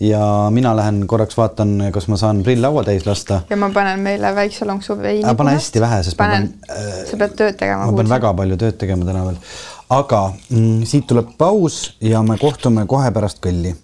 ja 0.00 0.50
mina 0.50 0.74
lähen 0.76 1.06
korraks 1.06 1.36
vaatan, 1.36 1.88
kas 1.92 2.08
ma 2.08 2.18
saan 2.20 2.42
prilllaua 2.44 2.84
täis 2.84 3.06
lasta. 3.06 3.40
ja 3.50 3.56
ma 3.56 3.70
panen 3.74 4.00
meile 4.00 4.34
väikse 4.34 4.68
lonksu 4.68 4.98
veini. 5.00 5.34
pane 5.36 5.56
hästi 5.56 5.80
vähe, 5.80 6.02
sest 6.02 6.16
panen, 6.16 6.50
ma 6.50 6.74
pean. 6.74 6.88
Äh, 6.88 7.02
sa 7.10 7.20
pead 7.22 7.36
tööd 7.38 7.56
tegema. 7.56 7.90
ma 7.90 7.96
pean 7.96 8.14
väga 8.16 8.34
palju 8.42 8.60
tööd 8.60 8.80
tegema 8.80 9.08
täna 9.08 9.24
veel, 9.30 9.40
aga 9.96 10.22
mm, 10.50 10.82
siit 10.88 11.08
tuleb 11.08 11.36
paus 11.38 11.96
ja 12.00 12.22
me 12.22 12.38
kohtume 12.40 12.86
kohe 12.90 13.12
pärast 13.14 13.40
kõlli 13.44 13.76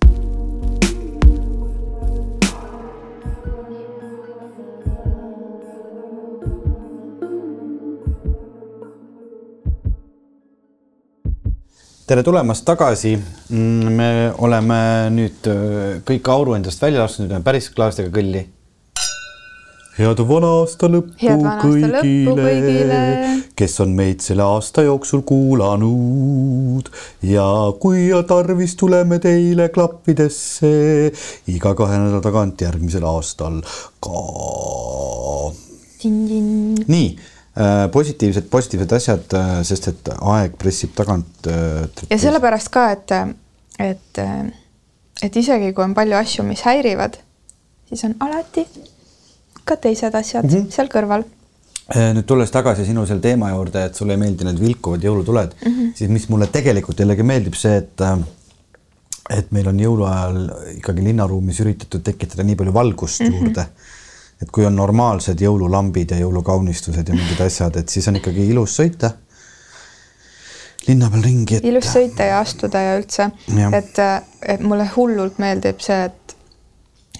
tere 12.12 12.24
tulemast 12.26 12.66
tagasi. 12.68 13.14
Mm, 13.48 13.92
me 13.96 14.08
oleme 14.44 14.80
nüüd 15.14 15.46
äh, 15.48 16.00
kõik 16.04 16.28
auru 16.28 16.58
endast 16.58 16.82
välja 16.84 17.06
lasknud, 17.06 17.30
nüüd 17.30 17.38
on 17.38 17.46
päris 17.46 17.70
klaaslastega 17.72 18.12
kõlli. 18.12 18.42
head 19.92 20.20
vana 20.28 20.50
aasta 20.58 20.88
lõppu 20.88 21.32
kõigile, 21.62 22.02
kõigile., 22.36 23.00
kes 23.56 23.78
on 23.84 23.96
meid 23.96 24.24
selle 24.24 24.44
aasta 24.44 24.84
jooksul 24.86 25.20
kuulanud 25.28 26.88
ja 27.28 27.48
kui 27.80 28.06
tarvis, 28.28 28.76
tuleme 28.80 29.20
teile 29.20 29.68
klappidesse 29.72 30.72
iga 31.52 31.74
kahe 31.76 32.00
nädala 32.00 32.24
tagant 32.24 32.64
järgmisel 32.64 33.04
aastal 33.08 33.60
ka. 34.04 34.24
nii 36.88 37.06
positiivsed, 37.92 38.48
positiivsed 38.50 38.92
asjad, 38.96 39.34
äh, 39.36 39.50
sest 39.66 39.90
et 39.90 40.08
aeg 40.16 40.56
pressib 40.60 40.94
tagant. 40.96 41.28
Äh, 41.46 42.06
ja 42.08 42.18
sellepärast 42.20 42.72
ka, 42.72 42.86
et, 42.94 43.12
et, 43.82 44.22
et 45.22 45.36
isegi 45.36 45.72
kui 45.76 45.84
on 45.84 45.94
palju 45.96 46.16
asju, 46.16 46.46
mis 46.48 46.64
häirivad, 46.64 47.18
siis 47.90 48.06
on 48.08 48.16
alati 48.24 48.64
ka 49.68 49.76
teised 49.76 50.14
asjad 50.14 50.48
mm 50.48 50.50
-hmm. 50.50 50.70
seal 50.72 50.88
kõrval. 50.92 51.24
nüüd 51.92 52.24
tulles 52.24 52.50
tagasi 52.50 52.86
sinu 52.86 53.04
selle 53.06 53.20
teema 53.20 53.50
juurde, 53.50 53.84
et 53.84 53.94
sulle 53.94 54.14
ei 54.14 54.20
meeldi 54.20 54.44
need 54.44 54.60
vilkuvad 54.60 55.02
jõulutuled 55.02 55.50
mm, 55.52 55.72
-hmm. 55.72 55.94
siis 55.94 56.10
mis 56.10 56.28
mulle 56.28 56.46
tegelikult 56.46 57.00
jällegi 57.00 57.22
meeldib 57.22 57.54
see, 57.54 57.76
et 57.76 58.00
et 59.30 59.50
meil 59.52 59.68
on 59.68 59.80
jõuluajal 59.80 60.38
ikkagi 60.76 61.04
linnaruumis 61.04 61.60
üritatud 61.60 62.02
tekitada 62.02 62.42
nii 62.42 62.56
palju 62.56 62.74
valgust 62.74 63.20
mm 63.20 63.26
-hmm. 63.26 63.34
juurde 63.34 63.66
et 64.42 64.50
kui 64.50 64.66
on 64.66 64.74
normaalsed 64.76 65.40
jõululambid 65.40 66.14
ja 66.14 66.18
jõulukaunistused 66.24 67.08
ja 67.08 67.14
mingid 67.14 67.40
asjad, 67.44 67.76
et 67.78 67.88
siis 67.88 68.08
on 68.10 68.18
ikkagi 68.18 68.48
ilus 68.50 68.74
sõita. 68.80 69.12
Linna 70.88 71.10
peal 71.12 71.22
ringi 71.22 71.60
et.... 71.60 71.66
ilus 71.70 71.92
sõita 71.94 72.26
ja 72.26 72.40
astuda 72.42 72.80
ja 72.82 72.94
üldse, 72.98 73.28
et, 73.78 74.00
et 74.42 74.64
mulle 74.66 74.88
hullult 74.96 75.38
meeldib 75.42 75.82
see, 75.84 76.08
et, 76.10 76.34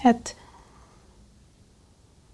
et 0.03 0.33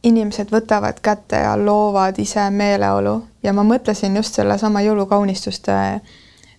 inimesed 0.10 0.50
võtavad 0.50 1.04
kätte 1.06 1.44
ja 1.44 1.54
loovad 1.60 2.18
ise 2.24 2.48
meeleolu. 2.50 3.20
Ja 3.44 3.54
ma 3.54 3.64
mõtlesin 3.68 4.18
just 4.18 4.40
sellesama 4.40 4.82
jõulukaunistuste 4.82 5.78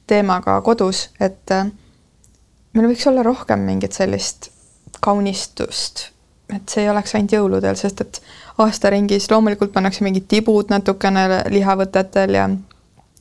teemaga 0.06 0.60
kodus, 0.62 1.08
et 1.20 1.50
meil 1.50 2.88
võiks 2.92 3.10
olla 3.10 3.26
rohkem 3.26 3.66
mingit 3.66 3.96
sellist 3.96 4.52
kaunistust 5.00 6.10
et 6.54 6.68
see 6.68 6.84
ei 6.84 6.90
oleks 6.90 7.14
ainult 7.14 7.32
jõuludel, 7.32 7.76
sest 7.78 8.00
et 8.00 8.20
aastaringis 8.58 9.30
loomulikult 9.30 9.72
pannakse 9.72 10.04
mingid 10.04 10.26
tibud 10.28 10.70
natukene 10.72 11.44
lihavõtetel 11.52 12.34
ja 12.34 12.48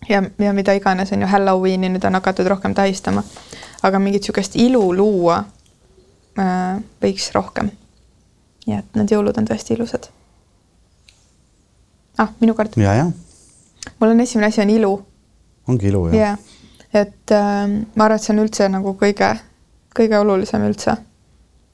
ja, 0.10 0.24
ja 0.40 0.54
mida 0.54 0.74
iganes 0.74 1.12
on 1.14 1.22
ju 1.22 1.28
Halloweeni 1.28 1.90
nüüd 1.90 2.06
on 2.08 2.16
hakatud 2.20 2.48
rohkem 2.48 2.76
tähistama. 2.76 3.24
aga 3.84 4.00
mingit 4.00 4.22
niisugust 4.22 4.56
ilu 4.56 4.96
luua 4.96 5.44
äh, 6.40 6.80
võiks 7.02 7.32
rohkem. 7.34 7.72
nii 8.68 8.78
et 8.78 8.96
need 8.96 9.12
jõulud 9.12 9.38
on 9.38 9.48
tõesti 9.48 9.76
ilusad. 9.76 10.10
ah, 12.18 12.32
minu 12.40 12.54
kord. 12.54 12.78
ja, 12.78 12.94
ja. 12.94 13.12
mul 14.00 14.10
on 14.10 14.20
esimene 14.20 14.48
asi 14.48 14.62
on 14.62 14.70
ilu. 14.70 14.94
ongi 15.68 15.88
ilu 15.88 16.08
jah 16.08 16.16
yeah.? 16.16 16.40
et 16.94 17.32
äh, 17.32 17.68
ma 17.96 18.06
arvan, 18.06 18.18
et 18.18 18.24
see 18.24 18.34
on 18.34 18.44
üldse 18.46 18.70
nagu 18.70 18.96
kõige, 18.98 19.36
kõige 19.96 20.20
olulisem 20.20 20.66
üldse. 20.68 20.98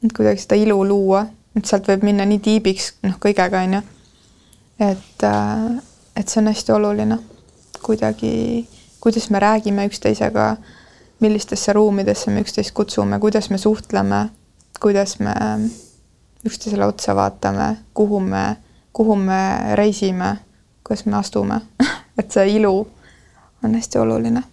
et 0.04 0.14
kuidagi 0.14 0.42
seda 0.42 0.56
ilu 0.60 0.84
luua 0.88 1.26
et 1.56 1.66
sealt 1.66 1.88
võib 1.88 2.04
minna 2.04 2.26
nii 2.28 2.40
tiibiks, 2.44 2.94
noh, 3.04 3.18
kõigega 3.22 3.64
on 3.64 3.78
ju. 3.80 3.82
et, 4.80 5.24
äh, 5.24 5.82
et 6.16 6.28
see 6.30 6.42
on 6.42 6.52
hästi 6.52 6.72
oluline 6.76 7.20
kuidagi, 7.86 8.68
kuidas 9.00 9.30
me 9.30 9.40
räägime 9.40 9.86
üksteisega, 9.86 10.56
millistesse 11.20 11.74
ruumidesse 11.74 12.32
me 12.32 12.42
üksteist 12.42 12.74
kutsume, 12.74 13.20
kuidas 13.20 13.50
me 13.50 13.58
suhtleme, 13.58 14.30
kuidas 14.82 15.20
me 15.20 15.36
üksteisele 16.46 16.86
otsa 16.86 17.16
vaatame, 17.16 17.76
kuhu 17.94 18.20
me, 18.20 18.58
kuhu 18.94 19.16
me 19.16 19.76
reisime, 19.76 20.36
kuidas 20.84 21.06
me 21.06 21.18
astume 21.18 21.62
et 22.18 22.32
see 22.32 22.58
ilu 22.58 22.88
on 23.64 23.76
hästi 23.76 24.00
oluline. 24.00 24.44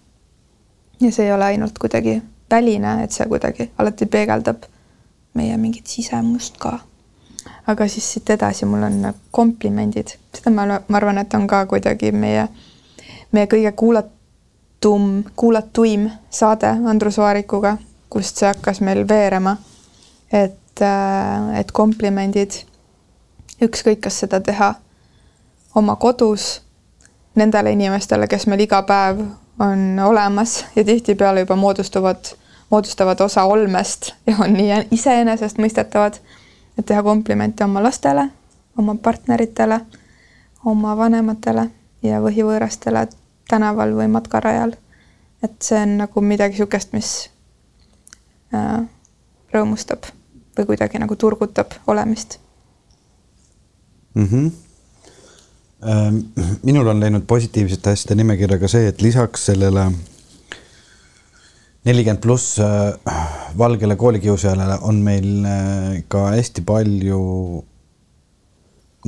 ja 1.01 1.11
see 1.11 1.25
ei 1.25 1.33
ole 1.33 1.45
ainult 1.45 1.79
kuidagi 1.79 2.21
väline, 2.51 3.03
et 3.03 3.11
see 3.11 3.27
kuidagi 3.27 3.71
alati 3.77 4.05
peegeldab 4.05 4.65
meie 5.33 5.57
mingit 5.57 5.87
sisemust 5.87 6.57
ka 6.57 6.79
aga 7.67 7.87
siis 7.87 8.13
siit 8.13 8.29
edasi 8.29 8.65
mul 8.65 8.83
on 8.83 9.13
komplimendid, 9.31 10.15
seda 10.35 10.51
ma, 10.53 10.65
ma 10.87 10.97
arvan, 10.97 11.17
et 11.17 11.33
on 11.33 11.47
ka 11.47 11.65
kuidagi 11.65 12.11
meie, 12.11 12.47
meie 13.31 13.47
kõige 13.51 13.71
kuulatum, 13.79 15.23
kuulatuim 15.35 16.09
saade 16.29 16.75
Andrus 16.85 17.17
Vaarikuga, 17.17 17.77
kust 18.09 18.41
see 18.41 18.49
hakkas 18.49 18.81
meil 18.81 19.07
veerema. 19.07 19.57
et, 20.33 20.81
äh, 20.81 21.59
et 21.59 21.71
komplimendid, 21.71 22.63
ükskõik, 23.61 23.99
kas 24.01 24.15
seda 24.23 24.39
teha 24.41 24.73
oma 25.75 25.95
kodus, 25.95 26.61
nendele 27.35 27.71
inimestele, 27.71 28.27
kes 28.27 28.47
meil 28.49 28.63
iga 28.65 28.81
päev 28.81 29.21
on 29.61 29.99
olemas 30.01 30.65
ja 30.75 30.83
tihtipeale 30.83 31.45
juba 31.45 31.55
moodustuvad, 31.55 32.33
moodustavad 32.69 33.21
osa 33.21 33.43
olmest 33.43 34.13
ja 34.27 34.35
on 34.41 34.53
nii 34.53 34.87
iseenesestmõistetavad 34.91 36.17
et 36.77 36.85
teha 36.85 37.03
komplimente 37.03 37.63
oma 37.63 37.83
lastele, 37.83 38.29
oma 38.77 38.95
partneritele, 38.95 39.79
oma 40.65 40.95
vanematele 40.97 41.67
ja 42.03 42.21
võhivõõrastele 42.23 43.07
tänaval 43.49 43.93
või 43.95 44.07
matkarajal. 44.07 44.75
et 45.43 45.61
see 45.61 45.81
on 45.81 45.97
nagu 45.97 46.21
midagi 46.21 46.55
niisugust, 46.55 46.93
mis 46.93 47.29
äh, 48.55 48.85
rõõmustab 49.53 50.07
või 50.57 50.65
kuidagi 50.65 50.99
nagu 50.99 51.15
turgutab 51.15 51.73
olemist 51.87 52.39
mm. 54.13 54.27
-hmm. 54.27 54.51
minul 56.63 56.87
on 56.87 56.99
läinud 56.99 57.25
positiivsete 57.27 57.89
asjade 57.89 58.15
nimekirja 58.15 58.59
ka 58.59 58.67
see, 58.67 58.87
et 58.87 59.01
lisaks 59.01 59.45
sellele 59.45 59.91
nelikümmend 61.83 62.21
pluss 62.23 62.59
äh, 62.63 62.93
valgele 63.57 63.95
koolikiusajale 63.99 64.79
on 64.87 65.01
meil 65.03 65.45
äh, 65.45 66.03
ka 66.07 66.29
hästi 66.31 66.63
palju 66.65 67.19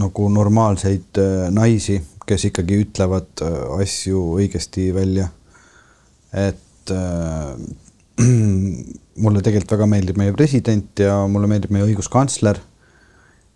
nagu 0.01 0.27
normaalseid 0.29 1.21
äh, 1.21 1.47
naisi, 1.55 2.01
kes 2.27 2.49
ikkagi 2.49 2.81
ütlevad 2.83 3.43
asju 3.79 4.21
õigesti 4.41 4.89
välja. 4.95 5.29
et 6.33 6.91
äh, 6.91 7.55
mulle 9.23 9.41
tegelikult 9.43 9.77
väga 9.77 9.87
meeldib 9.87 10.17
meie 10.19 10.33
president 10.35 10.99
ja 10.99 11.21
mulle 11.31 11.47
meeldib 11.47 11.71
meie 11.71 11.87
õiguskantsler. 11.87 12.59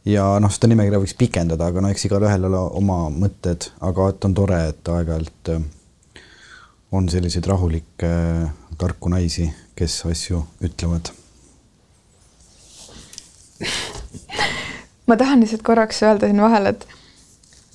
ja 0.05 0.29
noh, 0.39 0.51
seda 0.53 0.71
nimekirja 0.71 1.01
võiks 1.03 1.17
pikendada, 1.19 1.67
aga 1.67 1.83
no 1.83 1.91
eks 1.91 2.07
igalühel 2.07 2.47
ole 2.47 2.63
oma 2.79 3.01
mõtted, 3.11 3.67
aga 3.83 4.09
et 4.13 4.25
on 4.25 4.37
tore, 4.37 4.61
et 4.71 4.93
aeg-ajalt 4.95 5.51
on 6.95 7.09
selliseid 7.11 7.45
rahulikke, 7.45 8.09
tarku 8.79 9.09
naisi, 9.11 9.49
kes 9.75 10.01
asju 10.09 10.43
ütlevad. 10.63 11.11
ma 15.07 15.17
tahan 15.17 15.43
lihtsalt 15.43 15.65
korraks 15.67 16.03
öelda 16.03 16.29
siin 16.29 16.41
vahele, 16.41 16.69
et 16.69 16.87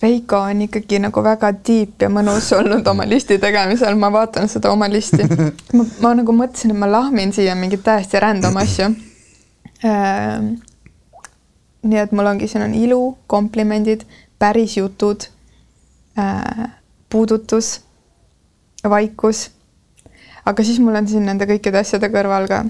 Veiko 0.03 0.37
on 0.37 0.63
ikkagi 0.63 0.99
nagu 1.01 1.23
väga 1.25 1.49
deep 1.65 2.03
ja 2.03 2.11
mõnus 2.13 2.51
olnud 2.53 2.87
oma 2.91 3.07
listi 3.09 3.39
tegemisel, 3.41 3.95
ma 3.97 4.11
vaatan 4.13 4.51
seda 4.53 4.73
oma 4.73 4.89
listi. 4.91 5.25
ma, 5.77 5.87
ma 6.03 6.13
nagu 6.19 6.35
mõtlesin, 6.37 6.75
et 6.75 6.81
ma 6.81 6.89
lahmin 6.91 7.33
siia 7.33 7.55
mingeid 7.57 7.85
täiesti 7.87 8.21
random 8.21 8.59
asju 8.61 8.91
äh,. 9.85 10.49
nii 11.85 12.01
et 12.01 12.13
mul 12.17 12.29
ongi, 12.33 12.49
siin 12.49 12.65
on 12.67 12.75
ilu, 12.77 13.01
komplimendid, 13.31 14.05
päris 14.41 14.77
jutud 14.77 15.29
äh,, 16.19 16.67
puudutus, 17.09 17.81
vaikus. 18.85 19.51
Aga 20.47 20.65
siis 20.65 20.81
mul 20.81 20.97
on 21.01 21.09
siin 21.09 21.27
nende 21.27 21.49
kõikide 21.51 21.81
asjade 21.81 22.11
kõrval 22.13 22.49
ka 22.49 22.65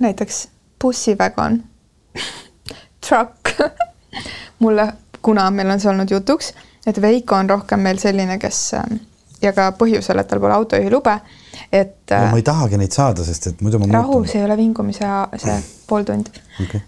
näiteks 0.00 0.48
bussivägon 0.80 1.62
truck 3.06 3.54
mulle 4.64 4.92
kuna 5.22 5.50
meil 5.50 5.70
on 5.70 5.80
see 5.80 5.90
olnud 5.90 6.10
jutuks, 6.10 6.52
et 6.86 7.02
Veiko 7.02 7.36
on 7.36 7.50
rohkem 7.50 7.80
meil 7.80 7.98
selline, 7.98 8.38
kes 8.38 8.60
ähm, 8.78 9.00
ja 9.42 9.52
ka 9.56 9.70
põhjusel, 9.78 10.20
et 10.20 10.28
tal 10.28 10.40
pole 10.40 10.54
autojuhilube, 10.56 11.16
et 11.72 12.14
no,. 12.14 12.30
ma 12.32 12.40
ei 12.40 12.46
tahagi 12.46 12.80
neid 12.80 12.96
saada, 12.96 13.24
sest 13.24 13.50
et 13.52 13.60
muidu 13.64 13.80
ma 13.82 13.90
rahu, 13.98 14.22
see 14.28 14.40
ei 14.40 14.46
ole 14.48 14.56
vingumise 14.60 15.10
see 15.36 15.58
pool 15.88 16.06
tundi 16.08 16.32
okay.. 16.62 16.80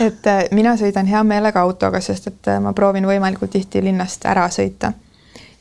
et 0.00 0.30
äh, 0.30 0.44
mina 0.52 0.76
sõidan 0.80 1.10
hea 1.10 1.22
meelega 1.26 1.62
autoga, 1.62 2.02
sest 2.04 2.30
et 2.32 2.52
äh, 2.52 2.60
ma 2.62 2.74
proovin 2.76 3.06
võimalikult 3.08 3.54
tihti 3.54 3.82
linnast 3.84 4.26
ära 4.30 4.48
sõita. 4.50 4.92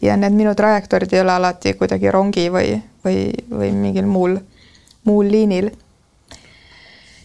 ja 0.01 0.17
need 0.17 0.37
minu 0.37 0.55
trajektoorid 0.55 1.13
ei 1.13 1.21
ole 1.21 1.37
alati 1.37 1.77
kuidagi 1.77 2.11
rongi 2.11 2.49
või, 2.53 2.77
või, 3.05 3.31
või 3.49 3.71
mingil 3.71 4.05
muul, 4.05 4.37
muul 5.03 5.31
liinil. 5.31 5.71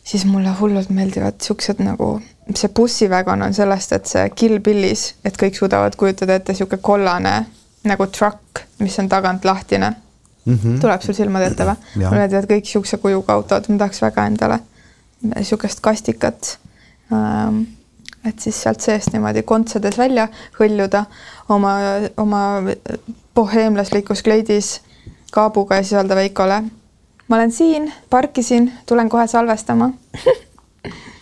siis 0.04 0.24
mulle 0.24 0.54
hullult 0.60 0.90
meeldivad 0.90 1.40
siuksed 1.44 1.82
nagu 1.84 2.18
see 2.56 2.68
bussivägon 2.68 3.42
on 3.42 3.54
sellest, 3.54 3.92
et 3.92 4.06
see 4.06 4.28
Kill 4.34 4.60
Billis, 4.64 5.14
et 5.24 5.36
kõik 5.36 5.56
suudavad 5.58 5.96
kujutada 5.96 6.38
ette 6.38 6.52
niisugune 6.52 6.80
kollane 6.82 7.34
nagu 7.88 8.06
truck, 8.06 8.62
mis 8.80 8.98
on 8.98 9.08
tagant 9.08 9.44
lahtine 9.44 9.90
mm. 10.44 10.54
-hmm. 10.54 10.80
tuleb 10.80 11.02
sul 11.02 11.14
silmade 11.14 11.46
ette 11.46 11.64
või? 11.64 11.76
mulle 11.96 12.22
meeldivad 12.22 12.48
kõik 12.50 12.64
niisuguse 12.64 12.96
kujuga 12.96 13.32
autod, 13.32 13.68
ma 13.68 13.78
tahaks 13.78 14.02
väga 14.02 14.26
endale 14.26 14.60
niisugust 15.34 15.80
kastikat 15.80 16.58
ähm,. 17.12 17.62
et 18.24 18.40
siis 18.40 18.62
sealt 18.62 18.80
seest 18.80 19.12
niimoodi 19.12 19.42
kontsedes 19.42 19.98
välja 19.98 20.28
hõljuda 20.58 21.04
oma, 21.48 21.74
oma 22.16 22.42
boheemlaslikus 23.34 24.22
kleidis 24.22 24.80
kaabuga 25.32 25.76
ja 25.76 25.82
siis 25.82 25.98
öelda 26.00 26.16
Veikole. 26.16 26.62
ma 27.28 27.36
olen 27.36 27.52
siin, 27.52 27.92
parkisin, 28.10 28.72
tulen 28.86 29.08
kohe 29.08 29.26
salvestama 29.26 29.90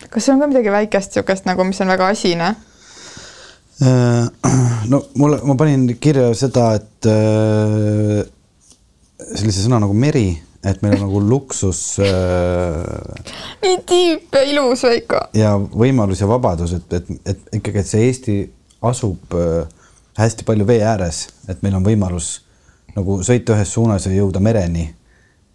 kas 0.09 0.25
sul 0.25 0.33
on 0.33 0.39
ka 0.41 0.47
midagi 0.49 0.71
väikest 0.71 1.15
niisugust 1.15 1.45
nagu, 1.45 1.63
mis 1.67 1.81
on 1.81 1.91
väga 1.91 2.07
asine? 2.13 2.55
Äh, 3.81 4.25
no 4.91 5.03
mulle, 5.17 5.39
ma 5.45 5.55
panin 5.59 5.87
kirja 6.01 6.31
seda, 6.37 6.71
et 6.79 7.09
äh, 7.11 8.23
sellise 9.35 9.65
sõna 9.65 9.81
nagu 9.83 9.93
meri, 9.93 10.31
et 10.65 10.81
meil 10.81 10.97
on 10.97 11.05
nagu 11.05 11.21
luksus 11.31 11.81
äh,. 12.01 13.29
nii 13.61 13.77
tiip 13.87 14.33
ja 14.33 14.43
ilus, 14.49 14.87
Veiko. 14.87 15.27
ja 15.37 15.53
võimalus 15.57 16.23
ja 16.23 16.29
vabadus, 16.29 16.73
et, 16.79 16.97
et, 16.97 17.13
et 17.25 17.59
ikkagi, 17.59 17.83
et 17.83 17.91
see 17.91 18.07
Eesti 18.07 18.39
asub 18.87 19.37
äh, 19.37 19.67
hästi 20.17 20.47
palju 20.47 20.65
vee 20.65 20.81
ääres, 20.81 21.27
et 21.51 21.61
meil 21.61 21.77
on 21.77 21.85
võimalus 21.85 22.39
nagu 22.97 23.19
sõita 23.25 23.55
ühes 23.55 23.73
suunas 23.73 24.07
ja 24.07 24.13
jõuda 24.15 24.41
mereni 24.43 24.87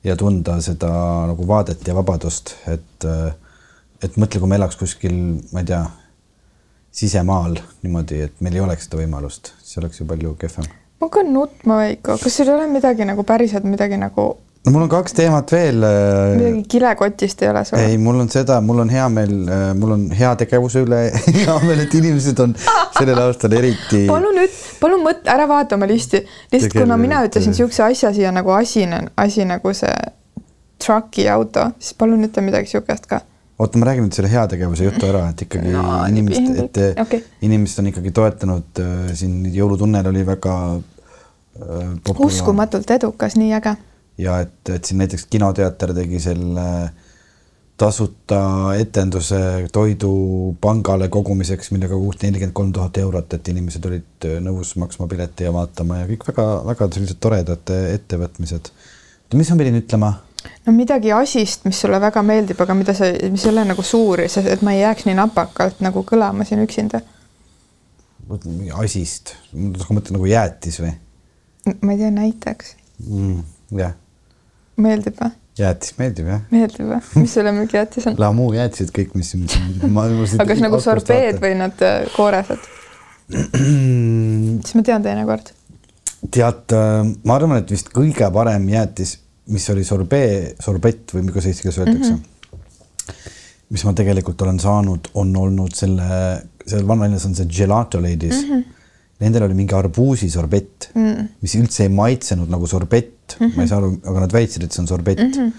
ja 0.04 0.16
tunda 0.18 0.58
seda 0.62 0.90
nagu 1.30 1.46
vaadet 1.46 1.82
ja 1.86 1.94
vabadust, 1.96 2.56
et 2.70 3.08
et 4.02 4.16
mõtle, 4.18 4.40
kui 4.42 4.50
me 4.50 4.58
elaks 4.58 4.78
kuskil, 4.78 5.14
ma 5.54 5.62
ei 5.62 5.68
tea, 5.68 5.82
sisemaal 6.92 7.54
niimoodi, 7.84 8.18
et 8.26 8.40
meil 8.44 8.58
ei 8.58 8.64
oleks 8.64 8.88
seda 8.88 8.98
võimalust, 8.98 9.52
siis 9.62 9.78
oleks 9.80 10.00
ju 10.00 10.06
palju 10.10 10.34
kehvem. 10.40 10.66
ma 11.00 11.08
hakkan 11.08 11.30
nutma, 11.34 11.78
Veiko, 11.84 12.18
kas 12.18 12.36
sul 12.36 12.50
ei 12.50 12.56
ole 12.56 12.66
midagi 12.70 13.06
nagu 13.08 13.24
päriselt 13.26 13.64
midagi 13.64 13.98
nagu 14.00 14.26
no 14.64 14.72
mul 14.74 14.84
on 14.86 14.90
kaks 14.92 15.16
teemat 15.18 15.52
veel. 15.52 15.82
Äh, 15.86 16.36
midagi 16.38 16.62
kilekotist 16.76 17.42
ei 17.42 17.50
ole 17.50 17.64
sul? 17.68 17.80
ei, 17.82 17.98
mul 17.98 18.20
on 18.22 18.30
seda, 18.32 18.60
mul 18.64 18.84
on 18.84 18.92
hea 18.92 19.08
meel, 19.12 19.34
äh, 19.48 19.64
mul 19.78 19.96
on 19.96 20.06
heategevuse 20.18 20.84
üle 20.86 21.02
hea 21.40 21.58
meel, 21.66 21.84
et 21.86 21.98
inimesed 21.98 22.44
on 22.44 22.54
sellel 22.98 23.24
aastal 23.26 23.58
eriti. 23.58 24.06
palun 24.12 24.38
nüüd, 24.38 24.62
palun 24.80 25.04
mõtle, 25.06 25.26
ära 25.34 25.48
vaata 25.50 25.78
oma 25.78 25.90
listi, 25.90 26.22
lihtsalt 26.54 26.78
kuna 26.82 27.00
mina 27.00 27.24
ütlesin 27.26 27.54
niisuguse 27.54 27.86
asja 27.88 28.14
siia 28.14 28.32
nagu 28.34 28.54
asine, 28.54 29.04
asi 29.16 29.48
nagu 29.48 29.74
see 29.76 29.92
truck'i 30.82 31.28
auto, 31.30 31.70
siis 31.82 31.98
palun 31.98 32.26
ütle 32.26 32.44
midagi 32.44 32.70
niisugust 32.70 33.10
ka 33.10 33.22
oota, 33.62 33.78
ma 33.78 33.86
räägin 33.86 34.06
nüüd 34.06 34.16
selle 34.16 34.30
heategevuse 34.32 34.86
jutu 34.88 35.06
ära, 35.06 35.26
et 35.30 35.44
ikkagi 35.44 35.70
no, 35.74 35.84
inimesed, 36.10 36.58
et 36.64 37.00
okay. 37.02 37.22
inimesed 37.46 37.82
on 37.82 37.90
ikkagi 37.92 38.12
toetanud 38.14 38.82
äh, 38.82 39.12
siin 39.18 39.46
Jõulutunnel 39.54 40.08
oli 40.10 40.24
väga 40.26 40.58
äh,. 40.76 42.12
uskumatult 42.18 42.90
edukas, 42.90 43.36
nii 43.38 43.52
äge. 43.58 43.76
Ja 44.18 44.40
et, 44.44 44.68
et 44.68 44.84
siin 44.84 45.00
näiteks 45.02 45.26
Kinoteater 45.30 45.94
tegi 45.96 46.20
selle 46.20 46.66
tasuta 47.82 48.40
etenduse 48.78 49.68
toidupangale 49.72 51.08
kogumiseks, 51.08 51.72
millega 51.74 51.96
koguti 51.96 52.28
nelikümmend 52.28 52.54
kolm 52.54 52.72
tuhat 52.72 52.98
eurot, 53.02 53.32
et 53.34 53.48
inimesed 53.48 53.86
olid 53.88 54.26
äh, 54.28 54.36
nõus 54.44 54.74
maksma 54.78 55.08
pileti 55.10 55.48
ja 55.48 55.54
vaatama 55.54 56.02
ja 56.02 56.10
kõik 56.10 56.28
väga-väga 56.28 56.90
sellised 56.92 57.22
toredad 57.22 57.72
ettevõtmised. 57.94 58.70
mis 59.34 59.50
ma 59.50 59.58
pidin 59.62 59.80
ütlema? 59.80 60.12
no 60.66 60.74
midagi 60.76 61.12
asist, 61.12 61.64
mis 61.64 61.80
sulle 61.80 62.00
väga 62.02 62.22
meeldib, 62.26 62.60
aga 62.62 62.76
mida 62.76 62.94
sa, 62.96 63.08
mis 63.30 63.46
ei 63.46 63.52
ole 63.52 63.64
nagu 63.68 63.84
suur, 63.86 64.22
et 64.22 64.62
ma 64.62 64.74
ei 64.74 64.82
jääks 64.82 65.06
nii 65.08 65.16
napakalt 65.18 65.82
nagu 65.84 66.04
kõlama 66.08 66.46
siin 66.48 66.62
üksinda. 66.64 67.02
asist, 68.82 69.34
ma 69.52 69.96
mõtlen 69.96 70.18
nagu 70.18 70.30
jäätis 70.30 70.80
või? 70.82 70.92
ma 71.80 71.94
ei 71.94 71.98
tea, 71.98 72.10
näiteks 72.14 72.76
mm,. 73.06 73.42
jah. 73.78 73.98
Meeldib 74.76 75.16
või? 75.20 75.32
jäätis 75.58 75.96
meeldib 75.98 76.28
jah. 76.32 76.44
meeldib 76.50 76.92
või? 76.92 77.00
mis 77.22 77.34
selle 77.38 77.52
mingi 77.56 77.76
jäätis 77.76 78.06
on? 78.10 78.20
Lamu 78.20 78.52
jäätised 78.56 78.92
kõik, 78.94 79.16
mis 79.18 79.34
aga 79.34 80.46
kas 80.52 80.62
nagu 80.64 80.80
sorbeed 80.80 81.42
või 81.42 81.56
nad 81.58 81.84
äh, 81.84 82.06
kooresed 82.16 82.70
siis 83.32 84.74
ma 84.76 84.82
tean 84.84 85.04
teinekord. 85.04 85.52
tead, 86.30 86.64
äh, 86.76 87.02
ma 87.24 87.36
arvan, 87.36 87.62
et 87.62 87.70
vist 87.72 87.92
kõige 87.94 88.28
parem 88.32 88.68
jäätis 88.72 89.18
mis 89.46 89.70
oli 89.70 89.84
sorbee, 89.84 90.54
sorbett 90.62 91.14
või 91.14 91.26
kuidas 91.30 91.48
eesti 91.50 91.66
keeles 91.66 91.78
öeldakse 91.82 92.12
mm. 92.12 92.20
-hmm. 92.20 93.32
mis 93.74 93.84
ma 93.84 93.94
tegelikult 93.98 94.42
olen 94.42 94.60
saanud, 94.60 95.10
on 95.14 95.34
olnud 95.36 95.74
selle, 95.74 96.20
seal 96.66 96.86
vanalinnas 96.88 97.26
on 97.26 97.34
see 97.34 97.48
gelato 97.58 98.02
ladies 98.02 98.44
mm. 98.44 98.52
-hmm. 98.52 98.81
Nendel 99.22 99.46
oli 99.46 99.58
mingi 99.58 99.76
arbuusisorbett 99.78 100.90
mm, 100.94 101.28
mis 101.44 101.58
üldse 101.58 101.86
ei 101.86 101.92
maitsenud 101.92 102.50
nagu 102.52 102.68
sorbett 102.70 103.36
mm, 103.38 103.44
-hmm. 103.44 103.56
ma 103.56 103.66
ei 103.66 103.70
saa 103.70 103.82
aru, 103.82 103.92
aga 104.12 104.24
nad 104.26 104.34
väitsid, 104.34 104.66
et 104.66 104.74
see 104.74 104.82
on 104.82 104.90
sorbett 104.90 105.22
mm. 105.22 105.32
-hmm. 105.36 105.52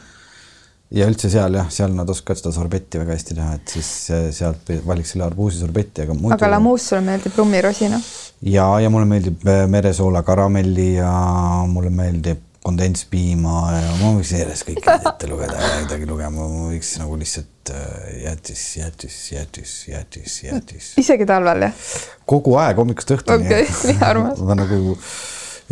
ja 1.00 1.08
üldse 1.10 1.32
seal 1.34 1.60
jah, 1.60 1.70
seal 1.72 1.96
nad 1.96 2.10
oskavad 2.10 2.42
seda 2.42 2.54
sorbetti 2.56 3.02
väga 3.02 3.18
hästi 3.18 3.38
teha, 3.40 3.58
et 3.60 3.76
siis 3.78 3.92
sealt 4.40 4.74
valiks 4.86 5.16
selle 5.16 5.28
arbuusisorbetti, 5.30 6.08
aga 6.08 6.18
muidu. 6.18 6.36
aga 6.38 6.52
lamuus 6.58 6.90
sulle 6.90 7.02
meeldib 7.08 7.38
rummirosina? 7.38 8.02
ja, 8.42 8.68
ja 8.80 8.90
mulle 8.90 9.10
meeldib 9.10 9.48
äh, 9.48 9.68
meresoola 9.68 10.24
karamelli 10.24 10.94
ja 10.96 11.14
mulle 11.68 11.90
meeldib 11.90 12.50
kondentspiima 12.64 13.56
ja 13.76 13.96
ma 14.00 14.12
võiks 14.18 14.32
järjest 14.36 14.66
kõike 14.68 14.96
ette 15.12 15.30
lugeda 15.30 15.60
ja 15.60 15.72
midagi 15.84 16.08
lugema, 16.08 16.48
ma 16.48 16.70
võiks 16.72 16.94
nagu 17.02 17.18
lihtsalt 17.20 17.74
äh, 17.76 18.08
jäätis, 18.24 18.64
jäätis, 18.80 19.18
jäätis, 19.34 19.74
jäätis, 19.92 20.38
jäätis. 20.48 20.92
isegi 21.02 21.28
talvel 21.30 21.68
jah? 21.68 21.86
kogu 22.30 22.56
aeg 22.62 22.80
hommikust 22.80 23.16
õhtuni. 23.18 23.48
okei 23.48 23.68
okay,, 23.68 23.86
nii 23.92 24.08
armas. 24.08 24.44
ma 24.48 24.58
nagu 24.60 24.98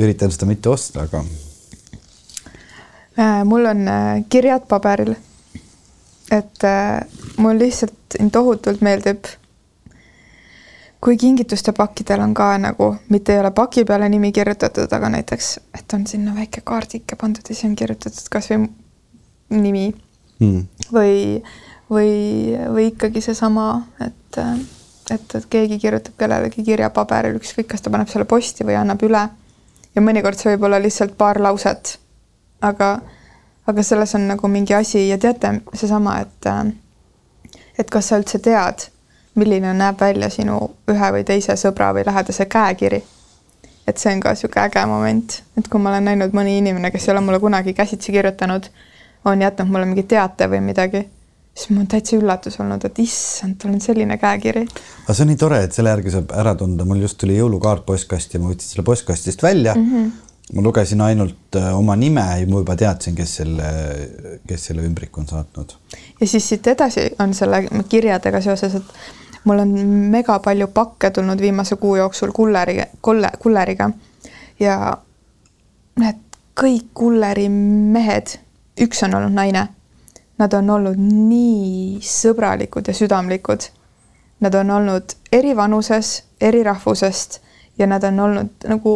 üritan 0.02 0.34
seda 0.36 0.50
mitte 0.50 0.72
osta, 0.72 1.08
aga 1.08 1.24
äh,. 3.16 3.44
mul 3.48 3.72
on 3.72 3.88
äh, 3.88 4.24
kirjad 4.30 4.68
paberil. 4.72 5.16
et 6.32 6.68
äh, 6.68 7.00
mul 7.40 7.60
lihtsalt 7.62 8.20
tohutult 8.32 8.84
meeldib 8.84 9.32
kui 11.02 11.18
kingituste 11.18 11.74
pakkidel 11.74 12.22
on 12.22 12.34
ka 12.38 12.52
nagu, 12.62 12.92
mitte 13.10 13.34
ei 13.34 13.40
ole 13.42 13.52
paki 13.58 13.84
peale 13.90 14.10
nimi 14.10 14.32
kirjutatud, 14.32 14.92
aga 14.94 15.10
näiteks, 15.10 15.56
et 15.80 15.94
on 15.98 16.06
sinna 16.08 16.36
väike 16.36 16.62
kaardike 16.62 17.18
pandud 17.18 17.50
ja 17.50 17.56
siis 17.56 17.70
on 17.70 17.76
kirjutatud 17.76 18.30
kasvõi 18.32 18.68
nimi 19.58 19.88
mm. 20.40 20.62
või, 20.94 21.16
või, 21.90 22.12
või 22.76 22.86
ikkagi 22.92 23.24
seesama, 23.26 23.66
et, 24.06 24.40
et, 25.16 25.36
et 25.40 25.50
keegi 25.50 25.80
kirjutab 25.82 26.20
kellelegi 26.22 26.66
kirja 26.70 26.92
paberil, 26.94 27.42
ükskõik, 27.42 27.72
kas 27.74 27.82
ta 27.82 27.94
paneb 27.94 28.12
selle 28.12 28.30
posti 28.30 28.68
või 28.68 28.78
annab 28.78 29.02
üle. 29.08 29.26
ja 29.96 30.06
mõnikord 30.06 30.38
see 30.38 30.54
võib 30.54 30.70
olla 30.70 30.80
lihtsalt 30.80 31.18
paar 31.18 31.42
lauset. 31.42 31.98
aga, 32.62 32.94
aga 33.66 33.84
selles 33.84 34.16
on 34.16 34.30
nagu 34.36 34.48
mingi 34.48 34.78
asi 34.78 35.08
ja 35.10 35.18
teate, 35.18 35.58
seesama, 35.74 36.20
et, 36.22 36.52
et 37.80 37.90
kas 37.90 38.14
sa 38.14 38.22
üldse 38.22 38.38
tead 38.38 38.92
milline 39.36 39.74
näeb 39.74 40.00
välja 40.02 40.30
sinu 40.30 40.60
ühe 40.92 41.12
või 41.16 41.24
teise 41.28 41.56
sõbra 41.60 41.92
või 41.96 42.06
lähedase 42.06 42.46
käekiri. 42.46 43.04
et 43.88 43.98
see 43.98 44.14
on 44.14 44.20
ka 44.22 44.32
niisugune 44.32 44.66
äge 44.68 44.84
moment, 44.88 45.42
et 45.58 45.68
kui 45.68 45.80
ma 45.82 45.90
olen 45.90 46.06
näinud 46.06 46.36
mõni 46.38 46.58
inimene, 46.60 46.92
kes 46.92 47.08
ei 47.08 47.12
ole 47.16 47.22
mulle 47.26 47.40
kunagi 47.40 47.74
käsitsi 47.74 48.12
kirjutanud, 48.12 48.68
on 49.26 49.42
jätnud 49.42 49.68
mulle 49.68 49.86
mingi 49.86 50.04
teate 50.04 50.48
või 50.48 50.62
midagi, 50.62 51.02
siis 51.56 51.70
mul 51.70 51.82
on 51.84 51.88
täitsa 51.92 52.16
üllatus 52.18 52.60
olnud, 52.62 52.86
et 52.86 53.00
issand, 53.04 53.58
tal 53.60 53.74
on 53.74 53.82
selline 53.82 54.18
käekiri. 54.22 54.66
aga 55.04 55.14
see 55.14 55.26
on 55.26 55.32
nii 55.34 55.40
tore, 55.44 55.64
et 55.66 55.74
selle 55.74 55.96
järgi 55.96 56.14
saab 56.14 56.36
ära 56.44 56.54
tunda, 56.60 56.86
mul 56.88 57.02
just 57.02 57.18
tuli 57.22 57.40
jõulukaart 57.40 57.86
postkasti 57.88 58.38
ja 58.38 58.44
ma 58.44 58.52
võtsin 58.52 58.76
selle 58.76 58.86
postkastist 58.88 59.44
välja 59.44 59.74
mm. 59.76 59.88
-hmm. 59.92 60.12
ma 60.56 60.68
lugesin 60.68 61.02
ainult 61.02 61.58
äh, 61.60 61.72
oma 61.78 61.96
nime 61.96 62.28
ja 62.44 62.46
ma 62.48 62.62
juba 62.64 62.76
teadsin, 62.76 63.16
kes 63.16 63.36
selle, 63.42 63.72
kes 64.48 64.70
selle 64.70 64.86
ümbriku 64.88 65.24
on 65.24 65.28
saatnud. 65.28 65.76
ja 66.22 66.28
siis 66.28 66.50
siit 66.50 66.68
edasi 66.68 67.10
on 67.20 67.34
selle 67.34 67.66
kirjadega 67.90 68.42
seoses, 68.42 68.76
et 68.76 69.20
mul 69.44 69.60
on 69.60 69.70
mega 70.14 70.40
palju 70.40 70.68
pakke 70.68 71.10
tulnud 71.12 71.42
viimase 71.42 71.76
kuu 71.76 71.96
jooksul 71.96 72.32
kulleri, 72.32 72.82
kulle, 73.02 73.30
kulleriga 73.40 73.90
ja 74.60 74.98
need 76.00 76.20
kõik 76.62 76.92
kulleri 76.94 77.48
mehed, 77.50 78.36
üks 78.82 79.04
on 79.06 79.16
olnud 79.18 79.34
naine, 79.34 79.68
nad 80.38 80.54
on 80.54 80.70
olnud 80.70 81.00
nii 81.00 82.02
sõbralikud 82.06 82.88
ja 82.88 82.94
südamlikud. 82.94 83.70
Nad 84.42 84.56
on 84.58 84.72
olnud 84.74 85.16
eri 85.32 85.56
vanuses, 85.58 86.24
eri 86.42 86.64
rahvusest 86.66 87.40
ja 87.78 87.88
nad 87.88 88.04
on 88.04 88.20
olnud 88.20 88.66
nagu 88.70 88.96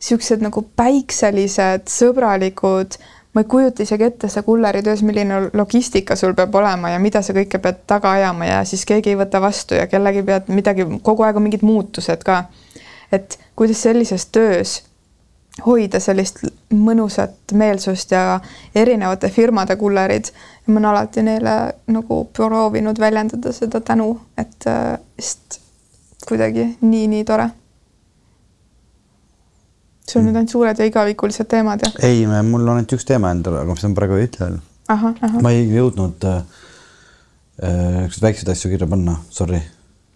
siuksed 0.00 0.42
nagu 0.44 0.62
päikselised, 0.76 1.88
sõbralikud 1.90 2.96
ma 3.34 3.40
ei 3.40 3.44
kujuta 3.44 3.82
isegi 3.82 4.04
ette 4.04 4.28
see 4.28 4.42
kulleritöös, 4.42 5.02
milline 5.02 5.50
logistika 5.52 6.16
sul 6.16 6.34
peab 6.34 6.54
olema 6.54 6.90
ja 6.90 6.98
mida 6.98 7.22
sa 7.22 7.34
kõike 7.36 7.60
pead 7.62 7.84
taga 7.86 8.12
ajama 8.16 8.48
ja 8.48 8.64
siis 8.64 8.84
keegi 8.88 9.12
ei 9.12 9.18
võta 9.20 9.40
vastu 9.40 9.76
ja 9.78 9.86
kellegi 9.86 10.22
pead 10.22 10.48
midagi, 10.52 10.86
kogu 11.02 11.26
aeg 11.26 11.36
on 11.36 11.46
mingid 11.48 11.62
muutused 11.62 12.24
ka. 12.24 12.44
et 13.12 13.38
kuidas 13.56 13.82
sellises 13.82 14.26
töös 14.26 14.82
hoida 15.66 16.00
sellist 16.00 16.42
mõnusat 16.74 17.52
meelsust 17.52 18.12
ja 18.12 18.40
erinevate 18.74 19.28
firmade 19.28 19.76
kullerid. 19.76 20.32
ma 20.66 20.80
olen 20.80 20.84
alati 20.90 21.22
neile 21.22 21.54
nagu 21.86 22.24
proovinud 22.24 22.98
väljendada 23.00 23.52
seda 23.52 23.80
tänu, 23.80 24.20
et 24.38 24.66
äh, 24.66 24.98
kuidagi 26.28 26.76
nii-nii 26.80 27.24
tore 27.24 27.50
sul 30.12 30.24
nüüd 30.26 30.36
ainult 30.36 30.52
suured 30.52 30.80
ja 30.80 30.86
igavikulised 30.88 31.48
teemad 31.50 31.84
ja? 31.84 31.90
ei, 32.06 32.24
mul 32.26 32.64
on 32.64 32.78
ainult 32.78 32.94
üks 32.96 33.06
teema 33.08 33.32
endal, 33.34 33.60
aga 33.62 33.76
ma 33.76 33.94
praegu 33.98 34.18
ei 34.18 34.28
ütle 34.28 34.48
veel. 34.48 35.42
ma 35.44 35.52
ei 35.54 35.66
jõudnud 35.72 36.28
äh, 36.28 36.38
äh 37.68 38.20
väikseid 38.22 38.52
asju 38.54 38.72
kirja 38.72 38.88
panna, 38.90 39.18
sorry. 39.30 39.60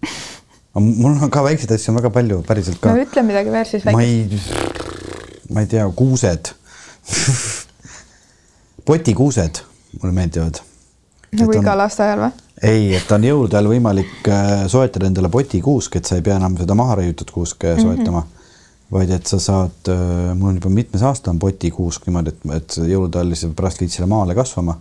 mul 0.75 1.17
on 1.17 1.33
ka 1.33 1.45
väikseid 1.45 1.75
asju 1.77 1.93
on 1.93 2.01
väga 2.01 2.13
palju, 2.15 2.43
päriselt 2.49 2.81
ka. 2.83 2.95
no 2.95 3.07
ütle 3.07 3.27
midagi 3.27 3.55
veel 3.55 3.69
siis 3.69 3.87
ma 3.89 4.03
ei, 4.05 4.41
ma 5.53 5.65
ei 5.65 5.71
tea, 5.71 5.89
kuused 5.97 6.55
potikuused 8.89 9.65
mulle 10.01 10.15
meeldivad. 10.17 10.63
nagu 11.39 11.59
igal 11.59 11.79
lasteaial 11.85 12.27
või? 12.27 12.33
ei, 12.63 12.93
et 12.97 13.11
on 13.13 13.25
jõulude 13.27 13.59
ajal 13.59 13.73
võimalik 13.73 14.29
äh, 14.31 14.53
soetada 14.73 15.09
endale 15.09 15.31
potikuusk, 15.33 15.99
et 15.99 16.09
sa 16.09 16.19
ei 16.19 16.25
pea 16.25 16.39
enam 16.39 16.57
seda 16.61 16.77
maha 16.79 17.01
raiutud 17.03 17.31
kuuske 17.35 17.75
mm 17.75 17.91
-hmm. 17.91 18.41
Vaid 18.93 19.13
et 19.15 19.29
sa 19.29 19.39
saad, 19.41 19.89
äh, 19.89 20.33
mul 20.37 20.53
on 20.53 20.59
juba 20.61 20.73
mitmes 20.73 21.03
aasta 21.07 21.33
on 21.33 21.41
potikuusk 21.43 22.07
niimoodi, 22.07 22.35
et, 22.35 22.45
et 22.59 22.77
jõulude 22.93 23.21
ajal 23.21 23.35
siis 23.39 23.55
pärast 23.57 23.81
viid 23.81 23.95
selle 23.95 24.09
maale 24.11 24.37
kasvama. 24.37 24.77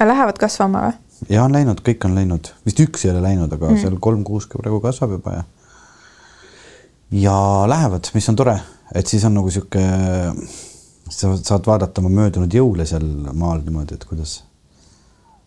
Lähevad 0.00 0.38
kasvama 0.40 0.84
või? 0.88 1.00
ja 1.30 1.44
on 1.46 1.54
läinud, 1.54 1.80
kõik 1.86 2.04
on 2.04 2.16
läinud, 2.18 2.50
vist 2.66 2.80
üks 2.84 3.06
ei 3.06 3.12
ole 3.14 3.22
läinud, 3.24 3.52
aga 3.54 3.70
mm. 3.70 3.80
seal 3.80 3.98
kolm 4.02 4.24
kuuske 4.26 4.58
praegu 4.60 4.80
kasvab 4.84 5.14
juba 5.16 5.36
ja. 5.38 5.44
ja 7.24 7.36
lähevad, 7.70 8.10
mis 8.16 8.28
on 8.32 8.40
tore, 8.40 8.56
et 8.92 9.08
siis 9.08 9.24
on 9.24 9.38
nagu 9.38 9.52
sihuke, 9.54 9.84
sa 11.08 11.30
saad 11.38 11.70
vaadata 11.70 12.02
oma 12.02 12.12
möödunud 12.18 12.52
jõule 12.52 12.84
seal 12.88 13.06
maal 13.32 13.62
niimoodi, 13.64 13.96
et 13.96 14.04
kuidas, 14.10 14.42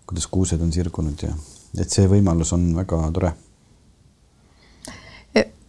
kuidas 0.09 0.29
kuused 0.31 0.63
on 0.63 0.73
sirgunud 0.73 1.27
ja 1.27 1.35
et 1.77 1.91
see 1.93 2.07
võimalus 2.09 2.55
on 2.55 2.71
väga 2.79 3.03
tore 3.13 3.35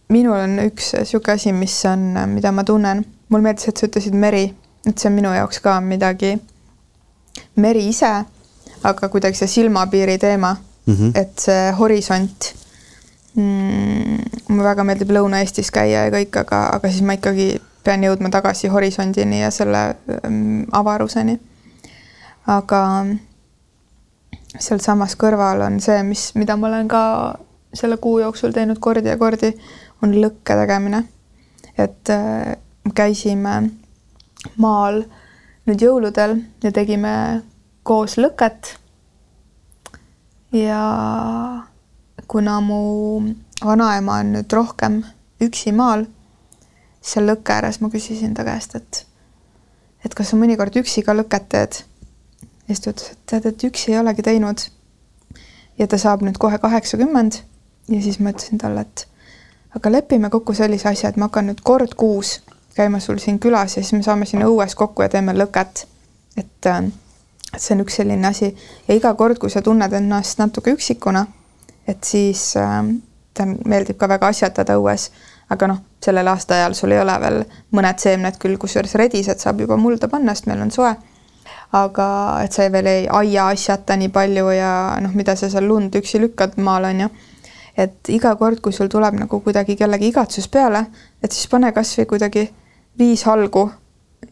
minul 0.09 0.37
on 0.37 0.57
üks 0.65 0.93
niisugune 0.97 1.35
asi, 1.35 1.53
mis 1.53 1.75
on, 1.85 2.13
mida 2.33 2.51
ma 2.51 2.63
tunnen, 2.65 3.03
mulle 3.29 3.45
meeldis, 3.45 3.69
et 3.69 3.77
sa 3.77 3.87
ütlesid 3.89 4.15
meri, 4.17 4.47
et 4.87 4.97
see 4.97 5.09
on 5.09 5.15
minu 5.15 5.33
jaoks 5.35 5.61
ka 5.63 5.77
midagi, 5.85 6.33
meri 7.61 7.85
ise, 7.91 8.11
aga 8.89 9.09
kuidagi 9.11 9.37
see 9.37 9.47
silmapiiri 9.59 10.17
teema 10.17 10.55
mm, 10.55 10.93
-hmm. 10.93 11.11
et 11.15 11.39
see 11.39 11.71
horisont 11.79 12.53
mm,. 13.35 14.17
mulle 14.49 14.63
väga 14.63 14.83
meeldib 14.83 15.11
Lõuna-Eestis 15.11 15.71
käia 15.71 16.05
ja 16.07 16.13
kõik, 16.13 16.39
aga, 16.39 16.65
aga 16.75 16.89
siis 16.89 17.05
ma 17.05 17.13
ikkagi 17.19 17.59
pean 17.83 18.03
jõudma 18.03 18.29
tagasi 18.29 18.67
horisondini 18.67 19.41
ja 19.41 19.51
selle 19.51 19.95
ähm, 20.25 20.63
avaruseni. 20.71 21.39
aga 22.47 23.05
sealsamas 24.59 25.15
kõrval 25.15 25.61
on 25.67 25.79
see, 25.79 26.01
mis, 26.03 26.31
mida 26.35 26.55
ma 26.57 26.67
olen 26.67 26.87
ka 26.87 27.03
selle 27.73 27.97
kuu 27.97 28.19
jooksul 28.19 28.51
teinud 28.51 28.79
kordi 28.79 29.09
ja 29.09 29.17
kordi, 29.17 29.53
on 30.03 30.15
lõkke 30.15 30.57
tegemine. 30.57 31.03
et 31.77 32.09
äh, 32.09 32.55
käisime 32.95 33.69
maal 34.57 35.03
nüüd 35.67 35.83
jõuludel 35.83 36.39
ja 36.63 36.71
tegime 36.71 37.41
koos 37.83 38.17
lõket. 38.17 38.75
ja 40.51 40.83
kuna 42.27 42.59
mu 42.61 42.81
vanaema 43.65 44.19
on 44.23 44.33
nüüd 44.33 44.53
rohkem 44.53 45.03
üksi 45.41 45.71
maal, 45.75 46.05
seal 47.01 47.29
lõkke 47.29 47.53
ääres 47.53 47.79
ma 47.81 47.89
küsisin 47.93 48.33
ta 48.33 48.43
käest, 48.47 48.75
et 48.75 49.05
et 50.05 50.15
kas 50.15 50.31
sa 50.31 50.39
mõnikord 50.39 50.75
üksi 50.79 51.03
ka 51.03 51.13
lõket 51.13 51.47
teed. 51.51 51.79
ja 52.67 52.75
siis 52.75 52.81
ta 52.81 52.91
ütles, 52.91 53.11
et 53.11 53.23
tead, 53.25 53.45
et 53.45 53.63
üksi 53.63 53.93
ei 53.93 53.99
olegi 53.99 54.25
teinud. 54.25 54.65
ja 55.77 55.87
ta 55.87 55.97
saab 55.97 56.25
nüüd 56.25 56.37
kohe 56.37 56.57
kaheksakümmend 56.57 57.43
ja 57.89 58.01
siis 58.01 58.19
ma 58.19 58.33
ütlesin 58.33 58.61
talle, 58.61 58.81
et 58.81 59.07
aga 59.75 59.91
lepime 59.91 60.29
kokku 60.29 60.53
sellise 60.53 60.89
asja, 60.89 61.09
et 61.09 61.17
ma 61.17 61.29
hakkan 61.29 61.49
nüüd 61.51 61.61
kord 61.65 61.93
kuus 61.97 62.39
käima 62.75 62.99
sul 62.99 63.17
siin 63.17 63.39
külas 63.39 63.77
ja 63.77 63.83
siis 63.83 63.93
me 63.93 64.03
saame 64.03 64.25
siin 64.25 64.45
õues 64.45 64.75
kokku 64.75 65.03
ja 65.03 65.09
teeme 65.09 65.33
lõket. 65.35 65.85
et, 66.37 66.65
äh, 66.65 66.83
et 67.53 67.61
see 67.61 67.75
on 67.75 67.83
üks 67.83 67.99
selline 67.99 68.27
asi 68.27 68.55
ja 68.87 68.95
iga 68.95 69.13
kord, 69.13 69.37
kui 69.37 69.49
sa 69.49 69.61
tunned 69.61 69.93
ennast 69.93 70.39
natuke 70.39 70.71
üksikuna, 70.77 71.25
et 71.87 72.03
siis 72.03 72.53
äh, 72.57 72.85
ta 73.33 73.45
meeldib 73.45 73.97
ka 73.97 74.07
väga 74.07 74.31
asjatada 74.31 74.77
õues, 74.79 75.09
aga 75.49 75.67
noh, 75.67 75.81
sellel 76.03 76.27
aastaajal 76.31 76.75
sul 76.77 76.93
ei 76.95 77.01
ole 77.01 77.15
veel 77.21 77.39
mõned 77.75 77.99
seemned 77.99 78.37
küll, 78.39 78.57
kusjuures 78.61 78.95
redised 79.01 79.41
saab 79.41 79.59
juba 79.65 79.77
mulda 79.77 80.07
panna, 80.07 80.35
sest 80.35 80.47
meil 80.47 80.61
on 80.61 80.71
soe. 80.71 80.95
aga 81.71 82.05
et 82.43 82.53
sa 82.53 82.65
veel 82.71 82.87
ei 82.89 83.03
aia 83.13 83.47
asjata 83.53 83.95
nii 83.97 84.09
palju 84.09 84.49
ja 84.55 84.71
noh, 85.01 85.11
mida 85.13 85.35
sa 85.35 85.49
seal 85.49 85.67
lund 85.67 85.95
üksi 85.95 86.21
lükkad 86.21 86.57
maal 86.57 86.87
on 86.89 87.03
ju 87.03 87.09
et 87.79 88.09
iga 88.11 88.33
kord, 88.35 88.59
kui 88.63 88.75
sul 88.75 88.89
tuleb 88.91 89.15
nagu 89.19 89.39
kuidagi 89.43 89.75
kellegi 89.79 90.09
igatsus 90.11 90.47
peale, 90.51 90.85
et 91.23 91.31
siis 91.31 91.47
pane 91.51 91.71
kasvõi 91.75 92.07
kuidagi 92.09 92.49
viis 92.99 93.23
halgu 93.27 93.69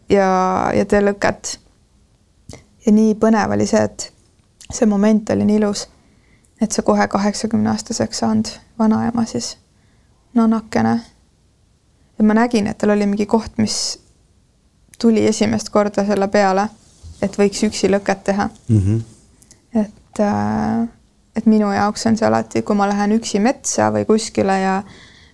ja, 0.10 0.30
ja 0.76 0.86
tee 0.86 1.02
lõket. 1.04 1.58
ja 2.86 2.94
nii 2.94 3.16
põnev 3.20 3.54
oli 3.56 3.68
see, 3.68 3.84
et 3.84 4.10
see 4.72 4.88
moment 4.90 5.30
oli 5.36 5.46
nii 5.48 5.62
ilus, 5.62 5.88
et 6.62 6.72
see 6.72 6.84
kohe 6.84 7.08
kaheksakümne 7.08 7.72
aastaseks 7.72 8.24
saanud 8.24 8.52
vanaema 8.80 9.26
siis, 9.26 9.56
nonakene. 10.36 11.00
ja 12.18 12.26
ma 12.26 12.34
nägin, 12.34 12.68
et 12.68 12.78
tal 12.78 12.96
oli 12.96 13.06
mingi 13.06 13.26
koht, 13.26 13.58
mis 13.58 14.00
tuli 15.00 15.26
esimest 15.28 15.70
korda 15.70 16.06
selle 16.06 16.28
peale, 16.28 16.68
et 17.22 17.40
võiks 17.40 17.64
üksi 17.64 17.90
lõket 17.92 18.24
teha 18.24 18.50
mm. 18.68 18.78
-hmm. 18.78 19.02
et 19.84 20.20
äh, 20.20 20.88
et 21.38 21.46
minu 21.46 21.70
jaoks 21.72 22.08
on 22.10 22.18
see 22.18 22.28
alati, 22.28 22.64
kui 22.66 22.76
ma 22.78 22.88
lähen 22.90 23.14
üksi 23.18 23.40
metsa 23.44 23.92
või 23.94 24.08
kuskile 24.10 24.58
ja 24.62 24.76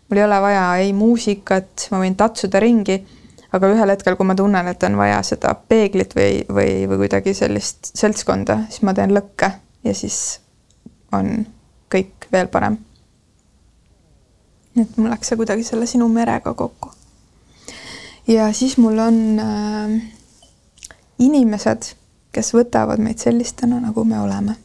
mul 0.09 0.19
ei 0.19 0.25
ole 0.25 0.39
vaja 0.43 0.63
ei 0.84 0.93
muusikat, 0.93 1.88
ma 1.91 2.01
võin 2.03 2.17
tatsuda 2.19 2.59
ringi, 2.63 2.97
aga 3.55 3.69
ühel 3.71 3.93
hetkel, 3.93 4.17
kui 4.19 4.27
ma 4.27 4.35
tunnen, 4.35 4.67
et 4.67 4.84
on 4.84 4.97
vaja 4.99 5.21
seda 5.25 5.53
peeglit 5.55 6.15
või, 6.17 6.41
või, 6.49 6.71
või 6.89 7.05
kuidagi 7.05 7.35
sellist 7.38 7.93
seltskonda, 7.95 8.65
siis 8.69 8.84
ma 8.84 8.95
teen 8.97 9.15
lõkke 9.15 9.51
ja 9.88 9.93
siis 9.95 10.19
on 11.15 11.45
kõik 11.93 12.27
veel 12.34 12.49
parem. 12.51 12.77
et 14.75 14.97
mul 14.97 15.11
läks 15.13 15.30
see 15.30 15.38
kuidagi 15.38 15.63
selle 15.63 15.88
sinu 15.88 16.09
merega 16.09 16.53
kokku. 16.53 16.91
ja 18.27 18.51
siis 18.53 18.77
mul 18.77 18.99
on 18.99 19.21
äh, 19.39 19.95
inimesed, 21.19 21.93
kes 22.34 22.53
võtavad 22.57 22.99
meid 22.99 23.21
sellistena, 23.21 23.80
nagu 23.80 24.03
me 24.03 24.19
oleme 24.19 24.57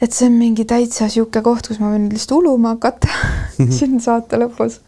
et 0.00 0.12
see 0.12 0.28
on 0.28 0.36
mingi 0.36 0.64
täitsa 0.68 1.08
sihuke 1.12 1.42
koht, 1.42 1.68
kus 1.68 1.80
ma 1.80 1.92
võin 1.94 2.10
lihtsalt 2.12 2.36
uluma 2.40 2.74
hakata 2.74 3.08
siin 3.78 4.00
saate 4.02 4.38
lõpus. 4.40 4.80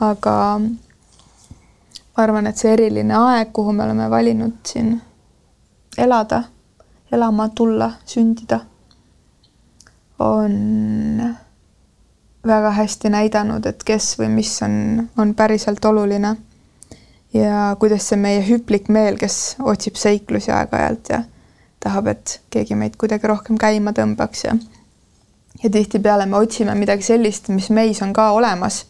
aga 0.00 0.34
ma 0.60 2.24
arvan, 2.24 2.48
et 2.48 2.58
see 2.58 2.72
eriline 2.72 3.16
aeg, 3.16 3.52
kuhu 3.52 3.72
me 3.76 3.84
oleme 3.84 4.08
valinud 4.10 4.58
siin 4.66 4.96
elada, 5.98 6.42
elama 7.12 7.48
tulla, 7.54 7.92
sündida, 8.08 8.60
on 10.22 10.54
väga 12.46 12.70
hästi 12.78 13.10
näidanud, 13.12 13.66
et 13.66 13.84
kes 13.86 14.14
või 14.18 14.30
mis 14.32 14.54
on, 14.64 15.08
on 15.18 15.34
päriselt 15.34 15.84
oluline. 15.84 16.36
ja 17.32 17.76
kuidas 17.80 18.08
see 18.08 18.18
meie 18.20 18.42
hüplik 18.44 18.88
meel, 18.92 19.16
kes 19.16 19.56
otsib 19.60 19.96
seiklusi 19.96 20.50
aeg-ajalt 20.52 21.08
ja 21.08 21.22
tahab, 21.82 22.06
et 22.12 22.40
keegi 22.50 22.78
meid 22.78 22.96
kuidagi 23.00 23.26
rohkem 23.26 23.58
käima 23.58 23.92
tõmbaks 23.96 24.46
ja 24.46 24.56
ja 25.62 25.70
tihtipeale 25.70 26.26
me 26.26 26.36
otsime 26.36 26.74
midagi 26.74 27.02
sellist, 27.02 27.48
mis 27.48 27.70
meis 27.70 28.02
on 28.02 28.12
ka 28.12 28.30
olemas. 28.30 28.86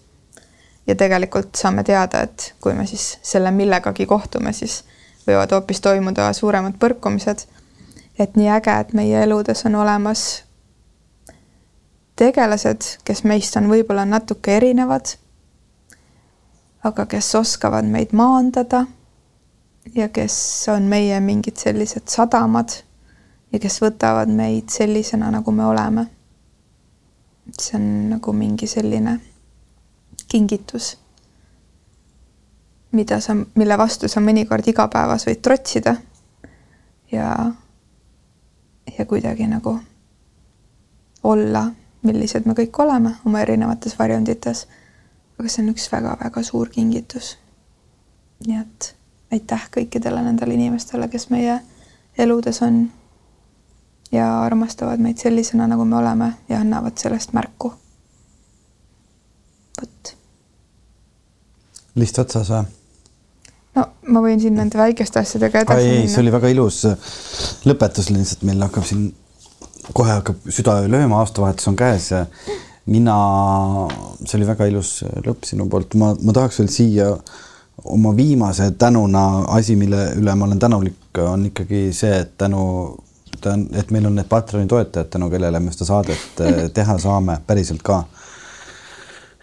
ja 0.86 0.94
tegelikult 0.98 1.54
saame 1.54 1.84
teada, 1.84 2.22
et 2.22 2.54
kui 2.60 2.74
me 2.74 2.86
siis 2.86 3.18
selle 3.22 3.50
millegagi 3.50 4.06
kohtume, 4.06 4.52
siis 4.52 4.82
võivad 5.26 5.52
hoopis 5.54 5.80
toimuda 5.80 6.32
suuremad 6.32 6.78
põrkumised. 6.78 7.44
et 8.18 8.36
nii 8.36 8.48
äge, 8.48 8.78
et 8.80 8.92
meie 8.92 9.22
eludes 9.22 9.66
on 9.66 9.74
olemas 9.74 10.44
tegelased, 12.16 12.82
kes 13.04 13.24
meist 13.24 13.56
on 13.56 13.68
võib-olla 13.70 14.04
natuke 14.04 14.56
erinevad, 14.56 15.14
aga 16.84 17.06
kes 17.06 17.34
oskavad 17.34 17.84
meid 17.84 18.12
maandada 18.12 18.86
ja 19.94 20.08
kes 20.08 20.68
on 20.68 20.82
meie 20.82 21.20
mingid 21.20 21.56
sellised 21.56 22.08
sadamad 22.08 22.74
ja 23.52 23.58
kes 23.58 23.80
võtavad 23.82 24.30
meid 24.32 24.70
sellisena, 24.70 25.30
nagu 25.30 25.52
me 25.52 25.64
oleme. 25.66 26.06
see 27.58 27.76
on 27.76 27.86
nagu 28.10 28.32
mingi 28.32 28.66
selline 28.70 29.18
kingitus, 30.30 30.96
mida 32.92 33.20
sa, 33.20 33.34
mille 33.34 33.78
vastu 33.78 34.08
sa 34.08 34.20
mõnikord 34.20 34.68
igapäevas 34.68 35.26
võid 35.26 35.42
trotsida 35.42 35.96
ja, 37.12 37.50
ja 38.98 39.06
kuidagi 39.06 39.46
nagu 39.50 39.74
olla 41.22 41.66
millised 42.02 42.46
me 42.46 42.54
kõik 42.58 42.78
oleme 42.82 43.16
oma 43.26 43.42
erinevates 43.42 43.98
varjundites. 43.98 44.66
aga 45.38 45.48
see 45.48 45.62
on 45.64 45.70
üks 45.74 45.88
väga-väga 45.92 46.42
suur 46.42 46.70
kingitus. 46.70 47.36
nii 48.46 48.58
et 48.60 48.94
aitäh 49.32 49.68
kõikidele 49.76 50.22
nendele 50.24 50.54
inimestele, 50.54 51.08
kes 51.08 51.30
meie 51.30 51.60
eludes 52.18 52.60
on 52.62 52.84
ja 54.12 54.26
armastavad 54.42 55.00
meid 55.00 55.20
sellisena, 55.22 55.66
nagu 55.70 55.84
me 55.88 55.96
oleme 55.96 56.32
ja 56.48 56.60
annavad 56.60 56.98
sellest 57.00 57.32
märku. 57.32 57.72
vot. 59.80 60.14
list 61.94 62.18
otsas 62.18 62.50
või? 62.52 62.64
no 63.76 63.86
ma 64.12 64.22
võin 64.24 64.40
siin 64.40 64.56
nende 64.58 64.78
väikeste 64.78 65.20
asjadega 65.22 65.64
edasi 65.64 65.86
ei, 65.86 65.96
minna. 66.02 66.12
see 66.12 66.22
oli 66.24 66.34
väga 66.34 66.52
ilus 66.52 66.82
lõpetus 67.68 68.10
lihtsalt, 68.12 68.44
meil 68.48 68.60
hakkab 68.66 68.84
siin 68.88 69.08
kohe 69.92 70.12
hakkab 70.12 70.44
süda 70.52 70.82
lööma, 70.86 71.22
aastavahetus 71.22 71.70
on 71.72 71.78
käes 71.78 72.10
ja 72.12 72.26
mina, 72.92 73.16
see 74.26 74.36
oli 74.38 74.46
väga 74.48 74.68
ilus 74.70 74.92
lõpp 75.24 75.48
sinu 75.48 75.68
poolt, 75.72 75.96
ma, 75.98 76.12
ma 76.20 76.36
tahaks 76.36 76.60
veel 76.60 76.70
siia 76.72 77.08
oma 77.84 78.16
viimase 78.16 78.70
tänuna 78.78 79.44
asi, 79.56 79.76
mille 79.76 80.12
üle 80.18 80.34
ma 80.34 80.44
olen 80.44 80.58
tänulik, 80.58 81.18
on 81.18 81.46
ikkagi 81.46 81.88
see, 81.92 82.18
et 82.24 82.36
tänu, 82.38 82.64
et 83.72 83.90
meil 83.90 84.06
on 84.06 84.14
need 84.14 84.28
Patreoni 84.28 84.68
toetajad, 84.70 85.10
tänu 85.10 85.30
kellele 85.30 85.60
me 85.60 85.72
seda 85.74 85.88
saadet 85.88 86.42
teha 86.78 86.98
saame 86.98 87.40
päriselt 87.46 87.82
ka 87.82 88.04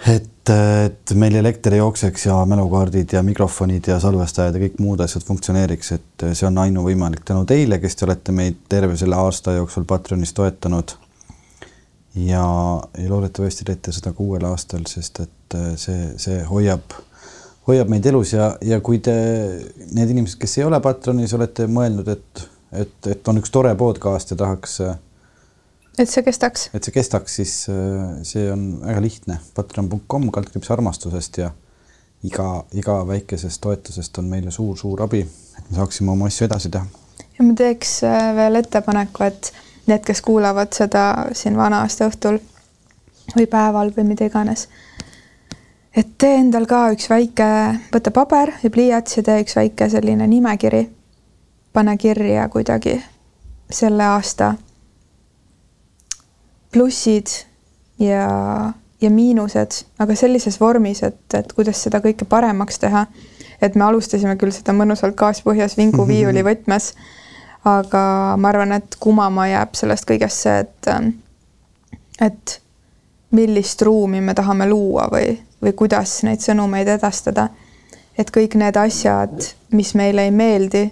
et, 0.08 0.52
et 0.86 1.14
meil 1.20 1.36
elekter 1.36 1.76
jookseks 1.76 2.26
ja 2.26 2.38
mälukaardid 2.46 3.14
ja 3.14 3.24
mikrofonid 3.24 3.88
ja 3.88 4.00
salvestajad 4.00 4.56
ja 4.56 4.64
kõik 4.64 4.80
muud 4.80 5.04
asjad 5.04 5.26
funktsioneeriks, 5.28 5.92
et 5.98 6.26
see 6.32 6.48
on 6.48 6.58
ainuvõimalik 6.64 7.26
tänu 7.28 7.46
teile, 7.50 7.80
kes 7.84 8.00
te 8.00 8.08
olete 8.08 8.36
meid 8.36 8.64
terve 8.72 8.98
selle 9.00 9.20
aasta 9.20 9.58
jooksul 9.58 9.88
Patreonis 9.90 10.34
toetanud. 10.34 10.96
ja, 12.16 12.46
ja 12.98 13.10
loodetavasti 13.10 13.66
teete 13.66 13.92
seda 13.92 14.14
ka 14.14 14.24
uuel 14.24 14.46
aastal, 14.50 14.88
sest 14.88 15.20
et 15.26 15.60
see, 15.76 16.14
see 16.18 16.42
hoiab, 16.48 16.96
hoiab 17.70 17.92
meid 17.92 18.06
elus 18.10 18.34
ja, 18.34 18.52
ja 18.66 18.80
kui 18.86 19.02
te, 19.04 19.14
need 19.94 20.10
inimesed, 20.16 20.40
kes 20.42 20.58
ei 20.60 20.66
ole 20.68 20.80
Patreonis, 20.84 21.36
olete 21.38 21.68
mõelnud, 21.70 22.10
et, 22.12 22.44
et, 22.84 22.98
et 23.14 23.32
on 23.32 23.40
üks 23.42 23.54
tore 23.54 23.72
podcast 23.80 24.34
ja 24.34 24.40
tahaks 24.40 24.80
et 26.00 26.10
see 26.10 26.24
kestaks? 26.26 26.70
et 26.74 26.84
see 26.86 26.96
kestaks, 26.96 27.40
siis 27.42 27.56
see 28.28 28.46
on 28.52 28.70
väga 28.84 29.02
lihtne, 29.04 29.40
patreon.com 29.56 30.30
kaldkriips 30.36 30.72
armastusest 30.76 31.42
ja 31.44 31.52
iga, 32.24 32.64
iga 32.74 33.00
väikesest 33.08 33.62
toetusest 33.62 34.18
on 34.18 34.30
meile 34.32 34.52
suur-suur 34.52 35.04
abi, 35.06 35.22
et 35.58 35.70
me 35.70 35.78
saaksime 35.78 36.12
oma 36.12 36.28
asju 36.28 36.48
edasi 36.48 36.72
teha. 36.74 36.86
ja 37.38 37.46
ma 37.46 37.56
teeks 37.56 37.96
äh, 38.08 38.30
veel 38.36 38.60
ettepaneku, 38.60 39.24
et 39.28 39.52
need, 39.88 40.04
kes 40.06 40.22
kuulavad 40.26 40.74
seda 40.76 41.04
siin 41.34 41.58
vana-aasta 41.58 42.10
õhtul 42.10 42.40
või 43.36 43.48
päeval 43.50 43.94
või 43.96 44.12
mida 44.12 44.28
iganes, 44.30 44.68
et 45.96 46.08
tee 46.18 46.36
endal 46.40 46.66
ka 46.70 46.88
üks 46.94 47.10
väike, 47.10 47.50
võta 47.94 48.12
paber 48.14 48.54
ja 48.64 48.70
pliiats 48.70 49.18
ja 49.18 49.24
tee 49.26 49.44
üks 49.44 49.56
väike 49.56 49.90
selline 49.90 50.28
nimekiri. 50.28 50.90
pane 51.74 51.98
kirja 51.98 52.50
kuidagi 52.50 53.02
selle 53.70 54.04
aasta 54.04 54.54
plussid 56.72 57.28
ja, 58.00 58.74
ja 59.02 59.10
miinused, 59.10 59.84
aga 60.00 60.16
sellises 60.16 60.60
vormis, 60.62 61.04
et, 61.04 61.22
et 61.34 61.54
kuidas 61.54 61.82
seda 61.84 62.02
kõike 62.04 62.26
paremaks 62.30 62.80
teha. 62.80 63.06
et 63.62 63.76
me 63.76 63.84
alustasime 63.84 64.38
küll 64.40 64.54
seda 64.56 64.74
mõnusalt 64.74 65.18
gaaspõhjas 65.20 65.78
vinguviiuli 65.78 66.44
võtmes, 66.50 66.94
aga 67.68 68.04
ma 68.38 68.50
arvan, 68.54 68.72
et 68.72 68.96
kumama 69.00 69.50
jääb 69.50 69.76
sellest 69.76 70.08
kõigest 70.08 70.46
see, 70.46 70.60
et, 70.60 70.90
et 72.22 72.62
millist 73.36 73.82
ruumi 73.82 74.22
me 74.22 74.34
tahame 74.34 74.70
luua 74.70 75.10
või, 75.12 75.36
või 75.62 75.74
kuidas 75.74 76.24
neid 76.24 76.44
sõnumeid 76.44 76.88
edastada. 76.88 77.50
et 78.18 78.32
kõik 78.36 78.56
need 78.60 78.76
asjad, 78.76 79.44
mis 79.72 79.94
meile 79.96 80.24
ei 80.28 80.32
meeldi 80.32 80.90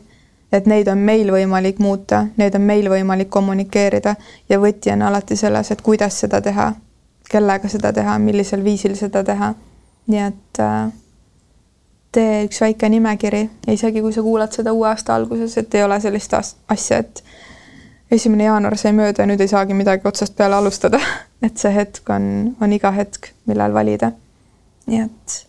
et 0.51 0.67
neid 0.67 0.87
on 0.87 0.97
meil 0.97 1.31
võimalik 1.31 1.79
muuta, 1.83 2.25
neid 2.37 2.55
on 2.55 2.63
meil 2.63 2.89
võimalik 2.89 3.29
kommunikeerida 3.29 4.15
ja 4.49 4.59
võti 4.59 4.91
on 4.93 5.01
alati 5.01 5.35
selles, 5.35 5.71
et 5.71 5.81
kuidas 5.81 6.19
seda 6.23 6.41
teha, 6.41 6.71
kellega 7.29 7.69
seda 7.69 7.91
teha, 7.93 8.17
millisel 8.19 8.63
viisil 8.63 8.95
seda 8.95 9.23
teha. 9.23 9.53
nii 10.07 10.19
et 10.23 10.59
äh, 10.63 10.91
tee 12.15 12.45
üks 12.45 12.61
väike 12.63 12.89
nimekiri 12.89 13.41
ja 13.67 13.73
isegi 13.73 14.01
kui 14.01 14.13
sa 14.15 14.21
kuulad 14.23 14.55
seda 14.55 14.71
uue 14.73 14.87
aasta 14.87 15.15
alguses, 15.15 15.57
et 15.57 15.75
ei 15.75 15.83
ole 15.83 15.99
sellist 15.99 16.33
asja, 16.33 16.97
et 16.97 17.23
esimene 18.11 18.47
jaanuar 18.47 18.77
sai 18.79 18.93
mööda 18.95 19.25
ja 19.25 19.27
nüüd 19.27 19.43
ei 19.43 19.51
saagi 19.51 19.75
midagi 19.75 20.07
otsast 20.07 20.37
peale 20.37 20.55
alustada 20.55 21.01
et 21.45 21.57
see 21.57 21.73
hetk 21.75 22.07
on, 22.09 22.55
on 22.61 22.73
iga 22.73 22.93
hetk, 22.95 23.33
millal 23.45 23.75
valida. 23.75 24.13
Nii 24.87 24.99
et 25.03 25.47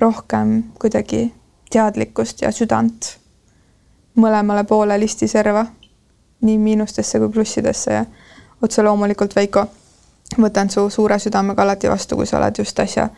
rohkem 0.00 0.62
kuidagi 0.80 1.34
teadlikkust 1.72 2.42
ja 2.42 2.50
südant 2.52 3.16
mõlemale 4.18 4.64
poole 4.68 4.98
listi 5.00 5.28
serva, 5.28 5.64
nii 6.42 6.58
miinustesse 6.58 7.18
kui 7.18 7.30
plussidesse 7.32 7.92
ja 7.92 8.04
otse 8.62 8.82
loomulikult, 8.82 9.36
Veiko, 9.36 9.66
võtan 10.38 10.70
su 10.70 10.88
suure 10.90 11.18
südamega 11.18 11.62
alati 11.62 11.90
vastu, 11.90 12.16
kui 12.16 12.26
sa 12.26 12.38
oled 12.38 12.58
just 12.58 12.78
äsja 12.80 13.08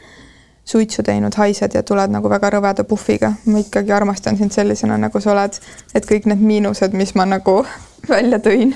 suitsu 0.65 1.03
teinud, 1.03 1.35
haised 1.37 1.75
ja 1.75 1.83
tuled 1.83 2.13
nagu 2.13 2.31
väga 2.31 2.51
rõveda 2.57 2.85
puhviga. 2.89 3.33
ma 3.47 3.59
ikkagi 3.61 3.93
armastan 3.93 4.37
sind 4.37 4.53
sellisena, 4.53 4.99
nagu 4.99 5.21
sa 5.21 5.33
oled, 5.33 5.59
et 5.95 6.07
kõik 6.09 6.29
need 6.31 6.41
miinused, 6.41 6.93
mis 6.97 7.15
ma 7.15 7.27
nagu 7.29 7.65
välja 8.15 8.39
tõin, 8.39 8.75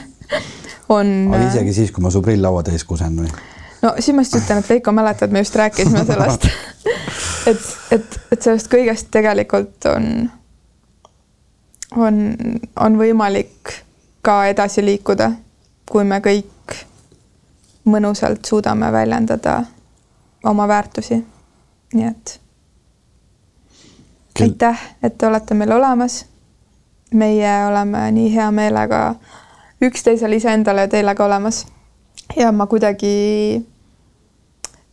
on. 0.88 1.14
isegi 1.48 1.72
siis, 1.72 1.92
kui 1.92 2.02
ma 2.02 2.10
su 2.10 2.22
prilllaua 2.22 2.62
täis 2.62 2.84
kusen 2.84 3.16
või? 3.22 3.32
No 3.82 3.94
siis 3.98 4.14
ma 4.16 4.24
just 4.24 4.40
ütlen, 4.40 4.62
et 4.62 4.68
Veiko, 4.68 4.92
mäletad, 4.92 5.30
me 5.30 5.44
just 5.44 5.56
rääkisime 5.56 6.04
sellest 6.04 6.48
et, 7.50 7.62
et, 7.90 8.20
et 8.32 8.42
sellest 8.42 8.70
kõigest 8.72 9.10
tegelikult 9.14 9.88
on 9.92 10.28
on, 11.96 12.36
on 12.80 12.98
võimalik 12.98 13.72
ka 14.22 14.46
edasi 14.46 14.84
liikuda, 14.84 15.30
kui 15.88 16.04
me 16.04 16.20
kõik 16.20 16.76
mõnusalt 17.88 18.44
suudame 18.44 18.92
väljendada 18.92 19.62
oma 20.44 20.68
väärtusi. 20.68 21.24
nii 21.94 22.06
et 22.06 22.40
Kel... 24.34 24.46
aitäh, 24.46 24.82
et 25.02 25.18
te 25.18 25.26
olete 25.26 25.54
meil 25.54 25.72
olemas. 25.72 26.26
meie 27.14 27.66
oleme 27.66 28.10
nii 28.12 28.34
hea 28.34 28.50
meelega 28.50 29.14
üksteisele, 29.82 30.36
iseendale 30.36 30.80
ja 30.80 30.88
teile 30.88 31.14
ka 31.14 31.24
olemas. 31.24 31.66
Ja 32.36 32.52
ma 32.52 32.66
kuidagi 32.66 33.64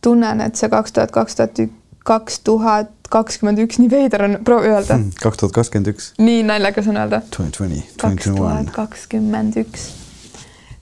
tunnen, 0.00 0.40
et 0.40 0.56
see 0.56 0.70
kaks 0.72 0.92
tuhat 0.92 1.10
kaks 1.10 1.36
tuhat 1.36 1.60
kaks 2.06 2.40
tuhat 2.46 2.92
kakskümmend 3.10 3.60
üks, 3.62 3.78
nii 3.78 3.90
veider 3.90 4.24
on, 4.26 4.38
proovi 4.44 4.70
öelda. 4.70 4.96
Hmm, 4.96 5.12
kaks 5.22 5.42
tuhat 5.42 5.54
kakskümmend 5.60 5.92
üks. 5.94 6.10
nii 6.18 6.42
naljakas 6.46 6.90
on 6.90 6.98
öelda. 7.02 7.22
kaks 8.00 8.28
tuhat 8.30 8.74
kakskümmend 8.74 9.62
üks 9.62 9.90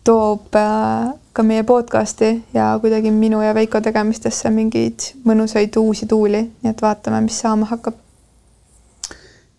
toob 0.04 0.56
äh, 0.56 1.12
ka 1.32 1.42
meie 1.42 1.64
podcast'i 1.64 2.30
ja 2.54 2.78
kuidagi 2.80 3.10
minu 3.10 3.40
ja 3.42 3.54
Veiko 3.56 3.80
tegemistesse 3.80 4.50
mingeid 4.52 5.10
mõnusaid 5.24 5.76
uusi 5.80 6.06
tuuli, 6.06 6.42
nii 6.62 6.72
et 6.72 6.82
vaatame, 6.84 7.22
mis 7.24 7.38
saama 7.40 7.68
hakkab. 7.70 7.96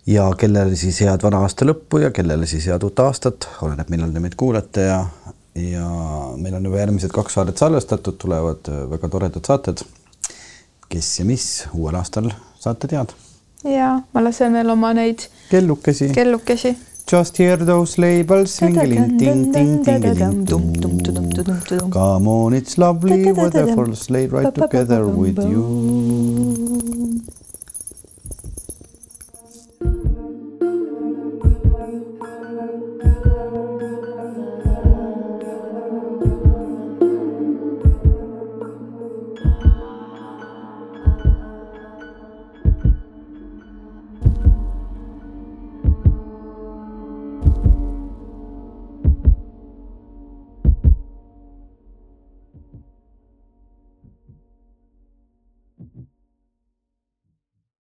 ja 0.06 0.30
kellele 0.38 0.76
siis 0.76 1.02
head 1.02 1.26
vana 1.26 1.42
aasta 1.42 1.66
lõppu 1.66 2.04
ja 2.04 2.12
kellele 2.12 2.46
siis 2.46 2.68
head 2.70 2.84
uut 2.86 3.00
aastat, 3.00 3.50
oleneb, 3.66 3.90
millal 3.90 4.14
te 4.14 4.22
meid 4.22 4.38
kuulate 4.38 4.86
ja 4.86 5.00
ja 5.56 5.90
meil 6.38 6.56
on 6.56 6.66
juba 6.68 6.82
järgmised 6.82 7.14
kaks 7.16 7.38
saadet 7.38 7.58
salvestatud, 7.58 8.18
tulevad 8.20 8.68
äh, 8.70 8.82
väga 8.92 9.10
toredad 9.10 9.46
saated. 9.48 9.86
kes 10.90 11.20
ja 11.20 11.26
mis 11.26 11.46
uuel 11.74 11.96
aastal 11.96 12.30
saate 12.60 12.88
teada. 12.88 13.14
ja 13.64 14.02
ma 14.14 14.24
lasen 14.24 14.54
veel 14.54 14.70
oma 14.70 14.94
neid 14.94 15.30
kellukesi. 15.50 16.10
kellukesi. 16.14 16.76
Just 17.12 17.38
hear 17.38 17.58
those 17.66 18.02
labels. 18.02 18.60
Come 21.92 22.28
on, 22.28 22.54
it's 22.54 22.78
lovely 22.78 23.32
weather 23.32 23.76
for 23.76 23.96
sleigh 23.96 24.28
right 24.28 24.56
together 24.56 25.06
with 25.06 25.38
you. 25.38 26.66